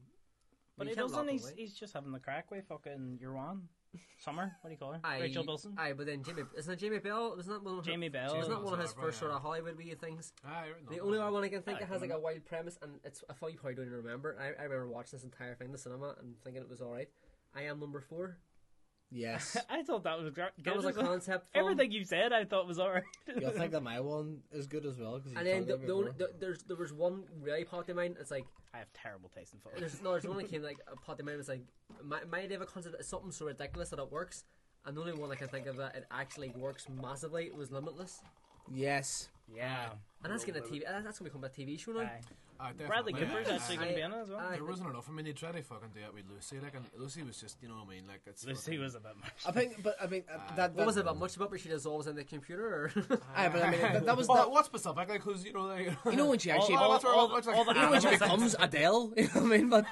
But 0.78 0.86
he 0.86 0.94
doesn't. 0.94 1.28
He's, 1.28 1.52
he's 1.56 1.74
just 1.74 1.94
having 1.94 2.12
the 2.12 2.20
crack 2.20 2.50
with 2.52 2.68
fucking 2.68 3.18
your 3.20 3.34
one. 3.34 3.62
Summer. 4.18 4.56
What 4.60 4.68
do 4.68 4.72
you 4.72 4.76
call 4.78 4.92
her? 4.92 5.00
Aye, 5.02 5.20
Rachel 5.20 5.44
Bilson. 5.44 5.74
Aye, 5.78 5.94
but 5.94 6.06
then 6.06 6.22
Jamie 6.22 6.42
isn't 6.56 6.72
it 6.72 6.76
Jamie 6.78 6.98
Bell? 6.98 7.36
Isn't 7.38 7.52
that 7.52 7.62
one 7.62 7.78
of 7.78 7.84
her, 7.84 7.90
Jamie 7.90 8.08
Bell. 8.10 8.36
Isn't 8.38 8.50
that 8.50 8.62
one 8.62 8.74
of 8.74 8.80
his 8.80 8.92
first 8.92 9.18
sort 9.18 9.30
of 9.30 9.40
Hollywood 9.40 9.76
wee 9.76 9.94
things? 9.94 10.32
Aye, 10.44 10.68
no, 10.84 10.94
The 10.94 11.00
only 11.02 11.18
no. 11.18 11.32
one 11.32 11.42
I 11.42 11.48
can 11.48 11.62
think 11.62 11.78
Aye, 11.78 11.80
that 11.80 11.88
has 11.88 12.00
like 12.02 12.10
a 12.10 12.18
wild 12.18 12.44
premise, 12.44 12.78
and 12.82 13.00
it's 13.04 13.24
I 13.30 13.32
thought 13.32 13.52
you 13.52 13.58
probably 13.58 13.76
don't 13.76 13.86
even 13.86 13.96
remember. 13.96 14.36
I, 14.38 14.60
I 14.60 14.64
remember 14.64 14.88
watching 14.88 15.12
this 15.18 15.24
entire 15.24 15.54
thing 15.54 15.66
in 15.68 15.72
the 15.72 15.78
cinema 15.78 16.14
and 16.20 16.34
thinking 16.44 16.62
it 16.62 16.68
was 16.68 16.80
all 16.80 16.92
right. 16.92 17.08
I 17.54 17.62
am 17.62 17.80
number 17.80 18.00
four. 18.00 18.36
Yes. 19.10 19.56
I 19.70 19.82
thought 19.82 20.04
that 20.04 20.18
was 20.20 20.30
great. 20.30 20.50
That 20.62 20.76
was 20.76 20.84
a 20.84 20.92
concept 20.92 21.52
film. 21.52 21.64
Everything 21.64 21.90
you 21.92 22.04
said, 22.04 22.32
I 22.32 22.44
thought 22.44 22.66
was 22.66 22.78
alright. 22.78 23.02
You'll 23.40 23.50
think 23.60 23.72
that 23.72 23.82
my 23.82 23.98
one 24.00 24.38
is 24.52 24.66
good 24.66 24.86
as 24.86 24.98
well. 24.98 25.18
'cause 25.18 25.32
you 25.32 25.38
And 25.38 25.46
then 25.46 25.66
the, 25.66 25.76
the 25.76 25.92
only, 25.92 26.12
the, 26.16 26.30
there's 26.38 26.62
there 26.62 26.76
was 26.76 26.92
one 26.92 27.24
really 27.40 27.64
popped 27.64 27.88
in 27.90 27.96
mind. 27.96 28.16
It's 28.20 28.30
like 28.30 28.44
I 28.72 28.78
have 28.78 28.92
terrible 28.92 29.28
taste 29.28 29.52
in 29.54 29.60
films. 29.60 29.80
there's 29.80 30.00
no 30.02 30.12
there's 30.12 30.26
one 30.26 30.36
that 30.38 30.48
came 30.50 30.62
like 30.62 30.78
a 30.86 30.96
popped 30.96 31.18
in 31.20 31.26
mind. 31.26 31.40
It's 31.40 31.48
like 31.48 31.62
my 32.04 32.20
my 32.30 32.40
idea 32.40 32.56
of 32.56 32.62
a 32.62 32.66
concept 32.66 32.94
is 33.00 33.08
something 33.08 33.32
so 33.32 33.46
ridiculous 33.46 33.90
that 33.90 33.98
it 33.98 34.10
works. 34.12 34.44
And 34.86 34.96
the 34.96 35.00
only 35.00 35.12
one 35.12 35.30
I 35.30 35.34
can 35.34 35.48
think 35.48 35.66
of 35.66 35.76
that 35.76 35.94
it 35.96 36.06
actually 36.10 36.50
works 36.56 36.86
massively 36.88 37.50
was 37.50 37.70
Limitless. 37.70 38.20
yes. 38.72 39.28
Yeah. 39.54 39.90
And 40.22 40.32
that's 40.32 40.44
getting 40.44 40.62
a 40.62 40.66
TV. 40.66 40.82
uh, 40.86 41.00
That's 41.02 41.18
gonna 41.18 41.30
become 41.30 41.44
a 41.44 41.48
TV 41.48 41.78
show 41.80 41.92
now. 41.92 42.00
Aye. 42.00 42.20
Aye, 42.62 42.72
Bradley 42.86 43.14
definitely. 43.14 43.44
Cooper's 43.44 43.62
actually 43.62 43.76
going 43.78 43.88
to 43.88 43.94
be 43.94 44.00
in 44.02 44.12
it 44.12 44.16
as 44.20 44.28
well. 44.28 44.38
Aye. 44.38 44.56
There 44.56 44.64
wasn't 44.66 44.90
enough. 44.90 45.08
I 45.08 45.12
mean, 45.12 45.24
they 45.24 45.32
tried 45.32 45.52
to 45.54 45.62
fucking 45.62 45.88
do 45.94 46.00
it 46.00 46.12
with 46.12 46.24
Lucy. 46.30 46.60
Like, 46.62 46.74
and 46.74 46.84
Lucy 46.98 47.22
was 47.22 47.40
just, 47.40 47.56
you 47.62 47.68
know 47.68 47.76
what 47.76 47.86
I 47.86 47.94
mean? 47.94 48.02
Like, 48.06 48.20
it's. 48.26 48.44
Lucy 48.44 48.72
fucking- 48.72 48.80
was 48.82 48.94
a 48.96 49.00
bit 49.00 49.12
much. 49.18 49.30
I 49.46 49.50
think, 49.52 49.82
but 49.82 49.96
I 49.98 50.06
mean, 50.06 50.24
uh, 50.30 50.36
that, 50.36 50.56
that 50.56 50.74
What 50.74 50.84
was 50.86 50.98
it 50.98 51.00
about 51.00 51.18
much 51.18 51.36
about 51.36 51.48
where 51.50 51.58
she 51.58 51.70
dissolves 51.70 52.06
in 52.06 52.16
the 52.16 52.24
computer? 52.24 52.66
Or 52.66 52.92
Aye, 53.34 53.48
but 53.48 53.62
I 53.62 53.70
mean, 53.70 53.80
that, 53.80 54.04
that 54.04 54.14
was 54.14 54.28
What, 54.28 54.36
that. 54.36 54.50
what 54.50 54.66
specifically? 54.66 55.16
Because, 55.16 55.42
you 55.42 55.54
know, 55.54 55.62
like. 55.62 55.90
You 56.04 56.16
know 56.16 56.26
when 56.26 56.38
she 56.38 56.50
actually, 56.50 56.74
all, 56.74 56.90
what's 56.90 57.04
her- 57.04 57.10
all, 57.14 57.30
what's 57.30 57.46
her- 57.46 57.54
all 57.54 57.64
the 57.64 57.72
you 57.72 57.80
know 57.80 57.90
when 57.92 58.00
she 58.02 58.10
becomes 58.10 58.54
Adele. 58.58 59.12
You 59.16 59.22
know 59.22 59.28
what 59.40 59.42
I 59.42 59.46
mean? 59.56 59.70
But, 59.70 59.86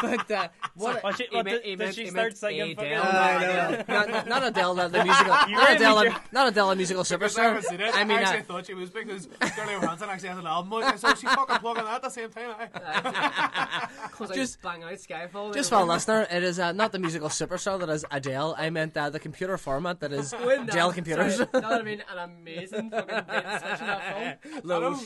but 0.00 0.30
uh, 0.30 0.48
what? 0.74 1.02
What, 1.02 1.16
she, 1.18 1.26
what, 1.32 1.44
meant- 1.44 1.62
did, 1.64 1.68
he 1.68 1.76
did 1.76 1.94
she 1.94 2.06
start 2.06 2.34
singing? 2.36 2.76
fucking- 2.76 2.92
Adele. 2.92 3.04
Uh, 3.04 3.82
no, 3.88 4.04
not, 4.06 4.26
not 4.28 4.46
Adele, 4.46 4.74
the, 4.74 4.88
the 4.88 5.04
musical, 5.04 5.28
not 5.28 5.72
Adele, 5.72 6.04
not 6.32 6.48
Adele, 6.48 6.68
the 6.70 6.76
musical 6.76 7.02
Because 7.02 7.36
I 7.36 7.42
superstar. 7.60 7.92
I 7.94 8.04
mean, 8.04 8.16
I 8.18 8.22
actually 8.22 8.38
uh, 8.38 8.42
thought 8.44 8.66
she 8.66 8.72
was 8.74 8.88
because 8.88 9.17
Scarlett 9.22 9.80
Johansson 9.80 10.08
actually 10.10 10.28
has 10.30 10.38
an 10.38 10.46
album 10.46 10.72
out, 10.82 10.98
so 10.98 11.08
she's 11.14 11.30
fucking 11.30 11.56
plugging 11.58 11.84
that 11.84 11.94
at 11.96 12.02
the 12.02 12.10
same 12.10 12.30
time. 12.30 12.50
eh? 12.60 13.86
Because 14.08 14.30
Just- 14.30 14.58
I 14.64 14.72
bang 14.78 14.82
out 14.84 14.92
Skyfall. 14.94 15.54
just 15.54 15.70
for 15.70 15.76
a 15.76 15.84
listener, 15.84 16.26
it 16.30 16.42
is 16.42 16.58
uh, 16.58 16.72
not 16.72 16.92
the 16.92 16.98
musical 16.98 17.28
superstar 17.28 17.78
that 17.80 17.88
is 17.88 18.04
Adele. 18.10 18.54
I 18.58 18.70
meant 18.70 18.96
uh, 18.96 19.10
the 19.10 19.20
computer 19.20 19.56
format 19.58 20.00
that 20.00 20.12
is 20.12 20.32
Wouldn't 20.44 20.66
that- 20.66 20.74
Dell 20.74 20.92
computers. 20.92 21.36
Sorry, 21.36 21.48
that 21.52 21.62
would 21.62 21.72
have 21.72 21.84
been 21.84 22.02
an 22.10 22.18
amazing 22.30 22.90
fucking 22.90 23.24
bait 23.28 23.44
and 23.44 23.60
switch 23.60 23.80
in 23.80 23.86
that 23.86 24.42
film. 24.42 24.98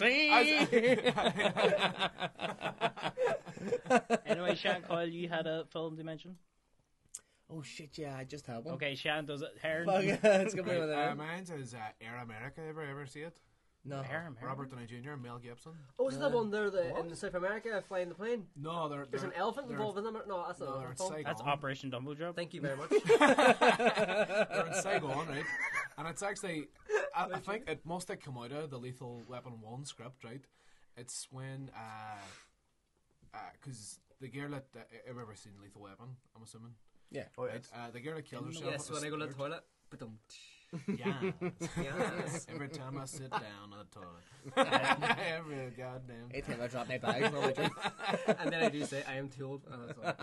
anyway, 4.26 4.54
Shan 4.54 4.82
Coyle, 4.82 5.06
you 5.08 5.28
had 5.28 5.46
a 5.46 5.64
film 5.72 5.96
to 5.96 6.04
mention. 6.04 6.36
oh 7.50 7.62
shit! 7.62 7.96
Yeah, 7.98 8.16
I 8.16 8.24
just 8.24 8.46
had 8.46 8.64
one. 8.64 8.74
Okay, 8.74 8.94
Shan 8.94 9.26
does 9.26 9.42
it. 9.42 9.50
Heron. 9.60 9.86
Fuck, 9.86 10.02
it's 10.24 10.54
gonna 10.54 10.68
be 10.68 10.74
one 10.78 10.84
of 10.88 10.90
Uh, 10.90 11.06
them. 11.08 11.18
mine 11.18 11.44
is 11.58 11.74
uh, 11.74 11.78
Air 12.00 12.16
America. 12.22 12.60
Ever 12.68 12.82
ever 12.82 13.06
see 13.06 13.20
it? 13.20 13.38
No. 13.84 14.00
Heron, 14.00 14.36
Heron. 14.38 14.48
Robert 14.56 14.70
Downey 14.70 14.86
Jr. 14.86 15.10
And 15.12 15.22
Mel 15.22 15.38
Gibson. 15.38 15.72
Oh, 15.98 16.06
is 16.08 16.14
it 16.14 16.20
the 16.20 16.28
one 16.28 16.50
there 16.50 16.70
the, 16.70 16.96
in 17.00 17.14
South 17.16 17.34
America 17.34 17.82
flying 17.88 18.08
the 18.08 18.14
plane? 18.14 18.46
No, 18.56 18.88
they're. 18.88 19.06
There's 19.10 19.24
an 19.24 19.30
they're- 19.30 19.38
elephant 19.40 19.66
they're- 19.68 19.76
involved 19.76 19.98
in 19.98 20.04
them. 20.04 20.16
No, 20.28 20.44
that's 20.46 20.60
not 20.60 20.68
No, 20.68 20.74
an 20.76 20.82
elephant 20.86 20.98
film. 21.10 21.22
That's 21.24 21.40
Operation 21.42 21.90
Dumbo 21.90 22.16
Drop. 22.16 22.36
Thank 22.36 22.54
you 22.54 22.60
very 22.60 22.76
much. 22.76 22.90
They're 23.18 24.66
in 24.68 24.74
Saigon, 24.82 25.26
right? 25.28 25.44
And 25.98 26.06
it's 26.08 26.22
actually, 26.22 26.68
I, 27.14 27.24
I 27.34 27.38
think 27.40 27.68
it 27.68 27.84
must 27.84 28.06
have 28.08 28.20
come 28.20 28.38
out 28.38 28.52
of 28.52 28.70
the 28.70 28.78
Lethal 28.78 29.20
Weapon 29.28 29.60
One 29.60 29.84
script, 29.84 30.22
right? 30.24 30.42
It's 30.96 31.26
when, 31.30 31.70
uh, 31.76 33.38
because 33.60 33.98
the 34.20 34.28
girl 34.28 34.50
that 34.50 34.66
uh, 34.76 34.80
have 35.08 35.18
ever 35.18 35.34
seen 35.34 35.52
Lethal 35.62 35.82
Weapon, 35.82 36.06
I'm 36.36 36.42
assuming. 36.42 36.72
Yeah. 37.10 37.24
Oh, 37.36 37.46
Right? 37.46 37.66
Uh, 37.74 37.90
the 37.92 38.00
girl 38.00 38.14
that 38.14 38.26
killed 38.26 38.46
herself. 38.46 38.64
Yes, 38.70 38.90
when 38.90 39.04
I 39.04 39.08
go 39.10 39.16
to 39.18 39.26
the 39.26 39.32
start. 39.32 39.50
toilet. 39.50 39.64
Ba-dum. 39.90 40.18
Yeah. 40.88 41.30
Yes. 41.82 42.46
Every 42.52 42.68
time 42.68 42.98
I 42.98 43.04
sit 43.04 43.30
down 43.30 43.72
on 43.72 43.78
the 43.78 43.86
toilet. 43.92 44.24
Every 45.36 45.70
goddamn. 45.76 46.28
Eight 46.32 46.46
time 46.46 46.60
I 46.62 46.66
drop 46.66 46.88
my 46.88 46.98
bags. 46.98 47.30
No, 47.32 47.40
I 47.42 47.52
drink. 47.52 47.72
and 48.40 48.52
then 48.52 48.62
I 48.64 48.68
do 48.68 48.84
say, 48.84 49.02
I 49.08 49.14
am 49.16 49.28
too 49.28 49.46
old. 49.46 49.62
Oh, 49.70 49.76
that's 49.86 49.98
all. 49.98 50.14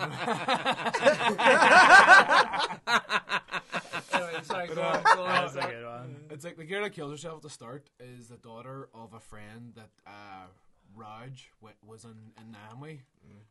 anyway, 4.14 4.40
sorry, 4.44 4.68
go 4.68 4.82
on, 4.82 5.04
go 5.04 5.24
on. 5.24 5.42
That's 5.44 5.56
a 5.56 5.62
good 5.62 5.86
one. 5.86 6.16
It's 6.30 6.44
like 6.46 6.58
the 6.58 6.66
girl 6.66 6.84
that 6.84 6.92
kills 6.94 7.12
herself 7.12 7.38
at 7.38 7.42
the 7.44 7.50
start 7.50 7.90
is 8.00 8.28
the 8.28 8.38
daughter 8.38 8.90
of 8.94 9.14
a 9.14 9.20
friend 9.20 9.74
that 9.76 9.90
uh, 10.08 10.48
Raj 10.96 11.52
wa- 11.62 11.70
was 11.86 12.04
in 12.06 12.32
in 12.38 12.54
Namwe, 12.56 13.00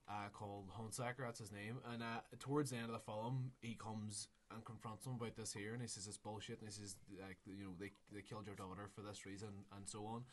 uh, 0.09 0.13
called 0.33 0.67
Hunsaker. 0.79 1.21
That's 1.25 1.39
his 1.41 1.53
name. 1.53 1.79
And 1.93 2.03
uh, 2.03 2.21
towards 2.39 2.71
the 2.71 2.77
end 2.77 2.87
of 2.87 2.93
the 2.93 2.99
film, 2.99 3.53
he 3.61 3.75
comes 3.75 4.29
and 4.53 4.65
confronts 4.65 5.07
him 5.07 5.15
about 5.21 5.37
this 5.37 5.53
here, 5.53 5.73
and 5.73 5.83
he 5.83 5.89
says 5.89 6.07
it's 6.07 6.17
bullshit. 6.17 6.61
And 6.61 6.69
he 6.69 6.75
says 6.75 6.97
like 7.21 7.39
you 7.47 7.65
know 7.65 7.75
they 7.79 7.93
they 8.13 8.23
killed 8.23 8.47
your 8.47 8.57
daughter 8.57 8.89
for 8.95 9.03
this 9.03 9.27
reason 9.27 9.67
and 9.77 9.87
so 9.89 10.07
on. 10.07 10.25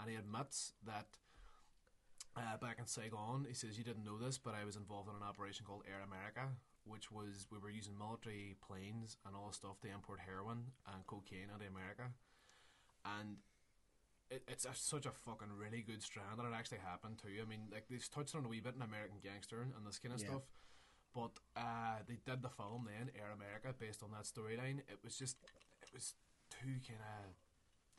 And 0.00 0.10
he 0.10 0.16
admits 0.16 0.72
that. 0.86 1.06
Uh, 2.36 2.56
back 2.62 2.78
in 2.78 2.86
Saigon, 2.86 3.46
he 3.48 3.54
says 3.54 3.76
you 3.78 3.82
didn't 3.82 4.04
know 4.04 4.16
this, 4.16 4.38
but 4.38 4.54
I 4.54 4.64
was 4.64 4.76
involved 4.76 5.08
in 5.08 5.16
an 5.16 5.26
operation 5.26 5.66
called 5.66 5.82
Air 5.90 6.06
America, 6.06 6.54
which 6.84 7.10
was 7.10 7.48
we 7.50 7.58
were 7.58 7.70
using 7.70 7.98
military 7.98 8.54
planes 8.62 9.16
and 9.26 9.34
all 9.34 9.50
stuff 9.50 9.80
to 9.80 9.88
import 9.90 10.20
heroin 10.24 10.70
and 10.86 11.04
cocaine 11.08 11.50
into 11.52 11.66
America, 11.66 12.14
and 13.18 13.38
it, 14.30 14.44
it's 14.46 14.64
a, 14.66 14.74
such 14.74 15.06
a 15.06 15.10
fucking 15.10 15.50
really 15.58 15.82
good 15.82 16.02
strand 16.02 16.38
that 16.38 16.46
it 16.46 16.54
actually 16.54 16.78
happened 16.78 17.18
too. 17.18 17.42
I 17.42 17.48
mean, 17.48 17.66
like 17.72 17.88
they've 17.90 18.06
touched 18.10 18.36
on 18.36 18.44
a 18.44 18.48
wee 18.48 18.60
bit 18.60 18.76
in 18.76 18.82
American 18.82 19.18
Gangster 19.18 19.66
and 19.74 19.82
this 19.86 19.98
kind 19.98 20.14
of 20.14 20.20
Yeah. 20.20 20.28
stuff, 20.38 20.42
but 21.14 21.32
uh, 21.56 21.98
they 22.06 22.18
did 22.24 22.42
the 22.42 22.48
film 22.48 22.86
then 22.86 23.10
Air 23.16 23.32
America 23.34 23.74
based 23.78 24.02
on 24.02 24.10
that 24.12 24.24
storyline. 24.24 24.78
It 24.88 24.98
was 25.02 25.16
just, 25.16 25.36
it 25.82 25.90
was 25.92 26.14
too 26.50 26.80
kind 26.86 27.00
of. 27.00 27.34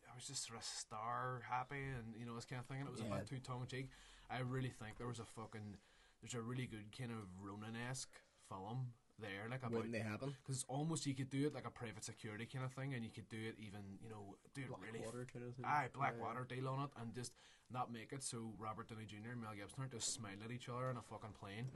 I 0.09 0.15
was 0.15 0.25
just 0.25 0.47
sort 0.47 0.59
of 0.59 0.65
star 0.65 1.43
happy 1.49 1.85
and 1.85 2.15
you 2.17 2.25
know 2.25 2.35
this 2.35 2.45
kind 2.45 2.59
of 2.59 2.65
thing, 2.65 2.79
and 2.79 2.87
it 2.87 2.91
was 2.91 3.01
a 3.01 3.03
bit 3.03 3.27
too 3.27 3.39
tongue 3.39 3.61
in 3.61 3.67
cheek. 3.67 3.89
I 4.29 4.39
really 4.39 4.69
think 4.69 4.97
there 4.97 5.07
was 5.07 5.19
a 5.19 5.25
fucking 5.25 5.77
there's 6.21 6.33
a 6.33 6.41
really 6.41 6.65
good 6.65 6.91
kind 6.97 7.11
of 7.11 7.29
Ronin 7.39 7.75
esque 7.89 8.19
film 8.49 8.93
there, 9.21 9.47
like 9.49 9.59
about 9.59 9.71
Wouldn't 9.73 9.91
they 9.93 9.99
happen? 9.99 10.35
because 10.43 10.65
almost 10.67 11.05
you 11.05 11.13
could 11.13 11.29
do 11.29 11.45
it 11.47 11.53
like 11.53 11.65
a 11.67 11.71
private 11.71 12.03
security 12.03 12.45
kind 12.45 12.65
of 12.65 12.71
thing, 12.73 12.93
and 12.93 13.03
you 13.03 13.11
could 13.11 13.29
do 13.29 13.37
it 13.37 13.55
even 13.59 13.81
you 14.01 14.09
know 14.09 14.35
do 14.53 14.61
it 14.61 14.69
really 14.81 14.99
Blackwater 14.99 15.25
kind 15.31 15.45
of 15.47 15.55
thing. 15.55 15.65
aye 15.65 15.87
Blackwater 15.93 16.43
deal 16.47 16.67
on 16.67 16.83
it, 16.85 16.89
and 17.01 17.13
just 17.13 17.33
not 17.71 17.91
make 17.93 18.11
it 18.11 18.23
so 18.23 18.51
Robert 18.57 18.87
Downey 18.89 19.05
Jr. 19.05 19.31
and 19.33 19.41
Mel 19.41 19.51
Gibson 19.55 19.83
are 19.83 19.87
just 19.87 20.11
smiling 20.13 20.39
at 20.43 20.51
each 20.51 20.69
other 20.69 20.89
on 20.89 20.97
a 20.97 21.01
fucking 21.01 21.33
plane. 21.39 21.67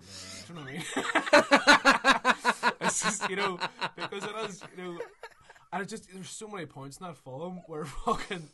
Do 0.47 0.53
you 0.53 0.55
know 0.55 0.65
what 0.65 0.69
I 0.69 0.73
mean? 0.73 0.83
it's 2.81 3.03
just 3.03 3.29
you 3.29 3.35
know 3.35 3.59
because 3.95 4.23
it 4.23 4.35
is 4.49 4.63
you 4.75 4.83
know, 4.83 4.99
and 5.71 5.81
it's 5.83 5.91
just 5.91 6.11
there's 6.11 6.29
so 6.29 6.47
many 6.47 6.65
points 6.65 6.97
in 6.97 7.05
that 7.05 7.17
film 7.17 7.61
where 7.67 7.85
fucking. 8.05 8.49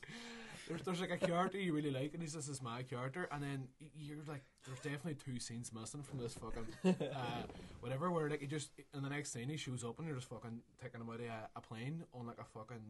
There's, 0.70 0.84
there's 0.84 1.01
like 1.01 1.09
a 1.09 1.17
character 1.17 1.57
you 1.57 1.74
really 1.74 1.89
like, 1.89 2.13
and 2.13 2.22
he's 2.22 2.36
just 2.36 2.47
this 2.47 2.61
mad 2.61 2.88
character, 2.88 3.28
and 3.32 3.41
then 3.41 3.67
you're 3.97 4.17
like, 4.28 4.43
there's 4.67 4.78
definitely 4.78 5.15
two 5.15 5.39
scenes 5.39 5.72
missing 5.74 6.03
from 6.03 6.20
this 6.20 6.36
fucking 6.36 6.95
uh, 7.11 7.41
whatever. 7.80 8.11
Where 8.11 8.30
like 8.30 8.41
he 8.41 8.45
just 8.45 8.70
in 8.93 9.01
the 9.01 9.09
next 9.09 9.34
scene 9.34 9.49
he 9.49 9.57
shows 9.57 9.84
up 9.84 9.97
and 9.97 10.07
you're 10.07 10.15
just 10.15 10.30
fucking 10.30 10.59
taking 10.80 11.01
him 11.01 11.09
out 11.09 11.15
of 11.15 11.26
a, 11.26 11.49
a 11.55 11.61
plane 11.61 12.03
on 12.13 12.28
like 12.28 12.38
a 12.39 12.43
fucking 12.43 12.84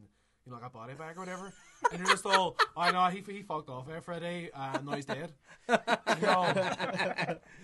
you 0.45 0.51
know, 0.51 0.57
like 0.57 0.67
a 0.67 0.69
body 0.69 0.93
bag 0.93 1.15
or 1.15 1.21
whatever, 1.21 1.53
and 1.91 1.99
you're 1.99 2.09
just 2.09 2.25
all, 2.25 2.57
I 2.75 2.91
know 2.91 3.05
he 3.05 3.23
he 3.31 3.43
fucked 3.43 3.69
off 3.69 3.87
there 3.87 4.01
for 4.01 4.11
a 4.11 4.19
day, 4.19 4.49
uh, 4.53 4.71
and 4.73 4.85
now 4.85 4.93
he's 4.93 5.05
dead. 5.05 5.33
You 6.19 6.25
know, 6.25 6.53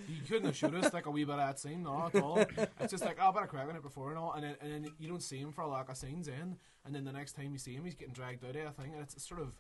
you 0.08 0.22
couldn't 0.28 0.46
have 0.46 0.56
showed 0.56 0.76
us 0.76 0.94
like 0.94 1.08
a 1.08 1.12
wee 1.12 1.26
bit 1.26 1.34
of 1.34 1.40
that 1.40 1.60
scene, 1.60 1.84
no, 1.84 2.10
at 2.14 2.22
all. 2.22 2.38
It's 2.80 2.92
just 2.92 3.04
like, 3.04 3.18
oh, 3.20 3.30
I 3.30 3.32
better 3.34 3.48
crack 3.48 3.68
on 3.68 3.76
it 3.76 3.82
before 3.82 4.12
and 4.12 4.18
all, 4.18 4.32
and 4.34 4.46
then 4.46 4.56
and 4.62 4.72
then 4.72 4.92
you 4.98 5.10
don't 5.10 5.24
see 5.24 5.40
him 5.40 5.52
for 5.52 5.62
a 5.62 5.68
lack 5.68 5.90
of 5.90 5.98
scenes 5.98 6.30
in, 6.30 6.56
and 6.86 6.96
then 6.96 7.04
the 7.04 7.12
next 7.12 7.34
time 7.34 7.52
you 7.52 7.58
see 7.58 7.74
him, 7.74 7.84
he's 7.84 7.96
getting 7.96 8.14
dragged 8.14 8.46
out 8.46 8.56
of 8.56 8.68
a 8.68 8.72
thing, 8.72 8.94
and 8.94 9.02
it's 9.02 9.28
sort 9.28 9.42
of 9.42 9.54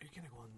you're 0.00 0.10
kind 0.14 0.26
of 0.26 0.32
going. 0.32 0.50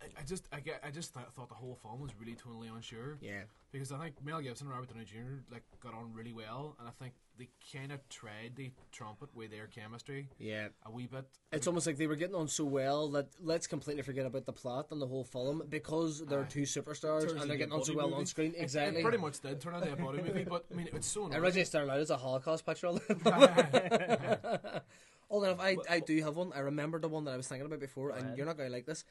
I, 0.00 0.20
I 0.20 0.24
just, 0.24 0.46
I 0.52 0.60
get, 0.60 0.80
I 0.86 0.92
just 0.92 1.12
th- 1.12 1.26
thought 1.34 1.48
the 1.48 1.56
whole 1.56 1.76
film 1.82 2.00
was 2.00 2.12
really 2.20 2.36
tonally 2.36 2.72
unsure. 2.72 3.18
Yeah. 3.20 3.40
Because 3.72 3.90
I 3.90 3.98
think 3.98 4.24
Mel 4.24 4.40
Gibson 4.40 4.68
and 4.68 4.74
Robert 4.76 4.90
Downey 4.94 5.04
Jr. 5.04 5.42
like 5.50 5.64
got 5.82 5.92
on 5.92 6.12
really 6.14 6.32
well, 6.32 6.76
and 6.78 6.86
I 6.88 6.92
think 7.02 7.14
they 7.36 7.48
kind 7.76 7.90
of 7.90 8.08
tried 8.08 8.52
the 8.54 8.70
trumpet 8.92 9.28
with 9.34 9.50
their 9.50 9.66
chemistry. 9.66 10.28
Yeah. 10.38 10.68
A 10.86 10.90
wee 10.92 11.08
bit. 11.08 11.24
It's 11.50 11.66
almost 11.66 11.84
like 11.88 11.96
they 11.96 12.06
were 12.06 12.14
getting 12.14 12.36
on 12.36 12.46
so 12.46 12.64
well 12.64 13.08
that 13.08 13.26
let's 13.42 13.66
completely 13.66 14.02
forget 14.04 14.24
about 14.24 14.46
the 14.46 14.52
plot 14.52 14.86
and 14.92 15.02
the 15.02 15.06
whole 15.08 15.24
film 15.24 15.64
because 15.68 16.24
they're 16.26 16.44
two 16.44 16.62
superstars 16.62 17.32
and 17.40 17.50
they're 17.50 17.56
getting 17.56 17.72
on 17.74 17.82
so 17.82 17.94
well 17.96 18.06
movie. 18.06 18.20
on 18.20 18.26
screen. 18.26 18.54
It- 18.56 18.62
Exactly. 18.62 19.00
It, 19.00 19.02
pretty 19.02 19.18
much 19.18 19.40
did 19.40 19.60
turn 19.60 19.74
into 19.74 19.92
a 19.92 19.96
body 19.96 20.22
movie, 20.22 20.44
but 20.44 20.64
I 20.72 20.74
mean, 20.76 20.88
it's 20.94 21.08
so 21.08 21.26
annoying. 21.26 21.42
originally 21.42 21.64
started 21.64 21.90
out 21.90 21.98
as 21.98 22.10
a 22.10 22.16
Holocaust 22.16 22.64
picture. 22.64 22.88
Although 25.30 25.50
if 25.50 25.60
I, 25.60 25.76
I 25.90 26.00
do 26.00 26.22
have 26.22 26.36
one, 26.36 26.52
I 26.54 26.60
remember 26.60 26.98
the 26.98 27.08
one 27.08 27.24
that 27.24 27.32
I 27.34 27.36
was 27.36 27.46
thinking 27.48 27.66
about 27.66 27.80
before, 27.80 28.10
and 28.10 28.36
you're 28.36 28.46
not 28.46 28.56
going 28.56 28.68
to 28.70 28.74
like 28.74 28.86
this. 28.86 29.04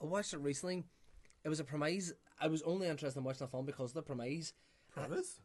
I 0.00 0.04
watched 0.06 0.32
it 0.32 0.38
recently. 0.38 0.84
It 1.44 1.48
was 1.48 1.58
a 1.60 1.64
premise. 1.64 2.12
I 2.40 2.46
was 2.48 2.62
only 2.62 2.86
interested 2.88 3.18
in 3.18 3.24
watching 3.24 3.46
the 3.46 3.50
film 3.50 3.66
because 3.66 3.90
of 3.90 3.94
the 3.94 4.02
premise. 4.02 4.52
Premise? 4.92 5.40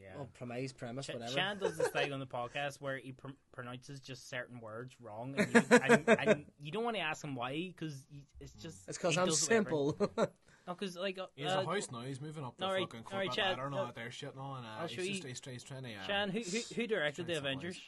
Yeah. 0.00 0.08
Oh, 0.18 0.28
premise, 0.32 0.72
premise, 0.72 1.06
Sh- 1.06 1.10
whatever. 1.14 1.32
Shan 1.32 1.58
does 1.58 1.76
this 1.76 1.88
thing 1.92 2.12
on 2.12 2.20
the 2.20 2.26
podcast 2.26 2.80
where 2.80 2.96
he 2.96 3.12
pr- 3.12 3.28
pronounces 3.52 4.00
just 4.00 4.30
certain 4.30 4.60
words 4.60 4.96
wrong, 5.00 5.34
and 5.36 5.54
you, 5.54 5.62
and, 5.82 6.08
and 6.08 6.44
you 6.60 6.72
don't 6.72 6.84
want 6.84 6.96
to 6.96 7.02
ask 7.02 7.22
him 7.22 7.34
why 7.34 7.52
because 7.76 8.02
it's 8.40 8.52
just 8.54 8.88
It's 8.88 8.96
'cause 8.98 9.14
he 9.14 9.20
I'm 9.20 9.26
does 9.26 9.42
whatever. 9.42 9.64
simple. 9.68 9.96
no, 10.16 10.74
because 10.74 10.96
like 10.96 11.18
uh, 11.18 11.26
He 11.34 11.42
has 11.42 11.52
uh, 11.52 11.60
a 11.60 11.66
house 11.66 11.88
now. 11.92 12.00
He's 12.00 12.20
moving 12.20 12.44
up 12.44 12.56
the 12.56 12.64
alright, 12.64 12.82
fucking 12.82 13.04
alright, 13.12 13.28
corporate 13.28 13.32
Chad, 13.32 13.50
ladder 13.58 13.66
and 13.66 13.74
uh, 13.74 13.78
all 13.78 13.86
that 13.86 13.94
there 13.94 14.10
shit 14.10 14.32
and 14.32 14.40
all, 14.40 14.54
and 14.56 14.64
uh, 14.66 14.70
I'll 14.80 14.86
he's 14.86 14.90
show 14.90 14.96
just 14.96 15.22
you- 15.24 15.28
he's, 15.28 15.40
he's 15.44 15.64
trying 15.64 15.82
to. 15.82 15.94
Uh, 15.94 16.06
Shan, 16.06 16.30
who, 16.30 16.40
who, 16.40 16.58
who 16.76 16.86
directed 16.86 17.26
the 17.26 17.32
Trying 17.34 17.42
some 17.42 17.46
Avengers? 17.46 17.80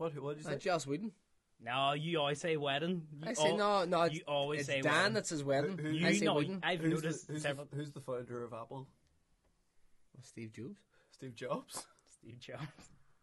What? 0.00 0.18
What 0.22 0.36
did 0.36 0.44
you 0.44 0.50
Uh, 0.50 0.52
say? 0.54 0.58
Joss 0.58 0.86
Whedon. 0.86 1.12
No, 1.62 1.92
you 1.92 2.18
always 2.18 2.40
say 2.40 2.56
wedding. 2.56 3.06
You 3.20 3.28
I 3.28 3.32
say 3.34 3.50
al- 3.50 3.56
no, 3.58 3.84
no. 3.84 4.02
It's, 4.04 4.14
you 4.14 4.22
always 4.26 4.60
it's 4.60 4.68
say 4.68 4.80
Dan 4.80 4.92
wedding. 4.94 5.12
that's 5.12 5.28
his 5.28 5.44
wedding. 5.44 5.76
Who- 5.76 5.88
who- 5.88 5.94
You 5.94 6.06
I 6.06 6.12
say 6.14 6.24
know, 6.24 6.34
Whedon. 6.36 6.60
I've 6.62 6.80
Who's 6.80 7.02
the, 7.02 7.06
noticed 7.08 7.26
who's, 7.28 7.42
several. 7.42 7.66
the, 7.70 7.76
who's 7.76 7.90
the 7.92 8.00
founder 8.00 8.42
of 8.44 8.54
Apple? 8.54 8.86
Steve 10.22 10.52
Jobs. 10.54 10.78
Steve 11.12 11.34
Jobs. 11.34 11.86
Steve 12.18 12.38
Jobs. 12.40 12.64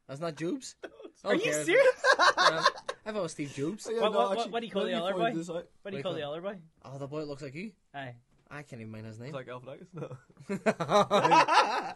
That's 0.08 0.22
not 0.22 0.36
Jobs. 0.36 0.76
Are 1.26 1.34
you 1.36 1.52
serious? 1.52 1.88
Yeah. 2.20 2.64
I 3.06 3.12
thought 3.12 3.20
it 3.20 3.24
was 3.24 3.32
Steve 3.32 3.54
Jobs. 3.56 3.88
What- 3.88 4.14
what- 4.14 4.38
what- 4.38 4.52
what 4.52 4.60
do 4.60 4.66
you 4.68 4.72
call 4.72 4.86
the 4.86 4.94
other 4.94 5.14
boy? 5.14 5.34
What 5.82 5.92
do 5.92 5.98
you 5.98 6.04
call 6.04 6.14
the 6.14 6.28
other 6.28 6.42
boy? 6.42 6.58
Oh, 6.86 6.98
the 7.00 7.08
boy 7.08 7.20
that 7.22 7.28
looks 7.28 7.42
like 7.42 7.56
you. 7.56 7.72
Aye. 7.96 8.14
I 8.52 8.62
can't 8.64 8.82
even 8.82 8.92
mind 8.92 9.08
his 9.08 9.18
name. 9.20 9.30
It's 9.30 9.36
like 9.36 9.48
Alpha 9.50 9.78
No. 9.94 10.10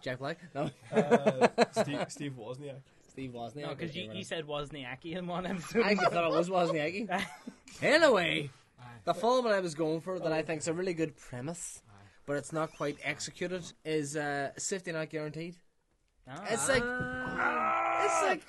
Jack 0.01 0.17
Black. 0.19 0.38
No. 0.55 0.69
Uh, 0.91 1.47
Steve, 1.71 2.05
Steve 2.09 2.34
Wozniak. 2.38 2.82
Steve 3.12 3.32
Wozniak. 3.32 3.55
No, 3.64 3.70
because 3.70 3.89
okay, 3.89 4.03
you, 4.03 4.14
you 4.14 4.24
said 4.24 4.47
Wozniacki 4.47 5.18
in 5.18 5.28
one 5.28 5.45
episode. 5.45 5.84
I 5.84 5.91
actually 5.91 6.07
thought 6.07 6.32
it 6.32 6.38
was 6.38 6.49
Wozniacki. 6.49 7.26
anyway, 7.82 8.49
the 9.03 9.14
film 9.14 9.43
that 9.43 9.53
I 9.53 9.59
was 9.59 9.76
going 9.76 9.99
for 9.99 10.18
that 10.18 10.32
I 10.32 10.41
think 10.41 10.62
is 10.62 10.70
a 10.70 10.74
really 10.74 10.93
good 10.93 11.18
premise, 11.18 11.84
but 12.26 12.38
it's 12.38 12.53
not 12.53 12.72
quite 12.78 12.97
executed, 13.03 13.64
is 13.84 14.16
uh, 14.16 14.51
Safety 14.57 14.93
Not 14.93 15.09
Guaranteed. 15.09 15.55
Ah. 16.26 16.41
It's 16.49 16.70
like, 16.70 16.84
it's 18.05 18.24
like, 18.24 18.41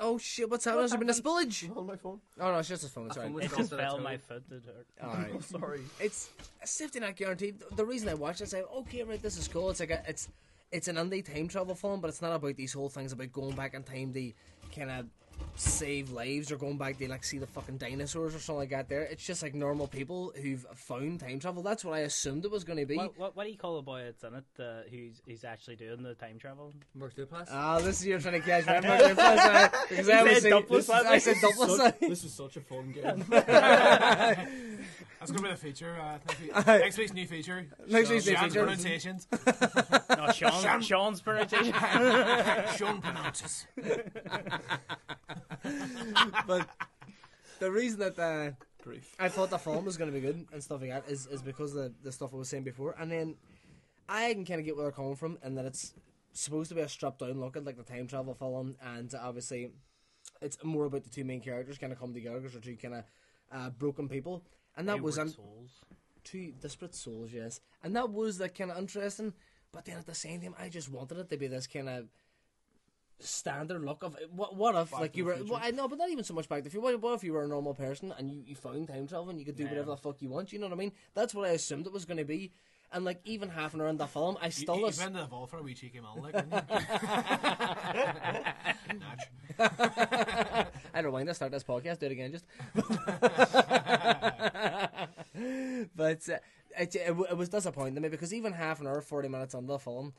oh 0.00 0.18
shit, 0.18 0.50
what's 0.50 0.64
happening? 0.64 0.82
Has 0.82 0.90
there 0.90 0.98
been 0.98 1.10
a 1.10 1.12
spillage? 1.12 1.76
On 1.76 1.86
my 1.86 1.94
phone. 1.94 2.20
Oh 2.40 2.50
no, 2.50 2.58
it's 2.58 2.68
just 2.68 2.82
his 2.82 2.90
phone. 2.90 3.12
Sorry. 3.12 3.32
It 3.40 3.52
just 3.56 3.70
fell 3.70 3.98
my 3.98 4.16
foot. 4.16 4.42
It 4.50 4.64
hurt. 4.66 4.86
All 5.00 5.14
right. 5.14 5.30
I'm 5.34 5.42
sorry. 5.42 5.82
It's 6.00 6.30
safety 6.64 6.98
not 6.98 7.14
guaranteed. 7.14 7.62
The 7.76 7.84
reason 7.84 8.08
I 8.08 8.14
watched 8.14 8.40
it, 8.40 8.44
I 8.44 8.46
say, 8.48 8.62
okay, 8.62 9.04
right, 9.04 9.22
this 9.22 9.38
is 9.38 9.46
cool. 9.46 9.70
It's 9.70 9.78
like 9.78 9.90
a, 9.90 10.02
it's 10.08 10.28
it's 10.70 10.88
an 10.88 10.96
indie 10.96 11.24
time 11.24 11.48
travel 11.48 11.74
film, 11.74 12.00
but 12.00 12.08
it's 12.08 12.22
not 12.22 12.34
about 12.34 12.56
these 12.56 12.72
whole 12.72 12.88
things 12.88 13.12
about 13.12 13.32
going 13.32 13.56
back 13.56 13.74
in 13.74 13.82
time 13.82 14.12
to 14.12 14.32
kind 14.74 14.90
of 14.90 15.06
save 15.56 16.10
lives 16.12 16.52
or 16.52 16.56
going 16.56 16.76
back 16.78 16.96
to 16.98 17.08
like 17.08 17.24
see 17.24 17.38
the 17.38 17.46
fucking 17.46 17.76
dinosaurs 17.78 18.34
or 18.34 18.38
something 18.38 18.60
like 18.60 18.70
that. 18.70 18.88
There, 18.88 19.02
it's 19.02 19.24
just 19.24 19.42
like 19.42 19.54
normal 19.54 19.86
people 19.88 20.32
who've 20.40 20.64
found 20.76 21.20
time 21.20 21.38
travel. 21.40 21.62
That's 21.62 21.84
what 21.84 21.94
I 21.94 22.00
assumed 22.00 22.44
it 22.44 22.50
was 22.50 22.64
going 22.64 22.78
to 22.78 22.86
be. 22.86 22.96
What, 22.96 23.18
what, 23.18 23.36
what 23.36 23.44
do 23.44 23.50
you 23.50 23.58
call 23.58 23.76
the 23.76 23.82
boy 23.82 24.04
that's 24.04 24.22
in 24.22 24.34
it 24.34 24.44
uh, 24.58 24.82
who's, 24.90 25.20
who's 25.26 25.44
actually 25.44 25.76
doing 25.76 26.02
the 26.02 26.14
time 26.14 26.38
travel? 26.38 26.72
Mark 26.94 27.14
Duplass. 27.16 27.48
Ah, 27.50 27.78
this 27.80 28.00
is 28.00 28.06
you're 28.06 28.20
trying 28.20 28.40
to 28.40 28.46
catch 28.46 28.66
me. 28.66 28.72
Mark 28.88 29.00
Duplass, 29.02 29.38
uh, 29.38 29.68
because 29.88 30.08
I 30.08 30.22
was 30.22 30.32
said 30.34 30.42
saying- 30.42 30.62
Duplass, 30.62 30.70
wasn't 30.70 31.06
I 31.06 31.18
said 31.18 31.36
Duplass. 31.36 31.76
Such- 31.76 32.00
this 32.00 32.24
is 32.24 32.32
such 32.34 32.56
a 32.56 32.60
fun 32.60 32.92
game. 32.92 33.24
That's 35.18 35.32
gonna 35.32 35.42
be 35.42 35.48
the 35.48 35.56
feature. 35.56 35.96
Uh, 36.00 36.18
next, 36.28 36.38
week, 36.40 36.54
next 36.66 36.98
week's 36.98 37.12
new 37.12 37.26
feature. 37.26 37.66
Next 37.88 38.08
week's 38.08 38.26
new 38.26 38.36
Sean's 38.36 38.52
feature. 38.52 38.62
pronunciations. 38.64 39.26
No, 40.16 40.30
Sean, 40.32 40.80
Sean's 40.80 41.20
pronunciation. 41.20 41.72
Sean 42.76 43.00
pronounces. 43.00 43.66
but 46.46 46.68
the 47.58 47.70
reason 47.70 48.00
that 48.00 48.18
uh, 48.18 48.50
Grief. 48.82 49.14
I 49.18 49.28
thought 49.28 49.50
the 49.50 49.58
film 49.58 49.84
was 49.84 49.96
going 49.96 50.10
to 50.10 50.18
be 50.18 50.24
good 50.24 50.46
and 50.52 50.62
stuff 50.62 50.80
like 50.80 50.90
that 50.90 51.08
is, 51.08 51.26
is 51.26 51.42
because 51.42 51.74
of 51.74 51.82
the, 51.82 51.92
the 52.04 52.12
stuff 52.12 52.32
I 52.32 52.36
was 52.36 52.48
saying 52.48 52.62
before. 52.62 52.94
And 52.98 53.10
then 53.10 53.34
I 54.08 54.32
can 54.32 54.44
kind 54.44 54.60
of 54.60 54.66
get 54.66 54.76
where 54.76 54.84
they're 54.84 54.92
coming 54.92 55.16
from 55.16 55.38
and 55.42 55.58
that 55.58 55.64
it's 55.64 55.92
supposed 56.32 56.68
to 56.70 56.74
be 56.74 56.80
a 56.80 56.88
stripped 56.88 57.18
down 57.18 57.40
look 57.40 57.56
at 57.56 57.64
like 57.64 57.76
the 57.76 57.82
time 57.82 58.06
travel 58.06 58.34
film. 58.34 58.76
And 58.82 59.12
obviously, 59.20 59.72
it's 60.40 60.62
more 60.62 60.86
about 60.86 61.04
the 61.04 61.10
two 61.10 61.24
main 61.24 61.40
characters 61.40 61.78
kind 61.78 61.92
of 61.92 61.98
come 61.98 62.14
together 62.14 62.38
because 62.38 62.52
they're 62.52 62.62
two 62.62 62.76
kind 62.76 62.94
of 62.94 63.04
uh, 63.52 63.70
broken 63.70 64.08
people. 64.08 64.42
And 64.76 64.88
that 64.88 65.02
was 65.02 65.18
un- 65.18 65.28
souls. 65.28 65.70
two 66.24 66.52
disparate 66.60 66.94
souls, 66.94 67.32
yes. 67.32 67.60
And 67.82 67.96
that 67.96 68.10
was 68.10 68.40
like 68.40 68.56
kind 68.56 68.70
of 68.70 68.78
interesting. 68.78 69.34
But 69.72 69.84
then 69.84 69.98
at 69.98 70.06
the 70.06 70.14
same 70.14 70.40
time, 70.40 70.54
I 70.58 70.68
just 70.68 70.90
wanted 70.90 71.18
it 71.18 71.28
to 71.30 71.36
be 71.36 71.48
this 71.48 71.66
kind 71.66 71.88
of 71.88 72.06
standard 73.20 73.84
look 73.84 74.02
of 74.02 74.16
what 74.30 74.54
what 74.54 74.74
if 74.76 74.92
like 74.92 75.16
you 75.16 75.24
were 75.24 75.36
well, 75.48 75.60
I 75.62 75.72
know 75.72 75.88
but 75.88 75.98
not 75.98 76.10
even 76.10 76.24
so 76.24 76.34
much 76.34 76.48
back 76.48 76.58
to 76.58 76.64
the 76.64 76.70
future. 76.70 76.82
What, 76.82 77.00
what 77.00 77.14
if 77.14 77.24
you 77.24 77.32
were 77.32 77.44
a 77.44 77.48
normal 77.48 77.74
person 77.74 78.12
and 78.16 78.30
you, 78.30 78.42
you 78.46 78.54
found 78.54 78.88
time 78.88 79.06
travel 79.06 79.30
and 79.30 79.38
you 79.38 79.44
could 79.44 79.56
do 79.56 79.64
whatever 79.64 79.90
the 79.90 79.96
fuck 79.96 80.22
you 80.22 80.28
want 80.28 80.52
you 80.52 80.58
know 80.58 80.66
what 80.66 80.74
I 80.74 80.76
mean? 80.76 80.92
That's 81.14 81.34
what 81.34 81.48
I 81.48 81.52
assumed 81.52 81.86
it 81.86 81.92
was 81.92 82.04
going 82.04 82.18
to 82.18 82.24
be. 82.24 82.52
And 82.90 83.04
like 83.04 83.20
even 83.24 83.50
half 83.50 83.74
an 83.74 83.82
hour 83.82 83.88
in 83.88 83.98
the 83.98 84.06
film 84.06 84.38
I 84.40 84.48
still 84.48 84.78
you, 84.78 84.86
you've 84.86 84.98
been 84.98 85.12
to 85.12 85.28
the 85.28 85.46
for 85.46 85.58
a 85.58 85.62
wee 85.62 85.74
cheeky 85.74 86.00
man, 86.00 86.22
like, 86.22 86.32
didn't 86.32 86.52
you? 86.52 86.60
Natch. 88.98 89.28
I 90.94 91.32
start 91.32 91.52
this 91.52 91.64
podcast 91.64 91.98
do 91.98 92.06
it 92.06 92.12
again 92.12 92.32
just 92.32 92.46
but 95.94 96.28
uh, 96.28 96.38
it, 96.78 96.94
it, 96.94 97.16
it 97.30 97.36
was 97.36 97.48
disappointing 97.48 97.96
to 97.96 98.00
me 98.00 98.08
because 98.08 98.32
even 98.32 98.52
half 98.52 98.80
an 98.80 98.86
hour 98.86 99.00
40 99.00 99.28
minutes 99.28 99.54
on 99.54 99.66
the 99.66 99.78
film 99.78 100.12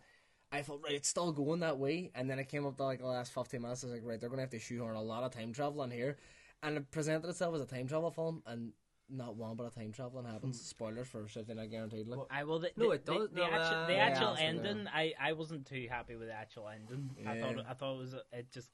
I 0.51 0.61
thought, 0.61 0.81
right, 0.83 0.93
it's 0.93 1.07
still 1.07 1.31
going 1.31 1.59
that 1.59 1.77
way. 1.77 2.11
And 2.15 2.29
then 2.29 2.39
it 2.39 2.47
came 2.49 2.65
up 2.65 2.77
to 2.77 2.83
like 2.83 2.99
the 2.99 3.05
last 3.05 3.33
15 3.33 3.61
minutes. 3.61 3.83
I 3.83 3.87
was 3.87 3.93
like, 3.93 4.03
right, 4.05 4.19
they're 4.19 4.29
going 4.29 4.37
to 4.37 4.43
have 4.43 4.49
to 4.51 4.59
shoehorn 4.59 4.95
a 4.95 5.01
lot 5.01 5.23
of 5.23 5.31
time 5.31 5.53
travel 5.53 5.83
in 5.83 5.91
here. 5.91 6.17
And 6.63 6.77
it 6.77 6.91
presented 6.91 7.27
itself 7.29 7.55
as 7.55 7.61
a 7.61 7.65
time 7.65 7.87
travel 7.87 8.11
film, 8.11 8.43
and 8.45 8.73
not 9.09 9.35
one 9.35 9.55
but 9.55 9.65
a 9.65 9.69
time 9.69 9.91
traveling 9.91 10.25
happens. 10.25 10.59
Spoilers 10.61 11.07
for 11.07 11.27
something 11.27 11.55
not 11.55 11.69
guaranteed. 11.69 12.07
Like. 12.07 12.19
I 12.29 12.43
will. 12.43 12.59
The, 12.59 12.71
No, 12.75 12.87
the- 12.87 12.91
it 12.95 13.05
does. 13.05 13.29
The, 13.29 13.35
the 13.35 13.41
No, 13.41 13.43
actual, 13.45 13.77
uh, 13.77 13.87
the 13.87 13.97
actual 13.97 14.27
absolutely. 14.29 14.69
ending, 14.69 14.87
I, 14.93 15.13
I 15.19 15.33
wasn't 15.33 15.65
too 15.65 15.87
happy 15.89 16.15
with 16.15 16.27
the 16.27 16.33
actual 16.33 16.67
ending. 16.67 17.09
I 17.25 17.39
thought 17.39 17.65
I 17.69 17.73
thought 17.73 17.95
it 17.95 17.99
was 17.99 18.15
it 18.33 18.51
just 18.51 18.69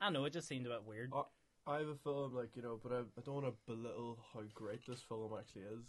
I 0.00 0.06
don't 0.06 0.14
know 0.14 0.24
it 0.24 0.32
just 0.32 0.48
seemed 0.48 0.66
a 0.66 0.70
bit 0.70 0.84
weird. 0.86 1.12
I, 1.14 1.22
I 1.66 1.78
have 1.80 1.88
a 1.88 1.94
film 1.96 2.34
like 2.34 2.56
you 2.56 2.62
know, 2.62 2.78
but 2.82 2.92
I, 2.92 3.00
I 3.00 3.20
don't 3.24 3.34
want 3.34 3.46
to 3.46 3.54
belittle 3.66 4.18
how 4.32 4.40
great 4.54 4.86
this 4.86 5.02
film 5.02 5.30
actually 5.38 5.62
is 5.62 5.84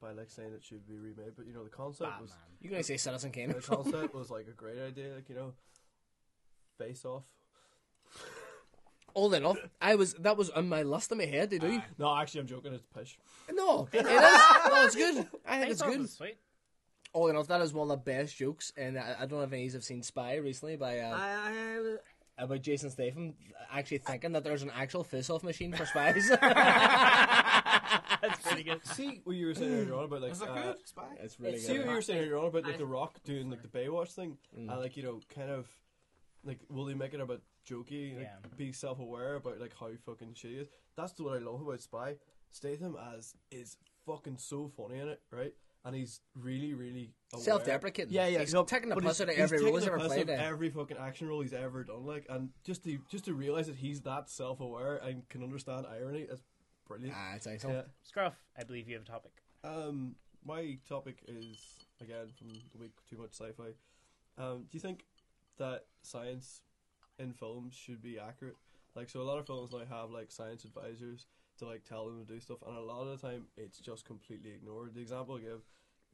by 0.00 0.12
like 0.12 0.30
saying 0.30 0.52
it 0.54 0.64
should 0.64 0.86
be 0.86 0.96
remade. 0.96 1.32
But 1.36 1.46
you 1.46 1.52
know, 1.52 1.64
the 1.64 1.70
concept 1.70 2.20
was 2.20 2.32
You're 2.60 2.70
going 2.70 2.82
to 2.82 2.86
say 2.86 2.96
Citizen 2.96 3.30
Kane. 3.30 3.48
the 3.48 3.54
concept 3.54 4.14
was 4.14 4.30
like 4.36 4.46
a 4.48 4.52
great 4.52 4.78
idea. 4.78 5.14
Like 5.14 5.28
you 5.28 5.34
know, 5.34 5.52
face 6.78 7.04
off. 7.04 7.24
All 9.12 9.32
enough. 9.34 9.58
I 9.80 9.96
was 9.96 10.14
that 10.14 10.36
was 10.36 10.50
on 10.50 10.68
my 10.68 10.82
list 10.82 11.10
in 11.12 11.18
my 11.18 11.24
head. 11.24 11.50
Did 11.50 11.62
you? 11.62 11.82
No, 11.98 12.16
actually, 12.16 12.40
I'm 12.42 12.46
joking. 12.46 12.72
It's 12.72 12.86
pish. 12.96 13.18
No, 13.52 13.88
it 13.92 13.98
is. 13.98 14.04
No, 14.04 14.84
it's 14.84 14.94
good. 14.94 15.16
I 15.46 15.58
think 15.58 15.66
I 15.66 15.70
it's 15.70 15.82
good. 15.82 16.00
was 16.00 16.12
sweet. 16.12 16.38
All 17.12 17.28
enough. 17.28 17.48
That 17.48 17.60
is 17.60 17.74
one 17.74 17.90
of 17.90 18.04
the 18.04 18.10
best 18.10 18.36
jokes, 18.36 18.72
and 18.76 18.96
I, 18.96 19.16
I 19.20 19.26
don't 19.26 19.38
know 19.38 19.42
if 19.42 19.52
any 19.52 19.62
of 19.62 19.72
you 19.72 19.76
have 19.78 19.84
seen 19.84 20.02
Spy 20.02 20.36
recently 20.36 20.76
by 20.76 21.00
uh, 21.00 21.16
I, 21.16 21.50
I, 22.38 22.44
about 22.44 22.62
Jason 22.62 22.90
Statham 22.90 23.34
actually 23.72 23.98
thinking 23.98 24.32
that 24.32 24.44
there's 24.44 24.62
an 24.62 24.70
actual 24.74 25.04
face-off 25.04 25.42
machine 25.42 25.72
for 25.72 25.84
spies. 25.86 26.30
That's 28.30 28.46
pretty 28.46 28.62
good. 28.64 28.86
See 28.86 29.20
what 29.24 29.36
you 29.36 29.46
were 29.46 29.54
saying 29.54 29.72
earlier 29.72 29.94
on 29.94 30.04
about 30.04 30.22
like 30.22 30.32
Is 30.32 30.42
it 30.42 30.48
uh, 30.48 30.54
good? 30.62 30.76
Spy? 30.84 31.02
it's 31.20 31.38
really 31.40 31.54
It's 31.54 31.66
See 31.66 31.72
good. 31.74 31.80
what 31.80 31.88
you 31.90 31.94
were 31.96 32.02
saying 32.02 32.20
earlier 32.20 32.38
on 32.38 32.46
about 32.46 32.64
like 32.64 32.74
I- 32.74 32.78
The 32.78 32.86
Rock 32.86 33.22
doing 33.24 33.50
like 33.50 33.62
the 33.62 33.68
Baywatch 33.68 34.12
thing, 34.12 34.38
Mm. 34.58 34.70
and 34.70 34.80
like 34.80 34.96
you 34.96 35.02
know, 35.02 35.20
kind 35.34 35.50
of 35.50 35.68
like 36.44 36.60
will 36.70 36.84
they 36.86 36.94
make 36.94 37.14
it 37.14 37.20
about 37.20 37.42
jokey, 37.68 38.16
like, 38.16 38.22
Yeah. 38.24 38.48
be 38.56 38.72
self-aware 38.72 39.34
about 39.36 39.60
like 39.60 39.74
how 39.78 39.90
fucking 40.06 40.34
shit 40.34 40.50
he 40.50 40.56
is. 40.58 40.68
That's 40.96 41.18
what 41.20 41.34
I 41.36 41.38
love 41.38 41.60
about 41.60 41.80
Spy. 41.80 42.16
Statham 42.50 42.96
as 43.14 43.34
is 43.50 43.76
fucking 44.06 44.38
so 44.38 44.68
funny 44.76 44.98
in 44.98 45.08
it, 45.08 45.20
right? 45.30 45.52
and 45.82 45.96
he's 45.96 46.20
really, 46.34 46.74
really 46.74 47.14
aware. 47.32 47.42
Self-deprecating. 47.42 48.12
Yeah, 48.12 48.26
yeah. 48.26 48.40
He's 48.40 48.52
no, 48.52 48.64
taking 48.64 48.90
the 48.90 48.96
but 48.96 49.02
piss 49.04 49.16
he's- 49.16 49.20
out 49.22 49.28
of 49.30 49.34
he's 49.36 49.42
every 49.44 49.56
taking 49.60 49.66
role 49.72 49.76
he's 49.78 49.84
the 49.86 49.90
ever 49.92 49.98
piss 50.00 50.08
played 50.08 50.28
out 50.28 50.34
of 50.34 50.40
in. 50.40 50.46
Every 50.46 50.68
fucking 50.68 50.96
action 50.98 51.26
role 51.26 51.40
he's 51.40 51.54
ever 51.54 51.84
done, 51.84 52.04
like, 52.04 52.26
and 52.28 52.50
just 52.64 52.84
to 52.84 52.98
just 53.08 53.24
to 53.24 53.32
realize 53.34 53.66
that 53.66 53.76
he's 53.76 54.02
that 54.02 54.28
self-aware 54.28 54.96
and 54.96 55.26
can 55.30 55.42
understand 55.42 55.86
irony 55.86 56.26
is 56.30 56.42
brilliant. 56.90 57.16
Ah, 57.16 57.34
it's 57.36 57.46
excellent. 57.46 57.86
Scruff, 58.02 58.34
I 58.58 58.64
believe 58.64 58.88
you 58.88 58.94
have 58.94 59.04
a 59.04 59.06
topic. 59.06 59.32
Um, 59.62 60.16
my 60.44 60.78
topic 60.88 61.18
is 61.28 61.84
again 62.00 62.28
from 62.36 62.48
the 62.72 62.78
week 62.78 62.92
too 63.08 63.16
much 63.16 63.32
sci-fi. 63.32 63.72
Um, 64.42 64.66
do 64.70 64.72
you 64.72 64.80
think 64.80 65.04
that 65.58 65.84
science 66.02 66.62
in 67.18 67.32
films 67.32 67.74
should 67.74 68.02
be 68.02 68.18
accurate? 68.18 68.56
Like, 68.96 69.08
so 69.08 69.20
a 69.20 69.22
lot 69.22 69.38
of 69.38 69.46
films 69.46 69.70
now 69.72 69.78
have 69.88 70.10
like 70.10 70.32
science 70.32 70.64
advisors 70.64 71.26
to 71.58 71.66
like 71.66 71.84
tell 71.84 72.06
them 72.06 72.24
to 72.24 72.32
do 72.32 72.40
stuff, 72.40 72.58
and 72.66 72.76
a 72.76 72.80
lot 72.80 73.02
of 73.02 73.20
the 73.20 73.28
time 73.28 73.44
it's 73.56 73.78
just 73.78 74.04
completely 74.04 74.50
ignored. 74.50 74.94
The 74.94 75.00
example 75.00 75.36
I 75.36 75.40
give 75.40 75.62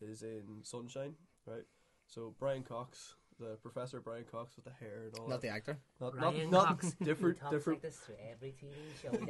is 0.02 0.22
in 0.22 0.62
Sunshine, 0.62 1.14
right? 1.46 1.64
So 2.06 2.34
Brian 2.38 2.62
Cox, 2.62 3.14
the 3.38 3.56
professor 3.62 4.00
Brian 4.00 4.24
Cox 4.30 4.56
with 4.56 4.64
the 4.64 4.70
hair 4.72 5.04
and 5.06 5.18
all 5.18 5.28
Not 5.28 5.40
that. 5.42 5.48
the 5.48 5.54
actor. 5.54 5.78
Not, 6.00 6.14
Brian 6.16 6.50
not, 6.50 6.66
Cox. 6.68 6.84
not 6.84 6.98
different, 7.06 7.36
He 7.36 7.40
talks 7.42 7.52
different. 7.54 7.82
like 7.84 7.90
this 7.92 7.96
through 7.98 8.14
every 8.32 8.54
TV 8.54 8.74
show 9.02 9.10
he 9.18 9.26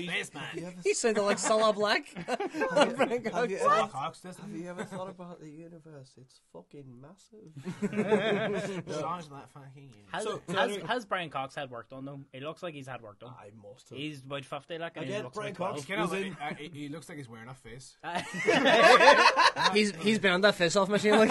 does. 0.00 0.10
Spaceman. 0.30 0.74
He 0.84 0.94
sounded 0.94 1.22
like 1.22 1.38
Salah 1.40 1.72
Black. 1.72 2.06
Have 2.14 2.40
you, 2.54 3.30
have 3.32 3.50
you 3.50 3.56
ever, 3.58 3.88
Cox, 3.88 4.20
doesn't 4.20 4.42
have 4.42 4.52
he? 4.54 4.62
you 4.62 4.70
ever 4.70 4.84
thought 4.84 5.08
about 5.10 5.40
the 5.40 5.50
universe? 5.50 6.12
It's 6.20 6.40
fucking 6.52 6.84
massive. 7.00 7.52
Sounds 9.00 9.30
like 9.30 9.48
fucking. 9.52 9.90
Has, 10.12 10.24
So- 10.24 10.40
so 10.48 10.54
has, 10.54 10.76
has 10.88 11.04
Brian 11.04 11.30
Cox 11.30 11.54
had 11.54 11.70
work 11.70 11.88
done 11.90 12.04
though? 12.04 12.20
It 12.32 12.42
looks 12.42 12.62
like 12.62 12.74
he's 12.74 12.86
had 12.86 13.02
work 13.02 13.18
done. 13.18 13.32
I 13.38 13.50
must 13.66 13.88
have. 13.90 13.98
He's 13.98 14.20
about 14.20 14.44
fifty, 14.44 14.78
like, 14.78 14.96
and 14.96 15.06
he 15.06 15.12
Again, 15.12 15.24
looks 15.24 15.36
Brian 15.36 15.54
like 15.58 15.58
Cox 15.58 15.84
12. 15.84 15.88
Kind 15.88 16.00
of 16.02 16.12
like, 16.12 16.26
in- 16.26 16.36
uh, 16.40 16.54
he, 16.72 16.80
he 16.82 16.88
looks 16.88 17.08
like 17.08 17.18
he's 17.18 17.28
wearing 17.28 17.48
a 17.48 17.54
face. 17.54 17.96
he's 19.72 19.94
he's 19.96 20.18
been 20.18 20.32
on 20.32 20.40
that 20.42 20.54
face 20.54 20.76
off 20.76 20.88
machine 20.88 21.12
like 21.12 21.30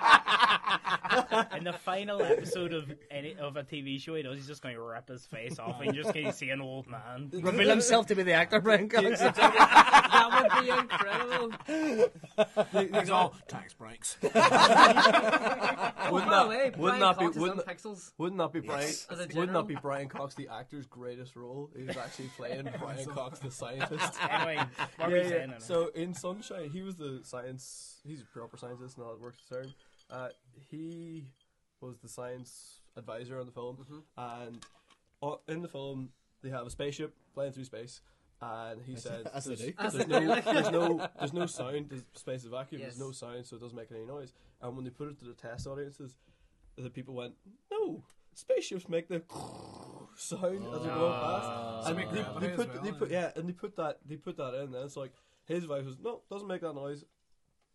In 1.57 1.63
the 1.63 1.73
final 1.73 2.21
episode 2.21 2.73
of 2.73 2.91
any 3.09 3.35
of 3.35 3.57
a 3.57 3.63
TV 3.63 3.99
show 3.99 4.15
he 4.15 4.23
does, 4.23 4.37
he's 4.37 4.47
just 4.47 4.61
going 4.61 4.75
to 4.75 4.81
rip 4.81 5.07
his 5.09 5.25
face 5.25 5.59
off 5.59 5.81
and 5.81 5.95
you 5.95 6.03
just 6.03 6.13
can't 6.13 6.33
see 6.33 6.49
an 6.49 6.61
old 6.61 6.87
man. 6.87 7.29
reveal 7.31 7.69
himself 7.69 8.07
to 8.07 8.15
be 8.15 8.23
the 8.23 8.33
actor 8.33 8.59
Brian 8.61 8.89
Cox. 8.89 9.19
that 9.19 10.49
would 10.55 10.63
be 10.63 10.69
incredible. 10.69 11.51
He's 12.99 13.09
all 13.09 13.35
tax 13.47 13.73
breaks. 13.73 14.17
wouldn't 14.21 14.33
By 14.33 16.09
the 16.11 16.29
that, 16.29 16.47
way, 16.47 16.71
wouldn't 16.77 16.99
that 17.01 17.19
be 17.19 17.25
Cox 17.25 17.37
wouldn't, 17.37 17.65
Pixels. 17.65 18.11
wouldn't 18.17 18.39
that 18.39 18.53
be 18.53 18.59
Brian 18.59 18.87
As 18.87 19.07
a 19.09 19.27
wouldn't 19.33 19.53
that 19.53 19.67
be 19.67 19.75
Brian 19.75 20.07
Cox 20.07 20.35
the 20.35 20.47
actor's 20.47 20.85
greatest 20.85 21.35
role? 21.35 21.69
He 21.75 21.83
was 21.83 21.97
actually 21.97 22.29
playing 22.37 22.69
Brian 22.79 23.05
Cox 23.05 23.39
the 23.39 23.51
scientist. 23.51 24.13
Anyway, 24.29 24.63
what 24.97 25.09
were 25.09 25.17
you 25.17 25.29
saying, 25.29 25.53
So 25.59 25.89
in 25.95 26.13
Sunshine, 26.13 26.69
he 26.69 26.81
was 26.81 26.95
the 26.95 27.21
science. 27.23 27.97
He's 28.05 28.21
a 28.21 28.25
proper 28.25 28.57
scientist, 28.57 28.97
and 28.97 29.05
how 29.05 29.13
it 29.13 29.21
works 29.21 29.37
the 29.47 29.55
term. 29.55 29.73
Uh, 30.11 30.29
he 30.69 31.25
was 31.79 31.97
the 31.99 32.09
science 32.09 32.81
advisor 32.97 33.39
on 33.39 33.45
the 33.45 33.51
film, 33.51 33.77
Mm-hmm. 33.77 34.47
and 34.47 34.65
uh, 35.23 35.35
in 35.47 35.61
the 35.61 35.67
film 35.67 36.09
they 36.43 36.49
have 36.49 36.65
a 36.65 36.69
spaceship 36.69 37.15
flying 37.33 37.51
through 37.51 37.65
space. 37.65 38.01
And 38.43 38.81
he 38.81 38.95
said, 38.95 39.29
as 39.35 39.45
they 39.45 39.53
there's, 39.53 39.69
do. 39.69 39.73
There's 39.79 40.07
no, 40.07 40.41
there's 40.41 40.71
no, 40.71 41.07
there's 41.19 41.33
no 41.33 41.45
sound. 41.45 41.89
The 41.89 42.03
space 42.19 42.43
is 42.43 42.49
vacuum. 42.49 42.81
Yes. 42.81 42.95
There's 42.95 42.99
no 43.07 43.11
sound, 43.11 43.45
so 43.45 43.55
it 43.55 43.61
doesn't 43.61 43.77
make 43.77 43.91
any 43.91 44.03
noise. 44.03 44.33
And 44.61 44.75
when 44.75 44.83
they 44.83 44.89
put 44.89 45.09
it 45.09 45.19
to 45.19 45.25
the 45.25 45.33
test 45.33 45.67
audiences, 45.67 46.15
the 46.75 46.89
people 46.89 47.13
went, 47.13 47.33
"No, 47.71 48.03
spaceships 48.33 48.89
make 48.89 49.07
the 49.09 49.21
sound 50.15 50.65
as 50.73 50.81
they 50.81 50.87
go 50.87 50.95
going 50.97 51.19
past." 51.21 51.87
And 51.89 51.97
make 51.97 52.09
they, 52.11 52.15
they 52.47 52.55
put, 52.55 52.73
well, 52.73 52.81
they 52.83 52.89
yeah. 52.89 52.95
put, 52.97 53.11
yeah, 53.11 53.31
and 53.35 53.47
they 53.47 53.53
put 53.53 53.75
that, 53.75 53.99
they 54.07 54.15
put 54.15 54.37
that 54.37 54.55
in. 54.55 54.71
Then 54.71 54.83
it's 54.85 54.97
like 54.97 55.13
his 55.45 55.63
advice 55.63 55.85
was, 55.85 55.97
"No, 56.01 56.21
doesn't 56.31 56.47
make 56.47 56.61
that 56.61 56.73
noise." 56.73 57.05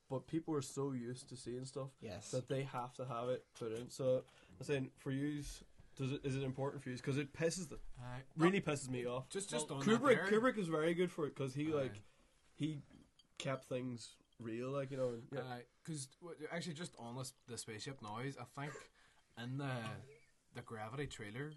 But 0.09 0.26
people 0.26 0.54
are 0.54 0.62
so 0.62 0.92
used 0.92 1.28
to 1.30 1.36
seeing 1.36 1.64
stuff 1.64 1.88
Yes. 2.00 2.30
that 2.30 2.48
they 2.48 2.62
have 2.62 2.94
to 2.94 3.04
have 3.07 3.28
it 3.28 3.44
put 3.59 3.72
in. 3.72 3.90
So 3.90 4.22
I'm 4.61 4.64
saying 4.64 4.90
for 4.98 5.11
you, 5.11 5.42
does 5.96 6.12
it 6.12 6.20
is 6.24 6.36
it 6.36 6.42
important 6.44 6.82
for 6.82 6.90
you? 6.90 6.96
Because 6.96 7.18
it 7.18 7.32
pisses 7.32 7.68
the 7.68 7.78
Aye. 8.00 8.20
really 8.36 8.61
pisses 8.61 8.88
me 8.88 9.04
off. 9.07 9.28
Just- 9.30 9.50
just 9.50 9.70
on 9.70 9.82
Kubrick. 9.82 10.28
there. 10.30 10.40
Kubrick 10.40 10.59
is 10.59 10.68
very 10.68 10.94
good 10.94 11.11
for 11.11 11.26
it 11.26 11.34
because 11.34 11.54
he 11.54 11.72
Aye. 11.72 11.76
like 11.76 12.02
he 12.54 12.82
kept 13.38 13.64
things 13.68 14.14
real, 14.38 14.70
like 14.70 14.90
you 14.92 14.96
know. 14.96 15.09
And, 15.14 15.22
yeah. 15.32 15.59
Because 15.82 16.09
actually, 16.52 16.74
just 16.74 16.94
on 16.98 17.16
this, 17.16 17.32
the 17.48 17.59
spaceship 17.59 18.00
noise, 18.02 18.36
I 18.40 18.44
think 18.61 18.72
in 19.42 19.59
the 19.59 19.70
the 20.54 20.62
gravity 20.62 21.07
trailer, 21.07 21.52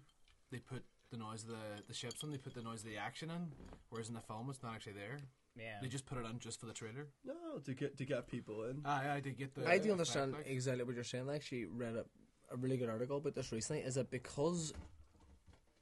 they 0.50 0.58
put 0.58 0.84
the 1.10 1.16
noise 1.18 1.42
of 1.44 1.50
the 1.50 1.82
the 1.86 1.94
ships 1.94 2.22
in. 2.24 2.30
They 2.30 2.38
put 2.38 2.54
the 2.54 2.62
noise 2.62 2.80
of 2.80 2.86
the 2.86 2.96
action 2.96 3.30
in, 3.30 3.52
whereas 3.90 4.08
in 4.08 4.14
the 4.14 4.20
film, 4.20 4.50
it's 4.50 4.62
not 4.62 4.74
actually 4.74 4.94
there. 4.94 5.18
Yeah. 5.60 5.78
They 5.82 5.88
just 5.88 6.06
put 6.06 6.18
it 6.18 6.24
on 6.24 6.38
just 6.38 6.58
for 6.60 6.66
the 6.66 6.72
trailer. 6.72 7.08
No, 7.24 7.58
to 7.64 7.74
get 7.74 7.96
to 7.98 8.04
get 8.04 8.26
people 8.28 8.64
in. 8.64 8.80
Ah, 8.84 9.02
I 9.02 9.16
aye, 9.16 9.20
to 9.20 9.30
get 9.30 9.54
the. 9.54 9.62
I 9.62 9.76
do 9.76 9.76
effect, 9.78 9.90
understand 9.92 10.32
like. 10.32 10.46
exactly 10.46 10.84
what 10.84 10.94
you're 10.94 11.04
saying. 11.04 11.28
I 11.28 11.34
actually 11.34 11.66
read 11.66 11.96
a, 11.96 12.04
a 12.52 12.56
really 12.56 12.76
good 12.76 12.88
article 12.88 13.18
about 13.18 13.34
this 13.34 13.52
recently. 13.52 13.82
Is 13.82 13.94
that 13.96 14.10
because, 14.10 14.72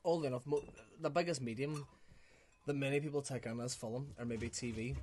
old 0.05 0.25
enough, 0.25 0.47
mo- 0.47 0.65
the 1.01 1.11
biggest 1.11 1.41
medium 1.41 1.87
that 2.67 2.75
many 2.77 3.01
people 3.01 3.23
take 3.23 3.47
on 3.47 3.61
as 3.61 3.75
film 3.75 4.09
or 4.19 4.25
maybe 4.25 4.49
TV, 4.51 4.97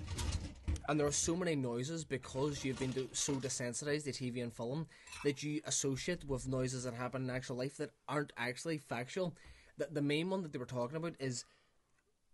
and 0.90 1.00
there 1.00 1.08
are 1.08 1.12
so 1.12 1.36
many 1.36 1.56
noises 1.56 2.04
because 2.04 2.64
you've 2.66 2.80
been 2.80 2.92
do- 2.92 3.10
so 3.14 3.34
desensitized 3.36 4.04
to 4.04 4.12
TV 4.12 4.44
and 4.44 4.54
film 4.54 4.88
that 5.24 5.42
you 5.42 5.62
associate 5.66 6.24
with 6.28 6.48
noises 6.48 6.84
that 6.84 6.94
happen 6.94 7.24
in 7.24 7.30
actual 7.30 7.56
life 7.56 7.78
that 7.78 7.92
aren't 8.08 8.34
actually 8.38 8.78
factual. 8.78 9.36
The, 9.78 9.88
the 9.92 10.02
main 10.02 10.30
one 10.30 10.42
that 10.44 10.52
they 10.54 10.60
were 10.60 10.66
talking 10.66 10.96
about 10.98 11.16
is, 11.20 11.44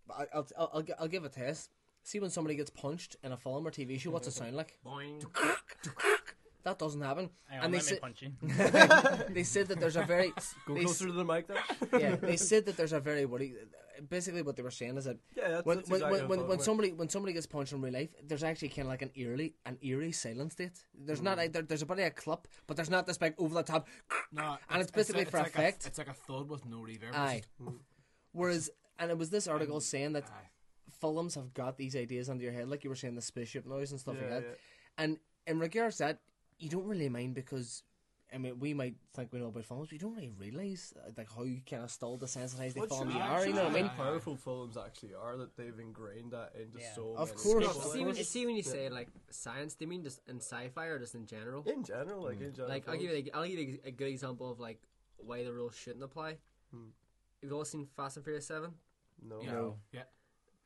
I, 0.10 0.26
I'll, 0.34 0.48
I'll, 0.58 0.72
I'll, 0.74 0.84
I'll 1.00 1.08
give 1.08 1.24
a 1.24 1.30
test. 1.30 1.70
See 2.04 2.20
when 2.20 2.30
somebody 2.30 2.56
gets 2.56 2.70
punched 2.70 3.16
in 3.24 3.32
a 3.32 3.38
film 3.38 3.68
or 3.68 3.72
TV 3.72 4.00
show, 4.00 4.12
what's 4.12 4.28
it 4.28 4.32
sound 4.32 4.56
like? 4.56 4.80
Boing. 4.86 5.24
That 6.64 6.78
doesn't 6.78 7.02
happen. 7.02 7.30
Hang 7.48 7.60
on, 7.60 7.66
and 7.66 7.74
they 7.74 7.78
let 7.78 7.86
me 7.86 7.90
said 7.90 8.02
punch 8.02 8.22
you. 8.22 8.32
they 9.34 9.44
said 9.44 9.68
that 9.70 9.80
there's 9.80 9.96
a 9.96 10.04
very 10.04 10.32
Go 10.68 10.76
they, 10.76 10.84
closer 10.84 11.08
to 11.08 11.12
the 11.12 11.26
mic 11.26 11.48
there. 11.48 11.58
yeah 12.00 12.16
they 12.16 12.38
said 12.38 12.66
that 12.66 12.78
there's 12.78 12.94
a 12.94 13.00
very 13.00 13.26
what 13.26 13.40
do 13.40 13.48
you- 13.48 13.58
basically 14.10 14.42
what 14.42 14.56
they 14.56 14.64
were 14.64 14.72
saying 14.72 14.98
is 14.98 15.06
that 15.06 15.18
Yeah, 15.36 15.44
that's- 15.44 15.66
when 15.66 15.78
that's 15.78 15.90
when, 15.90 15.98
exactly 16.02 16.20
when, 16.20 16.22
what 16.22 16.30
when, 16.30 16.40
I'm 16.40 16.48
when 16.48 16.58
talking 16.58 16.66
somebody 16.66 16.92
when 16.94 17.10
somebody 17.10 17.34
gets 17.34 17.46
punched 17.48 17.74
in 17.74 17.82
real 17.82 17.94
life 17.94 18.10
there's 18.24 18.44
actually 18.44 18.70
kind 18.70 18.82
of 18.82 18.88
like 18.88 19.02
an 19.02 19.12
eerie 19.16 19.56
an 19.66 19.78
eerie 19.82 20.12
silence 20.12 20.54
state 20.54 20.86
there's 20.94 21.22
not 21.22 21.38
hmm. 21.38 21.46
a, 21.46 21.48
there, 21.50 21.62
there's 21.64 21.82
a 21.82 21.86
bit 21.86 22.00
of 22.00 22.06
a 22.06 22.10
clip 22.12 22.48
but 22.68 22.78
there's 22.78 22.90
not 22.90 23.06
this 23.08 23.18
big 23.18 23.34
over 23.38 23.56
the 23.56 23.64
top 23.64 23.88
No, 24.32 24.58
and 24.70 24.82
it's 24.82 24.92
basically 24.92 25.24
it's 25.24 25.32
for 25.32 25.38
like 25.38 25.48
effect 25.48 25.86
A, 25.86 25.88
it's 25.88 25.98
like 25.98 26.10
a 26.10 26.14
thud 26.14 26.50
with 26.50 26.66
no 26.66 26.78
reverb. 26.78 27.14
aye 27.14 27.42
hmm. 27.60 27.76
whereas 28.34 28.70
and 29.00 29.10
it 29.10 29.18
was 29.18 29.30
this 29.30 29.48
article 29.48 29.80
saying 29.80 30.14
that 30.14 30.26
Aye. 30.26 30.50
Films 31.02 31.36
have 31.36 31.54
got 31.54 31.78
these 31.78 31.96
ideas 31.96 32.30
under 32.30 32.44
your 32.44 32.54
head 32.54 32.70
like 32.70 32.84
you 32.84 32.90
were 32.90 32.96
saying 32.96 33.16
the 33.16 33.22
spaceship 33.22 33.66
noise 33.66 33.92
and 33.92 34.00
stuff 34.00 34.16
like 34.16 34.30
that 34.30 34.44
yeah. 34.44 35.04
and 35.04 35.18
in 35.48 35.60
regards 35.60 35.98
to 35.98 36.04
that 36.04 36.20
you 36.60 36.70
don't 36.70 36.86
really 36.88 37.10
mind 37.10 37.34
because 37.34 37.84
I 38.34 38.38
mean, 38.38 38.60
we 38.60 38.74
might 38.74 38.96
think 39.14 39.34
we 39.34 39.40
know 39.40 39.48
about 39.48 39.66
films, 39.66 39.90
but 39.90 39.94
you 39.94 40.00
don't 40.00 40.16
really 40.16 40.32
realise 40.40 40.94
uh, 40.96 41.10
like 41.18 41.28
how 41.36 41.44
you 41.44 41.60
kind 41.70 41.84
of 41.84 41.92
still 41.92 42.18
desensitized 42.18 42.76
they 42.76 42.80
What 42.80 42.88
film 42.90 43.10
should 43.10 43.14
you 43.14 43.20
be 43.20 43.20
are. 43.20 43.46
You 43.46 43.54
know 43.54 43.64
what 43.66 43.74
I 43.74 43.82
mean? 43.82 43.90
Powerful 43.90 44.38
films 44.38 44.78
actually 44.78 45.14
are 45.16 45.36
that 45.36 45.58
they've 45.58 45.78
ingrained 45.78 46.32
that 46.32 46.54
into 46.56 46.80
Yeah. 46.80 46.94
so 46.96 47.14
Of 47.18 47.30
many 47.30 47.42
course, 47.42 47.68
people. 47.68 47.92
See 47.92 48.06
when, 48.06 48.16
see 48.16 48.46
when 48.46 48.56
you 48.56 48.64
say 48.64 48.88
like 48.88 49.10
science, 49.30 49.74
do 49.74 49.84
you 49.84 49.90
mean 49.90 50.04
just 50.04 50.22
in 50.30 50.38
sci-fi 50.38 50.86
or 50.86 50.98
just 50.98 51.14
in 51.14 51.26
general? 51.26 51.64
In 51.64 51.84
general, 51.84 52.24
like 52.24 52.40
in 52.40 52.54
general, 52.54 52.70
Like 52.70 52.88
I'll 52.88 52.96
give 52.96 53.12
you, 53.12 53.18
a, 53.34 53.38
I'll 53.38 53.46
give 53.46 53.60
you 53.60 53.80
a 53.84 53.92
good 53.92 54.08
example 54.08 54.50
of 54.50 54.62
like 54.62 54.80
why 55.18 55.44
the 55.44 55.52
rules 55.52 55.76
shouldn't 55.76 56.04
apply. 56.04 56.38
You've 57.42 57.52
all 57.52 57.66
seen 57.66 57.86
Fast 57.98 58.16
and 58.16 58.24
Furious 58.24 58.48
Seven? 58.48 58.72
no. 59.28 59.42
yeah, 59.42 59.52
No. 59.52 59.76
yeah. 59.92 60.04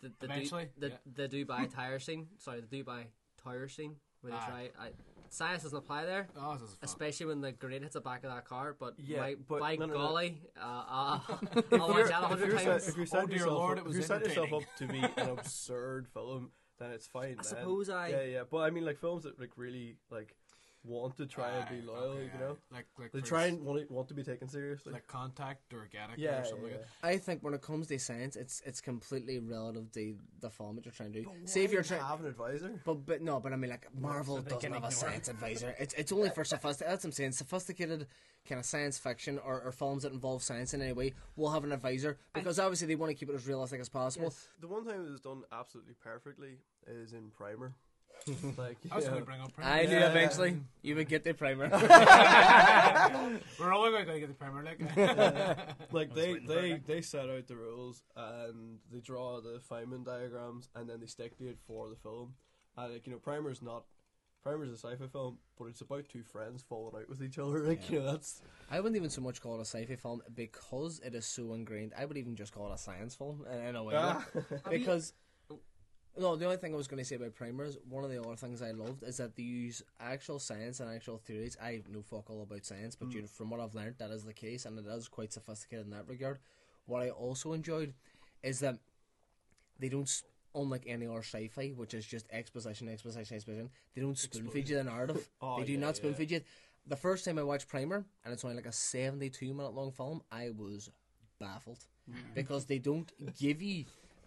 The, 0.02 0.12
the, 0.20 0.26
Eventually, 0.26 0.66
Du- 0.80 0.80
the, 0.80 0.90
yeah. 0.90 1.28
the 1.28 1.28
Dubai 1.46 1.74
tire 1.76 2.00
scene. 2.00 2.28
Sorry, 2.38 2.62
the 2.62 2.84
Dubai 2.84 3.06
tire 3.44 3.68
scene 3.68 3.96
where 4.22 4.32
they 4.34 4.38
Aye. 4.38 4.48
try. 4.48 4.70
I, 4.80 4.90
science 5.30 5.64
doesn't 5.64 5.78
apply 5.78 6.06
there. 6.06 6.28
Oh, 6.38 6.54
this 6.54 6.64
is 6.64 6.70
fun. 6.76 6.80
Especially 6.84 7.26
when 7.28 7.42
the 7.42 7.52
grenade 7.52 7.82
hits 7.82 7.94
the 7.94 8.02
back 8.02 8.24
of 8.24 8.32
that 8.32 8.46
car, 8.46 8.76
but 8.80 8.94
Yeah, 8.98 9.20
by, 9.20 9.36
but 9.48 9.60
by 9.60 9.76
no, 9.76 9.86
no, 9.88 9.94
no. 9.94 10.00
golly, 10.00 10.38
uh, 10.62 10.64
uh, 10.66 11.20
I'll 11.30 11.40
If 11.56 11.72
watch 11.72 11.96
you're, 11.98 12.08
that 12.08 12.22
a 12.22 12.24
if 12.24 12.30
hundred 12.30 12.48
you're, 12.50 12.60
set, 12.60 12.66
times. 12.68 12.88
if 12.90 12.98
you're 12.98 13.08
Oh, 13.14 13.26
dear 13.26 13.38
yourself 13.38 13.54
Lord, 13.54 13.80
up, 13.80 13.86
it 13.86 13.90
if 13.90 13.94
you're 14.10 14.20
yourself 14.20 14.54
up 14.54 14.62
entertaining. 14.82 15.02
to 15.12 15.16
be 15.16 15.22
an 15.22 15.30
absurd 15.30 16.08
film, 16.14 16.52
then 16.80 16.92
it's 16.92 17.08
fine. 17.08 17.30
then. 17.30 17.40
I 17.40 17.44
suppose 17.44 17.90
I- 17.90 18.08
Yeah, 18.10 18.24
yeah, 18.24 18.44
but 18.50 18.58
I 18.60 18.70
mean, 18.70 18.86
like 18.86 19.00
films 19.00 19.24
that 19.24 19.40
like 19.40 19.52
really 19.58 19.98
like 20.12 20.36
want 20.86 21.18
to 21.18 21.26
try 21.26 21.50
and 21.52 21.70
be 21.70 21.86
loyal, 21.86 22.12
okay, 22.12 22.24
you 22.24 22.30
aye. 22.36 22.40
know, 22.40 22.58
Like, 22.72 22.86
like 23.00 23.12
they 23.12 23.22
try 23.22 23.46
and 23.48 23.64
want, 23.66 23.90
want 23.90 24.08
to 24.10 24.14
be 24.14 24.24
taken 24.24 24.48
seriously. 24.48 24.94
like 24.94 25.08
contact 25.08 25.74
or 25.74 25.80
organic 25.80 26.18
yeah, 26.18 26.42
or 26.42 26.46
something 26.46 26.66
yeah, 26.68 26.72
like 26.78 26.82
that. 27.02 27.08
I 27.08 27.18
think 27.18 27.44
when 27.44 27.54
it 27.54 27.62
comes 27.62 27.88
to 27.88 28.00
science, 28.00 28.36
it's 28.36 28.62
it's 28.66 28.82
completely 28.82 29.40
relative 29.40 29.92
to 29.94 30.16
the 30.42 30.50
film 30.50 30.76
that 30.76 30.86
you're 30.86 30.92
trying 30.92 31.14
to 31.14 31.22
do. 31.24 31.30
See 31.46 31.64
if 31.64 31.72
you're 31.72 31.84
trying. 31.84 32.02
to 32.02 32.06
have 32.06 32.20
an 32.22 32.28
advisor. 32.28 32.80
But 32.86 33.06
but 33.06 33.22
no, 33.22 33.40
but 33.40 33.54
I 33.54 33.56
mean 33.56 33.72
like 33.72 33.88
Marvel 34.00 34.38
So 34.38 34.42
doesn't 34.44 34.74
have 34.74 34.84
a 34.84 34.92
science 34.92 35.28
advisor. 35.28 35.76
It's 35.80 35.94
it's 35.96 36.12
only 36.12 36.30
for 36.36 36.44
sophisticated. 36.44 36.92
That's 36.94 37.04
what 37.04 37.10
I'm 37.10 37.14
saying. 37.14 37.32
Sophisticated 37.34 38.08
kind 38.48 38.60
of 38.60 38.66
science 38.66 39.00
fiction 39.00 39.40
or, 39.44 39.60
or 39.62 39.72
films 39.72 40.04
that 40.04 40.12
involve 40.12 40.44
science 40.44 40.74
in 40.76 40.82
any 40.82 40.94
way 40.94 41.14
will 41.36 41.50
have 41.50 41.64
an 41.64 41.72
advisor 41.72 42.20
because 42.34 42.60
obviously 42.60 42.86
they 42.88 42.94
want 42.96 43.10
to 43.10 43.16
keep 43.16 43.28
it 43.28 43.34
as 43.34 43.48
realistic 43.48 43.82
as 43.82 43.90
possible. 43.90 44.32
The 44.62 44.68
one 44.68 44.86
time 44.86 45.04
it 45.04 45.10
was 45.12 45.20
done 45.22 45.42
absolutely 45.52 45.96
perfectly 46.00 46.60
is 46.86 47.14
in 47.14 47.32
Primer. 47.36 47.74
Like, 48.58 48.78
I 48.92 48.96
was 48.96 49.04
yeah. 49.04 49.12
going 49.12 49.22
to 49.22 49.26
bring 49.26 49.42
up. 49.42 49.52
I 49.62 49.84
knew 49.86 49.92
Yeah. 49.92 50.10
eventually 50.10 50.58
you 50.82 50.96
would 50.96 51.08
get 51.08 51.24
the 51.24 51.34
primer. 51.34 51.70
We're 53.60 53.72
all 53.72 53.92
going 53.92 54.08
to 54.08 54.20
get 54.20 54.30
the 54.30 54.34
Premier 54.34 54.64
League. 54.64 54.82
like 55.92 56.14
they 56.16 56.40
they 56.40 56.82
they 56.86 57.02
set 57.02 57.30
out 57.30 57.46
the 57.48 57.56
rules 57.56 58.02
and 58.16 58.80
they 58.92 59.00
draw 59.00 59.42
the 59.42 59.62
Feynman 59.70 60.04
diagrams 60.06 60.70
and 60.76 60.90
then 60.90 61.00
they 61.02 61.06
stick 61.06 61.38
to 61.38 61.48
it 61.48 61.60
for 61.68 61.88
the 61.90 61.96
film. 61.96 62.34
And 62.76 62.94
like 62.94 63.06
you 63.06 63.14
know, 63.14 63.20
Primer's 63.20 63.62
not. 63.62 63.84
Primer's 64.44 64.70
a 64.70 64.78
sci-fi 64.78 65.08
film, 65.08 65.40
but 65.58 65.66
it's 65.66 65.82
about 65.82 66.08
two 66.08 66.22
friends 66.22 66.64
falling 66.68 66.96
out 67.02 67.10
with 67.10 67.24
each 67.24 67.40
other. 67.40 67.60
Like 67.68 67.90
you 67.90 68.00
know, 68.00 68.12
that's 68.12 68.42
I 68.72 68.80
wouldn't 68.80 68.96
even 68.96 69.10
so 69.10 69.22
much 69.22 69.42
call 69.42 69.56
it 69.56 69.62
a 69.62 69.66
sci-fi 69.66 69.96
film 69.96 70.22
because 70.36 71.00
it 71.04 71.14
is 71.16 71.26
so 71.26 71.54
ingrained. 71.54 71.94
I 71.98 72.06
would 72.06 72.18
even 72.18 72.36
just 72.36 72.54
call 72.54 72.72
it 72.72 72.76
a 72.76 72.78
science 72.78 73.14
film 73.16 73.44
in, 73.52 73.60
in 73.70 73.76
a 73.76 73.84
way. 73.84 73.96
Ah. 73.98 74.24
because 74.70 75.14
no, 76.18 76.36
the 76.36 76.46
only 76.46 76.58
thing 76.58 76.74
I 76.74 76.78
was 76.78 76.88
going 76.88 77.02
to 77.02 77.06
say 77.06 77.16
about 77.16 77.36
Primer 77.36 77.66
is 77.66 77.78
one 77.90 78.04
of 78.04 78.10
the 78.10 78.22
other 78.22 78.36
things 78.36 78.62
I 78.62 78.72
loved 78.72 79.04
is 79.04 79.18
that 79.18 79.36
they 79.36 79.44
use 79.44 79.82
actual 80.00 80.40
science 80.40 80.80
and 80.80 80.94
actual 80.94 81.18
theories. 81.18 81.58
I 81.62 81.82
know 81.92 82.02
fuck 82.02 82.30
all 82.30 82.42
about 82.42 82.66
science, 82.66 82.96
but 82.96 83.08
hmm. 83.08 83.12
you 83.12 83.22
know, 83.22 83.28
from 83.28 83.50
what 83.50 83.60
I've 83.60 83.76
learned, 83.76 83.96
that 83.98 84.12
is 84.12 84.24
the 84.24 84.34
case, 84.34 84.66
and 84.66 84.80
it 84.80 84.86
is 84.86 85.08
quite 85.08 85.34
sophisticated 85.34 85.86
in 85.86 85.92
that 85.92 86.08
regard. 86.08 86.40
What 86.86 87.02
I 87.02 87.10
also 87.10 87.54
enjoyed 87.54 87.94
is 88.44 88.60
that 88.60 88.78
they 89.80 89.90
don't. 89.90 90.10
Unlike 90.58 90.86
any 90.88 91.06
other 91.06 91.20
sci-fi, 91.20 91.72
which 91.72 91.94
is 91.94 92.06
just 92.06 92.28
exposition, 92.32 92.88
exposition, 92.88 93.36
exposition, 93.36 93.70
they 93.94 94.02
don't 94.02 94.18
spoon 94.18 94.48
feed 94.48 94.70
you 94.70 94.78
the 94.78 94.86
narrative. 94.86 95.28
Oh, 95.42 95.60
they 95.60 95.66
do 95.66 95.74
yeah, 95.74 95.80
not 95.80 95.98
spoon 95.98 96.12
yeah. 96.12 96.18
feed 96.18 96.32
you. 96.32 96.42
The 96.88 96.96
first 96.96 97.26
time 97.26 97.38
I 97.38 97.44
watched 97.44 97.68
Primer, 97.68 98.06
and 98.24 98.34
it's 98.34 98.46
only 98.46 98.56
like 98.56 98.66
a 98.66 98.72
seventy-two 98.72 99.54
minute 99.54 99.74
long 99.74 99.92
film, 99.92 100.22
I 100.32 100.52
was 100.56 100.90
baffled 101.42 101.80
hmm. 102.10 102.16
because 102.34 102.68
they 102.68 102.80
don't 102.80 103.12
give 103.38 103.62
you 103.62 103.84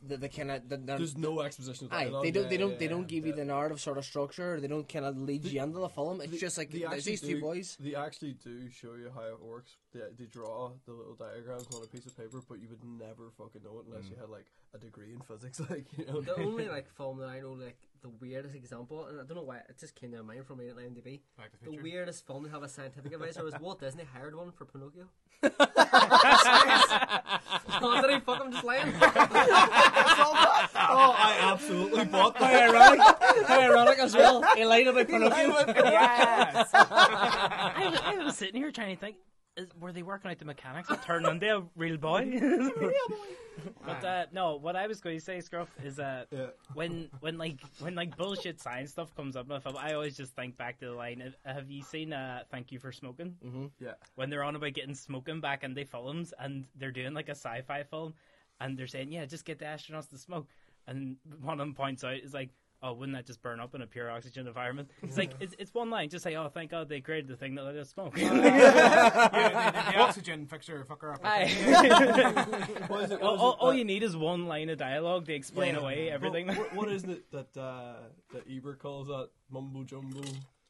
the, 0.07 0.17
the 0.17 0.29
kind 0.29 0.51
of 0.51 0.69
the, 0.69 0.77
the, 0.77 0.97
there's 0.97 1.17
no 1.17 1.41
exposition. 1.41 1.89
Aye, 1.91 2.11
they 2.23 2.31
don't. 2.31 2.45
Yeah, 2.45 2.49
They 2.49 2.57
don't. 2.57 2.71
yeah, 2.73 2.77
They 2.79 2.89
don't 2.89 3.09
give 3.09 3.27
you 3.27 3.33
the 3.33 3.45
narrative 3.45 3.81
sort 3.81 3.99
of 3.99 4.05
structure. 4.05 4.61
They 4.61 4.69
don't 4.69 4.89
kind 4.89 5.05
of 5.05 5.17
lead 5.19 5.45
you 5.45 5.63
into 5.63 5.79
the 5.81 5.89
film. 5.89 6.21
It's 6.21 6.39
just 6.39 6.59
like 6.59 6.71
They 6.71 6.81
there's 6.81 6.93
actually 6.93 7.13
these 7.13 7.21
two 7.21 7.41
boys. 7.41 7.77
They 7.81 7.95
actually 7.95 8.35
do 8.35 8.71
show 8.71 8.95
you 8.95 9.11
how 9.15 9.23
it 9.23 9.43
works. 9.43 9.73
They, 9.99 10.25
they 10.25 10.31
draw 10.31 10.71
the 10.87 10.93
little 10.93 11.15
diagrams 11.15 11.67
on 11.75 11.83
a 11.83 11.87
piece 11.87 12.07
of 12.07 12.17
paper, 12.17 12.41
but 12.49 12.61
you 12.61 12.69
would 12.69 12.85
never 12.85 13.31
fucking 13.37 13.63
know 13.65 13.81
it 13.81 13.87
unless 13.87 14.05
Mm. 14.07 14.11
you 14.11 14.17
had 14.21 14.31
like 14.31 14.47
a 14.75 14.79
degree 14.79 15.13
in 15.13 15.21
physics. 15.21 15.61
Like 15.71 15.87
you 15.99 16.07
know, 16.07 16.21
The 16.21 16.37
only 16.37 16.69
like 16.69 16.89
film 16.97 17.19
that 17.19 17.29
I 17.29 17.41
know 17.41 17.53
like 17.53 17.77
the 18.01 18.11
weirdest 18.21 18.55
example, 18.55 19.07
and 19.07 19.21
I 19.21 19.25
don't 19.25 19.37
know 19.37 19.43
why 19.43 19.57
it 19.59 19.77
just 19.81 19.97
came 19.97 20.13
to 20.13 20.23
mind 20.23 20.47
from 20.47 20.59
reading 20.61 20.77
IMDb. 20.77 21.21
Back 21.37 21.51
to 21.53 21.59
the 21.59 21.65
The 21.65 21.71
Future. 21.73 21.83
weirdest 21.83 22.27
film 22.27 22.45
to 22.45 22.51
have 22.51 22.63
a 22.63 22.69
scientific 22.69 23.13
advisor 23.13 23.43
was 23.43 23.55
Walt 23.61 23.81
Disney 23.81 24.05
hired 24.05 24.37
one 24.37 24.53
for 24.53 24.65
Pinocchio. 24.67 25.09
oh, 27.81 28.03
did 28.03 28.11
he 28.15 28.21
fuck 28.21 28.45
him 28.45 28.53
just 28.53 28.65
lying? 28.65 28.93
oh, 29.01 29.05
I 31.17 31.39
absolutely 31.43 32.05
bought 32.07 32.37
How 32.37 32.47
that. 32.47 32.71
ironic! 32.71 33.47
How 33.47 33.61
ironic 33.61 33.99
as 33.99 34.15
well. 34.15 34.43
He 34.57 34.65
lied 34.65 34.87
about 34.87 35.07
Pinocchio. 35.09 35.65
Yes. 35.77 36.71
I, 36.75 37.89
was, 37.91 38.01
I 38.05 38.25
was 38.25 38.37
sitting 38.37 38.61
here 38.61 38.71
trying 38.71 38.95
to 38.97 39.01
think. 39.01 39.17
Is, 39.59 39.69
were 39.81 39.93
they 39.93 40.03
working 40.03 40.31
out 40.31 40.39
the 40.39 40.45
mechanics 40.45 40.89
of 40.89 41.05
turning 41.05 41.31
into 41.33 41.57
a 41.59 41.63
real 41.77 41.97
boy? 41.97 42.39
but 43.85 44.05
uh, 44.05 44.27
no, 44.33 44.57
what 44.57 44.77
I 44.77 44.87
was 44.87 45.01
going 45.01 45.19
to 45.19 45.25
say, 45.25 45.41
Scruff, 45.41 45.69
is 45.85 45.99
uh, 45.99 46.25
Yeah. 46.31 46.47
when 46.75 47.09
when 47.21 47.39
like 47.39 47.59
when 47.81 47.95
like 47.97 48.17
bullshit 48.17 48.61
science 48.61 48.93
stuff 48.93 49.15
comes 49.17 49.35
up 49.37 49.47
in 49.47 49.53
a 49.57 49.61
film, 49.61 49.77
I 49.77 49.95
always 49.95 50.17
just 50.17 50.35
think 50.37 50.57
back 50.57 50.79
to 50.79 50.87
the 50.87 50.93
line. 50.93 51.35
uh, 51.45 51.53
Have 51.53 51.71
you 51.71 51.83
seen 51.83 52.13
uh, 52.13 52.43
"Thank 52.51 52.71
You 52.71 52.79
for 52.79 52.93
Smoking"? 52.93 53.35
Mm-hmm. 53.45 53.67
Yeah. 53.81 53.95
When 54.15 54.31
they're 54.31 54.45
on 54.45 54.55
about 54.55 54.75
getting 54.75 54.95
smoking 54.95 55.41
back 55.41 55.65
in 55.65 55.75
the 55.75 55.85
films, 55.85 56.33
and 56.39 56.65
they're 56.77 56.93
doing 56.93 57.15
like 57.15 57.29
a 57.29 57.35
sci-fi 57.35 57.83
film, 57.83 58.15
and 58.61 58.79
they're 58.79 58.87
saying, 58.87 59.11
"Yeah, 59.13 59.25
just 59.27 59.45
get 59.45 59.59
the 59.59 59.65
astronauts 59.65 60.09
to 60.11 60.19
smoke," 60.19 60.47
and 60.87 61.17
one 61.41 61.55
of 61.55 61.59
them 61.59 61.75
points 61.75 62.05
out 62.05 62.15
is 62.19 62.33
like. 62.35 62.51
Oh, 62.81 62.93
wouldn't 62.93 63.17
that 63.19 63.27
just 63.27 63.43
burn 63.43 63.59
up 63.59 63.75
in 63.75 63.83
a 63.83 63.87
pure 63.89 64.09
oxygen 64.09 64.47
environment? 64.47 64.89
It's 65.03 65.17
like 65.19 65.33
it's, 65.41 65.53
it's 65.59 65.75
one 65.75 65.91
line. 65.91 66.09
Just 66.11 66.23
say, 66.23 66.37
"Oh, 66.37 66.49
thank 66.49 66.71
God 66.71 66.89
they 66.89 67.01
created 67.01 67.27
the 67.29 67.37
thing 67.37 67.57
that 67.57 67.65
let 67.65 67.75
us 67.75 67.89
smoke." 67.91 68.17
yeah, 68.17 68.29
the, 69.89 69.93
the 69.93 69.99
oxygen 69.99 70.47
fixture 70.47 70.85
fucker 70.89 71.15
up. 71.15 71.21
Aye. 71.25 71.47
It? 73.11 73.23
all, 73.23 73.37
all, 73.37 73.53
all 73.61 73.75
you 73.75 73.85
need 73.85 74.03
is 74.03 74.17
one 74.17 74.47
line 74.47 74.69
of 74.71 74.79
dialogue 74.79 75.27
to 75.27 75.35
explain 75.35 75.75
Yeah. 75.75 75.81
away 75.81 76.05
Well, 76.07 76.15
everything. 76.15 76.49
what, 76.49 76.75
what 76.75 76.89
is 76.91 77.05
it 77.05 77.31
that 77.33 77.57
uh, 77.57 77.95
that 78.33 78.45
Ebert 78.51 78.79
calls 78.81 79.09
that 79.09 79.29
mumbo 79.51 79.83
jumbo? 79.85 80.21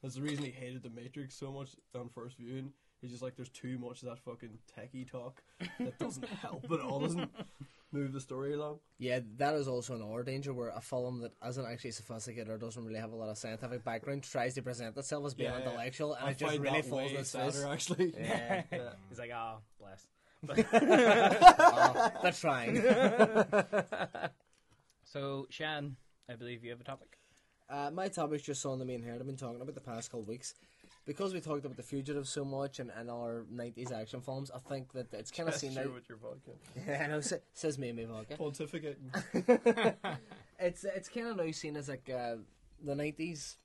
That's 0.02 0.14
the 0.14 0.22
reason 0.22 0.44
he 0.44 0.50
hated 0.50 0.82
the 0.82 0.90
Matrix 0.90 1.34
so 1.34 1.52
much 1.52 1.70
on 1.94 2.08
first 2.08 2.36
viewing. 2.38 2.72
He's 3.00 3.10
just 3.10 3.22
like, 3.22 3.36
there's 3.36 3.48
too 3.50 3.78
much 3.78 4.02
of 4.02 4.08
that 4.08 4.18
fucking 4.20 4.58
techie 4.76 5.08
talk 5.10 5.42
that 5.78 5.98
doesn't 5.98 6.26
help 6.28 6.64
at 6.72 6.80
all, 6.80 7.00
doesn't 7.00 7.30
move 7.92 8.12
the 8.12 8.20
story 8.20 8.52
along. 8.54 8.78
Yeah, 8.98 9.20
that 9.36 9.54
is 9.54 9.66
also 9.68 9.94
another 9.94 10.22
danger 10.22 10.52
where 10.52 10.70
a 10.70 10.80
film 10.80 11.20
that 11.20 11.32
isn't 11.46 11.64
actually 11.66 11.92
sophisticated 11.92 12.48
or 12.48 12.58
doesn't 12.58 12.84
really 12.84 12.98
have 13.00 13.12
a 13.12 13.16
lot 13.16 13.28
of 13.28 13.38
scientific 13.38 13.84
background 13.84 14.22
tries 14.24 14.54
to 14.54 14.62
present 14.62 14.96
itself 14.96 15.24
as 15.26 15.34
being 15.34 15.50
Yeah, 15.50 15.58
yeah. 15.58 15.64
intellectual, 15.64 16.14
and 16.14 16.26
I 16.26 16.30
it 16.30 16.38
just 16.38 16.50
find 16.50 16.62
really 16.62 16.80
that 16.82 16.88
falls 16.90 17.10
way 17.10 17.14
on 17.16 17.20
its 17.20 17.32
face. 17.32 17.64
actually. 17.64 18.14
Yeah. 18.18 18.62
Yeah. 18.70 18.78
He's 19.08 19.18
like, 19.18 19.30
"Oh, 19.34 19.58
bless." 19.78 20.06
Oh, 20.72 22.10
they're 22.22 22.32
trying. 22.32 22.82
So, 25.04 25.46
Shan, 25.50 25.96
I 26.28 26.34
believe 26.36 26.62
you 26.62 26.70
have 26.70 26.80
a 26.80 26.84
topic. 26.84 27.18
Uh, 27.70 27.90
my 27.92 28.08
topic's 28.08 28.42
just 28.42 28.64
on 28.66 28.78
the 28.78 28.84
main 28.84 29.02
here. 29.02 29.14
I've 29.14 29.24
been 29.26 29.36
talking 29.36 29.60
about 29.60 29.74
the 29.74 29.80
past 29.80 30.10
couple 30.10 30.26
weeks. 30.26 30.54
Because 31.08 31.32
we 31.32 31.40
talked 31.40 31.64
about 31.64 31.78
The 31.78 31.82
Fugitive 31.82 32.28
so 32.28 32.44
much 32.44 32.80
and, 32.80 32.90
and 32.94 33.10
our 33.10 33.46
90s 33.50 33.92
action 33.92 34.20
films, 34.20 34.50
I 34.54 34.58
think 34.58 34.92
that 34.92 35.06
it's 35.14 35.30
kind 35.30 35.48
of 35.48 35.54
seen 35.54 35.72
now. 35.72 35.84
with 35.94 36.06
your 36.06 36.18
vodka. 36.18 37.02
I 37.02 37.06
know, 37.06 37.22
sa- 37.22 37.36
says 37.54 37.78
me, 37.78 37.92
me 37.92 38.04
vodka. 38.04 38.36
Pontificating. 38.36 39.94
It's 40.60 40.84
it's 40.84 41.08
kind 41.08 41.28
of 41.28 41.36
now 41.36 41.50
seen 41.52 41.76
as 41.76 41.88
like 41.88 42.10
uh, 42.10 42.34
the 42.84 42.94
90s 42.94 43.56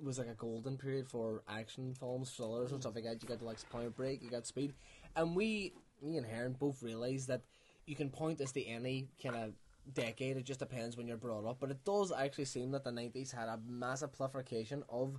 was 0.00 0.18
like 0.18 0.28
a 0.28 0.34
golden 0.34 0.76
period 0.76 1.08
for 1.08 1.42
action 1.48 1.94
films, 1.98 2.30
thrillers, 2.30 2.70
and 2.70 2.80
stuff 2.80 2.94
like 2.94 3.04
that. 3.04 3.20
You 3.20 3.28
got 3.28 3.40
the 3.40 3.46
likes 3.46 3.64
of 3.64 3.70
Point 3.70 3.96
Break, 3.96 4.22
you 4.22 4.30
got 4.30 4.46
Speed, 4.46 4.74
and 5.16 5.34
we, 5.34 5.72
me 6.02 6.18
and 6.18 6.26
Heron, 6.26 6.52
both 6.52 6.82
realised 6.84 7.26
that 7.28 7.40
you 7.86 7.96
can 7.96 8.10
point 8.10 8.38
this 8.38 8.52
to 8.52 8.64
any 8.64 9.08
kind 9.20 9.34
of 9.34 9.54
decade. 9.92 10.36
It 10.36 10.44
just 10.44 10.60
depends 10.60 10.96
when 10.96 11.08
you're 11.08 11.16
brought 11.16 11.46
up, 11.46 11.56
but 11.58 11.70
it 11.70 11.84
does 11.84 12.12
actually 12.12 12.44
seem 12.44 12.70
that 12.72 12.84
the 12.84 12.90
90s 12.92 13.34
had 13.34 13.48
a 13.48 13.58
massive 13.66 14.12
proliferation 14.12 14.84
of 14.88 15.18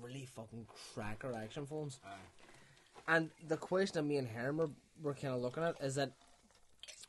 really 0.00 0.26
fucking 0.26 0.66
cracker 0.94 1.34
action 1.34 1.66
films. 1.66 1.98
And 3.08 3.30
the 3.48 3.56
question 3.56 3.94
that 3.94 4.08
me 4.08 4.16
and 4.16 4.28
Heron 4.28 4.56
were, 4.56 4.70
were 5.02 5.14
kind 5.14 5.34
of 5.34 5.40
looking 5.40 5.62
at 5.62 5.80
is 5.80 5.96
that 5.96 6.12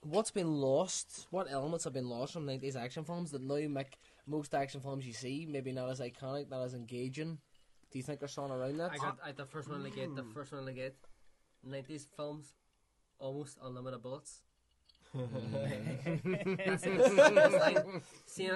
what's 0.01 0.31
been 0.31 0.55
lost, 0.55 1.27
what 1.29 1.47
elements 1.49 1.83
have 1.83 1.93
been 1.93 2.09
lost 2.09 2.33
from 2.33 2.47
90s 2.47 2.75
action 2.75 3.03
films 3.03 3.31
that 3.31 3.41
now 3.41 3.67
make 3.69 3.97
most 4.25 4.53
action 4.55 4.81
films 4.81 5.05
you 5.05 5.13
see 5.13 5.47
maybe 5.49 5.71
not 5.71 5.89
as 5.89 5.99
iconic, 5.99 6.49
not 6.49 6.63
as 6.63 6.73
engaging? 6.73 7.37
Do 7.91 7.99
you 7.99 8.03
think 8.03 8.19
there's 8.19 8.33
something 8.33 8.53
around 8.55 8.77
that? 8.77 8.91
I 8.91 8.97
got 8.97 9.19
I, 9.23 9.31
the 9.33 9.45
first 9.45 9.69
one 9.69 9.85
I 9.85 9.89
get. 9.89 10.15
The 10.15 10.23
first 10.23 10.51
one 10.51 10.67
I 10.67 10.71
get. 10.71 10.95
Nineties 11.63 12.07
films, 12.15 12.53
almost 13.19 13.57
unlimited 13.63 14.01
bullets. 14.01 14.41
That's 15.13 16.83
it. 16.85 17.53
Line. 17.53 18.01
See, 18.25 18.49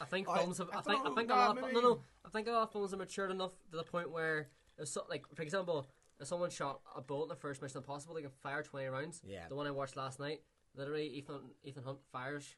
I 0.00 0.04
think 0.04 0.28
I- 0.28 0.38
films 0.38 0.58
have. 0.58 0.68
I, 0.72 0.78
I 0.78 0.82
think. 0.82 1.06
I 1.06 1.14
think 1.14 1.28
know, 1.28 1.34
a 1.34 1.36
lot. 1.36 1.58
Of, 1.58 1.72
no, 1.72 1.80
no. 1.80 2.00
I 2.24 2.28
think 2.30 2.48
a 2.48 2.52
lot 2.52 2.62
of 2.62 2.72
films 2.72 2.92
are 2.94 2.96
matured 2.96 3.30
enough 3.30 3.52
to 3.70 3.76
the 3.76 3.82
point 3.84 4.10
where, 4.10 4.48
if 4.78 4.88
so, 4.88 5.04
like 5.08 5.24
for 5.34 5.42
example, 5.42 5.86
if 6.20 6.26
someone 6.26 6.50
shot 6.50 6.80
a 6.96 7.00
bullet 7.00 7.24
in 7.24 7.28
the 7.30 7.36
first 7.36 7.62
Mission 7.62 7.78
Impossible, 7.78 8.14
they 8.14 8.22
can 8.22 8.30
fire 8.42 8.62
twenty 8.62 8.86
rounds. 8.86 9.20
Yeah. 9.26 9.48
The 9.48 9.54
one 9.56 9.66
I 9.66 9.70
watched 9.70 9.96
last 9.96 10.20
night, 10.20 10.40
literally, 10.76 11.06
Ethan 11.08 11.40
Ethan 11.64 11.82
Hunt 11.84 11.98
fires 12.12 12.54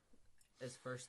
his 0.61 0.77
first 0.77 1.09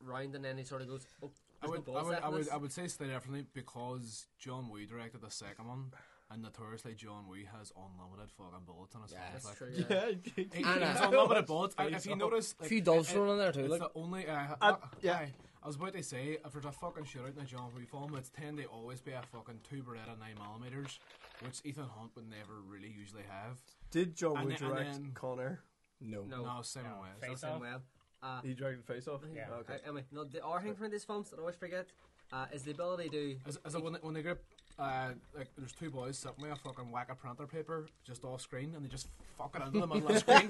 round, 0.00 0.34
and 0.34 0.44
then 0.44 0.58
he 0.58 0.64
sort 0.64 0.82
of 0.82 0.88
goes, 0.88 1.06
"Oh, 1.22 1.30
I 1.62 1.66
there's 1.66 1.86
no 1.86 1.92
would, 1.92 2.00
I 2.00 2.02
would, 2.08 2.18
I 2.24 2.28
would. 2.28 2.48
I 2.50 2.56
would 2.56 2.72
say 2.72 2.86
slightly 2.88 3.14
differently 3.14 3.46
because 3.54 4.26
John 4.38 4.68
Woo 4.68 4.84
directed 4.86 5.20
the 5.22 5.30
second 5.30 5.66
one, 5.66 5.92
and 6.30 6.42
notoriously 6.42 6.94
John 6.94 7.26
Woo 7.28 7.36
has 7.58 7.72
unlimited 7.76 8.30
fucking 8.36 8.64
bullets 8.66 8.94
on 8.94 9.02
his 9.02 9.12
Yeah. 9.12 9.18
That's 9.32 9.44
like, 9.46 9.56
true. 9.56 9.72
Yeah. 9.76 9.84
Yeah, 9.90 10.10
He, 10.36 10.48
he 10.52 10.62
And, 10.62 10.82
has 10.82 11.00
uh, 11.00 11.08
unlimited 11.08 11.46
bullets. 11.46 11.74
if 11.78 12.06
you 12.06 12.16
notice, 12.16 12.54
like, 12.60 12.68
Few 12.68 12.80
doves 12.80 13.10
thrown 13.10 13.30
in 13.30 13.38
there 13.38 13.52
too, 13.52 13.60
It's 13.60 13.70
like- 13.70 13.80
the 13.80 13.90
only. 13.94 14.26
Uh, 14.28 14.56
Uh, 14.60 14.76
yeah. 15.02 15.12
aye. 15.14 15.32
I 15.62 15.66
was 15.66 15.76
about 15.76 15.92
to 15.92 16.02
say, 16.02 16.38
if 16.44 16.52
there's 16.52 16.64
a 16.64 16.72
fucking 16.72 17.04
shootout 17.04 17.36
in 17.36 17.42
a 17.42 17.46
John 17.46 17.70
Woo 17.74 17.84
film, 17.84 18.14
it's 18.16 18.30
tend 18.30 18.56
to 18.58 18.64
always 18.64 19.00
be 19.00 19.12
a 19.12 19.20
fucking 19.30 19.60
two 19.68 19.82
Beretta 19.82 20.18
nine 20.18 20.36
millimeters, 20.42 20.98
which 21.42 21.60
Ethan 21.64 21.84
Hunt 21.96 22.12
would 22.16 22.28
never 22.30 22.60
really 22.66 22.88
usually 22.88 23.24
have. 23.28 23.58
Did 23.90 24.16
John 24.16 24.38
And 24.38 24.46
Woo 24.48 24.56
direct 24.56 24.92
then- 24.94 25.12
Con 25.14 25.38
Air? 25.38 25.60
no. 26.00 26.22
No. 26.22 26.42
No, 26.44 26.62
Simon 26.62 26.92
No, 26.92 27.00
West. 27.02 27.20
Face 27.20 27.40
Same 27.40 27.50
Off? 27.52 27.60
web. 27.60 27.82
Uh, 28.22 28.40
He 28.42 28.54
directed 28.54 28.84
Face 28.86 29.06
Off? 29.06 29.20
Yeah. 29.34 29.48
Okay. 29.60 29.78
I, 29.84 29.88
I 29.88 29.92
mean, 29.92 30.04
no, 30.12 30.24
the 30.24 30.44
other 30.44 30.60
thing 30.62 30.74
from 30.74 30.90
these 30.90 31.04
films 31.04 31.28
that 31.30 31.36
I 31.36 31.40
always 31.40 31.56
forget 31.56 31.88
uh, 32.32 32.46
is 32.52 32.62
the 32.62 32.70
ability 32.70 33.08
to. 33.10 33.36
Is, 33.48 33.58
is 33.64 33.74
it 33.74 33.82
when 33.82 33.92
they, 33.94 33.98
when 34.00 34.14
they 34.14 34.22
grip, 34.22 34.42
uh, 34.78 35.08
like 35.36 35.48
there's 35.58 35.72
two 35.72 35.90
boys 35.90 36.16
sitting 36.18 36.36
with 36.40 36.52
a 36.52 36.56
fucking 36.56 36.90
whack 36.90 37.10
of 37.10 37.18
printer 37.18 37.46
paper 37.46 37.86
just 38.04 38.24
off 38.24 38.40
screen, 38.40 38.72
and 38.74 38.84
they 38.84 38.88
just 38.88 39.08
fuck 39.36 39.54
it 39.54 39.62
into 39.66 39.80
the 39.80 39.86
middle 39.86 40.06
of 40.08 40.14
the 40.14 40.20
screen. 40.20 40.48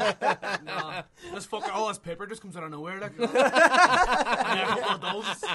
no, 0.64 1.02
This 1.34 1.47
fucking 1.47 1.70
all 1.70 1.88
this 1.88 1.98
paper 1.98 2.26
just 2.26 2.42
comes 2.42 2.56
out 2.56 2.62
of 2.64 2.70
nowhere, 2.70 3.01
like. 3.01 3.12
and 3.18 3.28
then 3.28 3.47
a 3.47 4.66
couple 4.66 4.90
of 4.90 5.01
doves. 5.01 5.44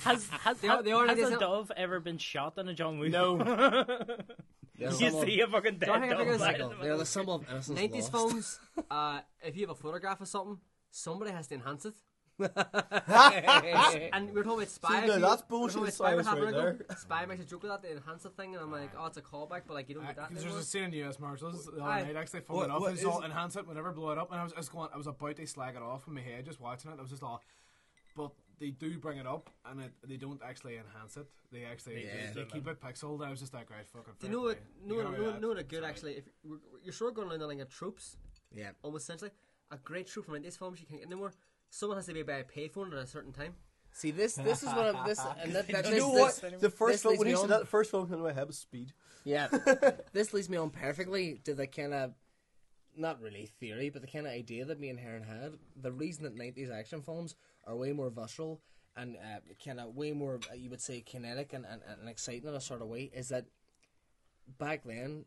Has 0.00 0.26
has, 0.30 0.58
The- 0.60 0.68
has, 0.68 0.84
the 0.84 0.92
only 0.92 1.08
has 1.10 1.18
a 1.18 1.22
reason- 1.24 1.38
dove 1.40 1.70
ever 1.76 2.00
been 2.00 2.18
shot 2.18 2.56
in 2.58 2.68
a 2.68 2.74
John 2.74 2.98
Woo? 2.98 3.08
No. 3.10 3.36
you 3.38 3.44
They're 4.78 4.90
some 4.92 5.14
of- 5.16 5.24
see 5.24 5.40
a 5.40 5.46
fucking 5.46 5.76
dead 5.78 5.86
Don't 5.86 6.00
hang 6.00 6.10
dove. 6.10 6.18
fingers, 6.20 6.40
lying 6.40 6.60
in 6.60 6.68
the 6.70 6.74
They're 6.82 6.96
the 6.96 7.06
symbol 7.06 7.34
of 7.36 7.48
innocence. 7.50 7.78
90s 7.78 7.92
lost. 7.94 8.10
films, 8.10 8.60
uh, 8.90 9.20
if 9.42 9.56
you 9.56 9.62
have 9.66 9.70
a 9.76 9.80
photograph 9.80 10.20
of 10.22 10.28
something, 10.28 10.58
somebody 10.90 11.30
has 11.32 11.46
to 11.48 11.54
enhance 11.54 11.84
it. 11.84 11.94
and 14.12 14.32
we're 14.34 14.42
talking 14.42 14.58
about 14.58 14.68
Spy. 14.68 14.88
See, 15.00 15.06
now 15.06 15.12
if 15.14 15.20
you- 15.20 15.26
that's 15.26 15.42
bullshit 15.42 15.74
talking 15.74 15.82
about 15.84 15.94
Spy 15.94 16.14
with 16.16 16.26
right 16.26 16.36
Habernacle. 16.38 16.62
there. 16.88 16.96
Spy 16.98 17.26
makes 17.26 17.42
a 17.42 17.44
joke 17.44 17.62
with 17.62 17.70
that, 17.70 17.82
they 17.82 17.92
enhance 17.92 18.22
the 18.22 18.30
thing, 18.30 18.54
and 18.54 18.62
I'm 18.64 18.72
like, 18.72 18.90
oh, 18.98 19.06
it's 19.06 19.16
a 19.16 19.22
callback, 19.22 19.62
but 19.66 19.74
like, 19.74 19.88
you 19.88 19.94
don't 19.94 20.06
get 20.06 20.16
that 20.16 20.28
Because 20.28 20.42
there's 20.44 20.54
anymore. 20.54 20.60
a 20.60 20.64
scene 20.64 21.00
in 21.00 21.08
US 21.08 21.18
Marshals 21.18 21.66
the 21.66 21.72
other 21.72 21.82
Aye. 21.82 22.02
night, 22.02 22.16
actually, 22.16 22.40
funny 22.40 22.58
What- 22.58 22.64
enough, 22.66 22.80
what 22.80 22.92
it's 22.94 23.04
all 23.04 23.18
is- 23.20 23.24
enhance 23.26 23.56
it, 23.56 23.66
whenever 23.66 23.92
blow 23.92 24.10
it 24.10 24.18
up, 24.18 24.30
and 24.32 24.40
I 24.40 24.44
was, 24.44 24.52
I 24.52 24.58
was 24.58 24.68
going, 24.68 24.88
I 24.92 24.96
was 24.96 25.06
about 25.06 25.36
to 25.36 25.46
slag 25.46 25.76
it 25.76 25.82
off 25.82 26.06
in 26.08 26.14
my 26.14 26.20
head, 26.20 26.44
just 26.44 26.60
watching 26.60 26.90
it, 26.90 26.98
I 26.98 27.02
was 27.02 27.10
just 27.10 27.22
all, 27.22 27.42
but 28.16 28.32
they 28.58 28.70
do 28.70 28.98
bring 28.98 29.18
it 29.18 29.26
up, 29.26 29.48
and 29.64 29.80
it, 29.80 29.92
they 30.06 30.16
don't 30.18 30.40
actually 30.44 30.76
enhance 30.76 31.16
it. 31.16 31.26
They 31.50 31.64
actually 31.64 32.04
Yeah. 32.04 32.32
they, 32.34 32.42
they 32.42 32.46
keep 32.48 32.68
it 32.68 32.78
pixeled. 32.80 33.24
I 33.26 33.30
was 33.30 33.40
just 33.40 33.54
like, 33.54 33.70
right, 33.70 33.86
fucking. 33.88 34.12
Do 34.20 34.26
you 34.26 34.32
know 34.34 34.42
what? 34.42 34.58
No, 34.84 34.96
You 34.96 35.02
no, 35.02 35.10
gotta 35.10 35.40
no, 35.40 35.52
no, 35.54 35.62
good 35.62 35.82
actually. 35.82 36.16
If 36.18 36.24
you're 36.84 36.92
sort 36.92 37.10
of 37.12 37.14
going 37.16 37.30
down 37.30 37.38
the 37.38 37.46
line 37.46 37.60
of 37.60 37.70
tropes, 37.70 38.18
Yeah. 38.54 38.72
almost 38.82 39.04
essentially 39.04 39.30
a 39.70 39.78
great 39.78 40.06
trope 40.08 40.26
from 40.26 40.42
these 40.42 40.56
films 40.58 40.78
you 40.80 40.86
can't 40.86 41.00
get 41.00 41.06
anymore. 41.10 41.32
Someone 41.70 41.98
has 41.98 42.06
to 42.06 42.12
be 42.12 42.22
by 42.22 42.34
a 42.34 42.44
payphone 42.44 42.92
at 42.92 42.98
a 42.98 43.06
certain 43.06 43.32
time. 43.32 43.54
See 43.92 44.10
this. 44.10 44.34
This 44.34 44.62
is 44.62 44.68
what 44.68 44.94
I'm. 44.94 45.06
This 45.06 45.20
and 45.42 45.54
that, 45.54 45.68
that 45.68 45.84
Do 45.84 45.90
you 45.90 45.98
know 45.98 46.08
what? 46.10 46.40
this- 46.40 46.60
The 46.60 46.70
first 46.70 46.92
this 46.94 47.02
film 47.02 47.12
leads 47.12 47.18
when 47.20 47.26
me 47.28 47.32
he 47.34 47.40
said 47.40 47.50
that, 47.50 47.60
the 47.60 47.66
first 47.66 47.90
film 47.90 48.06
came 48.08 48.16
to 48.18 48.22
my 48.22 48.32
head 48.32 48.46
was 48.46 48.58
Speed. 48.58 48.92
Yeah, 49.24 49.48
this 50.12 50.32
leads 50.32 50.48
me 50.48 50.56
on 50.56 50.70
perfectly 50.70 51.40
to 51.44 51.54
the 51.54 51.66
kind 51.66 51.92
of 51.92 52.14
not 52.96 53.20
really 53.20 53.46
theory, 53.60 53.90
but 53.90 54.02
the 54.02 54.08
kind 54.08 54.26
of 54.26 54.32
idea 54.32 54.64
that 54.64 54.80
me 54.80 54.88
and 54.90 54.98
Heron 54.98 55.22
had. 55.22 55.52
The 55.80 55.92
reason 55.92 56.24
that 56.24 56.36
'90s 56.36 56.70
action 56.72 57.02
films 57.02 57.34
are 57.66 57.76
way 57.76 57.92
more 57.92 58.10
visceral 58.10 58.60
and 58.96 59.16
uh, 59.16 59.40
kind 59.64 59.78
of 59.80 59.94
way 59.94 60.12
more, 60.12 60.40
uh, 60.50 60.54
you 60.54 60.70
would 60.70 60.80
say, 60.80 61.00
kinetic 61.00 61.52
and, 61.52 61.64
and, 61.64 61.80
and 62.00 62.08
exciting 62.08 62.48
in 62.48 62.54
a 62.54 62.60
sort 62.60 62.82
of 62.82 62.88
way 62.88 63.10
is 63.14 63.28
that 63.28 63.46
back 64.58 64.82
then. 64.84 65.24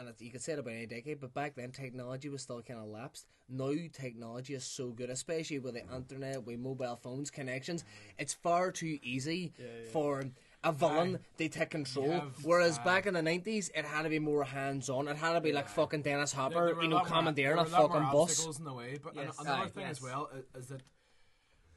And 0.00 0.08
it's, 0.08 0.22
you 0.22 0.30
could 0.30 0.40
say 0.40 0.54
it 0.54 0.58
about 0.58 0.72
any 0.72 0.86
decade, 0.86 1.20
but 1.20 1.34
back 1.34 1.54
then 1.56 1.72
technology 1.72 2.30
was 2.30 2.40
still 2.40 2.62
kind 2.62 2.80
of 2.80 2.86
lapsed. 2.86 3.26
Now 3.50 3.72
technology 3.92 4.54
is 4.54 4.64
so 4.64 4.88
good, 4.88 5.10
especially 5.10 5.58
with 5.58 5.74
the 5.74 5.82
internet, 5.94 6.46
with 6.46 6.58
mobile 6.58 6.98
phones, 7.02 7.30
connections. 7.30 7.84
It's 8.18 8.32
far 8.32 8.70
too 8.72 8.98
easy 9.02 9.52
for 9.92 10.24
a 10.64 10.72
villain 10.72 11.18
to 11.36 11.48
take 11.50 11.68
control. 11.68 12.10
have, 12.12 12.44
Whereas 12.44 12.78
uh, 12.78 12.84
back 12.84 13.04
in 13.04 13.12
the 13.12 13.20
nineties, 13.20 13.70
it 13.74 13.84
had 13.84 14.04
to 14.04 14.08
be 14.08 14.18
more 14.18 14.42
hands 14.44 14.88
on. 14.88 15.06
It 15.06 15.16
had 15.18 15.34
to 15.34 15.40
be 15.42 15.52
like 15.52 15.68
fucking 15.68 16.00
Dennis 16.02 16.32
Hopper, 16.32 16.72
there 16.74 16.82
you 16.82 16.88
know, 16.88 16.96
lot 16.96 17.06
commandeering 17.06 17.56
there 17.56 17.64
a 17.66 17.68
were 17.68 17.70
lot 17.70 17.90
more 17.90 18.00
fucking 18.00 18.18
bus. 18.46 18.58
in 18.58 18.64
the 18.64 18.72
way. 18.72 18.98
But 19.02 19.16
an- 19.16 19.24
Yes. 19.26 19.38
another 19.38 19.62
Aye. 19.64 19.68
thing 19.68 19.82
Yes. 19.82 19.90
as 19.98 20.02
well 20.02 20.30
i- 20.34 20.58
is 20.58 20.68
that 20.68 20.80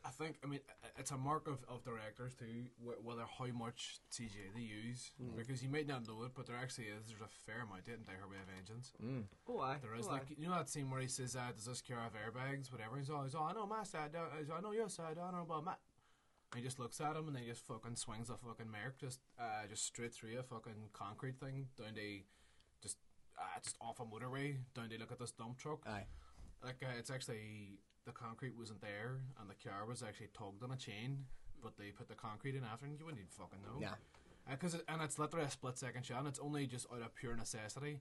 I 0.06 0.10
think 0.10 0.36
I 0.44 0.48
mean 0.48 0.60
it's 0.98 1.12
a 1.12 1.18
mark 1.18 1.48
of, 1.48 1.64
of 1.70 1.84
directors 1.84 2.34
too, 2.36 2.66
whether 3.04 3.24
how 3.40 3.46
much 3.58 3.98
CGI 4.12 4.54
they 4.54 4.62
use, 4.62 5.12
Mm. 5.22 5.38
because 5.38 5.64
you 5.64 5.70
might 5.70 5.88
not 5.88 6.06
know 6.08 6.24
it, 6.24 6.32
but 6.36 6.46
there 6.46 6.58
actually 6.62 6.86
is. 6.88 7.08
There's 7.08 7.22
a 7.22 7.28
fair 7.46 7.62
amount 7.64 7.82
of 7.82 7.88
it 7.88 8.00
in 8.00 8.04
Die 8.04 8.12
Hard 8.20 8.30
with 8.30 8.40
a 8.40 8.52
Vengeance. 8.56 8.92
Oh, 9.48 9.60
aye. 9.62 9.78
There 9.82 9.96
is 9.96 10.08
oh, 10.08 10.12
like 10.12 10.24
aye. 10.24 10.36
you 10.38 10.48
know 10.48 10.56
that 10.56 10.70
scene 10.70 10.90
where 10.92 11.00
he 11.02 11.08
says, 11.08 11.36
uh, 11.36 11.52
"Does 11.56 11.66
this 11.66 11.82
car 11.82 11.98
have 12.04 12.14
airbags?" 12.14 12.72
Whatever. 12.72 12.98
He's 12.98 13.10
always, 13.10 13.34
"Oh, 13.36 13.44
I 13.44 13.54
know 13.54 13.66
my 13.66 13.84
side. 13.84 14.12
I 14.16 14.60
know 14.62 14.72
your 14.72 14.90
side. 14.90 15.18
I 15.18 15.24
don't 15.24 15.34
know 15.36 15.42
about 15.44 15.64
Matt." 15.66 15.80
And 16.52 16.60
he 16.60 16.66
just 16.66 16.80
looks 16.80 17.02
at 17.02 17.16
him 17.16 17.26
and 17.28 17.36
then 17.36 17.44
he 17.44 17.50
just 17.50 17.66
fucking 17.66 17.96
swings 17.96 18.30
a 18.30 18.38
fucking 18.38 18.70
merc 18.70 19.00
just 19.00 19.20
uh, 19.40 19.66
just 19.68 19.86
straight 19.86 20.14
through 20.14 20.38
a 20.38 20.44
fucking 20.44 20.90
concrete 20.94 21.40
thing 21.40 21.66
down 21.76 21.96
to 21.96 22.20
just 22.84 22.98
uh, 23.40 23.60
just 23.64 23.76
off 23.82 24.00
a 24.00 24.06
motorway 24.06 24.58
down 24.76 24.88
to 24.90 24.98
look 25.00 25.12
at 25.12 25.18
this 25.18 25.32
dump 25.32 25.58
truck. 25.58 25.80
Aye. 25.88 26.06
Like 26.64 26.76
uh, 26.84 26.94
it's 27.00 27.10
actually 27.10 27.80
the 28.06 28.12
concrete 28.12 28.58
wasn't 28.58 28.82
there 28.82 29.20
and 29.40 29.50
the 29.50 29.70
car 29.70 29.86
was 29.86 30.04
actually 30.04 30.30
tugged 30.34 30.64
on 30.64 30.72
a 30.72 30.78
chain, 30.78 31.26
but 31.62 31.78
they 31.78 31.92
put 31.92 32.08
the 32.08 32.16
concrete 32.16 32.56
in 32.56 32.64
after 32.64 32.86
and 32.86 32.98
you 33.00 33.06
wouldn't 33.06 33.22
even 33.22 33.32
fucking 33.32 33.60
know. 33.64 33.80
Yeah. 33.80 33.96
Because 34.50 34.76
uh, 34.76 34.80
it, 34.80 34.86
and 34.88 35.02
it's 35.02 35.18
literally 35.18 35.46
a 35.46 35.52
split 35.52 35.78
second 35.78 36.06
shot 36.06 36.20
and 36.20 36.28
it's 36.28 36.40
only 36.40 36.68
just 36.68 36.88
out 36.92 37.02
of 37.02 37.16
pure 37.16 37.36
necessity. 37.36 38.00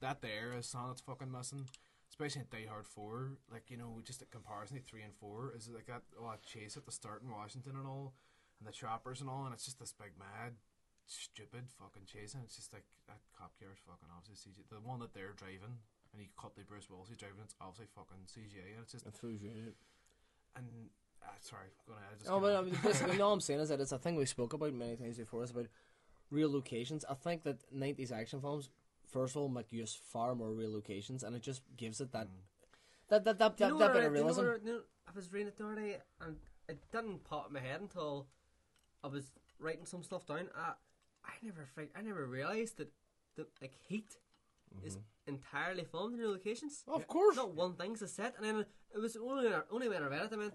That 0.00 0.22
there 0.22 0.54
is 0.56 0.66
something 0.66 0.90
that's 0.90 1.00
fucking 1.00 1.30
missing. 1.30 1.66
Especially 2.08 2.40
in 2.40 2.48
Die 2.50 2.66
Hard 2.66 2.88
4, 2.88 3.36
like, 3.52 3.68
you 3.68 3.76
know, 3.76 4.00
just 4.02 4.22
a 4.22 4.24
comparison 4.24 4.78
to 4.78 4.82
3 4.82 5.02
and 5.02 5.14
4, 5.14 5.52
is 5.54 5.68
like 5.68 5.86
that, 5.86 6.02
oh, 6.18 6.32
chase 6.40 6.74
at 6.76 6.86
the 6.86 6.90
start 6.90 7.22
in 7.22 7.30
Washington 7.30 7.76
and 7.76 7.86
all, 7.86 8.14
and 8.58 8.66
the 8.66 8.72
choppers 8.72 9.20
and 9.20 9.28
all, 9.28 9.44
and 9.44 9.52
it's 9.52 9.66
just 9.66 9.78
this 9.78 9.92
big, 9.92 10.16
mad, 10.18 10.56
stupid 11.06 11.68
fucking 11.78 12.08
chase, 12.08 12.32
and 12.32 12.42
it's 12.42 12.56
just 12.56 12.72
like, 12.72 12.84
that 13.06 13.20
cop 13.36 13.52
car 13.60 13.68
is 13.72 13.78
fucking 13.84 14.08
obviously. 14.08 14.52
The 14.70 14.80
one 14.80 15.00
that 15.00 15.12
they're 15.12 15.36
driving, 15.36 15.84
and 16.18 16.26
he 16.26 16.30
cut 16.40 16.56
the 16.56 16.62
Bruce 16.64 16.90
Willis, 16.90 17.08
he's 17.08 17.16
driving, 17.16 17.38
it's 17.44 17.54
obviously 17.60 17.86
fucking 17.94 18.26
CGI, 18.26 18.74
and 18.74 18.82
it's 18.82 18.90
just, 18.92 19.06
It 19.06 19.14
throws 19.14 19.40
you. 19.40 19.50
and, 20.56 20.66
uh, 21.22 21.26
sorry, 21.40 21.68
go 21.86 21.92
ahead. 21.94 22.08
I 22.12 22.18
just 22.18 22.30
Oh, 22.30 22.40
but 22.40 22.56
I 22.56 22.62
mean, 22.62 22.76
basically, 22.82 23.20
all 23.20 23.32
I'm 23.32 23.40
saying 23.40 23.60
is 23.60 23.68
that 23.68 23.80
it's 23.80 23.92
a 23.92 23.98
thing 23.98 24.16
we 24.16 24.26
spoke 24.26 24.52
about 24.52 24.72
many 24.74 24.96
times 24.96 25.16
before. 25.18 25.42
It's 25.42 25.52
about 25.52 25.66
real 26.30 26.50
locations. 26.52 27.04
I 27.08 27.14
think 27.14 27.44
that 27.44 27.58
'90s 27.72 28.10
action 28.12 28.40
films, 28.40 28.68
first 29.06 29.36
of 29.36 29.42
all, 29.42 29.48
make 29.48 29.72
use 29.72 29.94
far 29.94 30.34
more 30.34 30.52
real 30.52 30.72
locations, 30.72 31.22
and 31.22 31.36
it 31.36 31.42
just 31.42 31.62
gives 31.76 32.00
it 32.00 32.10
that 32.12 32.28
that 33.08 33.24
that 33.24 33.38
that, 33.38 33.56
that, 33.58 33.78
that 33.78 33.92
bit 33.92 34.02
I- 34.02 34.06
of 34.06 34.12
do 34.12 34.18
you 34.18 34.24
know 34.24 34.30
realism. 34.30 34.40
what 34.46 34.50
I- 34.60 34.64
you 34.66 34.72
know, 34.72 34.80
I 35.06 35.10
was 35.14 35.32
reading 35.32 35.48
it 35.48 35.56
the 35.56 35.64
other 35.66 35.76
day, 35.76 35.96
and 36.20 36.36
it 36.68 36.78
didn't 36.90 37.24
pop 37.24 37.46
in 37.48 37.52
my 37.54 37.60
head 37.60 37.80
until 37.80 38.26
I 39.04 39.06
was 39.06 39.30
writing 39.60 39.86
some 39.86 40.02
stuff 40.02 40.26
down. 40.26 40.48
I, 40.56 40.72
I 41.24 41.32
never, 41.42 41.68
I 41.96 42.02
never 42.02 42.26
realized 42.26 42.76
that, 42.78 42.92
that 43.36 43.46
like 43.62 43.74
heat 43.88 44.16
is 44.84 44.98
entirely 45.28 45.84
filmed 45.84 46.14
in 46.14 46.20
real 46.20 46.30
locations. 46.32 46.82
Of 46.88 47.06
course. 47.06 47.36
not 47.36 47.54
one 47.54 47.74
thing's 47.74 48.02
a 48.02 48.08
set, 48.08 48.34
and 48.36 48.44
then 48.44 48.64
it 48.94 48.98
was 48.98 49.16
only 49.16 49.48
only 49.70 49.88
when 49.88 50.02
I 50.02 50.06
read 50.08 50.22
it, 50.24 50.32
I 50.32 50.36
went, 50.36 50.54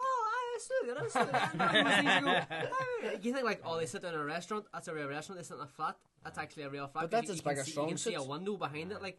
"Oh, 0.00 0.26
I 0.56 0.58
see 0.60 0.86
that, 0.88 0.96
I 0.98 1.08
see 1.08 1.30
that." 1.32 1.60
I 1.60 1.82
was 1.82 1.94
thinking, 1.94 2.70
"Oh, 2.72 3.18
You 3.22 3.32
think 3.32 3.44
like, 3.44 3.60
oh, 3.64 3.78
they 3.78 3.86
sit 3.86 4.02
down 4.02 4.14
in 4.14 4.20
a 4.20 4.24
restaurant. 4.24 4.64
That's 4.72 4.88
a 4.88 4.94
real 4.94 5.08
restaurant. 5.08 5.40
They 5.40 5.44
sit 5.44 5.56
in 5.56 5.62
a 5.62 5.66
flat. 5.66 5.96
That's 6.22 6.38
actually 6.38 6.62
a 6.64 6.70
real 6.70 6.86
flat. 6.88 7.02
But 7.02 7.10
that's 7.10 7.26
you, 7.28 7.32
its 7.34 7.40
you 7.40 7.42
can 7.44 7.50
bigger 7.52 7.64
see, 7.64 7.70
strong 7.72 7.88
You 7.88 7.94
can 7.94 7.98
see 7.98 8.14
a 8.14 8.22
window 8.22 8.56
behind 8.56 8.92
it, 8.92 9.02
like 9.02 9.18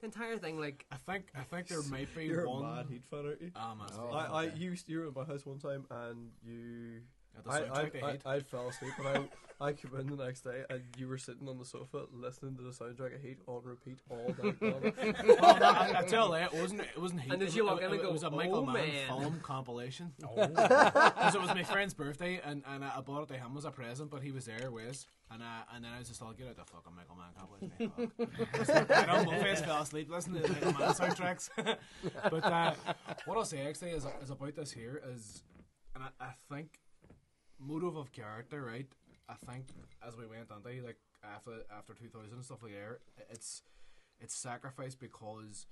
the 0.00 0.06
entire 0.06 0.36
thing. 0.38 0.60
Like 0.60 0.86
I 0.92 0.96
think, 0.96 1.24
I 1.34 1.42
think 1.42 1.68
there 1.68 1.82
might 1.90 2.14
be 2.14 2.26
You're 2.26 2.48
one. 2.48 2.64
a 2.64 2.76
mad 2.76 2.86
Heat 2.90 3.02
fan, 3.10 3.24
aren't 3.26 3.40
you? 3.40 3.50
Ah, 3.56 3.74
man, 3.74 3.88
Oh. 3.98 4.10
I, 4.12 4.24
I 4.26 4.42
you, 4.54 4.76
you 4.86 5.00
were 5.00 5.06
at 5.08 5.16
my 5.16 5.24
house 5.24 5.44
one 5.46 5.58
time 5.58 5.86
and 5.90 6.30
you. 6.44 7.00
At 7.38 7.52
I, 7.52 7.58
I, 7.80 8.18
I, 8.26 8.34
I 8.36 8.40
fell 8.40 8.68
asleep 8.68 8.92
and 8.98 9.08
I, 9.08 9.66
I 9.68 9.72
came 9.72 9.90
in 9.98 10.06
the 10.14 10.22
next 10.22 10.42
day 10.42 10.64
and 10.68 10.82
you 10.98 11.08
were 11.08 11.16
sitting 11.16 11.48
on 11.48 11.58
the 11.58 11.64
sofa 11.64 12.04
listening 12.12 12.56
to 12.56 12.62
the 12.62 12.70
soundtrack 12.70 13.14
of 13.14 13.22
Heat 13.22 13.38
on 13.46 13.62
repeat 13.64 13.98
all 14.10 14.34
night 14.42 14.62
long. 14.62 14.92
well, 15.40 15.58
no, 15.58 15.66
I, 15.66 15.94
I 15.98 16.02
tell 16.06 16.28
you, 16.38 16.44
it 16.44 16.52
wasn't. 16.52 16.80
It 16.82 16.98
wasn't. 17.00 17.22
Heat. 17.22 17.30
And 17.32 17.40
did 17.40 17.48
It- 17.50 17.54
you 17.56 17.64
walk 17.64 17.80
in 17.80 17.90
and 17.90 18.00
go, 18.02 18.08
It 18.08 18.12
was 18.12 18.22
a 18.22 18.30
Michael 18.30 18.56
"Oh, 18.56 18.66
Mann 18.66 18.74
man." 18.74 19.06
film 19.08 19.40
compilation. 19.42 20.12
Because 20.46 21.34
it 21.34 21.40
was 21.40 21.48
my 21.54 21.62
friend's 21.62 21.94
birthday, 21.94 22.40
and, 22.44 22.62
and 22.68 22.84
I 22.84 23.00
bought 23.00 23.22
it 23.22 23.28
to 23.28 23.34
him 23.38 23.56
as 23.56 23.64
a 23.64 23.70
present, 23.70 24.10
but 24.10 24.22
he 24.22 24.30
was 24.30 24.44
there 24.44 24.70
with, 24.70 25.06
and 25.30 25.42
uh, 25.42 25.46
and 25.74 25.84
then 25.84 25.92
I 25.92 25.98
was 25.98 26.08
just 26.08 26.22
all 26.22 26.32
get 26.32 26.48
out 26.48 26.56
the 26.56 26.64
fucking 26.64 26.92
Michael 26.94 27.16
Mann 27.16 27.32
compilation. 27.38 28.66
fuck." 28.66 28.90
I 29.08 29.24
know 29.24 29.30
my 29.30 29.38
face 29.42 29.60
fell 29.62 29.82
asleep 29.82 30.10
listening 30.10 30.42
to 30.42 30.48
the 30.52 30.66
Michael 30.66 30.72
Mann 30.80 30.94
soundtracks. 30.94 31.48
but 32.30 32.44
uh, 32.44 32.74
what 33.24 33.38
I'll 33.38 33.44
say 33.44 33.66
actually 33.66 33.90
is 33.92 34.06
is 34.22 34.30
about 34.30 34.54
this 34.54 34.70
here 34.70 35.02
is, 35.14 35.42
and 35.94 36.04
I, 36.04 36.24
I 36.24 36.28
think 36.54 36.78
motive 37.58 37.96
of 37.96 38.12
character, 38.12 38.62
right? 38.62 38.86
I 39.28 39.34
think 39.34 39.66
as 40.06 40.16
we 40.16 40.26
went 40.26 40.50
on 40.50 40.62
they 40.64 40.80
like 40.80 40.98
after 41.24 41.64
after 41.76 41.94
two 41.94 42.08
thousand 42.08 42.42
stuff 42.42 42.62
like 42.62 42.72
that, 42.72 42.98
it's 43.30 43.62
it's 44.20 44.34
sacrifice 44.34 44.94
because 44.94 45.66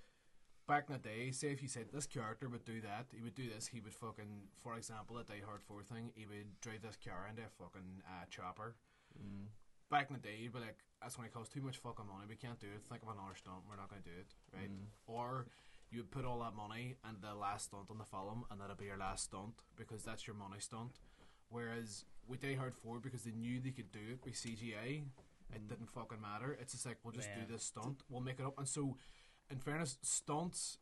back 0.66 0.86
in 0.88 0.94
the 0.94 0.98
day, 0.98 1.30
say 1.30 1.48
if 1.48 1.62
you 1.62 1.68
said 1.68 1.86
this 1.92 2.06
character 2.06 2.48
would 2.48 2.64
do 2.64 2.80
that, 2.80 3.06
he 3.14 3.22
would 3.22 3.34
do 3.34 3.48
this, 3.54 3.68
he 3.68 3.80
would 3.80 3.94
fucking, 3.94 4.48
for 4.62 4.76
example, 4.76 5.18
at 5.18 5.26
Die 5.26 5.42
Hard 5.46 5.62
Four 5.62 5.82
thing, 5.82 6.10
he 6.14 6.26
would 6.26 6.60
drive 6.60 6.82
this 6.82 6.96
car 6.96 7.26
into 7.28 7.42
a 7.42 7.52
fucking 7.62 8.02
uh, 8.06 8.24
chopper. 8.30 8.74
Back 9.90 10.08
in 10.08 10.16
the 10.16 10.26
day, 10.26 10.36
you'd 10.40 10.52
be 10.52 10.58
like, 10.58 10.78
that's 11.00 11.16
when 11.16 11.26
it 11.26 11.32
costs 11.32 11.52
too 11.54 11.60
much 11.60 11.76
fucking 11.78 12.06
money. 12.06 12.24
We 12.28 12.36
can't 12.36 12.58
do 12.58 12.66
it. 12.66 12.82
Think 12.88 13.02
of 13.02 13.08
another 13.08 13.36
stunt. 13.36 13.62
We're 13.68 13.76
not 13.76 13.90
going 13.90 14.02
to 14.02 14.08
do 14.08 14.16
it, 14.18 14.34
right? 14.52 14.70
Or 15.06 15.46
you 15.92 16.00
would 16.00 16.10
put 16.10 16.24
all 16.24 16.40
that 16.40 16.56
money 16.56 16.96
and 17.04 17.18
the 17.20 17.34
last 17.34 17.66
stunt 17.66 17.90
on 17.90 17.98
the 17.98 18.08
film, 18.08 18.44
and 18.50 18.58
that'll 18.60 18.74
be 18.74 18.86
your 18.86 18.96
last 18.96 19.24
stunt 19.24 19.62
because 19.76 20.02
that's 20.02 20.26
your 20.26 20.34
money 20.34 20.58
stunt. 20.58 20.98
Whereas 21.58 22.04
with 22.26 22.42
Die 22.42 22.54
Hard 22.54 22.74
4, 22.74 22.98
because 22.98 23.22
they 23.22 23.30
knew 23.30 23.60
they 23.60 23.70
could 23.70 23.92
do 23.92 24.00
it 24.10 24.18
with 24.24 24.34
CGI, 24.34 25.04
it 25.54 25.68
didn't 25.68 25.88
fucking 25.90 26.20
matter. 26.20 26.58
It's 26.60 26.72
just 26.72 26.84
like, 26.84 26.96
we'll 27.04 27.12
just 27.12 27.28
Yeah. 27.28 27.44
do 27.44 27.52
this 27.52 27.62
stunt, 27.62 28.02
we'll 28.08 28.22
make 28.22 28.40
it 28.40 28.44
up. 28.44 28.58
And 28.58 28.66
so, 28.68 28.96
in 29.50 29.58
fairness, 29.60 29.98
stunts 30.02 30.78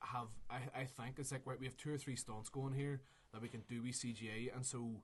have, 0.00 0.26
I, 0.50 0.62
I 0.74 0.84
think, 0.84 1.20
it's 1.20 1.30
like, 1.30 1.42
right, 1.46 1.60
we 1.60 1.66
have 1.66 1.76
two 1.76 1.92
or 1.94 1.98
three 1.98 2.16
stunts 2.16 2.48
going 2.48 2.72
here 2.72 3.02
that 3.32 3.40
we 3.40 3.48
can 3.48 3.60
do 3.68 3.82
with 3.82 3.92
CGI, 3.94 4.50
and 4.52 4.66
so, 4.66 5.00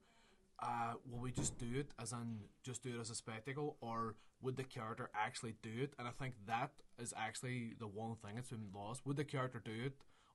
uh, 0.59 0.95
will 1.09 1.21
we 1.21 1.31
just 1.31 1.57
do 1.57 1.67
it 1.79 1.93
as 2.01 2.11
in 2.13 2.41
just 2.65 2.83
do 2.83 2.97
it 2.97 3.01
as 3.01 3.11
a 3.11 3.15
spectacle, 3.15 3.77
or 3.81 4.17
would 4.41 4.57
the 4.57 4.65
character 4.65 5.09
actually 5.15 5.55
do 5.63 5.71
it? 5.83 5.95
And 6.01 6.09
I 6.09 6.11
think 6.11 6.35
that 6.47 6.73
is 6.99 7.15
actually 7.17 7.75
the 7.79 7.87
one 7.87 8.17
thing 8.17 8.35
that's 8.35 8.51
been 8.51 8.71
lost. 8.75 9.07
Would 9.07 9.19
the 9.19 9.25
character 9.25 9.61
do 9.65 9.71
it, 9.85 9.93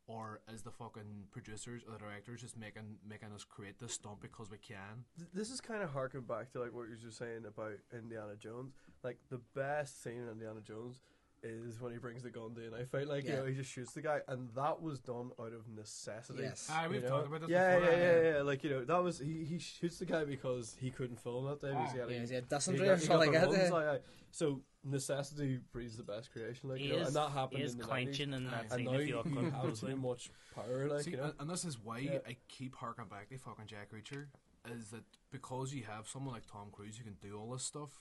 or 0.08 0.42
is 0.54 0.62
the 0.62 0.72
fucking 0.72 1.28
producers 1.32 1.84
or 1.86 1.94
the 1.94 2.00
directors 2.00 2.42
just 2.42 2.58
making 2.58 2.98
making 3.08 3.32
us 3.34 3.44
create 3.44 3.80
this 3.80 3.94
stunt 3.94 4.22
because 4.22 4.50
we 4.50 4.58
can? 4.58 5.06
This 5.34 5.50
is 5.50 5.62
kind 5.62 5.84
of 5.84 5.92
harking 5.92 6.22
back 6.22 6.52
to 6.52 6.60
like 6.60 6.74
what 6.74 6.84
you 6.84 6.92
were 6.92 7.08
just 7.08 7.18
saying 7.18 7.46
about 7.48 7.74
Indiana 7.94 8.36
Jones. 8.38 8.74
Like 9.04 9.18
the 9.30 9.42
best 9.56 10.04
scene 10.04 10.18
in 10.18 10.30
Indiana 10.30 10.62
Jones 10.62 11.02
is 11.44 11.82
when 11.82 11.92
he 11.92 11.98
brings 11.98 12.22
the 12.24 12.30
gun 12.30 12.54
to 12.56 12.68
a 12.68 12.70
knife 12.70 12.92
fight. 12.92 13.08
Like 13.08 13.26
you 13.26 13.32
know, 13.34 13.46
he 13.46 13.54
just 13.56 13.72
shoots 13.72 13.94
the 13.94 14.02
guy, 14.02 14.20
and 14.28 14.50
that 14.56 14.82
was 14.82 15.00
done 15.00 15.32
out 15.40 15.54
of 15.54 15.68
necessity. 15.68 16.44
Yes. 16.44 16.70
Aye, 16.72 16.88
we've 16.88 17.02
you 17.02 17.10
know? 17.10 17.16
talked 17.16 17.28
about 17.28 17.42
this 17.42 17.50
yeah, 17.50 17.80
before, 17.80 17.92
Yeah, 17.94 17.98
yeah, 18.00 18.12
aye. 18.30 18.32
yeah, 18.38 18.42
Like 18.44 18.64
you 18.64 18.70
know, 18.70 18.86
that 18.86 19.04
was 19.04 19.20
he. 19.20 19.44
He 19.46 19.58
shoots 19.60 19.98
the 20.00 20.06
guy 20.06 20.24
because 20.24 20.76
he 20.80 20.92
couldn't 20.92 21.20
film 21.20 21.46
that 21.46 21.62
day. 21.62 21.72
because 21.72 21.92
he 21.94 21.98
Yeah, 22.00 22.06
he- 22.08 22.14
he 22.14 22.20
had 22.36 22.44
he 22.44 22.50
dysentery 22.50 22.86
got- 22.88 22.94
or 22.94 22.98
something 23.00 23.18
like 23.18 23.32
that, 23.42 23.48
runs, 23.48 23.58
yeah. 23.72 23.76
aye, 23.76 23.94
aye. 23.96 24.00
So 24.32 24.62
necessity 24.84 25.60
breeds 25.72 25.98
the 25.98 26.04
best 26.04 26.32
creation. 26.32 26.70
Like 26.70 26.80
He 26.80 26.86
you 26.88 26.94
know, 26.94 27.00
is- 27.00 27.08
and 27.08 27.16
that 27.16 27.32
happened 27.32 27.60
he 27.60 27.66
is 27.66 27.74
in 27.74 27.80
the 27.80 27.84
clenching 27.86 28.30
90s. 28.30 28.38
in 28.38 28.44
that 28.52 28.62
and 28.64 28.72
scene 28.72 28.86
now 28.86 28.92
if 28.94 29.08
you 29.08 29.16
look 29.18 29.26
you 29.26 29.36
have 29.52 29.62
closely. 29.62 29.92
too 29.92 29.98
much 29.98 30.30
power. 30.56 30.88
Like 30.90 31.02
See, 31.04 31.12
you 31.12 31.18
know, 31.18 31.24
and, 31.26 31.34
and 31.40 31.50
this 31.50 31.66
is 31.66 31.78
why 31.80 32.00
Yeah. 32.00 32.20
I 32.28 32.38
keep 32.48 32.76
harking 32.76 33.06
back 33.06 33.30
to 33.30 33.38
fucking 33.38 33.66
Jack 33.68 33.90
Reacher, 33.92 34.28
is 34.76 34.90
that 34.92 35.04
because 35.32 35.74
you 35.74 35.84
have 35.86 36.08
someone 36.08 36.34
like 36.36 36.46
Tom 36.46 36.68
Cruise 36.72 36.98
who 36.98 37.04
can 37.04 37.16
do 37.22 37.38
all 37.40 37.52
this 37.52 37.64
stuff, 37.64 38.00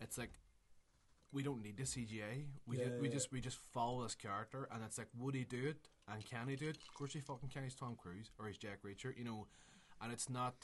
it's 0.00 0.16
like 0.16 0.30
we 1.32 1.42
don't 1.42 1.62
need 1.62 1.76
the 1.76 1.84
CGI. 1.84 2.44
We 2.66 2.78
Yeah, 2.78 2.84
ju- 2.86 2.98
we 3.00 3.08
yeah. 3.08 3.14
just 3.14 3.30
we 3.32 3.40
just 3.40 3.58
follow 3.72 4.02
this 4.02 4.14
character, 4.14 4.68
and 4.72 4.82
it's 4.84 4.98
like 4.98 5.08
would 5.18 5.34
he 5.34 5.44
do 5.44 5.68
it, 5.68 5.88
and 6.10 6.24
can 6.24 6.48
he 6.48 6.56
do 6.56 6.68
it? 6.68 6.76
Of 6.76 6.94
course 6.94 7.12
he 7.12 7.20
fucking 7.20 7.48
can. 7.50 7.64
He's 7.64 7.74
Tom 7.74 7.96
Cruise 7.96 8.30
or 8.38 8.46
he's 8.46 8.58
Jack 8.58 8.82
Reacher, 8.84 9.16
you 9.16 9.24
know. 9.24 9.46
and 10.00 10.12
it's 10.12 10.28
not. 10.30 10.54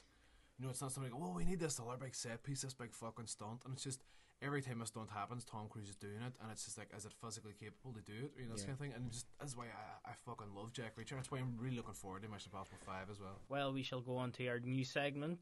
You 0.59 0.65
know, 0.67 0.71
it's 0.71 0.81
not 0.81 0.93
something 0.93 1.13
like, 1.13 1.21
oh, 1.21 1.33
we 1.35 1.45
need 1.45 1.59
this 1.59 1.81
other 1.81 1.97
big 1.97 2.15
set 2.15 2.45
piece, 2.45 2.63
this 2.63 2.75
big 2.75 2.95
fucking 2.95 3.27
stunt, 3.27 3.63
and 3.65 3.75
it's 3.75 3.83
just 3.83 4.01
every 4.41 4.63
time 4.63 4.81
a 4.83 4.87
stunt 4.87 5.11
happens, 5.11 5.43
Tom 5.45 5.67
Cruise 5.69 5.89
is 5.89 5.97
doing 5.97 6.23
it, 6.25 6.33
and 6.41 6.53
it's 6.53 6.65
just 6.65 6.79
like, 6.79 6.87
is 6.97 7.05
it 7.05 7.13
physically 7.21 7.55
capable 7.59 7.93
to 7.93 8.01
do 8.03 8.13
it? 8.27 8.33
You 8.41 8.47
know, 8.47 8.53
this 8.53 8.61
Yeah. 8.61 8.67
kind 8.69 8.73
of 8.75 8.79
thing, 8.79 8.93
and 8.95 9.11
just 9.11 9.27
that's 9.41 9.57
why 9.57 9.65
I, 9.65 10.11
I 10.11 10.13
fucking 10.25 10.55
love 10.55 10.73
Jack 10.73 10.95
Reacher. 10.97 11.17
That's 11.17 11.33
why 11.33 11.39
I'm 11.39 11.57
really 11.59 11.75
looking 11.77 11.95
forward 11.95 12.23
to 12.23 12.29
Mission 12.29 12.51
Impossible 12.53 12.79
Five 12.87 13.11
as 13.11 13.19
well. 13.19 13.41
Well, 13.49 13.73
we 13.73 13.83
shall 13.83 14.01
go 14.01 14.17
on 14.17 14.31
to 14.33 14.47
our 14.47 14.61
new 14.61 14.85
segment. 14.85 15.41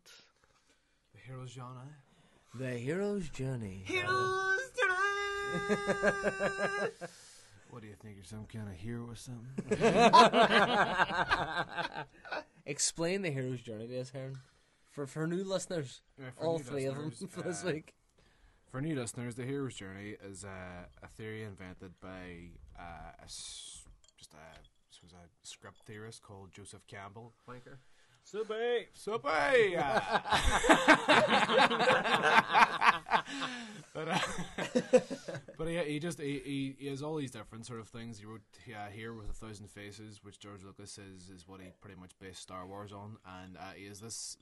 The 1.12 1.20
hero's 1.26 1.50
genre. 1.50 1.82
The 2.54 2.70
hero's 2.70 3.28
journey. 3.28 3.84
What 7.70 7.80
do 7.80 7.88
you 7.88 7.94
think? 8.02 8.16
You're 8.16 8.24
some 8.24 8.44
kind 8.44 8.68
of 8.68 8.74
hero 8.74 9.06
or 9.08 9.16
something? 9.16 9.48
Explain 12.66 13.22
the 13.22 13.30
hero's 13.30 13.62
journey 13.62 13.86
to 13.88 13.98
us, 14.00 14.10
Heron. 14.10 14.36
For 14.90 15.06
for 15.06 15.26
new 15.26 15.42
listeners, 15.42 16.02
Yeah, 16.20 16.26
for 16.36 16.44
all 16.44 16.58
new 16.58 16.64
three 16.64 16.84
of 16.84 16.96
them 16.96 17.10
for 17.30 17.40
this 17.40 17.64
uh, 17.64 17.68
week. 17.72 17.94
For 18.70 18.82
new 18.82 18.94
listeners, 18.94 19.36
the 19.36 19.44
hero's 19.44 19.74
journey 19.74 20.16
is 20.22 20.44
uh, 20.44 20.84
a 21.02 21.06
theory 21.16 21.44
invented 21.44 21.92
by 22.00 22.50
uh, 22.78 23.12
a 23.20 23.24
s- 23.24 23.84
just 24.18 24.34
a 24.34 24.60
this 24.90 25.00
was 25.02 25.12
a 25.12 25.28
script 25.42 25.80
theorist 25.86 26.20
called 26.22 26.50
Joseph 26.52 26.86
Campbell. 26.86 27.32
Wanker. 27.48 27.78
Subway, 28.32 28.88
Subway. 28.94 29.74
but 33.92 34.08
uh, 34.08 34.18
but 35.58 35.68
yeah, 35.68 35.82
he 35.82 35.98
just 35.98 36.18
he, 36.18 36.40
he, 36.42 36.76
he 36.78 36.86
has 36.86 37.02
all 37.02 37.16
these 37.16 37.30
different 37.30 37.66
sort 37.66 37.80
of 37.80 37.88
things. 37.88 38.18
He 38.18 38.24
wrote 38.24 38.40
uh, 38.68 38.88
Hero 38.90 39.18
with 39.18 39.28
a 39.28 39.34
Thousand 39.34 39.68
Faces, 39.68 40.20
which 40.22 40.38
George 40.38 40.64
Lucas 40.64 40.92
says 40.92 41.28
is 41.28 41.46
what 41.46 41.60
he 41.60 41.66
pretty 41.82 42.00
much 42.00 42.12
based 42.18 42.40
Star 42.40 42.66
Wars 42.66 42.90
on, 42.90 43.18
and 43.42 43.58
uh, 43.58 43.72
he 43.76 43.84
has 43.84 44.00
this 44.00 44.38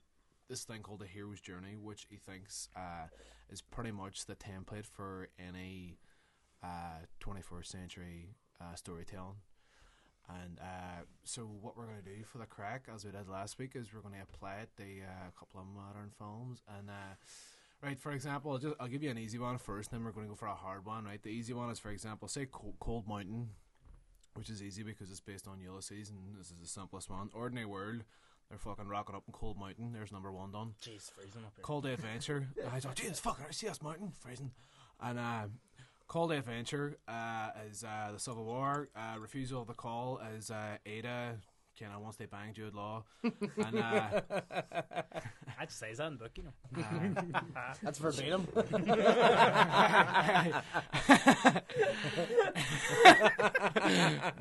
this 0.48 0.62
thing 0.62 0.82
called 0.82 1.00
the 1.00 1.06
hero's 1.06 1.40
journey, 1.40 1.74
which 1.76 2.06
he 2.08 2.16
thinks 2.16 2.68
uh, 2.76 3.08
is 3.50 3.60
pretty 3.60 3.90
much 3.90 4.26
the 4.26 4.36
template 4.36 4.86
for 4.86 5.30
any 5.36 5.98
uh, 6.62 7.06
21st 7.20 7.66
century 7.66 8.36
uh, 8.60 8.76
storytelling. 8.76 9.34
And 10.31 10.59
uh, 10.61 11.05
so, 11.24 11.43
what 11.43 11.77
we're 11.77 11.86
going 11.86 12.02
to 12.02 12.16
do 12.16 12.23
for 12.24 12.39
the 12.39 12.47
crack, 12.47 12.85
as 12.94 13.05
we 13.05 13.11
did 13.11 13.28
last 13.28 13.59
week, 13.59 13.73
is 13.74 13.93
we're 13.93 14.01
going 14.01 14.15
to 14.15 14.23
apply 14.23 14.57
it 14.57 14.70
to 14.77 14.82
uh, 14.82 15.28
a 15.28 15.39
couple 15.39 15.61
of 15.61 15.66
modern 15.66 16.11
films. 16.19 16.62
And 16.78 16.90
uh, 16.90 17.15
right, 17.82 17.98
for 17.98 18.12
example, 18.12 18.52
I'll 18.52 18.59
just 18.59 18.74
I'll 18.78 18.89
give 18.89 19.02
you 19.02 19.11
an 19.11 19.19
easy 19.19 19.39
one 19.39 19.59
first, 19.59 19.90
then 19.90 20.05
we're 20.05 20.12
going 20.12 20.27
to 20.27 20.31
go 20.31 20.36
for 20.36 20.47
a 20.47 20.55
hard 20.55 20.85
one. 20.85 21.05
Right, 21.05 21.23
the 21.23 21.31
easy 21.31 21.52
one 21.52 21.70
is, 21.70 21.78
for 21.78 21.90
example, 21.90 22.28
say 22.28 22.47
Cold, 22.51 22.74
Cold 22.81 23.09
Mountain, 23.09 23.48
which 24.35 24.51
is 24.51 24.62
easy 24.62 24.82
because 24.82 25.11
it's 25.11 25.20
based 25.20 25.48
on 25.48 25.61
Ulysses, 25.61 26.11
and 26.11 26.19
this 26.39 26.47
is 26.47 26.57
the 26.61 26.69
simplest 26.69 27.11
one. 27.11 27.31
Ordinary 27.35 27.66
World, 27.66 28.05
they're 28.48 28.59
fucking 28.59 28.89
rocking 28.89 29.15
up 29.15 29.24
in 29.27 29.32
Cold 29.32 29.59
Mountain. 29.59 29.93
There's 29.93 30.12
number 30.12 30.31
one 30.31 30.52
done. 30.52 30.74
Jeez, 30.82 31.11
freezing 31.11 31.43
up 31.44 31.52
here. 31.57 31.62
Call 31.62 31.82
to 31.82 31.93
Adventure. 31.93 32.48
I 32.73 32.81
thought, 32.81 32.97
Jesus, 32.97 33.20
fucking, 33.20 33.44
I 33.48 33.52
see 33.52 33.69
us 33.69 33.81
mountain 33.82 34.12
freezing. 34.20 34.51
And 35.01 35.19
uh, 35.19 35.44
Call 36.10 36.26
to 36.26 36.34
Adventure 36.36 36.96
uh, 37.06 37.50
is 37.70 37.84
uh, 37.84 38.10
the 38.12 38.18
Civil 38.18 38.44
War. 38.44 38.88
Uh, 38.96 39.20
Refusal 39.20 39.60
of 39.60 39.68
the 39.68 39.74
Call 39.74 40.20
is 40.36 40.50
uh, 40.50 40.76
Ada. 40.84 41.36
Kind 41.78 41.92
of 41.94 42.02
once 42.02 42.16
they 42.16 42.26
bang 42.26 42.52
Jude 42.52 42.74
Law. 42.74 43.04
and 43.22 43.78
uh, 43.78 44.20
I'd 45.60 45.70
say 45.70 45.94
that 45.94 46.06
in 46.08 46.16
book, 46.16 46.32
you 46.36 46.42
know. 46.42 46.50
That's 47.84 48.00
verbatim. 48.00 48.48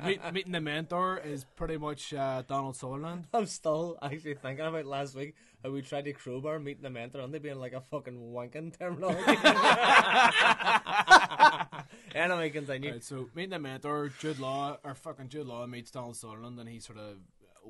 Meet, 0.04 0.32
meeting 0.32 0.52
the 0.52 0.60
mentor 0.60 1.18
is 1.24 1.44
pretty 1.54 1.76
much 1.76 2.12
uh, 2.12 2.42
Donald 2.48 2.74
Sutherland. 2.74 3.28
I'm 3.32 3.46
still 3.46 3.96
actually 4.02 4.34
thinking 4.34 4.66
about 4.66 4.86
last 4.86 5.14
week 5.14 5.36
how 5.62 5.70
we 5.70 5.82
tried 5.82 6.06
to 6.06 6.12
crowbar 6.12 6.58
meeting 6.58 6.82
the 6.82 6.90
mentor 6.90 7.20
and 7.20 7.34
they 7.34 7.38
being 7.38 7.58
like 7.58 7.72
a 7.72 7.80
fucking 7.80 8.32
wanking 8.32 8.76
terminology. 8.78 9.20
anyway, 12.14 12.50
continue. 12.50 12.92
Right, 12.92 13.04
so 13.04 13.28
meeting 13.34 13.50
the 13.50 13.58
mentor, 13.58 14.10
Jude 14.18 14.38
Law, 14.38 14.78
or 14.84 14.94
fucking 14.94 15.28
Jude 15.28 15.46
Law 15.46 15.66
meets 15.66 15.90
Donald 15.90 16.16
Sutherland, 16.16 16.58
and 16.58 16.68
he 16.68 16.80
sort 16.80 16.98
of 16.98 17.16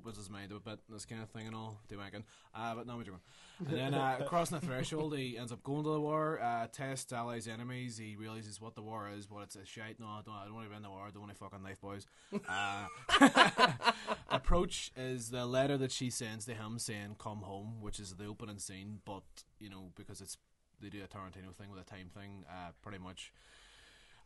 opens 0.01 0.16
his 0.16 0.31
mind 0.31 0.51
a 0.52 0.55
bit, 0.55 0.78
and 0.86 0.94
this 0.97 1.05
kind 1.05 1.22
of 1.22 1.28
thing 1.31 1.47
and 1.47 1.55
all, 1.55 1.78
do 1.89 1.97
wanking. 1.97 2.24
Uh, 2.55 2.74
but 2.74 2.86
no, 2.86 2.94
I'm 2.94 3.01
joking. 3.01 3.20
And 3.59 3.68
then 3.68 3.94
uh, 3.94 4.20
crossing 4.27 4.59
the 4.59 4.66
threshold, 4.66 5.16
he 5.16 5.36
ends 5.36 5.52
up 5.52 5.62
going 5.62 5.85
to 5.85 5.90
the 5.90 6.01
war, 6.01 6.40
uh, 6.43 6.66
tests 6.72 7.12
allies, 7.12 7.47
enemies. 7.47 7.98
He 7.98 8.16
realizes 8.16 8.60
what 8.60 8.74
the 8.74 8.82
war 8.82 9.09
is, 9.14 9.31
what 9.31 9.43
it's 9.43 9.56
a 9.56 9.64
shite. 9.64 10.01
No, 10.01 10.06
I 10.06 10.20
don't, 10.24 10.35
I 10.35 10.44
don't 10.44 10.55
want 10.55 10.66
to 10.66 10.70
be 10.70 10.77
in 10.77 10.82
the 10.82 10.90
war. 10.90 11.05
I 11.06 11.10
don't 11.10 11.22
want 11.22 11.32
to 11.32 11.39
fucking 11.39 11.62
knife 11.62 11.81
boys. 11.81 12.06
Uh, 12.48 12.86
approach 14.31 14.93
is 14.97 15.31
the 15.31 15.47
letter 15.47 15.77
that 15.77 15.93
she 15.93 16.10
sends 16.10 16.44
to 16.47 16.55
him 16.55 16.78
saying 16.78 17.16
"come 17.18 17.43
home," 17.43 17.81
which 17.81 18.01
is 18.01 18.14
the 18.14 18.27
opening 18.27 18.59
scene. 18.59 19.01
But 19.05 19.22
you 19.59 19.68
know, 19.68 19.90
because 19.94 20.20
it's 20.20 20.36
they 20.81 20.89
do 20.89 21.02
a 21.02 21.06
Tarantino 21.06 21.55
thing 21.55 21.70
with 21.70 21.81
a 21.81 21.85
time 21.85 22.10
thing, 22.14 22.44
uh, 22.48 22.70
pretty 22.82 22.98
much. 22.98 23.32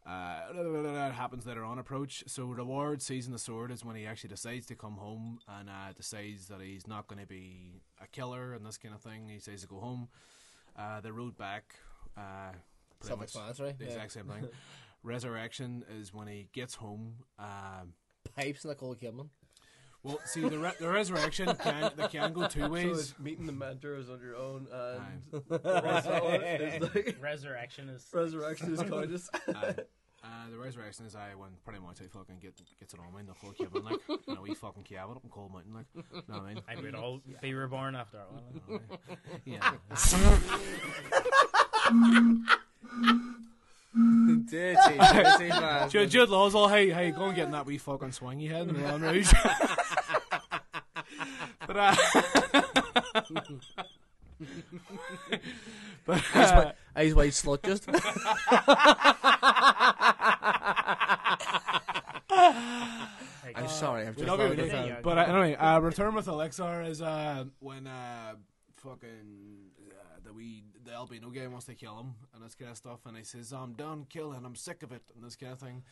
Uh, 0.07 0.53
that 0.53 1.13
happens 1.15 1.47
later 1.47 1.65
on. 1.65 1.79
Approach. 1.79 2.25
So 2.27 2.45
reward 2.47 3.01
seizing 3.01 3.33
the 3.33 3.39
sword 3.39 3.71
is 3.71 3.85
when 3.85 3.97
he 3.97 4.07
actually 4.07 4.29
decides 4.31 4.67
to 4.67 4.75
come 4.75 4.95
home 4.97 5.39
and 5.49 5.71
uh, 5.71 5.93
decides 5.97 6.49
that 6.49 6.61
he's 6.61 6.87
not 6.87 7.07
going 7.09 7.21
to 7.21 7.27
be 7.27 7.81
a 8.03 8.07
killer 8.09 8.53
and 8.53 8.67
this 8.67 8.77
kind 8.77 8.95
of 8.95 9.01
thing. 9.01 9.29
He 9.29 9.39
says 9.39 9.63
to 9.63 9.67
go 9.67 9.81
home. 9.81 10.09
Uh, 10.77 11.01
the 11.01 11.13
road 11.13 11.37
back. 11.39 11.77
Uh, 12.17 12.53
Self-explanatory, 13.01 13.75
The 13.79 13.85
yeah. 13.85 13.91
exact 13.91 14.13
same 14.13 14.25
thing. 14.27 14.49
Resurrection 15.03 15.85
is 16.01 16.13
when 16.15 16.27
he 16.27 16.49
gets 16.53 16.75
home. 16.75 17.17
Um, 17.39 17.95
Pipes 18.35 18.65
Nicole 18.65 18.95
Kidman. 18.97 19.29
Well, 20.05 20.21
see 20.27 20.43
the 20.49 20.59
re- 20.59 20.73
the 20.79 20.89
resurrection 20.89 21.53
can 21.57 21.91
they 21.97 22.07
can 22.09 22.33
go 22.33 22.47
two 22.47 22.61
So 22.61 22.69
ways. 22.69 22.99
it's 22.99 23.19
meeting 23.19 23.47
the 23.47 23.53
mentor 23.53 23.97
is 23.97 24.09
on 24.11 24.21
your 24.21 24.37
own, 24.37 24.69
and 24.73 25.01
Aye. 25.01 25.41
what's 25.49 26.07
that 26.07 26.23
one? 26.25 26.41
Like 26.95 27.17
Resurrection 27.21 27.89
is. 27.89 28.07
resurrection 28.13 28.73
is 28.75 28.81
kindness. 28.91 29.29
Aye. 29.49 29.75
Uh, 30.27 30.49
the 30.51 30.57
resurrection 30.57 31.05
is 31.05 31.15
I 31.15 31.35
when 31.37 31.51
pretty 31.67 31.81
much 31.81 31.99
I 32.01 32.07
fucking 32.07 32.37
get 32.41 32.55
gets 32.81 32.95
it 32.95 32.99
on 32.99 33.15
me, 33.15 33.25
the 33.27 33.35
whole 33.35 33.53
Kevin 33.53 33.85
like 33.85 34.01
you 34.09 34.35
know, 34.35 34.41
we 34.41 34.55
fucking 34.55 34.83
cabin 34.85 35.17
up 35.17 35.23
in 35.23 35.29
Cold 35.29 35.53
Mountain 35.53 35.75
like, 35.75 35.85
know 35.95 36.23
what 36.39 36.41
I 36.45 36.55
mean? 36.55 36.63
And 36.67 36.81
we'd 36.83 36.95
all 36.95 37.21
be 37.43 37.53
reborn 37.53 37.95
after 37.95 38.17
a 38.17 38.71
while. 38.71 38.81
Yeah. 39.45 39.73
dirty, 44.51 44.97
dirty 44.99 45.49
man. 45.49 45.91
Jude, 45.91 46.11
Jude 46.11 46.29
Law's 46.29 46.55
all, 46.55 46.69
hey, 46.69 46.91
hey, 46.91 47.11
go 47.11 47.25
and 47.27 47.37
get 47.37 47.47
in 47.47 47.53
that 47.53 47.67
wee 47.67 47.79
fucking 47.79 48.11
swingy 48.11 48.49
head 48.51 48.63
in 48.69 48.75
the 48.75 48.81
Moulin 48.81 49.03
Rouge. 49.03 49.33
But, 51.67 51.77
uh, 51.77 51.95
but, 56.05 56.21
uh, 56.35 56.63
white, 56.63 56.75
eyes 56.97 57.15
white 57.15 57.33
slut 57.33 57.63
just. 57.65 57.89
I'm 63.57 63.69
sorry, 63.69 64.07
I've 64.07 64.17
just 64.17 64.29
love 64.29 64.41
you, 64.41 64.65
it. 64.65 65.03
But 65.03 65.19
uh, 65.19 65.23
anyway, 65.23 65.55
uh, 65.55 65.79
Return 65.81 66.15
with 66.15 66.27
Elixir 66.27 66.83
is 66.83 67.01
uh, 67.01 67.45
when 67.61 67.87
uh, 67.87 68.35
fucking 68.77 69.71
uh, 69.91 70.19
the 70.25 70.33
wee 70.33 70.65
the 70.85 70.93
albino 70.93 71.31
guy 71.31 71.47
wants 71.47 71.67
to 71.67 71.75
kill 71.75 71.99
him 71.99 72.15
and 72.35 72.45
this 72.45 72.55
kind 72.55 72.71
of 72.71 72.77
stuff, 72.77 73.01
and 73.07 73.17
he 73.17 73.25
says, 73.25 73.53
"I'm 73.53 73.75
done 73.75 74.07
killing, 74.09 74.45
I'm 74.45 74.57
sick 74.57 74.83
of 74.83 74.93
it," 74.93 75.03
and 75.15 75.25
this 75.25 75.37
kind 75.37 75.53
of 75.53 75.59
thing. 75.61 75.83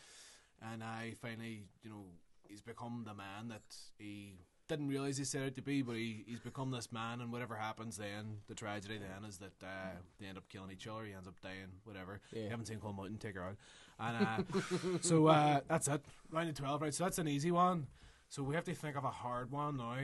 And 0.61 0.83
I 0.83 1.15
finally, 1.21 1.63
you 1.83 1.91
know, 1.91 2.05
he's 2.49 2.61
become 2.61 3.05
the 3.07 3.15
man 3.15 3.49
that 3.49 3.63
he 3.99 4.35
didn't 4.77 4.89
realize 4.89 5.17
he 5.19 5.25
set 5.25 5.43
out 5.43 5.57
to 5.57 5.63
be, 5.63 5.83
but 5.83 5.97
he, 5.97 6.25
he's 6.27 6.41
become 6.41 6.71
this 6.71 6.91
man, 6.93 7.21
and 7.21 7.33
whatever 7.33 7.55
happens 7.55 7.97
then, 7.97 8.39
the 8.49 8.55
tragedy 8.55 8.99
then 8.99 9.29
is 9.29 9.39
that 9.39 9.53
uh, 9.63 9.91
they 10.21 10.27
end 10.27 10.39
up 10.39 10.49
killing 10.49 10.71
each 10.71 10.87
other. 10.87 11.05
He 11.05 11.13
ends 11.13 11.29
up 11.29 11.41
dying, 11.41 11.69
whatever. 11.85 12.21
Yeah. 12.33 12.45
You 12.45 12.49
haven't 12.51 12.67
seen 12.67 12.79
Cold 12.81 12.97
Mountain, 12.97 13.19
take 13.19 13.35
her 13.37 13.43
out. 13.45 13.57
And 14.01 14.27
uh, 14.27 14.99
so 15.01 15.27
uh, 15.27 15.61
that's 15.69 15.89
it. 15.89 16.05
Round 16.31 16.49
of 16.49 16.55
twelve, 16.57 16.83
right? 16.83 16.93
So 16.95 17.05
that's 17.05 17.19
an 17.19 17.29
easy 17.29 17.51
one. 17.51 17.87
So 18.29 18.43
we 18.43 18.55
have 18.55 18.65
to 18.65 18.75
think 18.75 18.97
of 18.97 19.05
a 19.05 19.11
hard 19.11 19.51
one 19.51 19.77
now. 19.77 19.97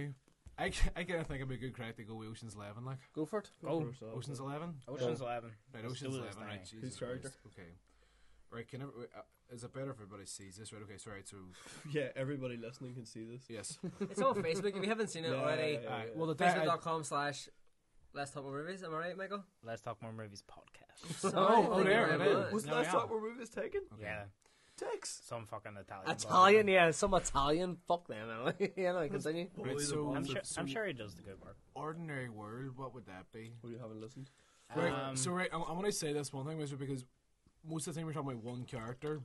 I, 0.61 0.71
ca- 0.71 0.91
I 0.97 1.05
kind 1.05 1.21
of 1.21 1.27
think 1.29 1.37
it'd 1.39 1.49
be 1.49 1.55
a 1.55 1.59
good 1.59 1.73
crack 1.73 1.97
to 1.97 2.03
go 2.03 2.17
with 2.17 2.29
Ocean's 2.29 2.55
Eleven, 2.55 2.85
like 2.85 2.99
Go 3.15 3.25
for 3.25 3.39
it. 3.39 3.51
Oh, 3.67 3.87
Ocean's 4.15 4.41
Eleven. 4.41 4.75
Ocean's 4.89 5.21
Eleven. 5.21 5.51
Right, 5.73 5.85
Let's 5.85 5.95
Ocean's 6.03 6.15
do 6.17 6.23
this 6.23 6.35
Eleven. 6.35 6.45
Right, 6.45 6.67
thing. 6.67 6.81
Jesus 6.83 6.99
character? 6.99 7.29
Christ. 7.29 7.39
Okay. 7.59 7.69
Right, 8.51 8.67
can 8.67 8.81
every, 8.83 8.93
uh, 9.17 9.21
is 9.55 9.63
it 9.65 9.73
better 9.75 9.91
if 9.91 9.97
everybody 9.97 10.25
sees 10.25 10.57
this? 10.57 10.73
Right, 10.73 10.83
okay, 10.83 10.97
sorry. 10.97 11.17
right, 11.17 11.29
so 11.29 11.37
yeah, 11.93 12.09
everybody 12.17 12.57
listening 12.57 12.95
can 12.95 13.05
see 13.05 13.25
this. 13.25 13.43
yes. 13.49 13.79
It's 14.01 14.21
on 14.23 14.35
Facebook. 14.43 14.75
If 14.77 14.83
you 14.83 14.89
haven't 14.89 15.09
seen 15.09 15.25
it 15.25 15.31
Yeah, 15.33 15.37
already, 15.43 15.73
yeah, 15.73 15.79
yeah, 15.83 15.89
Alright, 15.91 16.07
yeah. 16.13 16.19
well, 16.19 16.27
the 16.29 16.35
da- 16.35 16.55
Facebook.com 16.55 17.05
slash 17.05 17.49
Let's 18.15 18.31
Talk 18.31 18.45
More 18.45 18.53
Movies. 18.65 18.83
Am 18.83 18.95
I 18.95 18.99
right, 18.99 19.17
Michael? 19.19 19.45
Let's 19.63 19.83
talk 19.83 20.01
more 20.03 20.13
movies 20.13 20.43
podcast. 20.51 21.15
Sorry, 21.21 21.35
oh, 21.37 21.63
thank 21.75 21.77
you 21.79 21.85
there 21.85 22.09
it 22.15 22.21
is. 22.23 22.53
Was 22.53 22.65
No, 22.67 22.73
last 22.77 22.87
yeah. 22.87 22.93
talk 22.93 23.11
where 23.11 23.21
movies 23.21 23.51
taken? 23.51 23.83
Yeah, 24.01 24.25
Text. 24.79 25.29
some 25.29 25.45
fucking 25.45 25.73
Italian. 25.79 26.11
Italian, 26.11 26.67
bastard. 26.67 26.73
yeah, 26.73 26.91
some 26.93 27.13
Italian. 27.15 27.77
Fuck 27.87 28.09
them. 28.09 28.29
Anyway. 28.31 28.73
yeah, 28.77 28.93
no, 28.93 29.07
continue. 29.09 29.49
Right, 29.59 29.79
so, 29.79 30.15
I'm 30.17 30.25
sure. 30.25 30.41
so 30.43 30.61
I'm 30.63 30.67
sure 30.67 30.87
he 30.87 30.95
does 30.95 31.15
the 31.17 31.23
good 31.23 31.39
work. 31.45 31.57
ordinary 31.75 32.31
world, 32.31 32.73
what 32.77 32.95
would 32.95 33.07
that 33.07 33.27
be? 33.33 33.53
Well, 33.63 33.73
you 33.73 33.79
haven't 33.79 34.01
listened. 34.01 34.31
Right, 34.75 34.93
Um, 34.93 35.17
so 35.17 35.31
right, 35.33 35.49
I, 35.53 35.57
I 35.59 35.73
want 35.73 35.87
to 35.87 35.93
say 35.93 36.13
this 36.13 36.33
one 36.33 36.47
thing, 36.47 36.59
Mister, 36.59 36.77
because 36.77 37.05
most 37.69 37.87
of 37.87 37.95
the 37.95 38.01
time 38.01 38.07
we're 38.07 38.13
talking 38.13 38.31
about 38.31 38.45
one 38.45 38.65
character. 38.65 39.21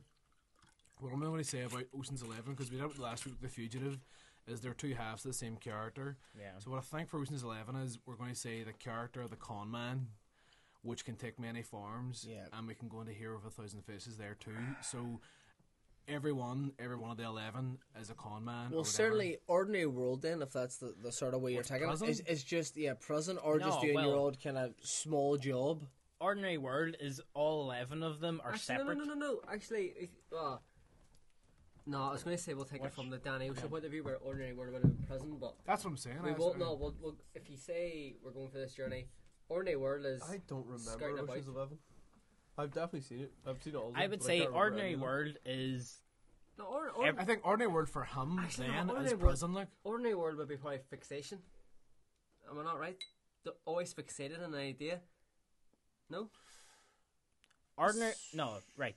What 1.00 1.12
I'm 1.12 1.20
going 1.20 1.38
to 1.38 1.44
say 1.44 1.62
about 1.62 1.84
Ocean's 1.98 2.22
Eleven, 2.22 2.52
because 2.52 2.70
we 2.70 2.78
did 2.78 2.86
it 2.86 2.98
last 2.98 3.26
week 3.26 3.34
with 3.34 3.42
The 3.42 3.54
Fugitive, 3.54 3.98
is 4.46 4.60
they're 4.60 4.74
two 4.74 4.94
halves 4.94 5.24
of 5.24 5.32
the 5.32 5.36
same 5.36 5.56
character. 5.56 6.16
Yeah. 6.38 6.58
So 6.58 6.70
what 6.70 6.78
I 6.78 6.96
think 6.96 7.08
for 7.08 7.18
Ocean's 7.18 7.42
Eleven 7.42 7.76
is 7.76 7.98
we're 8.06 8.16
going 8.16 8.30
to 8.30 8.36
say 8.38 8.62
the 8.62 8.72
character 8.72 9.20
of 9.20 9.30
the 9.30 9.36
con 9.36 9.70
man, 9.70 10.06
which 10.82 11.04
can 11.04 11.16
take 11.16 11.38
many 11.38 11.62
forms. 11.62 12.26
Yeah. 12.28 12.44
And 12.52 12.68
we 12.68 12.74
can 12.74 12.88
go 12.88 13.00
into 13.00 13.12
Hero 13.12 13.36
of 13.36 13.44
a 13.44 13.50
Thousand 13.50 13.84
Faces 13.84 14.16
there 14.16 14.36
too. 14.38 14.52
So 14.82 15.20
everyone, 16.06 16.72
every 16.78 16.96
one 16.96 17.10
of 17.10 17.16
the 17.16 17.24
eleven 17.24 17.78
is 18.00 18.10
a 18.10 18.14
con 18.14 18.44
man. 18.44 18.70
Well, 18.70 18.84
certainly, 18.84 19.38
ordinary 19.46 19.86
world. 19.86 20.22
Then, 20.22 20.42
if 20.42 20.52
that's 20.52 20.76
the, 20.76 20.94
the 21.02 21.10
sort 21.10 21.34
of 21.34 21.42
way 21.42 21.54
you're 21.54 21.62
taking 21.62 21.88
prison? 21.88 22.08
it, 22.08 22.10
is, 22.10 22.20
is 22.20 22.44
just 22.44 22.76
yeah, 22.76 22.94
prison 22.94 23.38
or 23.38 23.58
just 23.58 23.82
No, 23.82 23.92
doing 23.92 24.04
your 24.04 24.16
old 24.16 24.42
kind 24.42 24.58
of 24.58 24.74
small 24.82 25.36
job. 25.36 25.82
Ordinary 26.24 26.56
World 26.56 26.96
is 27.00 27.20
all 27.34 27.64
eleven 27.64 28.02
of 28.02 28.18
them 28.18 28.40
are 28.42 28.52
Actually, 28.52 28.76
separate. 28.76 28.96
no, 28.96 29.04
no, 29.04 29.14
no, 29.14 29.14
no, 29.14 29.26
no. 29.26 29.40
Actually, 29.52 30.10
uh, 30.34 30.56
no, 31.86 32.02
I 32.02 32.12
was 32.12 32.22
going 32.22 32.34
to 32.34 32.42
say 32.42 32.54
we'll 32.54 32.64
take 32.64 32.82
it 32.82 32.94
from 32.94 33.10
the 33.10 33.18
Danny 33.18 33.50
Ocean 33.50 33.68
point 33.68 33.84
of 33.84 33.90
view, 33.90 34.02
where 34.02 34.16
ordinary 34.16 34.54
world 34.54 34.72
would 34.72 34.82
have 34.82 34.96
been 34.96 35.06
prison, 35.06 35.36
but 35.38 35.54
That's 35.66 35.84
what 35.84 35.90
I'm 35.90 35.96
saying. 35.98 36.22
we 36.22 36.30
I- 36.30 36.32
won't. 36.32 36.58
No, 36.58 36.72
we'll, 36.80 36.94
we'll, 36.98 37.16
if 37.34 37.50
you 37.50 37.58
say 37.58 38.14
we're 38.24 38.30
going 38.30 38.48
for 38.48 38.56
this 38.56 38.72
journey, 38.72 39.08
ordinary 39.50 39.76
world 39.76 40.06
is. 40.06 40.22
I 40.22 40.40
don't 40.48 40.64
skirting 40.80 41.16
remember 41.16 41.24
about. 41.24 41.36
Ocean's 41.36 41.48
Eleven. 41.48 41.78
I've 42.56 42.72
definitely 42.72 43.02
seen 43.02 43.20
it. 43.20 43.32
I've 43.46 43.62
seen 43.62 43.74
it 43.74 43.76
all. 43.76 43.92
I 43.94 44.06
would 44.06 44.20
but 44.20 44.26
say 44.26 44.40
can't 44.40 44.54
Ordinary 44.54 44.86
any 44.86 44.94
of 44.94 45.00
them. 45.00 45.08
World 45.08 45.36
is 45.44 46.00
No, 46.56 46.64
or, 46.64 46.88
or, 46.88 47.06
I 47.18 47.24
think 47.26 47.40
ordinary 47.44 47.70
word 47.70 47.90
for 47.90 48.04
him 48.04 48.38
Actually, 48.40 48.68
no, 48.68 48.74
then 48.74 48.84
is 48.84 48.90
ordinary 48.90 49.16
prison. 49.18 49.52
Like 49.52 49.68
ordinary 49.82 50.14
world 50.14 50.38
would 50.38 50.48
be 50.48 50.56
probably 50.56 50.78
fixation. 50.88 51.40
Am 52.50 52.58
I 52.58 52.64
not 52.64 52.78
right? 52.78 52.96
They're 53.44 53.52
always 53.66 53.92
fixated 53.92 54.38
on 54.42 54.54
an 54.54 54.60
idea. 54.60 55.00
No. 56.10 56.28
ordinary. 57.76 58.14
No, 58.32 58.58
right. 58.76 58.96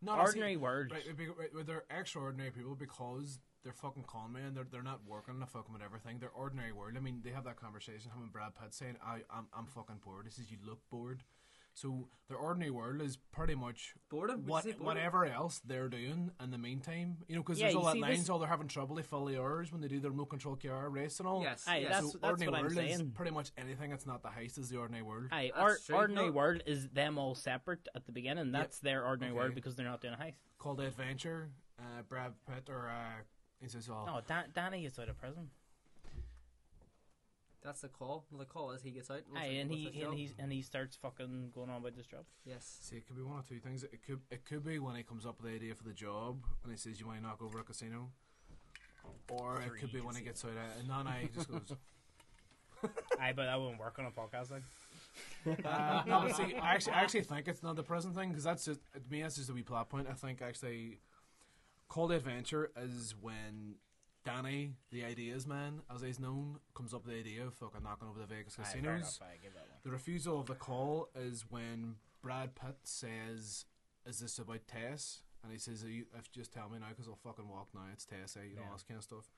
No, 0.00 0.12
no, 0.14 0.18
see, 0.18 0.26
Ordinary 0.26 0.56
World. 0.56 0.92
Right, 0.92 1.16
be- 1.16 1.26
right, 1.26 1.66
they're 1.66 1.84
extraordinary 1.90 2.50
people 2.52 2.76
because 2.76 3.40
they're 3.64 3.72
fucking 3.72 4.04
con 4.06 4.32
men. 4.32 4.54
They're 4.54 4.66
they're 4.70 4.82
not 4.82 5.00
working 5.06 5.34
on 5.34 5.40
the 5.40 5.46
fucking 5.46 5.72
with 5.72 5.82
everything. 5.82 6.18
They're 6.20 6.30
ordinary 6.30 6.72
world. 6.72 6.94
I 6.96 7.00
mean, 7.00 7.20
they 7.24 7.30
have 7.30 7.44
that 7.44 7.56
conversation. 7.56 8.10
Him 8.12 8.22
and 8.22 8.32
Brad 8.32 8.52
Pitt 8.54 8.74
saying, 8.74 8.96
"I 9.04 9.22
I'm 9.30 9.48
I'm 9.52 9.66
fucking 9.66 10.00
bored." 10.04 10.26
This 10.26 10.38
is 10.38 10.50
you 10.50 10.58
look 10.64 10.80
bored. 10.90 11.24
So 11.80 12.08
their 12.26 12.36
ordinary 12.36 12.72
world 12.72 13.00
is 13.00 13.16
pretty 13.30 13.54
much 13.54 13.94
Boredom? 14.10 14.46
What, 14.46 14.64
boredom? 14.64 14.84
whatever 14.84 15.24
else 15.26 15.60
they're 15.64 15.88
doing 15.88 16.32
in 16.42 16.50
the 16.50 16.58
meantime, 16.58 17.18
you 17.28 17.36
know, 17.36 17.42
because 17.42 17.60
Yeah, 17.60 17.66
there's 17.66 17.76
all 17.76 17.84
that 17.84 17.98
lines, 17.98 18.18
this- 18.18 18.28
all 18.28 18.40
they're 18.40 18.48
having 18.48 18.66
trouble. 18.66 18.96
They 18.96 19.04
fill 19.04 19.24
the 19.26 19.38
hours 19.40 19.70
when 19.70 19.80
they 19.80 19.86
do 19.86 20.00
their 20.00 20.10
remote 20.10 20.26
control 20.26 20.56
car 20.56 20.90
race 20.90 21.20
and 21.20 21.28
all. 21.28 21.40
Yes. 21.40 21.68
Aye, 21.68 21.78
yes. 21.78 21.90
that's- 21.90 22.12
so 22.12 22.18
that's 22.18 22.30
ordinary 22.32 22.50
what 22.50 22.58
I'm 22.70 22.76
world 22.76 22.90
is 22.90 23.02
pretty 23.14 23.30
much 23.30 23.52
anything 23.56 23.90
that's 23.90 24.06
not 24.06 24.22
the 24.22 24.28
heist 24.28 24.58
is 24.58 24.68
the 24.70 24.76
ordinary 24.76 25.04
world. 25.04 25.28
Aye, 25.30 25.52
That's 25.54 25.88
or. 25.88 25.94
Ordinary 25.96 26.26
No. 26.26 26.32
World 26.32 26.62
is 26.66 26.88
them 26.88 27.16
all 27.16 27.36
separate 27.36 27.86
at 27.94 28.06
the 28.06 28.12
beginning. 28.12 28.50
That's 28.50 28.80
their 28.80 29.06
Ordinary 29.06 29.30
Okay. 29.32 29.38
World 29.40 29.54
because 29.54 29.76
they're 29.76 29.86
not 29.86 30.00
doing 30.00 30.14
a 30.14 30.16
heist. 30.16 30.34
Called 30.58 30.80
Adventure, 30.80 31.52
uh, 31.78 32.02
Brad 32.08 32.34
Pitt 32.44 32.68
or 32.68 32.88
uh, 32.88 33.22
he 33.60 33.68
says, 33.68 33.88
"Oh, 33.88 34.04
No, 34.04 34.20
Dan- 34.26 34.50
Danny 34.52 34.84
is 34.84 34.98
out 34.98 35.08
of 35.08 35.16
prison. 35.16 35.50
That's 37.62 37.80
the 37.80 37.88
call. 37.88 38.24
Well, 38.30 38.38
the 38.38 38.44
call 38.44 38.70
is 38.70 38.82
he 38.82 38.90
gets 38.90 39.10
out. 39.10 39.22
what's 39.28 39.44
Aye, 39.44 39.48
the- 39.48 39.58
and 39.58 39.70
he 39.72 40.02
and 40.02 40.14
he 40.14 40.30
and 40.38 40.52
he 40.52 40.62
starts 40.62 40.96
fucking 40.96 41.50
going 41.54 41.70
on 41.70 41.78
about 41.78 41.96
this 41.96 42.06
job. 42.06 42.24
Yes. 42.44 42.78
See, 42.82 42.96
it 42.96 43.06
could 43.06 43.16
be 43.16 43.22
one 43.22 43.38
of 43.38 43.48
two 43.48 43.58
things. 43.58 43.82
It 43.84 44.00
could 44.06 44.20
it 44.30 44.44
could 44.44 44.64
be 44.64 44.78
when 44.78 44.94
he 44.94 45.02
comes 45.02 45.26
up 45.26 45.40
with 45.40 45.50
the 45.50 45.56
idea 45.56 45.74
for 45.74 45.84
the 45.84 45.92
job 45.92 46.38
and 46.62 46.72
he 46.72 46.78
says 46.78 47.00
you 47.00 47.06
want 47.06 47.18
to 47.18 47.24
knock 47.24 47.42
over 47.42 47.58
a 47.58 47.64
casino, 47.64 48.10
or 49.28 49.60
it 49.60 49.80
could 49.80 49.92
be 49.92 50.00
when 50.00 50.14
he 50.14 50.22
gets 50.22 50.44
out. 50.44 50.52
Of, 50.52 50.88
no, 50.88 51.02
no, 51.02 51.10
he 51.10 51.28
just 51.28 51.50
goes. 51.50 51.72
Aye, 53.20 53.32
but 53.34 53.46
that 53.46 53.60
wouldn't 53.60 53.80
work 53.80 53.98
on 53.98 54.06
a 54.06 54.10
podcast. 54.10 54.50
Like. 54.52 54.62
Uh, 55.64 56.02
no, 56.06 56.28
see, 56.28 56.54
I 56.54 56.74
actually, 56.74 56.92
I 56.92 57.00
actually 57.02 57.22
think 57.22 57.48
it's 57.48 57.62
not 57.62 57.74
the 57.74 57.82
prison 57.82 58.12
thing 58.12 58.28
because 58.28 58.44
that's 58.44 58.64
just 58.64 58.80
to 58.92 59.00
me. 59.10 59.22
That's 59.22 59.36
just 59.36 59.50
a 59.50 59.52
wee 59.52 59.62
plot 59.62 59.88
point. 59.88 60.06
I 60.08 60.14
think 60.14 60.42
actually, 60.42 61.00
Called 61.88 62.12
Adventure 62.12 62.70
is 62.76 63.14
when 63.20 63.76
Danny, 64.24 64.74
the 64.90 65.04
ideas 65.04 65.46
man, 65.46 65.80
as 65.94 66.02
he's 66.02 66.20
known, 66.20 66.58
comes 66.74 66.92
up 66.92 67.04
with 67.06 67.14
the 67.14 67.20
idea 67.20 67.46
of 67.46 67.54
fucking 67.54 67.82
knocking 67.82 68.08
over 68.08 68.18
the 68.18 68.26
Vegas 68.26 68.56
casinos. 68.56 69.18
aye, 69.22 69.36
give 69.42 69.54
that 69.54 69.60
one. 69.68 69.78
The 69.84 69.90
refusal 69.90 70.40
of 70.40 70.46
the 70.46 70.54
call 70.54 71.08
is 71.14 71.44
when 71.48 71.94
Brad 72.22 72.54
Pitt 72.54 72.76
says, 72.84 73.64
"Is 74.04 74.18
this 74.20 74.38
about 74.38 74.66
Tess?" 74.68 75.22
And 75.42 75.52
he 75.52 75.58
says, 75.58 75.84
"Are 75.84 75.88
you, 75.90 76.06
if 76.18 76.30
just 76.32 76.52
tell 76.52 76.68
me 76.68 76.78
now, 76.78 76.88
because 76.90 77.08
I'll 77.08 77.14
fucking 77.16 77.48
walk 77.48 77.68
now. 77.74 77.86
It's 77.92 78.04
Tess, 78.04 78.36
eh? 78.36 78.40
You 78.50 78.56
know 78.56 78.62
Yeah. 78.62 78.68
all 78.68 78.74
this 78.74 78.82
kind 78.82 78.98
of 78.98 79.04
stuff." 79.04 79.30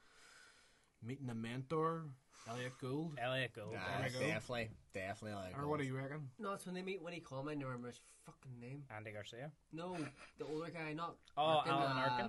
Meeting 1.03 1.31
a 1.31 1.35
mentor, 1.35 2.05
Elliott 2.49 2.77
Gould, 2.79 3.19
Elliott 3.19 3.55
Gould. 3.55 3.73
Nah, 3.73 4.01
There 4.01 4.11
go. 4.11 4.21
definitely, 4.21 4.71
definitely. 4.93 5.41
Like 5.43 5.57
or 5.59 5.67
what 5.67 5.79
do 5.79 5.87
you 5.87 5.97
reckon? 5.97 6.29
No, 6.39 6.53
it's 6.53 6.67
when 6.67 6.75
they 6.75 6.83
meet 6.83 7.01
Winnie 7.01 7.21
Coleman. 7.21 7.53
I 7.53 7.55
never 7.55 7.71
remember 7.71 7.89
his 7.89 8.01
fucking 8.27 8.59
name. 8.61 8.85
Andy 8.95 9.13
Garcia. 9.13 9.51
No, 9.73 9.97
the 10.37 10.45
older 10.47 10.71
guy, 10.71 10.93
not. 10.93 11.17
Oh, 11.39 11.43
Arkin, 11.43 11.73
Alan 11.73 11.97
uh, 11.97 12.01
Arkin. 12.01 12.27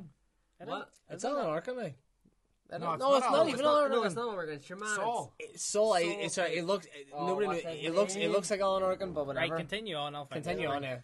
Is 0.61 0.67
it? 0.67 0.67
What? 0.69 0.93
It's 1.09 1.25
Alan 1.25 1.47
Arkin, 1.47 1.75
No, 2.79 2.93
it's 2.93 2.99
no, 3.01 3.09
not 3.09 3.17
it's 3.17 3.25
Alan. 3.25 3.37
not 3.37 3.41
It's 3.47 3.53
even 3.53 3.65
not, 3.65 3.77
Alan 3.79 3.91
no, 3.91 4.03
it's 4.03 4.15
not 4.15 4.21
Alan 4.23 4.35
Arkin. 4.35 4.53
It's 4.55 4.69
your 4.69 4.77
man. 4.79 4.95
Saul. 4.95 5.33
It's- 5.39 5.61
So 5.61 5.91
I, 5.91 5.99
it's 6.01 6.37
right. 6.37 6.57
It 6.57 6.63
looks. 6.65 6.87
Oh, 7.13 7.27
nobody. 7.27 7.47
what's 7.47 7.63
knew- 7.65 7.69
his 7.71 7.83
It 7.85 7.95
looks. 7.95 8.15
It 8.15 8.19
name? 8.19 8.31
looks 8.31 8.49
like 8.51 8.61
Alan 8.61 8.83
Arkin, 8.83 9.11
but 9.13 9.27
Right, 9.27 9.35
whatever. 9.35 9.57
continue 9.57 9.95
on. 9.95 10.15
I'll 10.15 10.25
find 10.25 10.43
Continue 10.43 10.69
out. 10.69 10.75
on, 10.77 10.83
yeah. 10.83 10.99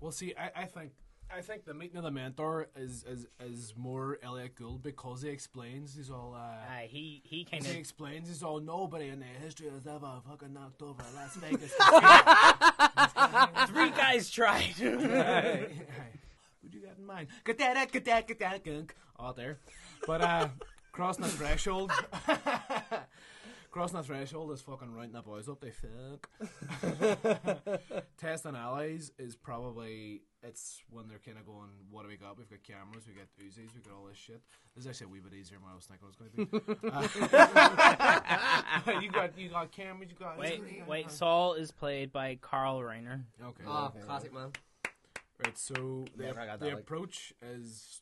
Well, 0.00 0.12
see, 0.12 0.32
I, 0.38 0.62
I 0.62 0.64
think 0.66 0.92
I 1.30 1.40
think 1.42 1.64
the 1.66 1.74
meeting 1.74 1.96
of 1.98 2.04
the 2.04 2.10
mentor 2.10 2.68
is 2.76 3.04
is, 3.04 3.26
is 3.44 3.74
more 3.76 4.18
Elliott 4.22 4.54
Gould 4.54 4.82
because 4.82 5.20
he 5.22 5.28
explains 5.28 5.94
he's 5.96 6.08
all. 6.10 6.34
Uh, 6.34 6.38
Aye, 6.72 6.88
he 6.90 7.20
he 7.24 7.44
kind 7.44 7.64
he 7.64 7.72
of 7.72 7.76
explains 7.78 8.28
he's 8.28 8.42
all 8.42 8.60
nobody 8.60 9.08
in 9.08 9.18
their 9.18 9.28
history 9.42 9.68
has 9.70 9.86
ever 9.86 10.20
fucking 10.26 10.52
knocked 10.54 10.80
over 10.82 11.02
Las 11.16 11.34
Vegas. 11.42 11.72
three 13.68 13.90
guys 13.90 14.30
tried. 14.30 14.74
What 16.60 16.72
do 16.72 16.78
you 16.78 16.84
got 16.86 16.98
in 16.98 17.06
mind? 17.06 17.28
Get 17.44 17.58
that, 17.58 17.90
get 17.92 18.04
that, 18.04 18.26
get 18.28 18.38
that, 18.40 18.64
gunk. 18.64 18.94
All 19.16 19.32
there, 19.32 19.58
but 20.06 20.20
uh, 20.20 20.48
crossing 20.98 21.22
the 21.22 21.30
threshold. 21.30 21.92
Crossing 23.70 23.98
the 23.98 24.02
threshold 24.02 24.50
is 24.50 24.60
fucking 24.62 24.92
rounding 24.92 25.12
the 25.12 25.22
boys 25.22 25.48
up. 25.48 25.60
They 25.60 25.70
fuck. 25.70 26.28
Testing 28.18 28.56
allies 28.56 29.12
is 29.18 29.36
probably 29.36 30.22
it's 30.42 30.82
when 30.90 31.06
they're 31.06 31.20
kind 31.24 31.38
of 31.38 31.46
going. 31.46 31.68
What 31.90 32.02
do 32.02 32.08
we 32.08 32.16
got? 32.16 32.36
We've 32.36 32.50
got 32.50 32.64
cameras. 32.64 33.04
We 33.06 33.12
got 33.12 33.26
Uzis. 33.38 33.74
We 33.76 33.82
got 33.82 33.92
all 33.96 34.06
this 34.08 34.16
shit. 34.16 34.40
This 34.74 34.86
is 34.86 34.90
actually 34.90 35.04
a 35.04 35.10
wee 35.10 35.20
bit 35.20 35.34
easier 35.38 35.58
than 35.58 35.68
I 35.70 35.76
was 35.76 35.84
thinking 35.84 36.08
it 36.08 36.10
was 36.10 36.16
going 36.16 36.30
to 36.32 36.46
be. 36.46 36.88
Uh, 38.96 39.00
you 39.00 39.10
got 39.10 39.38
you 39.38 39.50
got 39.50 39.70
cameras. 39.70 40.10
You 40.10 40.16
got 40.18 40.38
wait, 40.38 40.62
wait. 40.88 41.10
Saul 41.12 41.54
is 41.54 41.70
played 41.70 42.10
by 42.10 42.38
Carl 42.40 42.80
Reiner. 42.80 43.20
Okay. 43.40 43.64
Oh, 43.68 43.92
classic 44.04 44.32
man. 44.32 44.50
Right. 45.44 45.56
So 45.56 46.06
the, 46.16 46.24
Never 46.24 46.46
got 46.46 46.58
the 46.58 46.66
like- 46.66 46.78
approach 46.78 47.32
is. 47.42 48.00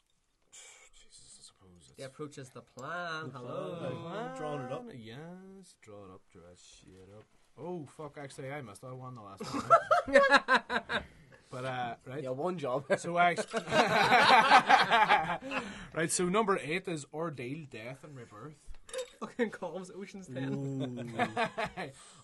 Jesus, 1.96 2.08
I 2.08 2.12
suppose 2.12 2.28
it's. 2.36 2.36
The 2.36 2.36
approach 2.36 2.38
is 2.38 2.48
the 2.50 2.60
plan. 2.60 3.30
Hello. 3.34 4.34
Drawing 4.36 4.60
it 4.62 4.72
up. 4.72 4.84
Yes, 4.94 5.74
draw 5.82 6.04
it 6.04 6.10
up, 6.12 6.20
draw 6.32 6.42
that 6.42 6.58
shit 6.58 7.08
up. 7.16 7.24
Oh 7.58 7.86
fuck! 7.96 8.18
Actually, 8.18 8.50
I 8.50 8.60
missed. 8.60 8.84
I 8.84 8.92
won 8.92 9.14
the 9.14 9.22
last 9.22 9.40
one. 9.42 9.64
but 11.50 11.64
uh, 11.64 11.94
right. 12.06 12.22
Yeah, 12.22 12.30
one 12.30 12.58
job. 12.58 12.84
So 12.98 13.16
actually, 13.18 13.62
right. 15.94 16.10
So 16.10 16.28
number 16.28 16.58
eight 16.62 16.86
is 16.88 17.06
ordeal, 17.14 17.66
death, 17.70 18.04
and 18.04 18.14
rebirth. 18.16 18.56
Fucking 19.20 19.50
calms 19.50 19.90
Ocean's 19.96 20.28
Ten. 20.28 21.10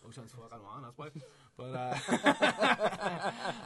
Ocean's 0.06 0.32
fucking 0.32 0.62
one. 0.62 0.82
That's 0.82 0.98
why. 0.98 1.08
But 1.56 1.74
uh, 1.74 1.94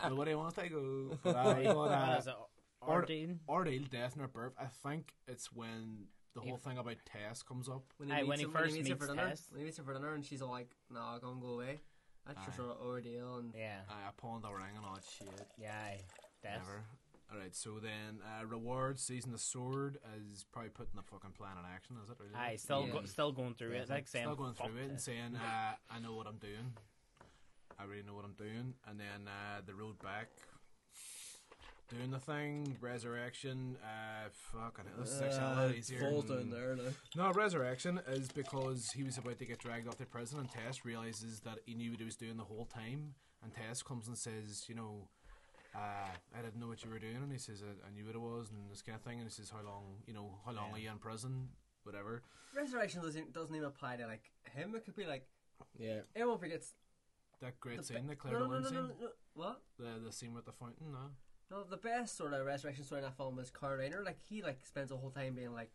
nobody 0.09 0.35
wants 0.35 0.55
to 0.57 0.69
go. 0.69 1.19
But, 1.23 1.37
uh, 1.37 1.55
but, 1.63 1.91
uh, 1.91 2.33
is 2.83 2.89
it? 2.89 2.91
Ordeal? 2.91 3.37
ordeal, 3.49 3.83
death, 3.91 4.13
and 4.15 4.23
rebirth. 4.23 4.53
I 4.61 4.67
think 4.67 5.13
it's 5.27 5.53
when 5.53 6.07
the 6.35 6.41
whole 6.43 6.57
thing 6.59 6.79
about 6.79 6.97
Tess 7.07 7.43
comes 7.43 7.69
up. 7.69 7.85
When 7.97 8.11
Aye, 8.11 8.19
he, 8.19 8.25
when 8.25 8.29
meets 8.39 8.41
he 8.41 8.47
her, 8.47 8.53
first 8.53 8.63
when 8.65 8.71
he 8.75 8.79
meets 8.83 8.89
her 8.91 8.95
meets 8.95 9.07
for 9.07 9.15
dinner, 9.15 9.29
Tess. 9.31 9.47
when 9.51 9.59
he 9.61 9.65
meets 9.65 9.77
her 9.79 9.85
for 9.85 9.93
dinner, 9.95 10.15
and 10.15 10.25
she's 10.25 10.43
all 10.43 10.51
like, 10.51 10.71
"Nah, 10.91 11.19
go 11.19 11.31
and 11.31 11.41
go 11.41 11.49
away." 11.49 11.81
That's 12.27 12.39
your 12.45 12.53
Aye. 12.53 12.57
sort 12.57 12.71
of 12.71 12.87
ordeal, 12.87 13.37
and 13.37 13.55
Yeah, 13.57 13.81
I 13.89 14.11
pawned 14.17 14.43
the 14.45 14.51
ring 14.53 14.77
and 14.77 14.85
all 14.85 14.95
that 14.95 15.05
shit. 15.05 15.47
yeah. 15.59 15.73
aye. 15.75 16.01
Death. 16.43 16.59
Never. 16.67 16.85
Alright, 17.33 17.55
so 17.57 17.79
then 17.81 18.21
uh, 18.23 18.45
reward 18.47 19.01
seizing 19.01 19.33
the 19.33 19.39
sword 19.39 19.99
is 20.31 20.45
probably 20.53 20.71
putting 20.71 20.95
the 20.97 21.03
fucking 21.03 21.33
plan 21.33 21.53
in 21.59 21.65
action, 21.65 21.97
is 22.03 22.09
it? 22.11 22.17
Really? 22.21 22.35
Aye, 22.35 22.55
still 22.57 22.87
Yeah. 22.87 22.93
go, 22.93 23.05
still 23.05 23.33
going 23.33 23.55
through 23.55 23.73
it. 23.73 23.89
Like 23.91 24.07
saying, 24.07 24.25
Still 24.27 24.37
going 24.37 24.55
through 24.55 24.77
it 24.77 24.83
and 24.83 24.97
this." 24.97 25.05
saying, 25.05 25.35
uh, 25.37 25.75
I 25.91 25.99
know 26.01 26.15
what 26.15 26.27
I'm 26.29 26.39
doing. 26.39 26.75
I 27.79 27.85
really 27.85 28.03
know 28.05 28.15
what 28.15 28.25
I'm 28.25 28.35
doing. 28.35 28.75
And 28.89 28.99
then 29.01 29.27
uh, 29.29 29.61
the 29.67 29.75
road 29.75 29.99
back, 30.01 30.29
doing 31.89 32.11
the 32.11 32.19
thing, 32.19 32.77
resurrection, 32.81 33.77
uh, 33.83 34.29
fuck, 34.31 34.81
I 34.81 34.83
know 34.85 35.05
this 35.05 35.13
is 35.13 35.23
actually 35.23 35.39
a 35.39 35.67
lot 35.67 35.75
easier. 35.75 36.01
falls 36.01 36.25
down 36.25 36.51
there 36.51 36.77
now. 36.77 36.91
No, 37.17 37.33
resurrection 37.33 38.01
is 38.09 38.29
because 38.29 38.91
he 38.95 39.03
was 39.03 39.19
about 39.19 39.39
to 39.39 39.45
get 39.45 39.59
dragged 39.59 39.89
off 39.89 39.99
to 39.99 40.07
prison, 40.07 40.39
and 40.41 40.51
Tess 40.51 40.85
realizes 40.85 41.41
that 41.41 41.59
he 41.65 41.75
knew 41.75 41.91
what 41.91 42.01
he 42.01 42.05
was 42.05 42.17
doing 42.17 42.37
the 42.37 42.45
whole 42.45 42.67
time. 42.67 43.15
And 43.43 43.53
Tess 43.55 43.83
comes 43.83 44.09
and 44.09 44.19
says, 44.19 44.65
you 44.69 44.75
know, 44.75 45.09
uh, 45.75 46.09
I 46.37 46.43
didn't 46.43 46.59
know 46.59 46.69
what 46.69 46.83
you 46.83 46.91
were 46.91 46.99
doing, 46.99 47.17
and 47.17 47.31
he 47.31 47.39
says, 47.39 47.63
I, 47.63 47.87
I 47.87 47.91
knew 47.95 48.07
what 48.07 48.15
it 48.15 48.21
was, 48.21 48.51
and 48.51 48.71
this 48.71 48.83
kind 48.83 48.97
of 48.97 49.03
thing. 49.03 49.19
And 49.21 49.29
he 49.29 49.31
says, 49.31 49.51
how 49.51 49.65
long, 49.65 50.03
you 50.07 50.15
know, 50.15 50.39
how 50.45 50.53
long 50.53 50.73
are 50.73 50.79
you 50.79 50.91
in 50.91 50.99
prison, 50.99 51.49
whatever. 51.87 52.23
resurrection 52.55 53.01
doesn't 53.01 53.33
doesn't 53.33 53.55
even 53.55 53.67
apply 53.67 53.97
to 53.97 54.07
like 54.07 54.31
him. 54.55 54.75
It 54.75 54.85
could 54.85 54.97
be 54.97 55.07
like 55.07 55.27
yeah. 55.79 56.01
everyone 56.15 56.39
forgets. 56.39 56.75
That 57.41 57.61
great 57.61 57.79
the 57.79 57.85
scene, 57.85 58.07
the 58.07 58.17
Claire 58.17 58.41
no, 58.41 58.47
no, 58.47 58.53
no, 58.53 58.59
no, 58.59 58.65
scene, 58.65 58.75
no, 58.75 58.83
no, 58.83 59.09
What? 59.35 59.61
the 59.79 60.01
the 60.05 60.13
scene 60.13 60.35
with 60.35 60.47
the 60.47 60.53
fountain. 60.53 60.93
No, 60.93 61.11
No, 61.51 61.63
the 61.63 61.77
best 61.77 62.17
sort 62.17 62.33
of 62.33 62.45
resurrection 62.45 62.85
story 62.85 63.01
in 63.01 63.05
that 63.05 63.17
film 63.17 63.39
is 63.39 63.51
Carl 63.51 63.79
Reiner. 63.79 64.05
Like 64.05 64.19
he 64.29 64.43
like 64.43 64.59
spends 64.65 64.91
the 64.91 64.97
whole 64.97 65.11
time 65.11 65.35
being 65.35 65.53
like, 65.53 65.71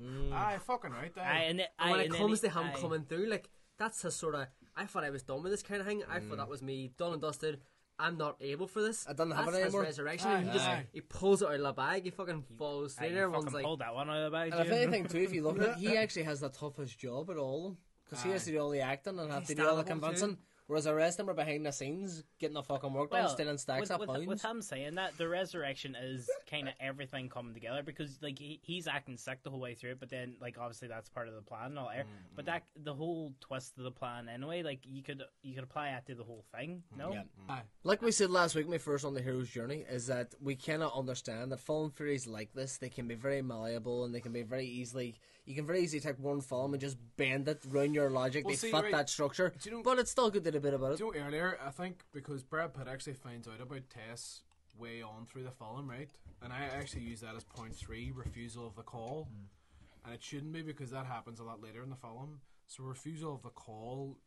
mm. 0.00 0.32
Aye, 0.32 0.58
fucking 0.64 0.92
right 0.92 1.14
there. 1.14 1.24
Aye, 1.24 1.46
and, 1.48 1.60
it, 1.60 1.68
And 1.78 1.90
when 1.90 2.00
aye, 2.00 2.02
it 2.02 2.06
and 2.06 2.14
then 2.14 2.20
comes 2.20 2.42
he- 2.42 2.48
to 2.48 2.54
him 2.54 2.66
aye. 2.66 2.80
coming 2.80 3.04
through, 3.04 3.26
like 3.26 3.50
that's 3.78 4.02
his 4.02 4.14
sort 4.14 4.34
of. 4.34 4.46
I 4.76 4.84
thought 4.84 5.04
I 5.04 5.10
was 5.10 5.22
done 5.22 5.42
with 5.42 5.52
this 5.52 5.62
kind 5.62 5.80
of 5.80 5.86
thing. 5.86 6.02
I 6.08 6.20
thought 6.20 6.34
mm. 6.34 6.36
that 6.36 6.48
was 6.48 6.62
me 6.62 6.92
done 6.96 7.12
and 7.12 7.22
dusted. 7.22 7.60
I'm 7.98 8.18
not 8.18 8.36
able 8.42 8.66
for 8.66 8.82
this. 8.82 9.06
I 9.08 9.14
don't 9.14 9.30
have 9.30 9.46
That's 9.46 9.56
it 9.56 9.64
his 9.64 9.74
resurrection. 9.74 10.28
Aye, 10.28 10.42
he 10.42 10.50
just 10.50 10.68
he 10.92 11.00
pulls 11.00 11.40
it 11.40 11.48
out 11.48 11.54
of 11.54 11.62
the 11.62 11.72
bag. 11.72 12.04
He 12.04 12.10
fucking 12.10 12.44
falls 12.58 12.96
Aye, 12.98 13.06
through 13.06 13.14
there. 13.14 13.24
Everyone's 13.24 13.44
fucking 13.46 13.54
like, 13.54 13.64
pulled 13.64 13.80
that 13.80 13.94
one 13.94 14.10
out 14.10 14.18
of 14.18 14.24
the 14.24 14.36
bag. 14.36 14.52
And 14.52 14.66
if 14.66 14.70
anything, 14.72 15.06
too, 15.06 15.18
if 15.18 15.32
you 15.32 15.42
look 15.42 15.58
at 15.60 15.68
it, 15.70 15.74
he 15.76 15.96
actually 15.96 16.24
has 16.24 16.40
the 16.40 16.50
toughest 16.50 16.98
job 16.98 17.30
at 17.30 17.38
all. 17.38 17.76
Because 18.04 18.22
he 18.22 18.30
has 18.30 18.44
to 18.44 18.52
do 18.52 18.58
all 18.60 18.70
the 18.70 18.80
acting 18.80 19.18
and 19.18 19.32
have 19.32 19.40
He's 19.40 19.48
to 19.48 19.54
do 19.56 19.68
all 19.68 19.76
the 19.76 19.82
stand-up 19.82 20.16
too. 20.16 20.36
Convincing. 20.66 20.72
Whereas 20.72 20.84
the 20.84 20.94
rest 20.94 21.20
of 21.20 21.26
them 21.26 21.30
are 21.30 21.44
behind 21.44 21.66
the 21.66 21.72
scenes 21.72 22.24
getting 22.38 22.54
the 22.54 22.62
fucking 22.62 22.92
work 22.92 23.10
done, 23.10 23.28
stealing 23.28 23.58
stacks 23.58 23.82
with, 23.82 23.90
of 23.90 24.00
with, 24.00 24.08
pounds. 24.08 24.26
with 24.26 24.42
him 24.42 24.62
saying 24.62 24.94
that, 24.96 25.16
the 25.18 25.28
resurrection 25.28 25.96
is 26.00 26.28
kind 26.50 26.68
of 26.68 26.74
everything 26.80 27.28
coming 27.28 27.54
together 27.54 27.82
because 27.82 28.18
like 28.22 28.38
he, 28.38 28.60
he's 28.62 28.86
acting 28.86 29.16
sick 29.16 29.42
the 29.42 29.50
whole 29.50 29.60
way 29.60 29.74
through 29.74 29.92
it, 29.92 30.00
but 30.00 30.10
then 30.10 30.34
like 30.40 30.58
obviously 30.58 30.88
that's 30.88 31.08
part 31.08 31.28
of 31.28 31.34
the 31.34 31.42
plan 31.42 31.66
and 31.66 31.78
all 31.78 31.88
there. 31.92 32.04
Mm-hmm. 32.04 32.36
But 32.36 32.46
that 32.46 32.62
the 32.76 32.94
whole 32.94 33.34
twist 33.40 33.78
of 33.78 33.84
the 33.84 33.90
plan 33.90 34.28
anyway, 34.28 34.62
like 34.62 34.80
you 34.84 35.02
could 35.02 35.22
you 35.42 35.54
could 35.54 35.64
apply 35.64 35.90
that 35.90 36.06
to 36.06 36.14
the 36.14 36.24
whole 36.24 36.44
thing. 36.54 36.82
Mm, 36.94 36.98
no, 36.98 37.12
Yeah. 37.12 37.20
Mm. 37.20 37.50
Aye. 37.50 37.62
Like 37.84 38.02
we 38.02 38.12
said 38.12 38.30
last 38.30 38.54
week, 38.54 38.68
my 38.68 38.78
first 38.78 39.04
on 39.04 39.14
the 39.14 39.22
hero's 39.22 39.48
journey 39.48 39.84
is 39.88 40.06
that 40.08 40.34
we 40.40 40.56
cannot 40.56 40.94
understand 40.96 41.52
that 41.52 41.60
fallen 41.60 41.90
theories 41.90 42.26
like 42.26 42.52
this 42.52 42.78
they 42.78 42.88
can 42.88 43.08
be 43.08 43.14
very 43.14 43.42
malleable 43.42 44.04
and 44.04 44.14
they 44.14 44.20
can 44.20 44.32
be 44.32 44.42
very 44.42 44.66
easily. 44.66 45.14
You 45.46 45.54
can 45.54 45.64
very 45.64 45.80
easily 45.80 46.00
take 46.00 46.18
one 46.18 46.40
film 46.40 46.74
and 46.74 46.80
just 46.80 46.96
bend 47.16 47.48
it, 47.48 47.62
ruin 47.68 47.94
your 47.94 48.10
logic, 48.10 48.44
Well, 48.44 48.52
they 48.52 48.56
see, 48.56 48.70
fit 48.72 48.82
right, 48.82 48.92
that 48.92 49.08
structure. 49.08 49.54
do 49.62 49.70
you 49.70 49.76
know- 49.76 49.82
but 49.82 49.98
it's 49.98 50.10
still 50.10 50.28
good 50.30 50.42
to 50.44 50.50
do 50.50 50.58
a 50.58 50.60
bit 50.60 50.74
about 50.74 50.92
it. 50.92 50.98
Do 50.98 51.06
you 51.06 51.12
know, 51.14 51.26
earlier, 51.26 51.58
I 51.64 51.70
think 51.70 52.04
because 52.12 52.42
Brad 52.42 52.74
Pitt 52.74 52.88
actually 52.88 53.14
finds 53.14 53.46
out 53.46 53.60
about 53.60 53.88
Tess 53.88 54.42
way 54.76 55.02
on 55.02 55.24
through 55.26 55.44
the 55.44 55.52
film, 55.52 55.88
right? 55.88 56.10
And 56.42 56.52
I 56.52 56.64
actually 56.64 57.02
use 57.02 57.20
that 57.20 57.34
as 57.36 57.44
point 57.44 57.74
three, 57.74 58.10
refusal 58.12 58.66
of 58.66 58.74
the 58.74 58.82
call. 58.82 59.28
Mm. 59.32 60.04
And 60.04 60.14
it 60.14 60.22
shouldn't 60.22 60.52
be 60.52 60.62
because 60.62 60.90
that 60.90 61.06
happens 61.06 61.40
a 61.40 61.44
lot 61.44 61.62
later 61.62 61.82
in 61.82 61.90
the 61.90 61.96
film. 61.96 62.40
So 62.66 62.82
refusal 62.82 63.34
of 63.34 63.42
the 63.42 63.50
call, 63.50 64.18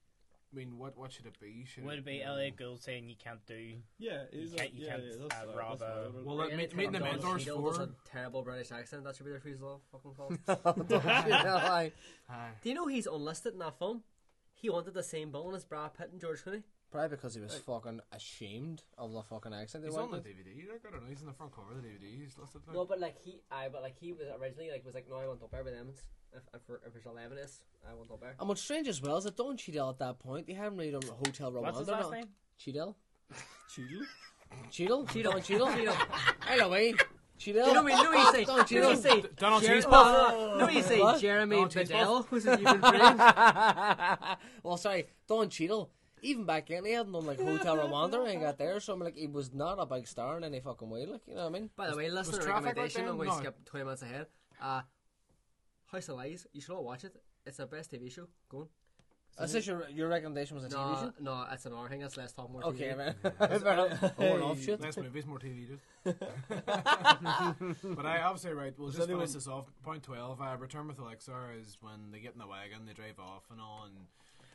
I 0.51 0.55
mean, 0.57 0.77
what 0.79 0.97
what 0.97 1.11
should 1.11 1.27
it 1.27 1.39
be? 1.39 1.63
Should 1.65 1.85
would 1.85 1.99
it 1.99 2.05
be 2.05 2.23
Elliott 2.23 2.57
Gould 2.57 2.81
saying 2.81 3.07
you 3.07 3.15
can't 3.23 3.45
do? 3.45 3.73
Yeah, 3.99 4.23
you 4.31 4.49
can't, 4.49 4.73
you 4.73 4.85
yeah, 4.85 4.91
can't 4.91 5.03
yeah, 5.03 5.11
that's 5.29 5.35
uh, 5.35 5.45
right, 5.55 5.69
that's 5.69 5.81
right, 5.81 5.89
I 5.91 5.99
a. 6.07 6.09
would 6.11 6.25
Well, 6.25 6.35
let, 6.37 6.51
Anytime 6.51 6.77
meet, 6.77 6.91
meet 6.91 6.99
the 6.99 7.05
mentors 7.05 7.45
Cheadle 7.45 7.61
does 7.67 7.77
for. 7.77 7.83
a 7.83 7.89
terrible 8.11 8.41
British 8.41 8.71
accent. 8.71 9.03
That 9.03 9.15
should 9.15 9.25
be 9.25 9.31
their 9.31 9.39
refusal 9.43 9.81
of 9.93 10.01
fucking 10.01 10.15
call. 10.15 11.01
Aye. 11.07 11.91
Aye. 12.29 12.49
Do 12.63 12.69
you 12.69 12.75
know 12.75 12.87
he's 12.87 13.05
unlisted 13.05 13.53
in 13.53 13.59
that 13.59 13.77
film? 13.77 14.01
He 14.53 14.69
wanted 14.69 14.93
the 14.95 15.03
same 15.03 15.31
bill 15.31 15.53
as 15.55 15.63
Brad 15.63 15.93
Pitt 15.93 16.09
and 16.11 16.19
George 16.19 16.43
Clooney. 16.43 16.63
Probably 16.91 17.09
because 17.09 17.35
he 17.35 17.41
was 17.41 17.53
fucking 17.55 18.01
ashamed 18.11 18.81
of 18.97 19.13
the 19.13 19.21
fucking 19.21 19.53
accent. 19.53 19.83
they 19.83 19.89
He's 19.89 19.95
went 19.95 20.05
on 20.05 20.11
the 20.11 20.17
with. 20.17 20.25
DVD. 20.25 20.67
Look 20.67 20.81
at 20.91 20.97
it. 20.97 21.03
He's 21.07 21.21
in 21.21 21.27
the 21.27 21.33
front 21.33 21.55
cover 21.55 21.71
of 21.71 21.83
the 21.83 21.87
DVD. 21.87 22.19
He's 22.19 22.35
listed. 22.37 22.61
Like. 22.65 22.75
No, 22.75 22.85
but 22.85 22.99
like 22.99 23.15
he, 23.23 23.41
I, 23.51 23.69
but 23.69 23.83
like 23.83 23.95
he 23.99 24.11
was 24.11 24.25
originally 24.41 24.71
like 24.71 24.83
was 24.83 24.95
like, 24.95 25.07
no, 25.07 25.17
I 25.17 25.27
want 25.27 25.39
to 25.41 25.47
there 25.51 25.63
with 25.63 25.75
them. 25.75 25.91
If 26.35 26.43
if, 26.53 26.61
if 26.87 26.95
it's 26.95 27.05
eleven 27.05 27.37
is, 27.37 27.61
I 27.89 27.93
want 27.95 28.11
up 28.11 28.19
there. 28.21 28.35
And 28.39 28.47
what's 28.47 28.61
strange 28.61 28.87
as 28.87 29.01
well 29.01 29.17
is 29.17 29.23
that 29.23 29.35
Don 29.37 29.57
Cheadle 29.57 29.89
at 29.89 29.99
that 29.99 30.19
point, 30.19 30.47
they 30.47 30.53
hadn't 30.53 30.77
really 30.77 30.91
done 30.91 31.01
Hotel 31.25 31.51
Rwanda. 31.51 31.61
What's 31.61 31.79
his 31.79 31.87
last 31.87 32.03
not. 32.03 32.11
name? 32.13 32.25
Cheadle? 32.57 32.95
Cheadle? 33.75 34.05
Cheadle? 34.71 35.05
Cheadle. 35.07 35.31
Don 35.33 35.41
Cheadle? 35.41 35.67
Cheadle. 35.73 35.95
Anyway, 36.49 36.93
Cheadle? 37.37 37.67
You 37.67 37.73
know 37.73 37.83
me, 37.83 37.91
no, 37.93 38.11
you 38.11 38.31
say, 38.31 38.45
Don 38.45 38.65
Cheadle. 38.65 38.89
you 38.91 38.95
say, 38.97 39.23
Donald 39.37 39.63
Jer- 39.63 39.77
Cheesepuff. 39.81 39.91
no, 39.91 40.57
no, 40.57 40.65
no, 40.65 40.69
you 40.69 40.83
say 40.83 40.99
What? 40.99 41.21
Jeremy 41.21 41.55
Donald 41.55 41.73
Bedell. 41.73 42.23
Cheesepuff. 42.23 42.31
Was 42.31 42.45
it 42.45 42.59
even 42.59 42.81
trained? 42.81 43.19
well, 44.63 44.77
sorry, 44.77 45.07
Don 45.27 45.49
Cheadle. 45.49 45.91
Even 46.21 46.43
back 46.45 46.67
then, 46.67 46.83
he 46.83 46.91
hadn't 46.91 47.13
done 47.13 47.25
like 47.25 47.39
Hotel 47.39 47.77
Rwanda 47.77 48.21
when 48.23 48.31
he 48.31 48.37
got 48.43 48.57
there, 48.57 48.79
so 48.81 48.91
I'm 48.93 48.99
like, 48.99 49.15
he 49.15 49.27
was 49.27 49.53
not 49.53 49.77
a 49.79 49.85
big 49.85 50.05
star 50.05 50.35
in 50.37 50.43
any 50.43 50.59
fucking 50.59 50.89
way, 50.89 51.05
like, 51.05 51.21
you 51.27 51.33
know 51.35 51.43
what 51.43 51.55
I 51.55 51.59
mean? 51.59 51.69
By 51.77 51.89
the 51.89 51.95
way, 51.95 52.09
listener 52.09 52.39
traffic 52.39 52.65
right 52.65 52.75
recommendation. 52.75 53.01
then? 53.03 53.09
I'm 53.11 53.17
going 53.17 53.29
to 53.29 53.35
No. 53.35 53.39
skip 53.41 53.65
twenty 53.65 53.85
minutes 53.85 54.01
ahead. 54.01 54.27
Uh, 54.61 54.81
House 55.91 56.09
of 56.09 56.17
Lies. 56.17 56.47
You 56.53 56.61
should 56.61 56.73
all 56.73 56.83
watch 56.83 57.03
it. 57.03 57.15
It's 57.45 57.57
the 57.57 57.65
best 57.65 57.91
TV 57.91 58.11
show. 58.11 58.27
Go 58.49 58.59
on. 58.59 58.67
I 59.41 59.45
said 59.45 59.65
your, 59.65 59.87
your 59.89 60.09
recommendation 60.09 60.55
was 60.57 60.65
a 60.65 60.69
TV 60.69 60.99
show? 60.99 61.13
no, 61.21 61.45
it's 61.49 61.65
an 61.65 61.71
hour 61.73 61.87
thing. 61.87 62.01
That's 62.01 62.17
less 62.17 62.33
talk 62.33 62.51
more. 62.51 62.61
Okay, 62.65 62.89
TV. 62.89 62.97
man. 62.97 63.15
Fair 64.17 64.35
enough. 64.37 64.67
Less 64.81 64.97
movies, 64.97 65.25
more 65.25 65.39
TV, 65.39 65.65
dude. 65.67 65.79
but 67.95 68.05
I 68.05 68.21
obviously 68.21 68.51
right. 68.51 68.73
We'll 68.77 68.89
just 68.89 69.01
anyone- 69.03 69.21
finish 69.21 69.33
this 69.35 69.47
off. 69.47 69.67
Point 69.83 70.03
twelve. 70.03 70.41
Uh, 70.41 70.57
Return 70.59 70.87
with 70.87 70.99
Elixir 70.99 71.53
is 71.59 71.77
when 71.79 72.11
they 72.11 72.19
get 72.19 72.33
in 72.33 72.39
the 72.39 72.47
wagon, 72.47 72.85
they 72.85 72.91
drive 72.93 73.17
off 73.19 73.43
and 73.49 73.61
all, 73.61 73.85
and 73.85 73.95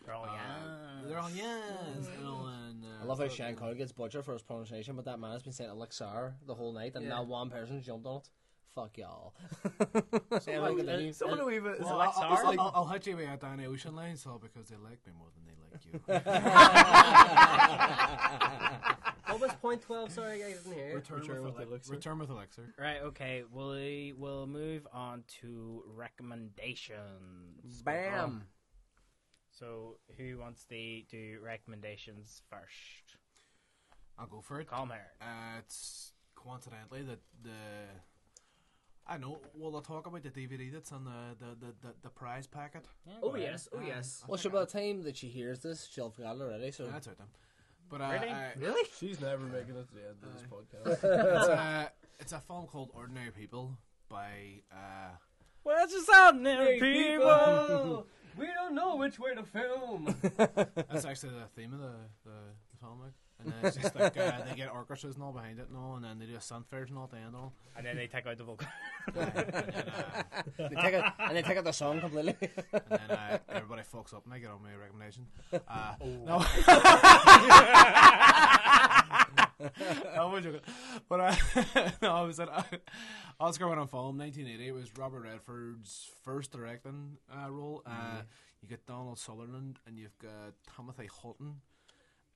They're 0.04 0.14
all 0.14 0.24
uh, 0.24 0.34
young. 0.34 1.08
they're 1.08 1.18
all 1.18 1.30
yes, 1.30 2.08
and 2.18 2.26
all, 2.26 2.46
and, 2.68 2.84
uh, 2.84 3.02
I 3.02 3.06
love 3.06 3.18
how 3.20 3.28
Sean 3.28 3.54
Connery 3.54 3.76
gets 3.76 3.92
butchered 3.92 4.24
for 4.24 4.34
his 4.34 4.42
pronunciation, 4.42 4.96
but 4.96 5.06
that 5.06 5.18
man 5.18 5.32
has 5.32 5.42
been 5.42 5.52
saying 5.54 5.70
Elixir 5.70 6.34
the 6.46 6.54
whole 6.54 6.72
night, 6.72 6.92
and 6.94 7.04
Yeah. 7.04 7.10
not 7.10 7.26
one 7.26 7.48
person's 7.48 7.86
jumped 7.86 8.06
on 8.06 8.16
it. 8.18 8.28
Fuck 8.74 8.98
y'all. 8.98 9.34
Like, 10.30 10.48
Anyway, 10.48 11.08
uh, 11.08 11.12
Someone 11.12 11.38
who 11.38 11.50
even. 11.50 11.76
Well, 11.80 12.02
Alex 12.02 12.18
I'll, 12.18 12.32
R? 12.32 12.44
I'll, 12.44 12.60
I'll, 12.60 12.72
I'll 12.74 12.86
hit 12.86 13.06
you 13.06 13.16
with 13.16 13.28
a 13.28 13.36
Danny 13.36 13.66
Ocean 13.66 13.94
line, 13.94 14.16
so 14.16 14.40
because 14.42 14.68
they 14.68 14.76
like 14.76 14.98
me 15.06 15.12
more 15.16 15.28
than 15.34 15.44
they 15.46 15.54
like 15.70 15.84
you. 15.86 16.00
What 19.26 19.40
was 19.40 19.52
point 19.60 19.82
twelve? 19.82 20.12
Sorry, 20.12 20.44
I 20.44 20.48
didn't 20.52 20.72
hear. 20.74 20.94
Return, 20.94 21.18
Return 21.20 21.42
with, 21.42 21.54
with 21.56 21.66
Elixir. 21.66 21.72
Elixir. 21.72 21.92
Return 21.94 22.18
with 22.20 22.30
Elixir. 22.30 22.74
Right. 22.78 23.00
Okay. 23.02 23.42
We 23.52 24.12
will 24.16 24.46
move 24.46 24.86
on 24.92 25.24
to 25.40 25.82
recommendations. 25.96 27.82
Bam. 27.84 28.44
So, 29.50 29.96
who 30.18 30.38
wants 30.38 30.64
to 30.66 31.02
do 31.10 31.38
recommendations 31.42 32.42
first? 32.50 33.16
I'll 34.18 34.26
go 34.26 34.40
for 34.40 34.60
it. 34.60 34.68
Colm 34.68 34.88
here. 34.92 35.10
Uh, 35.20 35.58
it's 35.58 36.12
coincidentally 36.36 37.02
that 37.02 37.18
the 37.42 37.50
I 39.06 39.18
know. 39.18 39.38
Well, 39.54 39.74
I'll 39.76 39.82
talk 39.82 40.06
about 40.06 40.22
the 40.22 40.30
DVD 40.30 40.72
that's 40.72 40.90
on 40.92 41.04
the 41.04 41.10
the, 41.44 41.66
the, 41.66 41.72
the, 41.88 41.94
the 42.04 42.08
prize 42.08 42.46
packet. 42.46 42.86
Oh 43.22 43.34
yes, 43.36 43.68
oh 43.74 43.80
yes. 43.86 44.24
Well, 44.26 44.38
sure, 44.38 44.50
by 44.50 44.60
the 44.60 44.66
time 44.66 45.02
that 45.04 45.16
she 45.16 45.28
hears 45.28 45.60
this, 45.60 45.86
she'll 45.92 46.06
have 46.06 46.14
forgotten 46.14 46.40
already, 46.42 46.70
so. 46.70 46.84
Yeah, 46.84 46.90
that's 46.92 47.08
out 47.08 47.18
then. 47.18 47.26
But 47.90 48.00
uh, 48.00 48.10
Really? 48.12 48.28
I- 48.30 48.52
Really? 48.58 48.88
She's 48.98 49.20
never 49.20 49.44
making 49.44 49.76
it 49.76 49.86
to 49.88 49.94
the 49.94 50.08
end 50.08 50.16
of 50.22 50.32
this 50.32 50.42
podcast. 50.50 51.04
it's 51.38 51.48
a 51.48 51.92
it's 52.20 52.32
a 52.32 52.40
film 52.40 52.66
called 52.66 52.90
Ordinary 52.94 53.30
People 53.30 53.76
by 54.08 54.62
uh, 54.72 55.10
What's 55.64 55.92
just 55.92 56.08
ordinary 56.08 56.78
people? 56.80 58.06
we 58.38 58.46
don't 58.46 58.74
know 58.74 58.96
which 58.96 59.18
way 59.18 59.34
to 59.34 59.42
film. 59.42 60.14
that's 60.88 61.04
actually 61.04 61.32
the 61.34 61.46
theme 61.54 61.74
of 61.74 61.80
the 61.80 61.92
the, 62.24 62.30
the 62.72 62.78
film. 62.80 63.00
Like. 63.00 63.12
And 63.40 63.52
then 63.52 63.58
it's 63.64 63.76
just 63.76 63.94
like 63.94 64.16
uh, 64.16 64.32
they 64.48 64.54
get 64.56 64.72
orchestras 64.72 65.16
and 65.16 65.24
all 65.24 65.32
behind 65.32 65.58
it 65.58 65.66
and 65.68 65.76
all, 65.76 65.96
and 65.96 66.04
then 66.04 66.18
they 66.18 66.24
do 66.26 66.34
a 66.34 66.38
synth 66.38 66.66
version 66.70 66.96
all 66.96 67.04
at 67.04 67.10
the 67.10 67.16
end 67.16 67.26
and 67.28 67.36
all. 67.36 67.52
and 67.76 67.84
then 67.84 67.96
they 67.96 68.06
take 68.06 68.26
out 68.26 68.38
the 68.38 68.44
vocal. 68.44 68.66
Uh, 69.08 69.20
and 69.20 69.34
then, 69.34 69.38
uh, 69.38 70.22
they 70.68 70.76
take 70.80 70.94
it, 70.94 71.04
and 71.18 71.36
they 71.36 71.42
take 71.42 71.58
out 71.58 71.64
the 71.64 71.72
song 71.72 72.00
completely. 72.00 72.36
and 72.72 72.82
then 72.88 73.10
uh, 73.10 73.38
everybody 73.50 73.82
fucks 73.82 74.14
up 74.14 74.24
and 74.24 74.32
I 74.32 74.38
get 74.38 74.50
on 74.50 74.62
my 74.62 74.74
recommendation. 74.74 75.26
Uh, 75.52 75.94
Oh. 76.00 76.06
no. 76.24 76.38
no, 80.16 80.34
I'm 80.34 80.42
joking. 80.42 80.60
But 81.08 81.20
uh, 81.20 81.34
no, 82.02 82.12
I 82.12 82.22
was 82.22 82.40
at 82.40 82.48
uh, 82.48 82.62
Oscar 83.40 83.68
went 83.68 83.80
on 83.80 83.88
film 83.88 84.18
1980. 84.18 84.68
It 84.68 84.72
was 84.72 84.96
Robert 84.96 85.22
Redford's 85.24 86.10
first 86.24 86.52
directing 86.52 87.18
uh, 87.30 87.50
role. 87.50 87.82
Uh, 87.86 88.22
you 88.62 88.68
got 88.68 88.84
Donald 88.86 89.18
Sutherland 89.18 89.78
and 89.86 89.98
you've 89.98 90.16
got 90.18 90.54
Timothy 90.76 91.08
Hutton, 91.22 91.56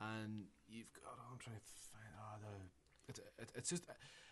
and 0.00 0.44
you've 0.68 0.92
got 0.92 1.14
oh, 1.18 1.32
I'm 1.32 1.38
trying 1.38 1.56
to 1.56 1.62
find 1.92 2.14
oh, 2.18 2.36
the 2.40 3.08
it's 3.08 3.20
it, 3.38 3.52
it's 3.54 3.70
just 3.70 3.84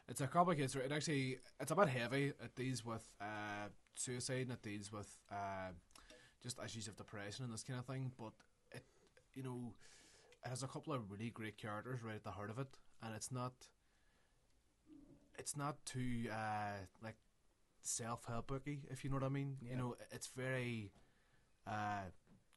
it's 0.08 0.20
a 0.20 0.26
complicated 0.26 0.70
story. 0.70 0.86
It 0.86 0.92
actually 0.92 1.38
it's 1.60 1.70
a 1.70 1.74
bit 1.74 1.88
heavy. 1.88 2.26
It 2.26 2.54
deals 2.54 2.84
with 2.84 3.08
uh, 3.20 3.68
suicide 3.94 4.42
and 4.42 4.52
it 4.52 4.62
deals 4.62 4.92
with 4.92 5.08
uh, 5.30 5.72
just 6.42 6.58
issues 6.64 6.88
of 6.88 6.96
depression 6.96 7.44
and 7.44 7.52
this 7.52 7.62
kind 7.62 7.78
of 7.78 7.86
thing. 7.86 8.12
But 8.18 8.32
it 8.72 8.84
you 9.34 9.42
know 9.42 9.74
it 10.44 10.48
has 10.48 10.62
a 10.62 10.68
couple 10.68 10.92
of 10.92 11.10
really 11.10 11.30
great 11.30 11.56
characters 11.56 12.02
right 12.02 12.16
at 12.16 12.24
the 12.24 12.30
heart 12.30 12.50
of 12.50 12.58
it, 12.58 12.78
and 13.02 13.14
it's 13.14 13.32
not 13.32 13.52
it's 15.38 15.56
not 15.56 15.84
too 15.84 16.28
uh, 16.30 16.78
like 17.02 17.16
self 17.82 18.24
help 18.26 18.48
booky, 18.48 18.80
if 18.90 19.04
you 19.04 19.10
know 19.10 19.16
what 19.16 19.24
I 19.24 19.28
mean. 19.28 19.56
You 19.62 19.76
know, 19.76 19.96
it's 20.12 20.28
very 20.28 20.92
uh, 21.66 22.10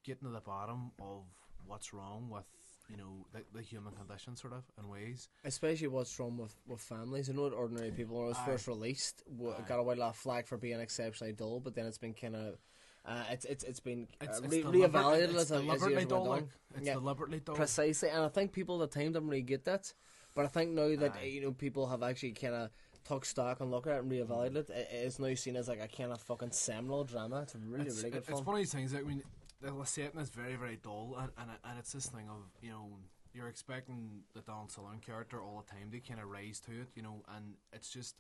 getting 0.04 0.28
to 0.28 0.34
the 0.34 0.42
bottom 0.42 0.92
of 1.00 1.24
what's 1.66 1.94
wrong 1.94 2.30
with 2.30 2.46
you 2.90 2.98
know 2.98 3.26
the, 3.34 3.42
the 3.54 3.62
human 3.62 3.94
condition, 3.94 4.36
sort 4.36 4.54
of 4.54 4.64
in 4.80 4.90
ways. 4.90 5.30
Especially 5.46 5.88
what's 5.88 6.18
wrong 6.20 6.38
with, 6.38 6.56
with 6.68 6.80
families. 6.82 7.30
I 7.30 7.34
know 7.34 7.48
Ordinary 7.50 7.92
People, 7.92 8.16
when 8.18 8.26
it 8.26 8.30
was 8.30 8.38
Aye. 8.40 8.46
first 8.46 8.68
released, 8.68 9.24
w- 9.38 9.54
got 9.68 9.80
a 9.80 9.84
white 9.84 10.16
flag 10.16 10.48
for 10.48 10.58
being 10.58 10.80
exceptionally 10.80 11.34
dull, 11.34 11.60
but 11.60 11.76
then 11.76 11.86
it's 11.86 11.98
been 12.00 12.14
kind 12.14 12.36
of. 12.36 12.58
Uh, 13.06 13.24
it's 13.32 13.46
it's 13.46 13.64
it's 13.64 13.80
been 13.80 14.08
It's, 14.22 14.40
uh, 14.40 14.42
it's 14.44 14.54
re- 14.54 14.64
reevaluated 14.64 15.34
it's 15.34 15.36
as, 15.36 15.52
a- 15.52 15.56
as 15.56 15.62
deliberately 15.62 15.92
years 15.94 16.06
dull. 16.06 16.20
went 16.22 16.30
Like, 16.32 16.42
on. 16.42 16.50
it's 16.78 16.88
Yeah. 16.88 16.94
deliberately 16.96 17.40
dull. 17.40 17.56
Precisely, 17.56 18.10
and 18.10 18.24
I 18.24 18.28
think 18.30 18.52
people 18.52 18.82
at 18.84 18.92
the 18.92 19.00
time 19.00 19.14
didn't 19.14 19.28
really 19.30 19.42
get 19.42 19.66
that. 19.66 19.94
But 20.36 20.46
I 20.46 20.48
think 20.50 20.72
now 20.72 20.96
that 20.96 21.16
Aye. 21.22 21.26
you 21.26 21.42
know 21.42 21.52
people 21.52 21.88
have 21.88 22.04
actually 22.04 22.32
kind 22.34 22.54
of 22.56 22.70
took 23.06 23.26
stock 23.26 23.62
and 23.62 23.72
looked 23.72 23.88
at 23.88 23.96
it 23.96 24.04
and 24.04 24.12
reevaluated 24.12 24.56
it, 24.58 24.70
it 24.72 24.88
it's 24.92 25.18
now 25.20 25.34
seen 25.34 25.56
as 25.56 25.68
like 25.70 25.80
a 25.82 25.88
kind 25.88 26.12
of 26.12 26.22
fucking 26.22 26.52
seminal 26.52 27.04
drama. 27.04 27.42
It's 27.44 27.56
really 27.56 27.86
it's, 27.88 27.98
really 28.00 28.10
good 28.12 28.18
it's 28.20 28.28
film. 28.28 28.46
one 28.46 28.56
of 28.58 28.62
these 28.62 28.74
things 28.74 28.92
that 28.92 29.00
I 29.00 29.04
mean, 29.04 29.24
the 29.62 29.86
setting 29.86 30.20
is 30.20 30.30
very 30.30 30.56
very 30.56 30.78
dull, 30.82 31.18
and, 31.20 31.32
and 31.38 31.50
and 31.64 31.80
it's 31.80 31.92
this 31.92 32.08
thing 32.08 32.30
of 32.30 32.44
you 32.62 32.70
know 32.70 32.90
you're 33.34 33.48
expecting 33.48 34.22
the 34.34 34.42
Don 34.42 34.70
Sutherland 34.70 35.02
character 35.02 35.40
all 35.40 35.64
the 35.66 35.72
time 35.72 35.92
to 35.92 36.00
kind 36.00 36.20
of 36.20 36.28
rise 36.30 36.60
to 36.62 36.72
it, 36.72 36.88
you 36.96 37.04
know, 37.04 37.24
and 37.36 37.54
it's 37.72 37.90
just 37.90 38.16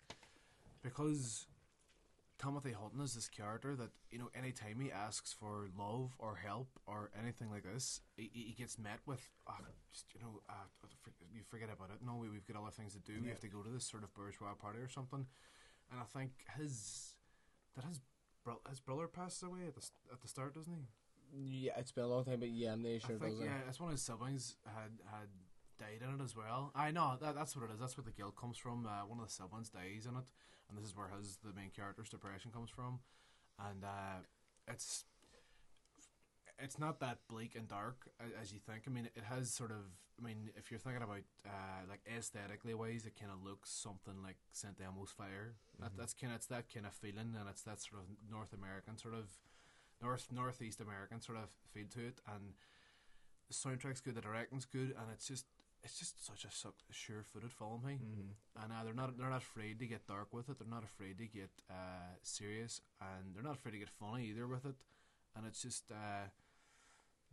because 0.84 1.48
Timothy 2.42 2.72
Hutton 2.72 3.02
is 3.02 3.16
this 3.16 3.28
character 3.28 3.76
that 3.76 3.90
you 4.12 4.20
know 4.20 4.30
anytime 4.36 4.80
he 4.80 4.92
asks 4.92 5.34
for 5.34 5.68
love 5.78 6.12
or 6.20 6.36
help 6.36 6.68
or 6.88 7.10
anything 7.20 7.50
like 7.50 7.64
this, 7.64 8.02
he, 8.16 8.30
he 8.34 8.56
gets 8.58 8.78
met 8.78 9.00
with 9.06 9.28
uh, 9.48 9.54
just 9.92 10.06
you 10.14 10.22
know 10.22 10.42
uh, 10.50 10.88
you 11.34 11.42
forget 11.50 11.70
about 11.72 11.90
it. 11.90 12.06
No, 12.06 12.16
we, 12.16 12.30
we've 12.30 12.48
got 12.48 12.62
other 12.62 12.72
things 12.72 12.94
to 12.94 13.00
do. 13.00 13.20
We 13.22 13.30
have 13.30 13.42
to 13.42 13.48
go 13.48 13.62
to 13.62 13.70
this 13.70 13.86
sort 13.86 14.04
of 14.04 14.14
bourgeois 14.14 14.54
party 14.60 14.80
or 14.80 14.90
something. 14.90 15.26
And 15.92 16.00
I 16.00 16.06
think 16.06 16.32
his 16.58 17.16
that 17.76 17.86
his 17.86 18.00
his 18.70 18.80
brother 18.80 19.08
passed 19.08 19.44
away 19.44 19.68
at 19.68 19.76
the 19.76 19.86
at 20.12 20.22
the 20.22 20.28
start, 20.28 20.56
doesn't 20.56 20.74
he? 20.74 20.88
Yeah, 21.34 21.74
it's 21.78 21.92
been 21.92 22.04
a 22.04 22.08
long 22.08 22.26
time, 22.26 22.40
but 22.40 22.50
yeah, 22.50 22.74
I'm 22.74 22.82
not 22.82 22.90
I 22.90 22.98
sure. 23.00 23.18
think 23.18 23.22
does 23.22 23.40
it? 23.40 23.46
yeah, 23.46 23.68
it's 23.68 23.80
one 23.80 23.90
of 23.90 23.94
his 23.94 24.02
siblings 24.02 24.56
had 24.66 24.92
had 25.12 25.30
died 25.78 26.02
in 26.08 26.20
it 26.20 26.24
as 26.24 26.36
well. 26.36 26.72
I 26.76 26.92
know 26.92 27.18
that 27.22 27.36
that's 27.36 27.56
what 27.56 27.70
it 27.70 27.74
is. 27.74 27.80
That's 27.80 27.98
where 27.98 28.04
the 28.04 28.12
guilt 28.12 28.36
comes 28.36 28.58
from. 28.58 28.86
Uh, 28.86 29.06
one 29.08 29.20
of 29.20 29.28
the 29.28 29.32
siblings 29.32 29.70
dies 29.70 30.06
in 30.08 30.16
it, 30.16 30.26
and 30.70 30.78
this 30.78 30.86
is 30.86 30.96
where 30.96 31.10
his 31.18 31.38
the 31.44 31.54
main 31.54 31.70
character's 31.70 32.10
depression 32.10 32.52
comes 32.52 32.70
from, 32.70 33.00
and 33.60 33.84
uh, 33.84 34.22
it's 34.68 35.06
it's 36.62 36.78
not 36.78 37.00
that 37.00 37.20
bleak 37.30 37.56
and 37.56 37.68
dark 37.68 38.10
as 38.42 38.52
you 38.52 38.60
think. 38.60 38.84
I 38.88 38.92
mean, 38.92 39.06
it 39.16 39.24
has 39.30 39.52
sort 39.52 39.72
of. 39.72 39.86
I 40.20 40.22
mean, 40.22 40.50
if 40.58 40.70
you're 40.70 40.80
thinking 40.82 41.02
about 41.02 41.24
uh, 41.46 41.82
like 41.88 42.02
aesthetically 42.06 42.74
wise, 42.74 43.06
it 43.06 43.14
kind 43.18 43.32
of 43.32 43.42
looks 43.42 43.70
something 43.72 44.22
like 44.22 44.36
Saint 44.52 44.76
Elmo's 44.84 45.12
Fire. 45.12 45.56
That, 45.80 45.92
that's 45.98 46.14
kind 46.14 46.34
of 46.34 46.38
it's 46.38 46.48
that 46.48 46.66
kind 46.74 46.86
of 46.86 46.94
feeling, 46.94 47.36
and 47.40 47.48
it's 47.50 47.62
that 47.62 47.80
sort 47.82 48.02
of 48.02 48.08
North 48.30 48.52
American 48.52 48.98
sort 48.98 49.14
of 49.14 49.38
north 50.02 50.28
northeast 50.32 50.80
American 50.82 51.22
sort 51.22 51.38
of 51.38 51.50
feel 51.74 51.88
to 51.94 52.08
it, 52.08 52.20
and 52.28 52.54
the 53.48 53.54
soundtrack's 53.54 54.02
good, 54.02 54.16
the 54.16 54.22
directing's 54.22 54.66
good, 54.66 54.94
and 54.98 55.08
it's 55.14 55.28
just 55.28 55.46
it's 55.84 55.98
just 55.98 56.26
such 56.26 56.44
a 56.44 56.52
su- 56.52 56.74
sure-footed 56.92 57.52
film, 57.54 57.82
hey. 57.88 57.98
And 58.62 58.72
uh, 58.72 58.84
they're 58.84 58.94
not 58.94 59.18
they're 59.18 59.30
not 59.30 59.42
afraid 59.42 59.80
to 59.80 59.86
get 59.86 60.08
dark 60.08 60.34
with 60.34 60.50
it. 60.50 60.60
They're 60.60 60.68
not 60.68 60.84
afraid 60.84 61.18
to 61.20 61.26
get 61.26 61.50
uh, 61.70 62.16
serious, 62.22 62.82
and 63.00 63.34
they're 63.34 63.44
not 63.44 63.56
afraid 63.56 63.72
to 63.72 63.80
get 63.80 63.90
funny 63.90 64.26
either 64.28 64.48
with 64.48 64.66
it. 64.66 64.76
And 65.36 65.46
it's 65.48 65.62
just 65.62 65.92
uh, 65.92 66.28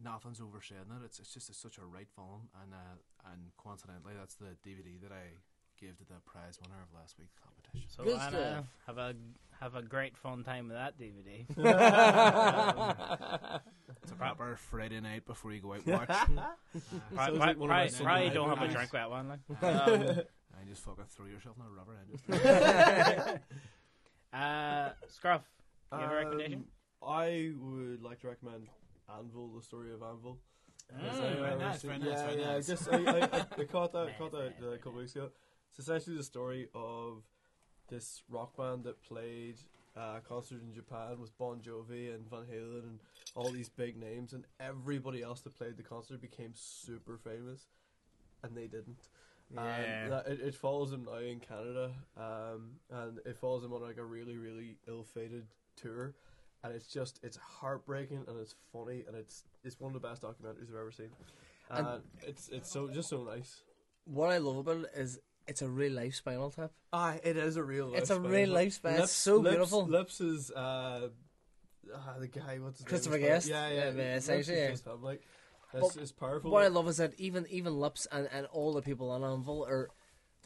nothing's 0.03 0.41
oversaid 0.41 0.87
in 0.89 0.97
it. 0.97 1.05
It's 1.05 1.19
it's 1.19 1.35
just 1.35 1.51
it's 1.51 1.59
such 1.59 1.79
a 1.79 1.85
right 1.85 2.09
film, 2.15 2.49
and 2.63 2.73
uh, 2.73 3.33
and 3.33 3.51
coincidentally, 3.57 4.15
that's 4.19 4.37
the 4.37 4.57
DVD 4.67 5.01
that 5.03 5.13
I 5.13 5.39
gave 5.79 5.97
to 5.99 6.05
the 6.05 6.15
prize 6.25 6.59
winner 6.63 6.81
of 6.83 6.89
last 6.99 7.17
week's 7.19 7.39
competition. 7.39 7.89
So 7.89 8.05
Good 8.05 8.19
Anna, 8.21 8.31
stuff. 8.31 8.65
have 8.87 8.99
a 8.99 9.15
have 9.61 9.75
a 9.75 9.83
great 9.83 10.17
fun 10.17 10.45
time 10.45 10.69
with 10.69 10.77
that 10.77 10.99
DVD. 10.99 11.45
It's 14.03 14.13
a 14.13 14.17
proper 14.17 14.57
Friday 14.71 15.01
night 15.01 15.27
before 15.27 15.53
you 15.53 15.61
go 15.61 15.73
out 15.75 15.81
and 15.85 15.95
watch. 15.95 16.09
Probably, 16.09 16.37
Sounds 17.17 17.39
like 17.39 17.59
one 17.59 17.71
of 17.71 17.77
my 17.77 17.89
probably, 17.89 18.05
probably 18.05 18.31
don't 18.31 18.49
have 18.57 18.63
a 18.63 18.69
drink 18.73 18.93
with 18.93 18.93
that 18.93 19.11
one. 19.11 19.29
Like. 19.29 19.41
and 19.63 20.25
just 20.69 20.83
fucking 20.85 21.05
throw 21.09 21.27
yourself 21.27 21.57
in 21.59 21.65
a 21.67 21.71
rubber 21.71 21.97
end. 21.99 22.11
Uh, 24.33 24.91
Scruff, 25.09 25.43
you 25.93 25.99
have 25.99 26.13
a 26.13 26.15
recommendation? 26.15 26.65
Um, 27.03 27.09
I 27.09 27.53
would 27.59 28.03
like 28.03 28.21
to 28.21 28.29
recommend 28.29 28.69
Anvil, 29.19 29.49
the 29.57 29.63
story 29.63 29.93
of 29.93 30.03
Anvil. 30.03 30.39
Has 31.01 31.17
Mm, 31.17 31.41
very 31.41 31.57
nice, 31.59 31.83
very 31.83 31.99
nice, 31.99 32.09
yeah, 32.09 32.27
very 32.27 32.41
yeah. 32.41 32.53
nice. 32.53 32.67
Just 32.67 32.89
I, 32.93 32.97
I, 32.97 32.99
I, 33.25 33.47
I 33.59 33.65
caught 33.65 33.93
that, 33.93 34.17
caught 34.19 34.33
that 34.33 34.55
uh, 34.63 34.67
a 34.69 34.79
couple 34.79 34.99
weeks 35.01 35.17
ago. 35.17 35.31
It's 35.77 35.87
essentially 35.87 36.17
the 36.17 36.23
story 36.23 36.69
of 36.75 37.23
this 37.89 38.23
rock 38.31 38.57
band 38.57 38.85
that 38.85 39.03
played 39.03 39.57
uh, 39.97 40.15
a 40.17 40.21
concert 40.27 40.63
in 40.63 40.73
Japan 40.75 41.21
with 41.21 41.37
Bon 41.39 41.61
Jovi 41.61 42.15
and 42.15 42.29
Van 42.31 42.45
Halen 42.51 42.83
and 42.83 42.99
all 43.35 43.51
these 43.51 43.69
big 43.69 43.97
names, 43.99 44.33
and 44.33 44.45
everybody 44.59 45.23
else 45.23 45.43
that 45.43 45.55
played 45.55 45.77
the 45.77 45.83
concert 45.83 46.21
became 46.21 46.53
super 46.55 47.19
famous, 47.19 47.67
and 48.43 48.57
they 48.57 48.67
didn't. 48.67 49.09
Yeah. 49.55 49.63
And 49.65 50.13
that, 50.13 50.27
it, 50.27 50.41
it 50.41 50.55
follows 50.55 50.93
him 50.93 51.05
now 51.05 51.19
in 51.19 51.41
Canada, 51.41 51.93
um, 52.17 52.71
and 52.91 53.19
it 53.27 53.37
follows 53.37 53.63
him 53.63 53.73
on 53.75 53.83
like 53.83 53.99
a 53.99 54.05
really, 54.05 54.39
really 54.39 54.79
ill-fated 54.89 55.47
tour, 55.77 56.15
and 56.65 56.75
it's 56.75 56.87
just 56.87 57.21
it's 57.23 57.37
heartbreaking 57.37 58.25
and 58.27 58.41
it's 58.41 58.55
funny 58.73 59.05
and 59.07 59.15
it's 59.15 59.45
it's 59.63 59.79
one 59.79 59.95
of 59.95 60.01
the 60.01 60.09
best 60.09 60.23
documentaries 60.23 60.71
I've 60.71 60.81
ever 60.81 60.91
seen, 60.91 61.11
and, 61.71 61.87
And- 61.87 62.03
it's 62.23 62.49
it's 62.49 62.71
so 62.73 62.89
just 62.89 63.11
so 63.11 63.23
nice. 63.25 63.61
What 64.07 64.31
I 64.31 64.39
love 64.39 64.57
about 64.57 64.85
it 64.85 64.91
is 64.97 65.19
it's 65.47 65.63
a 65.63 65.69
real 65.69 65.93
life 65.93 66.15
Spinal 66.15 66.51
Tap. 66.51 66.73
Ah, 66.93 67.17
it 67.23 67.37
is 67.37 67.57
a 67.57 67.63
real. 67.63 67.89
Life 67.89 68.03
it's 68.03 68.11
a 68.11 68.21
real 68.21 68.51
lifespan. 68.51 69.01
It's 69.01 69.13
so 69.13 69.37
Lips- 69.37 69.55
beautiful. 69.55 69.87
Lips 69.87 70.21
is 70.21 70.51
uh, 70.51 71.09
ah, 71.95 72.15
the 72.19 72.29
guy. 72.29 72.59
What's 72.59 72.79
his 72.79 72.87
Christopher 72.87 73.19
name? 73.19 73.27
Guest? 73.27 73.49
Yeah, 73.49 73.69
yeah. 73.69 73.75
Yeah, 73.75 73.91
Lips 73.91 74.25
essentially, 74.25 74.57
is 74.57 74.63
yeah. 74.63 74.71
just 74.71 74.87
him, 74.87 75.03
like 75.03 75.23
it's, 75.75 75.95
But 75.95 76.03
it's 76.03 76.13
powerful. 76.13 76.51
What 76.51 76.65
I 76.65 76.69
love 76.69 76.89
is 76.89 76.97
that 76.99 77.15
even 77.19 77.47
even 77.51 77.79
Lips 77.79 78.07
and, 78.11 78.29
and 78.33 78.47
all 78.47 78.73
the 78.73 78.83
people 78.83 79.11
on 79.11 79.23
Anvil 79.23 79.65
are 79.67 79.89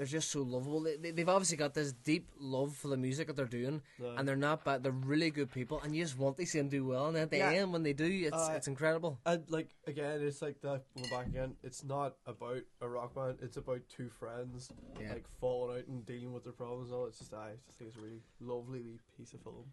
they're 0.01 0.07
just 0.07 0.31
so 0.31 0.41
lovable. 0.41 0.81
They, 0.81 0.97
they, 0.97 1.11
they've 1.11 1.29
obviously 1.29 1.59
got 1.59 1.75
this 1.75 1.93
deep 1.93 2.27
love 2.39 2.75
for 2.75 2.89
the 2.89 2.97
music 2.97 3.27
that 3.27 3.37
they're 3.37 3.45
doing, 3.45 3.83
Yeah. 4.03 4.15
and 4.17 4.27
they're 4.27 4.35
not 4.35 4.65
bad. 4.65 4.83
They're 4.83 4.93
really 4.93 5.31
good 5.31 5.53
people, 5.53 5.79
and 5.83 5.95
you 5.95 6.03
just 6.03 6.19
want 6.19 6.39
to 6.39 6.47
see 6.47 6.57
them 6.57 6.71
do 6.71 6.87
well. 6.87 7.09
And 7.09 7.19
at 7.19 7.31
the 7.31 7.37
Yeah. 7.37 7.51
end, 7.51 7.71
when 7.71 7.83
they 7.83 7.93
do, 7.93 8.07
it's 8.07 8.35
Uh, 8.35 8.55
it's 8.57 8.67
incredible. 8.67 9.19
And 9.27 9.45
like 9.51 9.69
again, 9.87 10.23
it's 10.23 10.41
like 10.41 10.59
that. 10.63 10.85
Going 10.97 11.11
back 11.11 11.27
again, 11.27 11.55
it's 11.63 11.85
not 11.85 12.17
about 12.25 12.63
a 12.81 12.89
rock 12.89 13.15
band. 13.15 13.41
It's 13.43 13.59
about 13.59 13.83
two 13.91 14.09
friends 14.09 14.73
Yeah. 14.99 15.13
like 15.13 15.29
falling 15.39 15.81
out 15.81 15.87
and 15.89 16.07
dealing 16.07 16.33
with 16.33 16.45
their 16.45 16.55
problems 16.55 16.89
and 16.89 16.97
all. 16.99 17.05
It's 17.07 17.19
just 17.19 17.35
I 17.35 17.57
just 17.67 17.77
think 17.77 17.89
it's 17.91 17.99
a 17.99 18.01
really 18.01 18.23
lovely 18.41 18.81
wee 18.81 19.01
piece 19.19 19.35
of 19.35 19.43
film. 19.43 19.71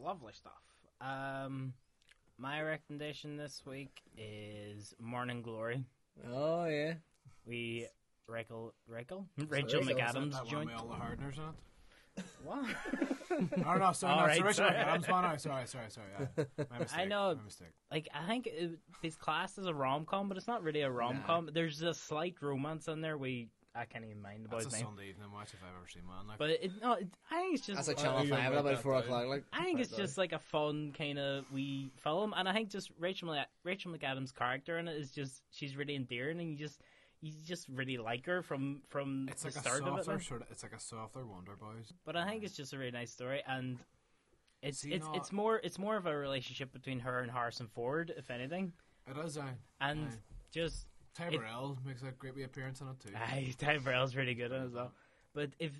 Lovely 0.00 0.34
stuff. 0.34 0.62
Um, 1.00 1.74
my 2.38 2.62
recommendation 2.62 3.36
this 3.38 3.66
week 3.66 4.02
is 4.16 4.94
Morning 5.00 5.42
Glory. 5.42 5.84
Oh 6.30 6.66
yeah, 6.66 6.94
We 7.44 7.88
Rachel 8.28 8.74
Rachel 8.86 9.26
Rachel 9.48 9.80
Rachel, 9.80 9.94
McAdams 9.96 10.32
that 10.32 10.40
one 10.42 10.46
joint. 10.50 10.66
with 10.66 10.76
all 10.80 10.86
the 10.88 10.94
hardeners 10.94 11.36
in 11.38 11.44
it. 11.44 12.24
What? 12.44 12.66
Oh 13.66 13.78
no, 13.78 13.92
sorry, 13.92 14.12
All 14.12 14.20
no, 14.20 14.26
right, 14.26 14.44
it's 14.44 14.56
sorry. 14.56 14.70
Richard 14.72 14.86
McAdams 14.86 15.10
one. 15.10 15.24
Oh, 15.24 15.36
sorry, 15.38 15.66
sorry, 15.66 15.84
sorry. 15.88 16.06
Yeah. 16.36 16.44
My 16.70 16.78
mistake. 16.80 16.98
I 17.00 17.04
know. 17.06 17.34
My 17.34 17.42
mistake. 17.44 17.68
Like 17.90 18.08
I 18.14 18.26
think 18.26 18.46
it, 18.46 18.72
it's 19.02 19.16
classed 19.16 19.56
as 19.56 19.64
a 19.64 19.72
rom 19.72 20.04
com, 20.04 20.28
but 20.28 20.36
it's 20.36 20.46
not 20.46 20.62
really 20.62 20.82
a 20.82 20.90
rom 20.90 21.22
com. 21.26 21.48
There's 21.54 21.80
a 21.80 21.94
slight 21.94 22.34
romance 22.42 22.88
in 22.88 23.00
there. 23.00 23.16
We 23.16 23.48
I 23.74 23.86
can't 23.86 24.04
even 24.04 24.20
mind 24.20 24.44
the 24.44 24.50
That's 24.50 24.64
boy's 24.66 24.74
a 24.74 24.76
name. 24.76 24.84
Sunday 24.86 25.08
evening 25.08 25.32
watch 25.32 25.54
if 25.54 25.60
I've 25.66 25.74
ever 25.74 25.88
seen 25.88 26.02
one. 26.06 26.26
Like, 26.28 26.36
But 26.38 26.50
it, 26.50 26.72
no, 26.82 26.92
it, 26.92 27.08
I 27.30 27.36
think 27.40 27.54
it's 27.56 27.66
just 27.66 27.76
that's 27.76 27.88
like 27.88 27.98
Uh, 28.00 28.02
Channel 28.02 28.24
you 28.24 28.30
Five 28.30 28.38
write 28.40 28.46
at 28.48 28.52
about 28.52 28.64
that 28.70 28.82
four 28.82 28.92
down. 28.92 29.02
o'clock. 29.04 29.26
Like 29.28 29.44
I 29.50 29.64
think 29.64 29.80
it's 29.80 29.92
Right, 29.92 30.00
just 30.00 30.18
like 30.18 30.32
a 30.32 30.38
fun 30.38 30.92
kind 30.96 31.18
of 31.18 31.50
wee 31.50 31.90
film, 32.04 32.34
and 32.36 32.46
I 32.46 32.52
think 32.52 32.68
just 32.68 32.90
Rachel 32.98 33.32
Mc- 33.32 33.46
Rachel 33.64 33.90
McAdams' 33.92 34.34
character 34.34 34.78
in 34.78 34.88
it 34.88 34.98
is 34.98 35.10
just 35.10 35.40
she's 35.52 35.74
really 35.74 35.94
endearing, 35.96 36.38
and 36.38 36.50
you 36.50 36.58
just 36.58 36.82
you 37.22 37.32
just 37.46 37.68
really 37.68 37.96
like 37.96 38.26
her 38.26 38.42
from 38.42 38.82
from 38.88 39.28
it's 39.30 39.42
the 39.42 39.48
like 39.48 39.56
a 39.56 39.60
start 39.60 39.82
of 39.84 39.98
it. 39.98 40.04
sort 40.04 40.42
of. 40.42 40.50
It's 40.50 40.62
like 40.62 40.72
a 40.74 40.80
softer 40.80 41.24
Wonder 41.24 41.56
Boys. 41.56 41.92
But 42.04 42.16
I 42.16 42.28
think 42.28 42.42
it's 42.44 42.56
just 42.56 42.72
a 42.74 42.78
really 42.78 42.90
nice 42.90 43.12
story, 43.12 43.42
and 43.46 43.78
it's 44.60 44.80
See, 44.80 44.92
it's 44.92 45.06
no- 45.06 45.14
it's 45.14 45.32
more 45.32 45.60
it's 45.62 45.78
more 45.78 45.96
of 45.96 46.06
a 46.06 46.14
relationship 46.16 46.72
between 46.72 46.98
her 47.00 47.20
and 47.20 47.30
Harrison 47.30 47.68
Ford, 47.68 48.12
if 48.16 48.30
anything, 48.30 48.72
It 49.08 49.16
is. 49.24 49.38
And 49.80 50.08
Aye. 50.08 50.16
just 50.52 50.86
Ty 51.14 51.30
Burrell 51.30 51.78
makes 51.86 52.02
a 52.02 52.10
great 52.10 52.44
appearance 52.44 52.80
in 52.80 52.88
it 52.88 53.00
too. 53.00 53.14
Aye, 53.16 53.54
Ty 53.58 53.78
Burrell's 53.78 54.16
really 54.16 54.34
good 54.34 54.50
in 54.52 54.62
it 54.62 54.66
as 54.66 54.72
well. 54.72 54.92
But 55.32 55.50
if 55.58 55.72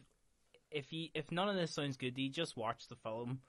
if 0.70 0.92
you 0.92 1.08
if 1.12 1.30
none 1.32 1.48
of 1.48 1.56
this 1.56 1.72
sounds 1.74 1.96
good, 1.96 2.16
you 2.16 2.28
just 2.30 2.56
watch 2.56 2.86
the 2.88 2.96
film 2.96 3.40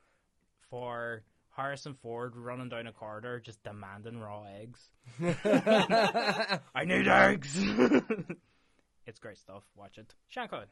for 0.70 1.24
Harrison 1.55 1.93
Ford 1.93 2.35
running 2.35 2.69
down 2.69 2.88
a 2.88 2.91
corridor 2.91 3.39
just 3.39 3.63
demanding 3.63 4.19
raw 4.19 4.43
eggs. 4.43 4.89
I 6.75 6.85
need 6.85 7.07
eggs. 7.07 7.57
it's 9.05 9.19
great 9.19 9.38
stuff. 9.38 9.63
Watch 9.75 9.97
it. 9.97 10.15
Sean 10.30 10.47
Cohen. 10.47 10.67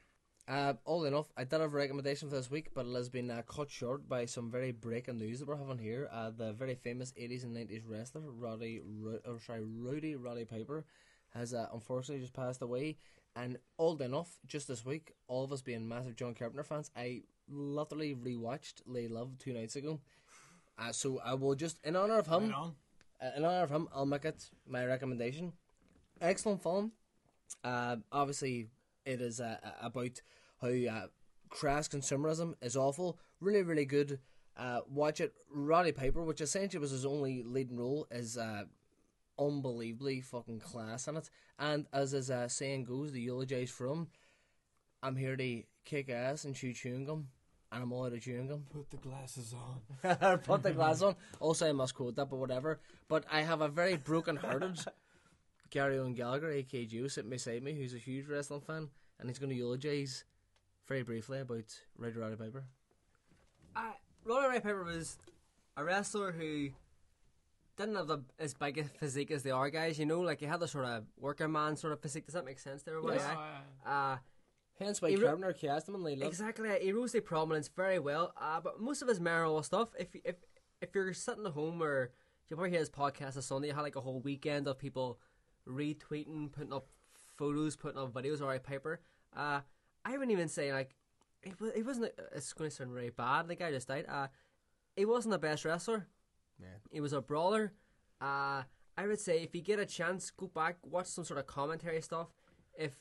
Uh, 0.48 0.74
all 0.86 1.06
enough, 1.06 1.32
I 1.38 1.44
did 1.44 1.62
have 1.62 1.74
a 1.74 1.78
recommendation 1.78 2.30
for 2.30 2.36
this 2.36 2.50
week, 2.50 2.70
but 2.74 2.88
it 2.88 2.96
has 2.96 3.10
been 3.10 3.30
uh, 3.30 3.44
cut 3.44 3.70
short 3.70 4.10
by 4.10 4.26
some 4.26 4.50
very 4.50 4.72
breaking 4.72 5.20
news 5.20 5.40
that 5.40 5.48
we're 5.48 5.56
having 5.56 5.78
here. 5.78 6.10
Uh, 6.12 6.32
the 6.36 6.52
very 6.52 6.76
famous 6.76 7.14
80s 7.14 7.44
and 7.44 7.56
90s 7.56 7.84
wrestler, 7.88 8.22
Roddy, 8.22 8.82
Ru- 8.84 9.20
or 9.26 9.40
sorry, 9.40 9.62
Rowdy 9.64 10.16
Roddy 10.16 10.46
Piper, 10.46 10.84
has 11.36 11.54
uh, 11.54 11.68
unfortunately 11.72 12.22
just 12.22 12.34
passed 12.34 12.62
away. 12.62 12.98
And 13.36 13.58
old 13.78 14.02
enough, 14.02 14.40
just 14.48 14.68
this 14.68 14.84
week, 14.84 15.14
all 15.28 15.44
of 15.44 15.54
us 15.54 15.62
being 15.62 15.88
massive 15.88 16.16
John 16.16 16.34
Carpenter 16.34 16.64
fans, 16.64 16.90
I 16.98 17.22
literally 17.48 18.16
rewatched 18.16 18.82
They 18.92 19.08
Live 19.08 19.38
two 19.38 19.54
nights 19.54 19.76
ago. 19.76 20.00
Uh, 20.82 20.92
so 20.92 21.20
I 21.24 21.36
will 21.36 21.54
just, 21.54 21.80
in 21.84 21.96
honor 21.96 22.18
of 22.18 22.28
him, 22.28 22.50
Right 22.50 22.72
uh, 23.22 23.38
in 23.38 23.46
honor 23.46 23.64
of 23.64 23.70
him, 23.70 23.88
I'll 23.94 24.06
make 24.06 24.26
it 24.26 24.50
my 24.68 24.84
recommendation. 24.86 25.54
Excellent 26.20 26.64
film. 26.64 26.92
Uh, 27.64 27.98
obviously, 28.12 28.68
it 29.06 29.22
is 29.22 29.40
uh, 29.40 29.58
about 29.82 30.22
how 30.60 30.70
uh, 30.70 31.08
crass 31.50 31.88
consumerism 31.88 32.56
is 32.62 32.76
awful. 32.76 33.20
Really, 33.40 33.62
really 33.62 33.86
good. 33.86 34.20
Uh, 34.58 34.82
watch 34.90 35.22
it. 35.22 35.34
Roddy 35.52 35.92
Piper, 35.92 36.24
which 36.24 36.42
essentially 36.42 36.82
was 36.82 36.92
his 36.92 37.06
only 37.06 37.44
leading 37.44 37.78
role, 37.78 38.08
is 38.12 38.38
uh, 38.38 38.64
unbelievably 39.38 40.22
fucking 40.22 40.60
class 40.60 41.08
in 41.08 41.18
it. 41.18 41.30
And 41.60 41.86
as 41.94 42.12
his 42.12 42.32
uh, 42.32 42.48
saying 42.48 42.86
goes, 42.86 43.12
the 43.12 43.22
eulogize 43.22 43.70
from, 43.70 44.08
I'm 45.04 45.16
here 45.16 45.36
to 45.36 45.64
kick 45.86 46.10
ass 46.10 46.44
and 46.44 46.56
chew 46.56 46.74
chewing 46.74 47.06
gum, 47.06 47.28
and 47.72 47.84
I'm 47.84 47.94
all 47.94 48.06
out 48.06 48.14
of 48.14 48.22
chewing 48.22 48.48
gum. 48.48 48.66
Put 48.72 48.90
the 48.90 48.98
glasses 48.98 49.54
on. 49.54 50.38
Put 50.40 50.64
the 50.64 50.72
glass 50.72 51.02
on. 51.02 51.16
Also, 51.40 51.68
I 51.68 51.72
must 51.72 51.96
quote 51.96 52.16
that, 52.16 52.30
but 52.30 52.38
whatever. 52.38 52.80
But 53.08 53.26
I 53.32 53.42
have 53.42 53.62
a 53.62 53.70
very 53.70 53.96
broken-hearted 53.96 54.80
Gary 55.70 55.98
Owen 55.98 56.14
Gallagher, 56.14 56.52
aka 56.52 56.86
Gio, 56.86 57.10
sitting 57.10 57.30
beside 57.30 57.64
me, 57.64 57.74
who's 57.74 57.94
a 57.94 57.98
huge 57.98 58.28
wrestling 58.28 58.62
fan, 58.62 58.90
and 59.20 59.30
he's 59.30 59.40
going 59.40 59.50
to 59.50 59.56
eulogise 59.56 60.26
very 60.88 61.04
briefly 61.04 61.40
about 61.40 61.64
Red 61.98 62.18
Roddy 62.18 62.36
Piper. 62.36 62.66
Uh, 63.76 63.94
Roddy 64.26 64.50
Ray 64.50 64.60
Piper 64.60 64.84
was 64.84 65.18
a 65.78 65.84
wrestler 65.84 66.34
who 66.34 66.72
didn't 67.78 67.96
have 67.96 68.08
the 68.08 68.20
as 68.38 68.54
big 68.54 68.78
a 68.80 68.84
physique 68.84 69.32
as 69.32 69.44
the 69.44 69.56
other 69.56 69.70
guys. 69.70 69.98
You 69.98 70.06
know, 70.06 70.20
like 70.20 70.42
he 70.42 70.46
had 70.46 70.60
the 70.60 70.68
sort 70.68 70.86
of 70.86 71.06
working 71.18 71.50
man 71.52 71.78
sort 71.78 71.94
of 71.94 72.02
physique. 72.02 72.26
Does 72.26 72.34
that 72.34 72.44
make 72.44 72.60
sense 72.60 72.84
to 72.84 72.92
everybody? 72.92 73.20
Yes. 73.20 73.38
Uh, 73.86 74.18
Hence 74.82 75.02
why 75.02 75.10
He 75.10 75.16
ro- 75.16 75.54
cast 75.54 75.88
him 75.88 75.96
and 75.96 76.04
Lee 76.04 76.22
Exactly, 76.22 76.70
he 76.82 76.92
rose 76.92 77.12
to 77.12 77.22
prominence 77.22 77.70
very 77.70 78.00
well. 78.00 78.34
Uh, 78.40 78.60
but 78.62 78.80
most 78.80 79.02
of 79.02 79.08
his 79.08 79.20
memorable 79.20 79.64
stuff, 79.64 79.90
if 80.00 80.08
if 80.24 80.36
if 80.82 80.96
you're 80.96 81.14
sitting 81.14 81.46
at 81.46 81.52
home 81.52 81.82
or 81.82 82.12
you 82.50 82.56
probably 82.56 82.72
hear 82.72 82.80
his 82.80 82.90
podcast 82.90 83.36
on 83.36 83.42
Sunday, 83.42 83.68
he 83.70 83.74
had 83.74 83.82
like 83.82 83.96
a 83.96 84.02
whole 84.02 84.20
weekend 84.20 84.68
of 84.68 84.78
people 84.80 85.20
retweeting, 85.68 86.52
putting 86.52 86.74
up 86.74 86.88
photos, 87.38 87.76
putting 87.76 88.00
up 88.00 88.14
videos 88.14 88.36
of 88.36 88.42
Roddy 88.42 88.60
Piper. 88.60 89.02
Uh, 89.36 89.62
I 90.04 90.12
wouldn't 90.12 90.32
even 90.32 90.50
say 90.50 90.74
like 90.74 90.96
he, 91.42 91.54
wa- 91.60 91.72
he 91.76 91.84
wasn't. 91.84 92.12
It's 92.36 92.54
going 92.54 92.70
to 92.70 92.76
sound 92.76 92.94
really 92.94 93.10
bad. 93.10 93.48
The 93.48 93.56
guy 93.56 93.72
just 93.72 93.88
died. 93.88 94.06
Uh, 94.10 94.28
he 94.96 95.06
wasn't 95.06 95.32
the 95.32 95.40
best 95.40 95.66
wrestler. 95.66 96.08
Yeah. 96.60 96.68
He 96.92 97.02
was 97.02 97.14
a 97.14 97.22
brawler. 97.22 97.74
Uh, 98.20 98.64
I 98.98 99.08
would 99.08 99.20
say 99.20 99.42
if 99.42 99.56
you 99.56 99.62
get 99.62 99.80
a 99.80 99.86
chance, 99.86 100.32
go 100.32 100.48
back, 100.48 100.78
watch 100.84 101.08
some 101.08 101.24
sort 101.24 101.40
of 101.40 101.48
commentary 101.48 102.02
stuff. 102.02 102.28
If 102.78 102.92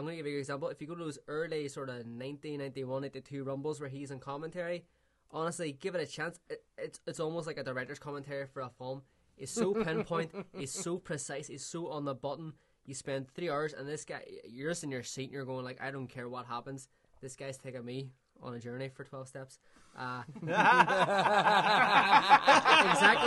I'm 0.00 0.06
going 0.06 0.16
to 0.16 0.22
give 0.22 0.26
you 0.26 0.36
an 0.36 0.40
example, 0.40 0.68
if 0.68 0.80
you 0.80 0.86
go 0.86 0.94
to 0.94 1.04
those 1.04 1.18
early 1.28 1.68
sort 1.68 1.90
of 1.90 1.96
1991, 1.96 3.02
92 3.02 3.44
Rumbles 3.44 3.80
where 3.80 3.90
he's 3.90 4.10
in 4.10 4.18
commentary, 4.18 4.86
honestly, 5.30 5.72
give 5.72 5.94
it 5.94 6.00
a 6.00 6.06
chance. 6.06 6.40
It, 6.48 6.64
it's 6.78 7.00
it's 7.06 7.20
almost 7.20 7.46
like 7.46 7.58
a 7.58 7.62
director's 7.62 7.98
commentary 7.98 8.46
for 8.46 8.62
a 8.62 8.70
film. 8.78 9.02
He's 9.36 9.50
so 9.50 9.74
pinpoint, 9.84 10.32
he's 10.56 10.72
so 10.72 10.96
precise, 10.96 11.48
he's 11.48 11.66
so 11.66 11.88
on 11.88 12.06
the 12.06 12.14
button. 12.14 12.54
You 12.86 12.94
spend 12.94 13.28
three 13.28 13.50
hours, 13.50 13.74
and 13.74 13.86
this 13.86 14.06
guy, 14.06 14.22
you're 14.48 14.70
just 14.70 14.84
in 14.84 14.90
your 14.90 15.02
seat, 15.02 15.24
and 15.24 15.32
you're 15.32 15.44
going 15.44 15.66
like, 15.66 15.82
I 15.82 15.90
don't 15.90 16.08
care 16.08 16.30
what 16.30 16.46
happens. 16.46 16.88
This 17.20 17.36
guy's 17.36 17.58
taking 17.58 17.84
me 17.84 18.08
on 18.42 18.54
a 18.54 18.58
journey 18.58 18.88
for 18.88 19.04
12 19.04 19.28
steps. 19.28 19.58
Uh, 19.98 20.22
exactly. 20.42 20.56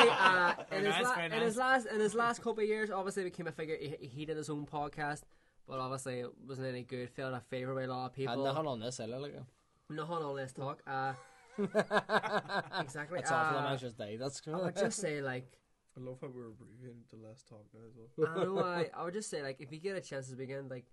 Uh, 0.09 0.53
in, 0.71 0.85
his 0.85 0.95
nice, 0.95 1.03
la- 1.03 1.15
very 1.15 1.25
in 1.37 1.41
his 1.43 1.57
last 1.57 1.85
in 1.85 1.99
his 1.99 2.15
last 2.15 2.41
couple 2.41 2.63
of 2.63 2.67
years, 2.67 2.89
obviously 2.89 3.23
became 3.23 3.45
a 3.45 3.51
figure. 3.51 3.77
He, 3.79 4.07
he 4.07 4.25
did 4.25 4.37
his 4.37 4.49
own 4.49 4.65
podcast, 4.65 5.21
but 5.67 5.79
obviously 5.79 6.19
it 6.19 6.29
wasn't 6.47 6.67
any 6.67 6.83
good. 6.83 7.09
Fell 7.09 7.29
out 7.29 7.33
of 7.35 7.45
favor 7.45 7.73
by 7.73 7.83
a 7.83 7.87
lot 7.87 8.05
of 8.07 8.13
people. 8.13 8.45
Had 8.45 8.53
nothing 8.53 8.67
on 8.67 8.79
this, 8.79 8.99
I 8.99 9.05
like 9.05 9.33
it. 9.33 9.43
Nothing 9.89 10.15
on 10.15 10.35
this 10.35 10.53
talk. 10.53 10.81
Uh, 10.87 11.13
exactly. 12.79 13.19
That's 13.19 13.31
awful. 13.31 13.61
The 13.61 13.67
uh, 13.67 13.77
just 13.77 13.97
died. 13.97 14.17
That's 14.19 14.41
I 14.47 14.57
would 14.57 14.75
just 14.75 14.99
say 14.99 15.21
like. 15.21 15.47
I 15.95 16.01
love 16.01 16.17
how 16.21 16.27
we're 16.27 16.47
abbreviating 16.47 17.03
the 17.11 17.27
last 17.27 17.47
talk 17.47 17.65
now 17.71 17.81
as 17.87 17.93
well. 17.95 18.27
I 18.27 18.43
know. 18.43 18.59
I, 18.59 18.89
I 18.99 19.03
would 19.03 19.13
just 19.13 19.29
say 19.29 19.43
like 19.43 19.61
if 19.61 19.71
you 19.71 19.79
get 19.79 19.95
a 19.95 20.01
chance 20.01 20.29
to 20.29 20.35
begin, 20.35 20.67
like 20.67 20.85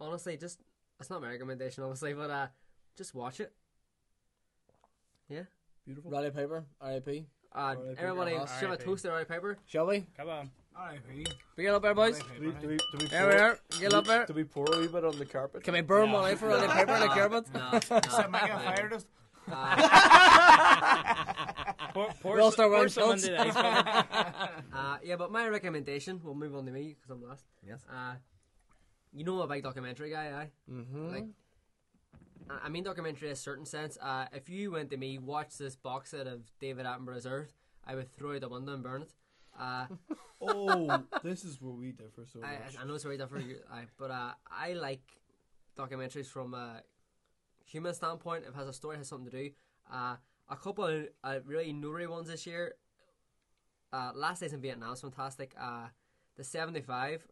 honestly, 0.00 0.36
just 0.36 0.60
it's 0.98 1.10
not 1.10 1.22
my 1.22 1.28
recommendation, 1.28 1.84
obviously, 1.84 2.12
but 2.14 2.30
uh, 2.30 2.46
just 2.96 3.14
watch 3.14 3.38
it. 3.38 3.52
Yeah. 5.28 5.42
Beautiful. 5.86 6.10
Roddy 6.10 6.30
Piper, 6.30 6.64
R.I.P. 6.80 7.26
Uh, 7.54 7.76
everybody, 7.96 8.32
your 8.32 8.46
should 8.46 8.48
have 8.48 8.62
a 8.62 8.66
R.I.P. 8.72 8.84
toast 8.84 9.04
to 9.04 9.10
Roddy 9.10 9.24
Piper. 9.24 9.58
Shall 9.66 9.86
we? 9.86 10.06
Come 10.16 10.28
on. 10.28 10.50
R.I.P. 10.78 11.26
Big 11.56 11.66
it 11.66 11.70
up 11.70 11.82
there, 11.82 11.94
boys. 11.94 12.18
Do 12.18 12.24
we, 12.40 12.52
do 12.52 12.68
we, 12.68 12.76
do 12.76 12.98
we 13.00 13.06
There 13.06 13.22
pour, 13.22 13.34
we 13.34 13.36
are. 13.40 13.58
Get 13.80 13.94
up 13.94 14.06
there. 14.06 14.26
Do 14.26 14.32
we 14.32 14.44
pour 14.44 14.66
a 14.72 14.78
wee 14.78 14.86
bit 14.86 15.04
on 15.04 15.18
the 15.18 15.24
carpet? 15.24 15.64
Can 15.64 15.74
we 15.74 15.80
burn 15.80 16.12
one 16.12 16.30
out 16.30 16.38
for 16.38 16.48
Roddy 16.48 16.68
Piper 16.68 16.94
in 16.94 17.00
the 17.00 17.08
carpet? 17.08 17.46
No, 17.52 17.72
no. 17.72 17.80
Set 17.80 18.30
Mega 18.30 18.58
Fire 18.60 18.88
dust. 18.88 19.06
Pour, 21.94 22.08
pour, 22.20 22.36
We'll 22.36 22.52
start 22.52 22.68
pour 22.68 22.76
wearing 22.76 22.90
some 22.90 23.18
the 23.18 23.40
ice. 23.40 23.56
Uh, 24.72 24.98
yeah, 25.02 25.16
but 25.16 25.32
my 25.32 25.48
recommendation, 25.48 26.20
we'll 26.22 26.34
move 26.34 26.54
on 26.54 26.64
to 26.66 26.70
me 26.70 26.94
because 26.94 27.10
I'm 27.10 27.28
last. 27.28 27.44
Yes. 27.66 27.80
Uh, 27.90 28.14
you 29.12 29.24
know 29.24 29.34
I'm 29.40 29.50
a 29.50 29.54
big 29.54 29.64
documentary 29.64 30.10
guy, 30.10 30.26
I. 30.26 30.50
Mm-hmm. 30.70 31.08
Like, 31.08 31.24
I 32.50 32.66
I 32.66 32.68
mean 32.68 32.84
documentary 32.84 33.28
in 33.28 33.32
a 33.32 33.36
certain 33.36 33.66
sense. 33.66 33.98
Uh, 34.00 34.26
if 34.32 34.48
you 34.48 34.70
went 34.70 34.90
to 34.90 34.96
me, 34.96 35.18
watch 35.18 35.56
this 35.58 35.74
box 35.74 36.10
set 36.10 36.26
of 36.26 36.42
David 36.60 36.86
Attenborough's 36.86 37.26
Earth, 37.26 37.52
I 37.86 37.96
would 37.96 38.14
throw 38.16 38.30
it 38.30 38.36
out 38.36 38.40
the 38.42 38.48
window 38.50 38.74
and 38.74 38.82
burn 38.82 39.02
it. 39.02 39.10
Uh, 39.58 39.86
Oh, 40.40 41.02
this 41.24 41.44
is 41.44 41.60
where 41.60 41.72
we 41.72 41.90
differ 41.90 42.24
so 42.32 42.40
I, 42.44 42.52
much. 42.52 42.76
I 42.80 42.84
know 42.86 42.94
it's 42.94 43.02
very 43.02 43.18
different, 43.18 43.48
you- 43.48 43.60
I, 43.72 43.86
but 43.98 44.10
uh, 44.12 44.30
I 44.48 44.74
like 44.74 45.02
documentaries 45.76 46.26
from 46.26 46.54
a 46.54 46.82
human 47.64 47.92
standpoint. 47.92 48.44
If 48.44 48.50
it 48.50 48.56
has 48.56 48.68
a 48.68 48.72
story, 48.72 48.94
it 48.94 48.98
has 48.98 49.08
something 49.08 49.30
to 49.30 49.36
do. 49.36 49.50
Uh, 49.92 50.14
a 50.48 50.56
couple 50.56 50.84
of 50.84 51.08
uh, 51.24 51.38
really 51.44 51.72
nuri 51.72 52.08
ones 52.08 52.28
this 52.28 52.46
year. 52.46 52.74
Uh, 53.92 54.12
Last 54.14 54.40
Days 54.40 54.52
in 54.52 54.60
Vietnam 54.60 54.92
is 54.92 55.00
fantastic. 55.00 55.54
Uh, 55.60 55.88
the 56.36 56.44
75 56.44 57.26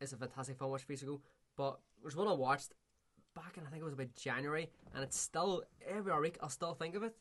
is 0.00 0.12
a 0.12 0.16
fantastic 0.16 0.58
film 0.58 0.68
I 0.68 0.72
watched 0.72 0.84
a 0.84 0.96
few 0.96 1.08
ago. 1.08 1.20
But 1.56 1.78
there's 2.02 2.14
one 2.16 2.28
I 2.28 2.32
watched 2.32 2.72
back 3.34 3.56
in, 3.56 3.62
I 3.66 3.70
think 3.70 3.80
it 3.80 3.84
was 3.84 3.94
about 3.94 4.14
January, 4.14 4.68
and 4.94 5.02
it's 5.02 5.18
still, 5.18 5.62
every 5.88 6.18
week, 6.20 6.36
I'll 6.42 6.48
still 6.50 6.74
think 6.74 6.94
of 6.94 7.02
it. 7.02 7.14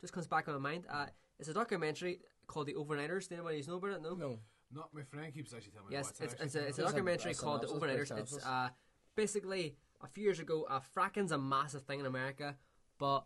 Just 0.00 0.12
comes 0.12 0.26
back 0.26 0.48
in 0.48 0.54
my 0.54 0.58
mind. 0.60 0.84
Uh, 0.90 1.06
it's 1.38 1.48
a 1.48 1.54
documentary 1.54 2.20
called 2.48 2.66
The 2.66 2.74
Overnighters. 2.74 3.28
Did 3.28 3.34
anybody 3.34 3.62
know 3.68 3.76
about 3.76 3.90
it? 3.90 4.02
No? 4.02 4.14
No. 4.14 4.38
Not 4.74 4.90
my 4.92 5.02
friend 5.02 5.32
keeps 5.32 5.54
actually 5.54 5.70
telling 5.70 5.88
me. 5.88 5.94
Yes, 5.94 6.06
what's 6.06 6.20
it's, 6.20 6.32
actually 6.32 6.46
it's, 6.46 6.54
a, 6.56 6.66
it's 6.66 6.78
a 6.78 6.82
documentary 6.82 7.32
a 7.32 7.34
called 7.34 7.62
The 7.62 7.68
synopsis, 7.68 8.10
Overnighters. 8.10 8.18
It's 8.18 8.44
uh, 8.44 8.68
basically 9.14 9.76
a 10.02 10.06
few 10.06 10.24
years 10.24 10.40
ago, 10.40 10.66
uh, 10.68 10.80
fracking's 10.94 11.32
a 11.32 11.38
massive 11.38 11.82
thing 11.82 12.00
in 12.00 12.06
America, 12.06 12.56
but 12.98 13.24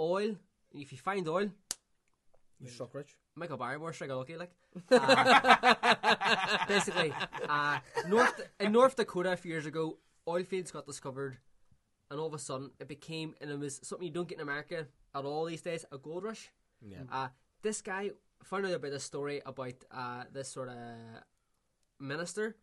oil, 0.00 0.36
if 0.72 0.92
you 0.92 0.98
find 0.98 1.28
oil, 1.28 1.50
You 2.60 2.68
struck 2.68 2.94
rich. 2.94 3.16
Michael 3.36 3.56
Barrymore 3.56 3.92
strike 3.92 4.10
a 4.10 4.14
lucky 4.14 4.36
like. 4.36 4.50
Uh, 4.90 6.64
basically, 6.68 7.12
uh, 7.48 7.78
North 8.08 8.40
in 8.58 8.72
North 8.72 8.96
Dakota 8.96 9.32
a 9.32 9.36
few 9.36 9.52
years 9.52 9.66
ago, 9.66 9.98
oil 10.26 10.42
fields 10.42 10.72
got 10.72 10.86
discovered, 10.86 11.38
and 12.10 12.18
all 12.18 12.26
of 12.26 12.34
a 12.34 12.38
sudden 12.38 12.70
it 12.80 12.88
became 12.88 13.34
and 13.40 13.50
it 13.50 13.58
was 13.58 13.80
something 13.84 14.06
you 14.06 14.12
don't 14.12 14.28
get 14.28 14.38
in 14.38 14.42
America 14.42 14.86
at 15.14 15.24
all 15.24 15.44
these 15.44 15.62
days 15.62 15.84
a 15.92 15.98
gold 15.98 16.24
rush. 16.24 16.50
Yeah. 16.80 16.98
Uh, 17.10 17.28
this 17.62 17.80
guy 17.82 18.10
found 18.44 18.66
out 18.66 18.72
about 18.72 18.90
this 18.90 19.04
story 19.04 19.40
about 19.44 19.74
uh, 19.90 20.24
this 20.32 20.48
sort 20.48 20.68
of 20.68 20.76
minister 22.00 22.56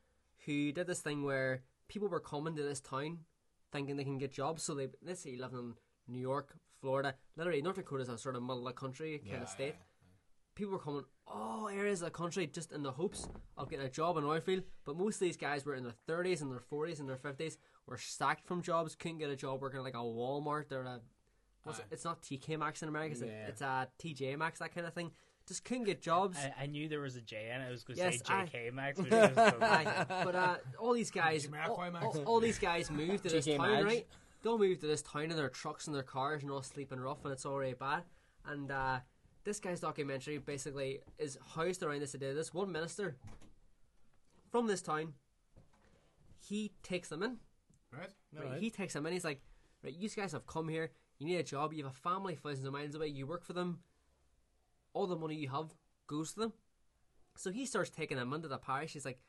who 0.45 0.71
did 0.71 0.87
this 0.87 1.01
thing 1.01 1.23
where 1.23 1.63
people 1.87 2.07
were 2.07 2.19
coming 2.19 2.55
to 2.55 2.63
this 2.63 2.79
town 2.79 3.19
thinking 3.71 3.95
they 3.95 4.03
can 4.03 4.17
get 4.17 4.31
jobs. 4.31 4.63
So 4.63 4.73
they 4.73 4.87
let's 5.05 5.21
say 5.21 5.31
you 5.31 5.41
live 5.41 5.53
in 5.53 5.73
New 6.07 6.19
York, 6.19 6.55
Florida, 6.79 7.15
literally 7.35 7.61
North 7.61 7.75
Dakota 7.77 8.03
is 8.03 8.09
a 8.09 8.17
sort 8.17 8.35
of 8.35 8.41
middle 8.41 8.59
of 8.67 8.73
the 8.73 8.79
country 8.79 9.21
kind 9.29 9.43
of 9.43 9.49
state. 9.49 9.75
People 10.55 10.73
were 10.73 10.79
coming 10.79 11.05
all 11.25 11.69
areas 11.69 12.01
of 12.01 12.05
the 12.07 12.11
country 12.11 12.45
just 12.45 12.73
in 12.73 12.83
the 12.83 12.91
hopes 12.91 13.29
of 13.57 13.69
getting 13.69 13.85
a 13.85 13.89
job 13.89 14.17
in 14.17 14.25
oil 14.25 14.41
field. 14.41 14.63
But 14.85 14.97
most 14.97 15.15
of 15.15 15.21
these 15.21 15.37
guys 15.37 15.65
were 15.65 15.75
in 15.75 15.83
their 15.83 15.93
thirties 16.07 16.41
and 16.41 16.51
their 16.51 16.59
forties 16.59 16.99
and 16.99 17.07
their 17.07 17.17
fifties, 17.17 17.57
were 17.87 17.97
sacked 17.97 18.45
from 18.45 18.61
jobs, 18.61 18.95
couldn't 18.95 19.19
get 19.19 19.29
a 19.29 19.35
job 19.35 19.61
working 19.61 19.79
at 19.79 19.83
like 19.83 19.93
a 19.93 19.97
Walmart 19.97 20.71
or 20.71 20.81
a 20.81 20.99
it? 21.67 21.85
it's 21.91 22.03
not 22.03 22.21
TK 22.21 22.57
Maxx 22.59 22.83
in 22.83 22.89
America, 22.89 23.13
it's, 23.13 23.21
Yeah. 23.21 23.45
a, 23.45 23.49
it's 23.49 23.61
a 23.61 23.87
TJ 24.03 24.37
Maxx, 24.37 24.59
that 24.59 24.73
kind 24.73 24.85
of 24.85 24.93
thing. 24.93 25.11
Just 25.51 25.65
couldn't 25.65 25.83
get 25.83 26.01
jobs. 26.01 26.37
I, 26.37 26.63
I 26.63 26.65
knew 26.67 26.87
there 26.87 27.01
was 27.01 27.17
a 27.17 27.21
J 27.21 27.51
in 27.53 27.61
it. 27.61 27.67
I 27.67 27.71
was 27.71 27.83
going 27.83 27.97
to 27.97 28.03
Yes, 28.03 28.19
say 28.19 28.21
I- 28.33 28.45
JK 28.45 28.73
Max. 28.73 28.97
But 28.99 29.07
it 29.11 29.35
was 29.35 29.51
so- 29.51 30.05
but 30.23 30.35
uh, 30.35 30.55
all 30.79 30.93
these 30.93 31.11
guys, 31.11 31.49
all, 31.67 31.75
all, 32.01 32.17
all 32.25 32.39
these 32.39 32.57
guys 32.57 32.89
moved 32.89 33.23
to 33.23 33.29
this 33.29 33.45
GK 33.45 33.57
town, 33.57 33.69
Mags. 33.71 33.85
right? 33.85 34.07
They'll 34.43 34.57
move 34.57 34.79
to 34.79 34.87
this 34.87 35.01
town 35.01 35.23
in 35.25 35.35
their 35.35 35.49
trucks 35.49 35.87
and 35.87 35.95
their 35.95 36.03
cars 36.03 36.41
and 36.43 36.51
all 36.51 36.61
sleeping 36.61 36.99
rough, 37.01 37.23
and 37.25 37.33
it's 37.33 37.45
already 37.45 37.73
bad. 37.73 38.03
And 38.45 38.71
uh, 38.71 38.99
this 39.43 39.59
guy's 39.59 39.81
documentary 39.81 40.37
basically 40.37 41.01
is 41.19 41.37
housed 41.55 41.83
around 41.83 41.99
this 41.99 42.15
idea. 42.15 42.33
This 42.33 42.53
one 42.53 42.71
minister 42.71 43.17
from 44.51 44.67
this 44.67 44.81
town, 44.81 45.13
he 46.39 46.71
takes 46.81 47.09
them 47.09 47.23
in. 47.23 47.37
Right? 47.91 48.09
Right, 48.33 48.59
He 48.59 48.69
takes 48.69 48.93
them 48.93 49.05
in. 49.05 49.13
He's 49.13 49.25
like, 49.25 49.41
right, 49.83 49.93
you 49.93 50.07
guys 50.09 50.31
have 50.31 50.45
come 50.47 50.69
here. 50.69 50.91
You 51.19 51.27
need 51.27 51.35
a 51.37 51.43
job. 51.43 51.73
You 51.73 51.83
have 51.83 51.91
a 51.91 51.95
family 51.95 52.35
thousands 52.35 52.65
of 52.65 52.73
miles 52.73 52.95
away. 52.95 53.07
You 53.07 53.27
work 53.27 53.43
for 53.45 53.53
them. 53.53 53.79
All 54.93 55.07
the 55.07 55.15
money 55.15 55.35
you 55.35 55.49
have 55.49 55.73
goes 56.07 56.34
to 56.34 56.41
them. 56.41 56.53
So 57.38 57.51
he 57.51 57.65
starts 57.65 57.89
taking 57.89 58.18
them 58.18 58.34
into 58.34 58.47
the 58.47 58.57
parish. 58.57 58.93
He's 58.93 59.05
like, 59.05 59.19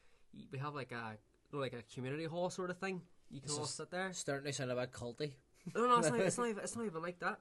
we 0.51 0.59
have 0.59 0.75
like 0.75 0.93
a 0.93 1.17
like 1.53 1.75
a 1.75 1.83
community 1.95 2.25
hall 2.25 2.51
sort 2.51 2.71
of 2.71 2.79
thing. 2.79 3.03
You 3.31 3.41
can 3.41 3.51
all 3.53 3.65
sit 3.65 3.91
there. 3.91 4.13
Starting 4.13 4.47
to 4.47 4.53
sound 4.53 4.71
a 4.71 4.77
bit 4.77 4.93
culty. 4.93 5.33
No, 5.75 5.87
no, 5.87 5.99
it's 5.99 6.11
not, 6.11 6.21
it's 6.21 6.39
not, 6.39 6.49
even, 6.49 6.63
it's 6.63 6.77
not 6.77 6.87
even 6.87 7.03
like 7.03 7.19
that. 7.21 7.39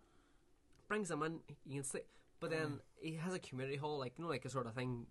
Brings 0.88 1.10
them 1.10 1.24
in, 1.24 1.40
you 1.66 1.76
can 1.76 1.84
sit, 1.84 2.08
But 2.40 2.52
then 2.52 2.68
mm. 2.68 2.80
he 3.02 3.16
has 3.16 3.34
a 3.34 3.40
community 3.40 3.78
hall, 3.78 3.98
like, 3.98 4.14
you 4.18 4.24
know, 4.24 4.30
like 4.30 4.46
a 4.46 4.50
sort 4.50 4.68
of 4.68 4.74
thing, 4.74 5.06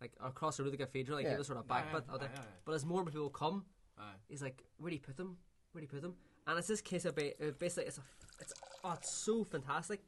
like 0.00 0.12
across 0.24 0.56
the 0.56 0.62
road 0.62 0.72
of 0.72 0.78
the 0.78 0.84
cathedral, 0.84 1.16
like 1.16 1.24
Yeah. 1.24 1.30
you 1.30 1.34
have 1.34 1.40
a 1.40 1.44
sort 1.44 1.58
of 1.58 1.68
back 1.68 1.86
Yeah, 1.92 2.00
bit 2.00 2.04
yeah, 2.08 2.14
aye, 2.14 2.24
aye. 2.24 2.44
But 2.64 2.74
as 2.74 2.84
more 2.84 3.04
people 3.04 3.30
come, 3.30 3.64
Aye. 3.98 4.02
he's 4.28 4.42
like, 4.42 4.62
where 4.78 4.90
do 4.90 4.96
you 4.96 5.00
put 5.00 5.16
them? 5.16 5.36
Where 5.72 5.80
do 5.80 5.84
you 5.84 5.88
put 5.88 6.02
them? 6.02 6.14
And 6.46 6.58
it's 6.58 6.68
this 6.68 6.80
case 6.80 7.04
of 7.04 7.14
basically, 7.14 7.84
it's 7.86 7.98
a, 7.98 8.02
it's, 8.40 8.52
oh, 8.84 8.92
it's 8.92 9.10
so 9.10 9.44
fantastic. 9.44 10.00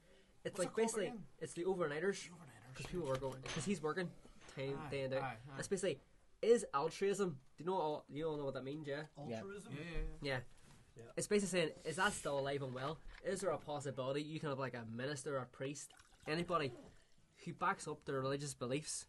It's 0.44 0.59
like 0.59 0.69
it 0.69 0.77
basically, 0.77 1.06
again? 1.06 1.19
it's 1.40 1.52
the 1.52 1.64
overnighters. 1.64 2.28
Because 2.73 2.86
people 2.90 3.10
are 3.10 3.16
going, 3.16 3.36
because 3.43 3.64
he's 3.64 3.82
working 3.82 4.09
time, 4.56 4.78
Aye, 4.86 4.90
day 4.90 5.01
and 5.02 5.14
out. 5.14 5.23
aye, 5.23 5.36
aye. 5.52 5.59
It's 5.59 5.69
basically, 5.69 5.98
is 6.40 6.64
altruism, 6.74 7.36
do 7.56 7.64
you 7.64 7.70
know 7.70 7.77
all, 7.77 8.05
you 8.09 8.27
all 8.27 8.36
know 8.36 8.44
what 8.47 8.55
that 8.55 8.64
means, 8.64 8.86
yeah? 8.86 9.02
Yeah. 9.28 9.36
Yeah, 9.36 9.40
yeah, 9.70 9.78
yeah. 10.23 10.39
Yeah. 10.97 11.02
It's 11.16 11.27
basically 11.27 11.59
saying, 11.60 11.70
is 11.85 11.97
that 11.97 12.12
still 12.12 12.39
alive 12.39 12.62
and 12.62 12.74
well? 12.74 12.98
Is 13.24 13.40
there 13.40 13.51
a 13.51 13.59
possibility 13.59 14.23
you 14.23 14.40
can 14.40 14.48
have 14.51 14.59
like 14.59 14.74
a 14.74 14.85
minister, 14.94 15.36
a 15.39 15.47
priest, 15.47 15.90
anybody 16.27 16.73
who 17.44 17.52
backs 17.55 17.86
up 17.89 18.05
their 18.05 18.20
religious 18.20 18.52
beliefs? 18.55 19.06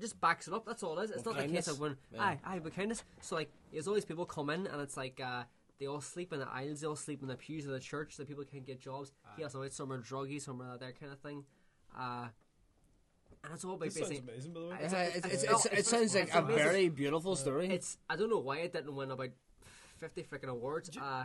Just 0.00 0.20
backs 0.20 0.48
it 0.48 0.54
up. 0.54 0.66
That's 0.66 0.82
all 0.82 0.98
it 0.98 1.04
is. 1.04 1.10
It's 1.10 1.24
With 1.24 1.36
not 1.36 1.46
the 1.46 1.52
case 1.52 1.68
of 1.68 1.78
when 1.78 1.96
Yeah. 2.12 2.22
aye, 2.22 2.38
aye, 2.44 2.58
with 2.58 2.74
kindness. 2.74 3.04
So 3.20 3.36
like, 3.36 3.52
there's 3.72 3.86
always 3.86 4.04
people 4.04 4.26
come 4.26 4.50
in 4.50 4.66
and 4.66 4.80
it's 4.80 4.96
like 4.96 5.20
uh, 5.20 5.44
They 5.82 5.88
all 5.88 6.00
sleep 6.00 6.32
in 6.32 6.38
the 6.38 6.48
aisles. 6.48 6.80
They 6.80 6.86
all 6.86 6.94
sleep 6.94 7.22
in 7.22 7.28
the 7.28 7.34
pews 7.34 7.66
of 7.66 7.72
the 7.72 7.80
church 7.80 8.14
so 8.14 8.24
people 8.24 8.44
can't 8.44 8.64
get 8.64 8.80
jobs. 8.80 9.10
He 9.36 9.42
has 9.42 9.50
some 9.50 9.62
out. 9.62 9.72
Some 9.72 9.90
are 9.92 9.98
druggy. 10.00 10.40
Some 10.40 10.60
are 10.62 10.78
that 10.78 11.00
kind 11.00 11.10
of 11.12 11.18
thing. 11.18 11.42
Uh, 11.98 12.26
and 13.42 13.52
it's 13.54 13.64
all 13.64 13.74
about 13.74 13.86
This 13.86 13.94
sounds 13.96 14.08
basically. 14.10 14.32
amazing, 14.32 14.52
by 14.52 14.60
the 14.60 14.66
way. 14.68 14.76
It's, 14.80 14.92
it's, 14.94 15.16
it's, 15.26 15.42
it's- 15.42 15.66
it's, 15.66 15.78
it 15.80 15.86
sounds 15.86 16.14
like 16.14 16.32
a 16.34 16.38
amazing. 16.38 16.62
very 16.64 16.88
beautiful 16.88 17.34
story. 17.34 17.66
It's 17.68 17.98
I 18.08 18.14
don't 18.14 18.30
know 18.30 18.38
why 18.38 18.58
it 18.58 18.72
didn't 18.72 18.94
win 18.94 19.10
about 19.10 19.30
fifty 19.98 20.22
freaking 20.22 20.48
awards. 20.50 20.96
Uh, 20.96 21.24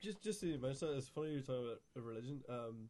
Just, 0.00 0.22
just 0.22 0.40
to 0.42 0.56
mention 0.58 0.86
that, 0.88 0.96
it's 0.98 1.08
funny 1.08 1.32
you're 1.32 1.40
talking 1.40 1.64
about 1.64 1.80
a 1.96 2.00
religion. 2.00 2.42
Um, 2.48 2.88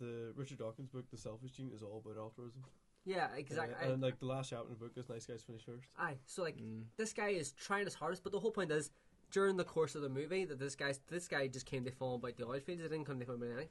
the 0.00 0.32
Richard 0.34 0.58
Dawkins 0.58 0.88
book, 0.88 1.04
The 1.12 1.16
Selfish 1.16 1.52
Gene, 1.52 1.70
is 1.72 1.82
all 1.82 2.02
about 2.04 2.20
altruism. 2.20 2.62
yeah, 3.04 3.28
exactly. 3.36 3.76
Uh, 3.80 3.92
and 3.92 4.02
like 4.02 4.18
the 4.18 4.26
last 4.26 4.50
chapter 4.50 4.66
in 4.66 4.70
the 4.72 4.76
book 4.78 4.92
is 4.96 5.08
"Nice 5.08 5.24
guys 5.26 5.42
finish 5.44 5.62
first. 5.64 5.84
Aye, 5.96 6.16
so 6.26 6.42
like 6.42 6.56
this 6.96 7.12
guy 7.12 7.28
is 7.28 7.52
trying 7.52 7.84
his 7.84 7.94
hardest, 7.94 8.22
but 8.24 8.32
the 8.32 8.40
whole 8.40 8.50
point 8.50 8.72
is 8.72 8.90
during 9.30 9.56
the 9.56 9.64
course 9.64 9.94
of 9.94 10.02
the 10.02 10.08
movie 10.08 10.44
that 10.44 10.58
this 10.58 10.74
guy 10.74 10.94
this 11.08 11.28
guy 11.28 11.46
just 11.46 11.66
came 11.66 11.84
to 11.84 11.90
film 11.90 12.14
about 12.14 12.36
the 12.36 12.46
oil 12.46 12.60
fields. 12.60 12.82
They 12.82 12.88
didn't 12.88 13.04
come 13.04 13.18
to 13.18 13.26
film 13.26 13.42
about 13.42 13.52
anything. 13.52 13.68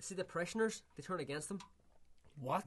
See 0.00 0.14
the 0.14 0.24
parishioners, 0.24 0.82
they 0.96 1.02
turn 1.02 1.20
against 1.20 1.50
him 1.50 1.60
what? 2.40 2.64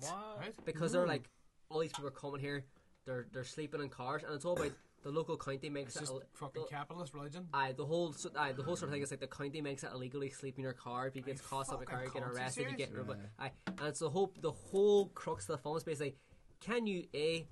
because 0.66 0.92
they're 0.92 1.04
hmm. 1.04 1.10
like 1.10 1.30
all 1.70 1.80
these 1.80 1.92
people 1.92 2.08
are 2.08 2.12
coming 2.12 2.40
here. 2.40 2.66
They're 3.06 3.26
they're 3.34 3.44
sleeping 3.44 3.82
in 3.82 3.90
cars, 3.90 4.24
and 4.24 4.34
it's 4.34 4.46
all 4.46 4.54
about 4.54 4.72
the 5.04 5.10
local 5.10 5.36
county 5.36 5.70
makes 5.70 5.96
It's 5.96 5.98
it. 5.98 6.00
just 6.02 6.12
ill- 6.14 6.24
fucking 6.34 6.64
the- 6.64 6.68
capitalist 6.70 7.14
religion. 7.14 7.48
Aye, 7.54 7.74
the 7.76 7.86
whole 7.86 8.14
so, 8.14 8.30
aye, 8.38 8.54
the 8.54 8.64
whole 8.64 8.76
sort 8.76 8.90
of 8.90 8.94
thing 8.94 9.02
is 9.02 9.12
like 9.12 9.20
the 9.20 9.28
county 9.28 9.62
makes 9.62 9.84
it 9.84 9.90
illegally 9.94 10.30
sleep 10.30 10.58
in 10.58 10.64
your 10.64 10.74
car. 10.74 11.08
If 11.08 11.16
you 11.16 11.22
get 11.22 11.44
caught 11.44 11.70
up 11.70 11.82
in 11.82 11.84
a 11.84 11.86
car, 11.86 12.00
you 12.00 12.06
get 12.06 12.24
fucking 12.24 12.38
arrested. 12.38 12.68
You 12.72 12.78
get 12.78 12.92
serious? 12.92 13.18
aye, 13.40 13.52
and 13.68 13.88
it's 13.88 14.00
the 14.00 14.10
whole 14.10 14.32
the 14.40 14.52
whole 14.52 15.08
crux 15.08 15.50
of 15.50 15.58
the 15.58 15.58
film 15.58 15.76
is 15.78 15.84
basically 15.84 16.16
can 16.62 16.88
you 16.88 17.06
a 17.14 17.48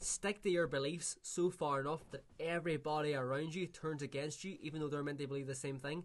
stick 0.00 0.42
to 0.42 0.50
your 0.50 0.66
beliefs 0.66 1.16
so 1.22 1.50
far 1.50 1.80
enough 1.80 2.10
that 2.10 2.24
everybody 2.38 3.14
around 3.14 3.54
you 3.54 3.66
turns 3.66 4.02
against 4.02 4.44
you, 4.44 4.56
even 4.60 4.80
though 4.80 4.88
they're 4.88 5.02
meant 5.02 5.18
to 5.18 5.26
believe 5.26 5.46
the 5.46 5.54
same 5.54 5.78
thing, 5.78 6.04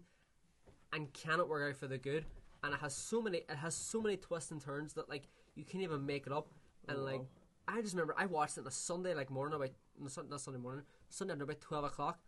and 0.92 1.12
can 1.12 1.40
it 1.40 1.48
work 1.48 1.70
out 1.70 1.76
for 1.76 1.86
the 1.86 1.98
good? 1.98 2.24
And 2.62 2.74
it 2.74 2.80
has 2.80 2.94
so 2.94 3.22
many 3.22 3.38
it 3.38 3.56
has 3.56 3.74
so 3.74 4.00
many 4.00 4.16
twists 4.16 4.50
and 4.50 4.60
turns 4.60 4.94
that 4.94 5.08
like 5.08 5.28
you 5.54 5.64
can't 5.64 5.84
even 5.84 6.04
make 6.06 6.26
it 6.26 6.32
up. 6.32 6.48
Oh, 6.88 6.92
and 6.92 7.04
like 7.04 7.22
I 7.68 7.80
just 7.80 7.94
remember 7.94 8.14
I 8.16 8.26
watched 8.26 8.58
it 8.58 8.62
on 8.62 8.66
a 8.66 8.72
Sunday 8.72 9.14
like 9.14 9.30
morning 9.30 9.54
about 9.54 9.70
no, 9.98 10.08
not 10.28 10.40
Sunday 10.40 10.60
morning 10.60 10.84
Sunday 11.08 11.34
at 11.34 11.42
about 11.42 11.60
twelve 11.60 11.84
o'clock, 11.84 12.18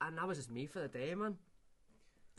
and 0.00 0.16
that 0.16 0.26
was 0.26 0.38
just 0.38 0.50
me 0.50 0.66
for 0.66 0.80
the 0.80 0.88
day, 0.88 1.14
man. 1.14 1.36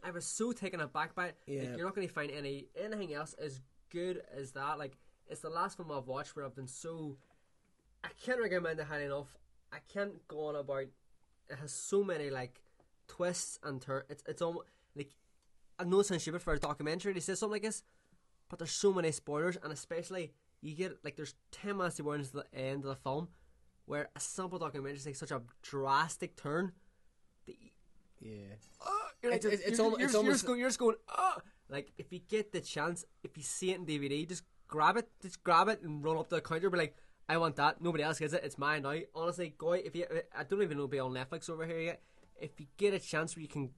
I 0.03 0.11
was 0.11 0.25
so 0.25 0.51
taken 0.51 0.81
aback 0.81 1.15
by 1.15 1.27
it. 1.27 1.37
Yeah. 1.47 1.61
Like, 1.61 1.77
you're 1.77 1.85
not 1.85 1.95
going 1.95 2.07
to 2.07 2.13
find 2.13 2.31
any 2.31 2.67
anything 2.79 3.13
else 3.13 3.33
as 3.33 3.61
good 3.89 4.21
as 4.35 4.51
that. 4.51 4.77
Like 4.77 4.97
it's 5.27 5.41
the 5.41 5.49
last 5.49 5.77
film 5.77 5.91
I've 5.91 6.07
watched 6.07 6.35
where 6.35 6.45
I've 6.45 6.55
been 6.55 6.67
so. 6.67 7.17
I 8.05 8.09
can't 8.23 8.39
recommend 8.39 8.79
it 8.79 8.85
highly 8.85 9.05
enough. 9.05 9.35
I 9.73 9.77
can't 9.91 10.25
go 10.27 10.47
on 10.47 10.55
about. 10.55 10.81
It 11.49 11.57
has 11.59 11.71
so 11.71 12.03
many 12.03 12.29
like 12.29 12.61
twists 13.07 13.59
and 13.63 13.81
turns. 13.81 14.05
It's 14.09 14.23
it's 14.27 14.41
almost 14.41 14.67
like 14.95 15.11
I 15.79 15.83
know 15.83 15.99
it 15.99 16.05
sounds 16.05 16.21
stupid 16.21 16.41
for 16.41 16.53
a 16.53 16.59
documentary 16.59 17.13
to 17.13 17.21
say 17.21 17.35
something 17.35 17.53
like 17.53 17.61
this, 17.63 17.83
but 18.49 18.59
there's 18.59 18.71
so 18.71 18.93
many 18.93 19.11
spoilers, 19.11 19.57
and 19.61 19.73
especially 19.73 20.31
you 20.61 20.75
get 20.75 21.03
like 21.03 21.15
there's 21.15 21.35
ten 21.51 21.77
minutes 21.77 21.99
go 21.99 22.13
into 22.13 22.31
the 22.31 22.45
end 22.53 22.83
of 22.83 22.89
the 22.89 22.95
film, 22.95 23.27
where 23.85 24.09
a 24.15 24.19
simple 24.19 24.59
documentary 24.59 24.99
takes 24.99 25.19
such 25.19 25.31
a 25.31 25.41
drastic 25.61 26.35
turn. 26.35 26.71
That 27.47 27.55
you, 27.59 27.69
Yeah. 28.21 28.55
Ah, 28.81 28.89
you're 29.21 29.31
like, 29.31 29.39
It's- 29.39 29.53
it's- 29.53 29.67
it's 29.69 29.77
you're, 29.77 29.85
al- 29.91 29.91
you're, 29.99 30.05
it's 30.05 30.13
you're 30.13 30.19
almost- 30.19 30.35
just 30.35 30.45
going, 30.47 30.59
you're 30.59 30.69
just 30.69 30.79
going, 30.79 30.95
oh! 31.17 31.37
Like, 31.69 31.91
if 31.97 32.11
you 32.13 32.19
get 32.19 32.51
the 32.51 32.61
chance, 32.61 33.05
if 33.23 33.35
you 33.37 33.43
see 33.43 33.71
it 33.71 33.79
in 33.79 33.85
DVD, 33.85 34.27
just 34.27 34.43
grab 34.67 34.97
it, 34.97 35.09
just 35.21 35.43
grab 35.43 35.67
it 35.67 35.81
and 35.81 36.03
run 36.03 36.17
up 36.17 36.29
to 36.29 36.35
the 36.35 36.41
counter, 36.41 36.69
be 36.69 36.77
like, 36.77 36.95
I 37.27 37.37
want 37.37 37.55
that. 37.55 37.81
Nobody 37.81 38.03
else 38.03 38.19
gets 38.19 38.33
it. 38.33 38.43
It's 38.43 38.57
mine 38.57 38.83
now. 38.83 38.95
Honestly, 39.15 39.53
go 39.57 39.73
out, 39.73 39.79
if 39.83 39.95
you, 39.95 40.05
I 40.37 40.43
don't 40.43 40.61
even 40.61 40.77
know 40.77 40.83
if 40.83 40.87
it'll 40.87 40.87
be 40.87 40.99
on 40.99 41.13
Netflix 41.13 41.49
over 41.49 41.65
here 41.65 41.79
yet. 41.79 42.01
If 42.39 42.59
you 42.59 42.67
get 42.77 42.93
a 42.93 42.99
chance 42.99 43.35
where 43.35 43.41
you 43.41 43.47
can 43.47 43.71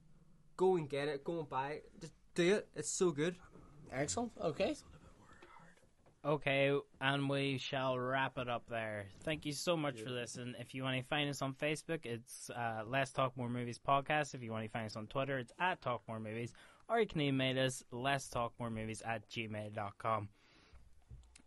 go 0.57 0.75
and 0.75 0.89
get 0.89 1.07
it, 1.07 1.23
go 1.23 1.39
and 1.39 1.49
buy 1.49 1.69
it, 1.71 1.89
just 2.01 2.13
do 2.35 2.55
it. 2.55 2.67
It's 2.75 2.89
so 2.89 3.11
good. 3.11 3.35
Excellent. 3.91 4.31
Okay. 4.41 4.75
Okay, 6.25 6.77
and 6.99 7.29
we 7.29 7.57
shall 7.57 7.97
wrap 7.97 8.37
it 8.37 8.49
up 8.49 8.63
there. 8.69 9.05
Thank 9.23 9.45
you 9.45 9.53
so 9.53 9.77
much 9.77 10.01
for 10.01 10.11
this. 10.11 10.35
And 10.35 10.55
if 10.59 10.73
you 10.75 10.83
want 10.83 10.97
to 10.97 11.03
find 11.07 11.29
us 11.29 11.41
on 11.41 11.53
Facebook, 11.53 12.05
it's 12.05 12.49
uh, 12.49 12.83
Let's 12.85 13.13
Talk 13.13 13.37
More 13.37 13.47
Movies 13.47 13.79
Podcast. 13.79 14.35
If 14.35 14.43
you 14.43 14.51
want 14.51 14.65
to 14.65 14.69
find 14.69 14.87
us 14.87 14.97
on 14.97 15.07
Twitter, 15.07 15.37
it's 15.37 15.53
at 15.57 15.81
Talk 15.81 16.01
More 16.05 16.19
Movies. 16.19 16.51
Or 16.89 16.99
you 16.99 17.07
can 17.07 17.21
email 17.21 17.57
us, 17.65 17.81
Let's 17.91 18.27
Talk 18.27 18.51
More 18.59 18.69
Movies 18.69 19.01
at 19.05 19.29
gmail.com. 19.29 20.27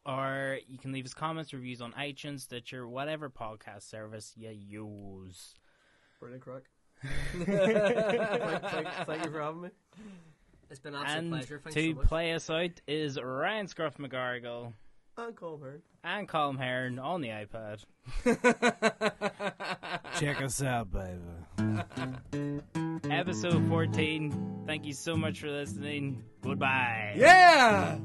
Or 0.07 0.59
you 0.67 0.79
can 0.79 0.93
leave 0.93 1.05
us 1.05 1.13
comments, 1.15 1.53
reviews 1.53 1.81
on 1.83 1.93
iTunes, 1.93 2.41
Stitcher, 2.41 2.89
whatever 2.89 3.29
podcast 3.31 3.83
service 3.83 4.33
you 4.37 4.51
use. 4.51 5.55
Brilliant 6.19 6.43
crack. 6.43 6.63
thank, 7.45 7.47
thank, 7.47 8.89
thank 9.07 9.25
you 9.25 9.31
for 9.31 9.41
having 9.43 9.61
me. 9.63 9.69
It's 10.71 10.81
been 10.81 10.95
an 10.95 11.01
absolute 11.03 11.19
And 11.19 11.31
pleasure. 11.33 11.61
Thanks 11.65 11.75
to 11.75 11.91
so 11.91 11.97
much. 11.99 12.07
play 12.07 12.33
us 12.33 12.51
out 12.51 12.71
is 12.87 13.19
Ryan 13.21 13.67
Scruff 13.69 13.97
McGarrigle 13.99 14.73
And 15.19 15.37
Colm 15.37 15.61
Hearn. 15.61 15.83
and 16.05 16.29
Colm 16.29 16.59
Hearn 16.59 16.99
on 16.99 17.21
the 17.21 17.29
iPad. 17.29 17.85
Check 20.21 20.41
us 20.43 20.63
out, 20.63 20.89
baby. 20.93 22.61
Episode 23.11 23.67
14. 23.69 24.63
Thank 24.67 24.85
you 24.87 24.93
so 24.93 25.17
much 25.17 25.41
for 25.41 25.51
listening. 25.51 26.23
Goodbye. 26.43 27.15
Yeah. 27.17 27.99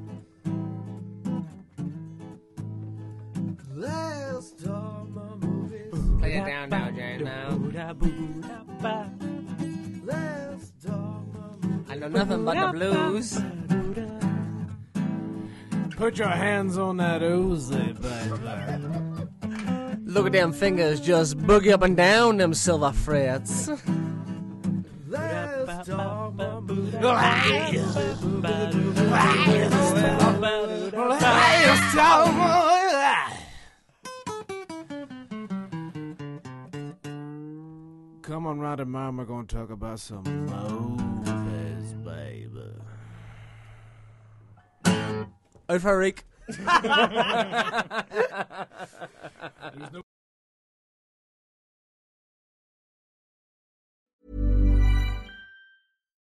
Know 12.07 12.23
nothing 12.23 12.45
but 12.45 12.55
the 12.55 12.71
blues. 12.71 13.39
Put 15.95 16.17
your 16.17 16.27
hands 16.27 16.77
on 16.77 16.97
that 16.97 17.21
Uzi, 17.21 17.93
baby. 18.01 18.29
Look 20.03 20.27
at 20.27 20.33
them 20.33 20.53
fingers 20.53 20.99
just 20.99 21.37
boogie 21.37 21.71
up 21.73 21.81
and 21.81 21.95
down 21.97 22.37
them 22.37 22.53
silver 22.53 22.91
frets. 22.91 23.69
Let's 25.07 25.87
talk 25.87 26.33
my 26.35 26.59
movies. 26.59 26.93
Come 38.21 38.47
on, 38.47 38.59
right 38.59 38.75
tomorrow 38.75 39.11
we're 39.11 39.25
going 39.25 39.47
to 39.47 39.55
talk 39.55 39.69
about 39.69 39.99
some 39.99 40.23
movies, 40.23 41.14
Out 45.67 45.81
for 45.81 45.93
a 45.93 45.97
reek. 45.97 46.23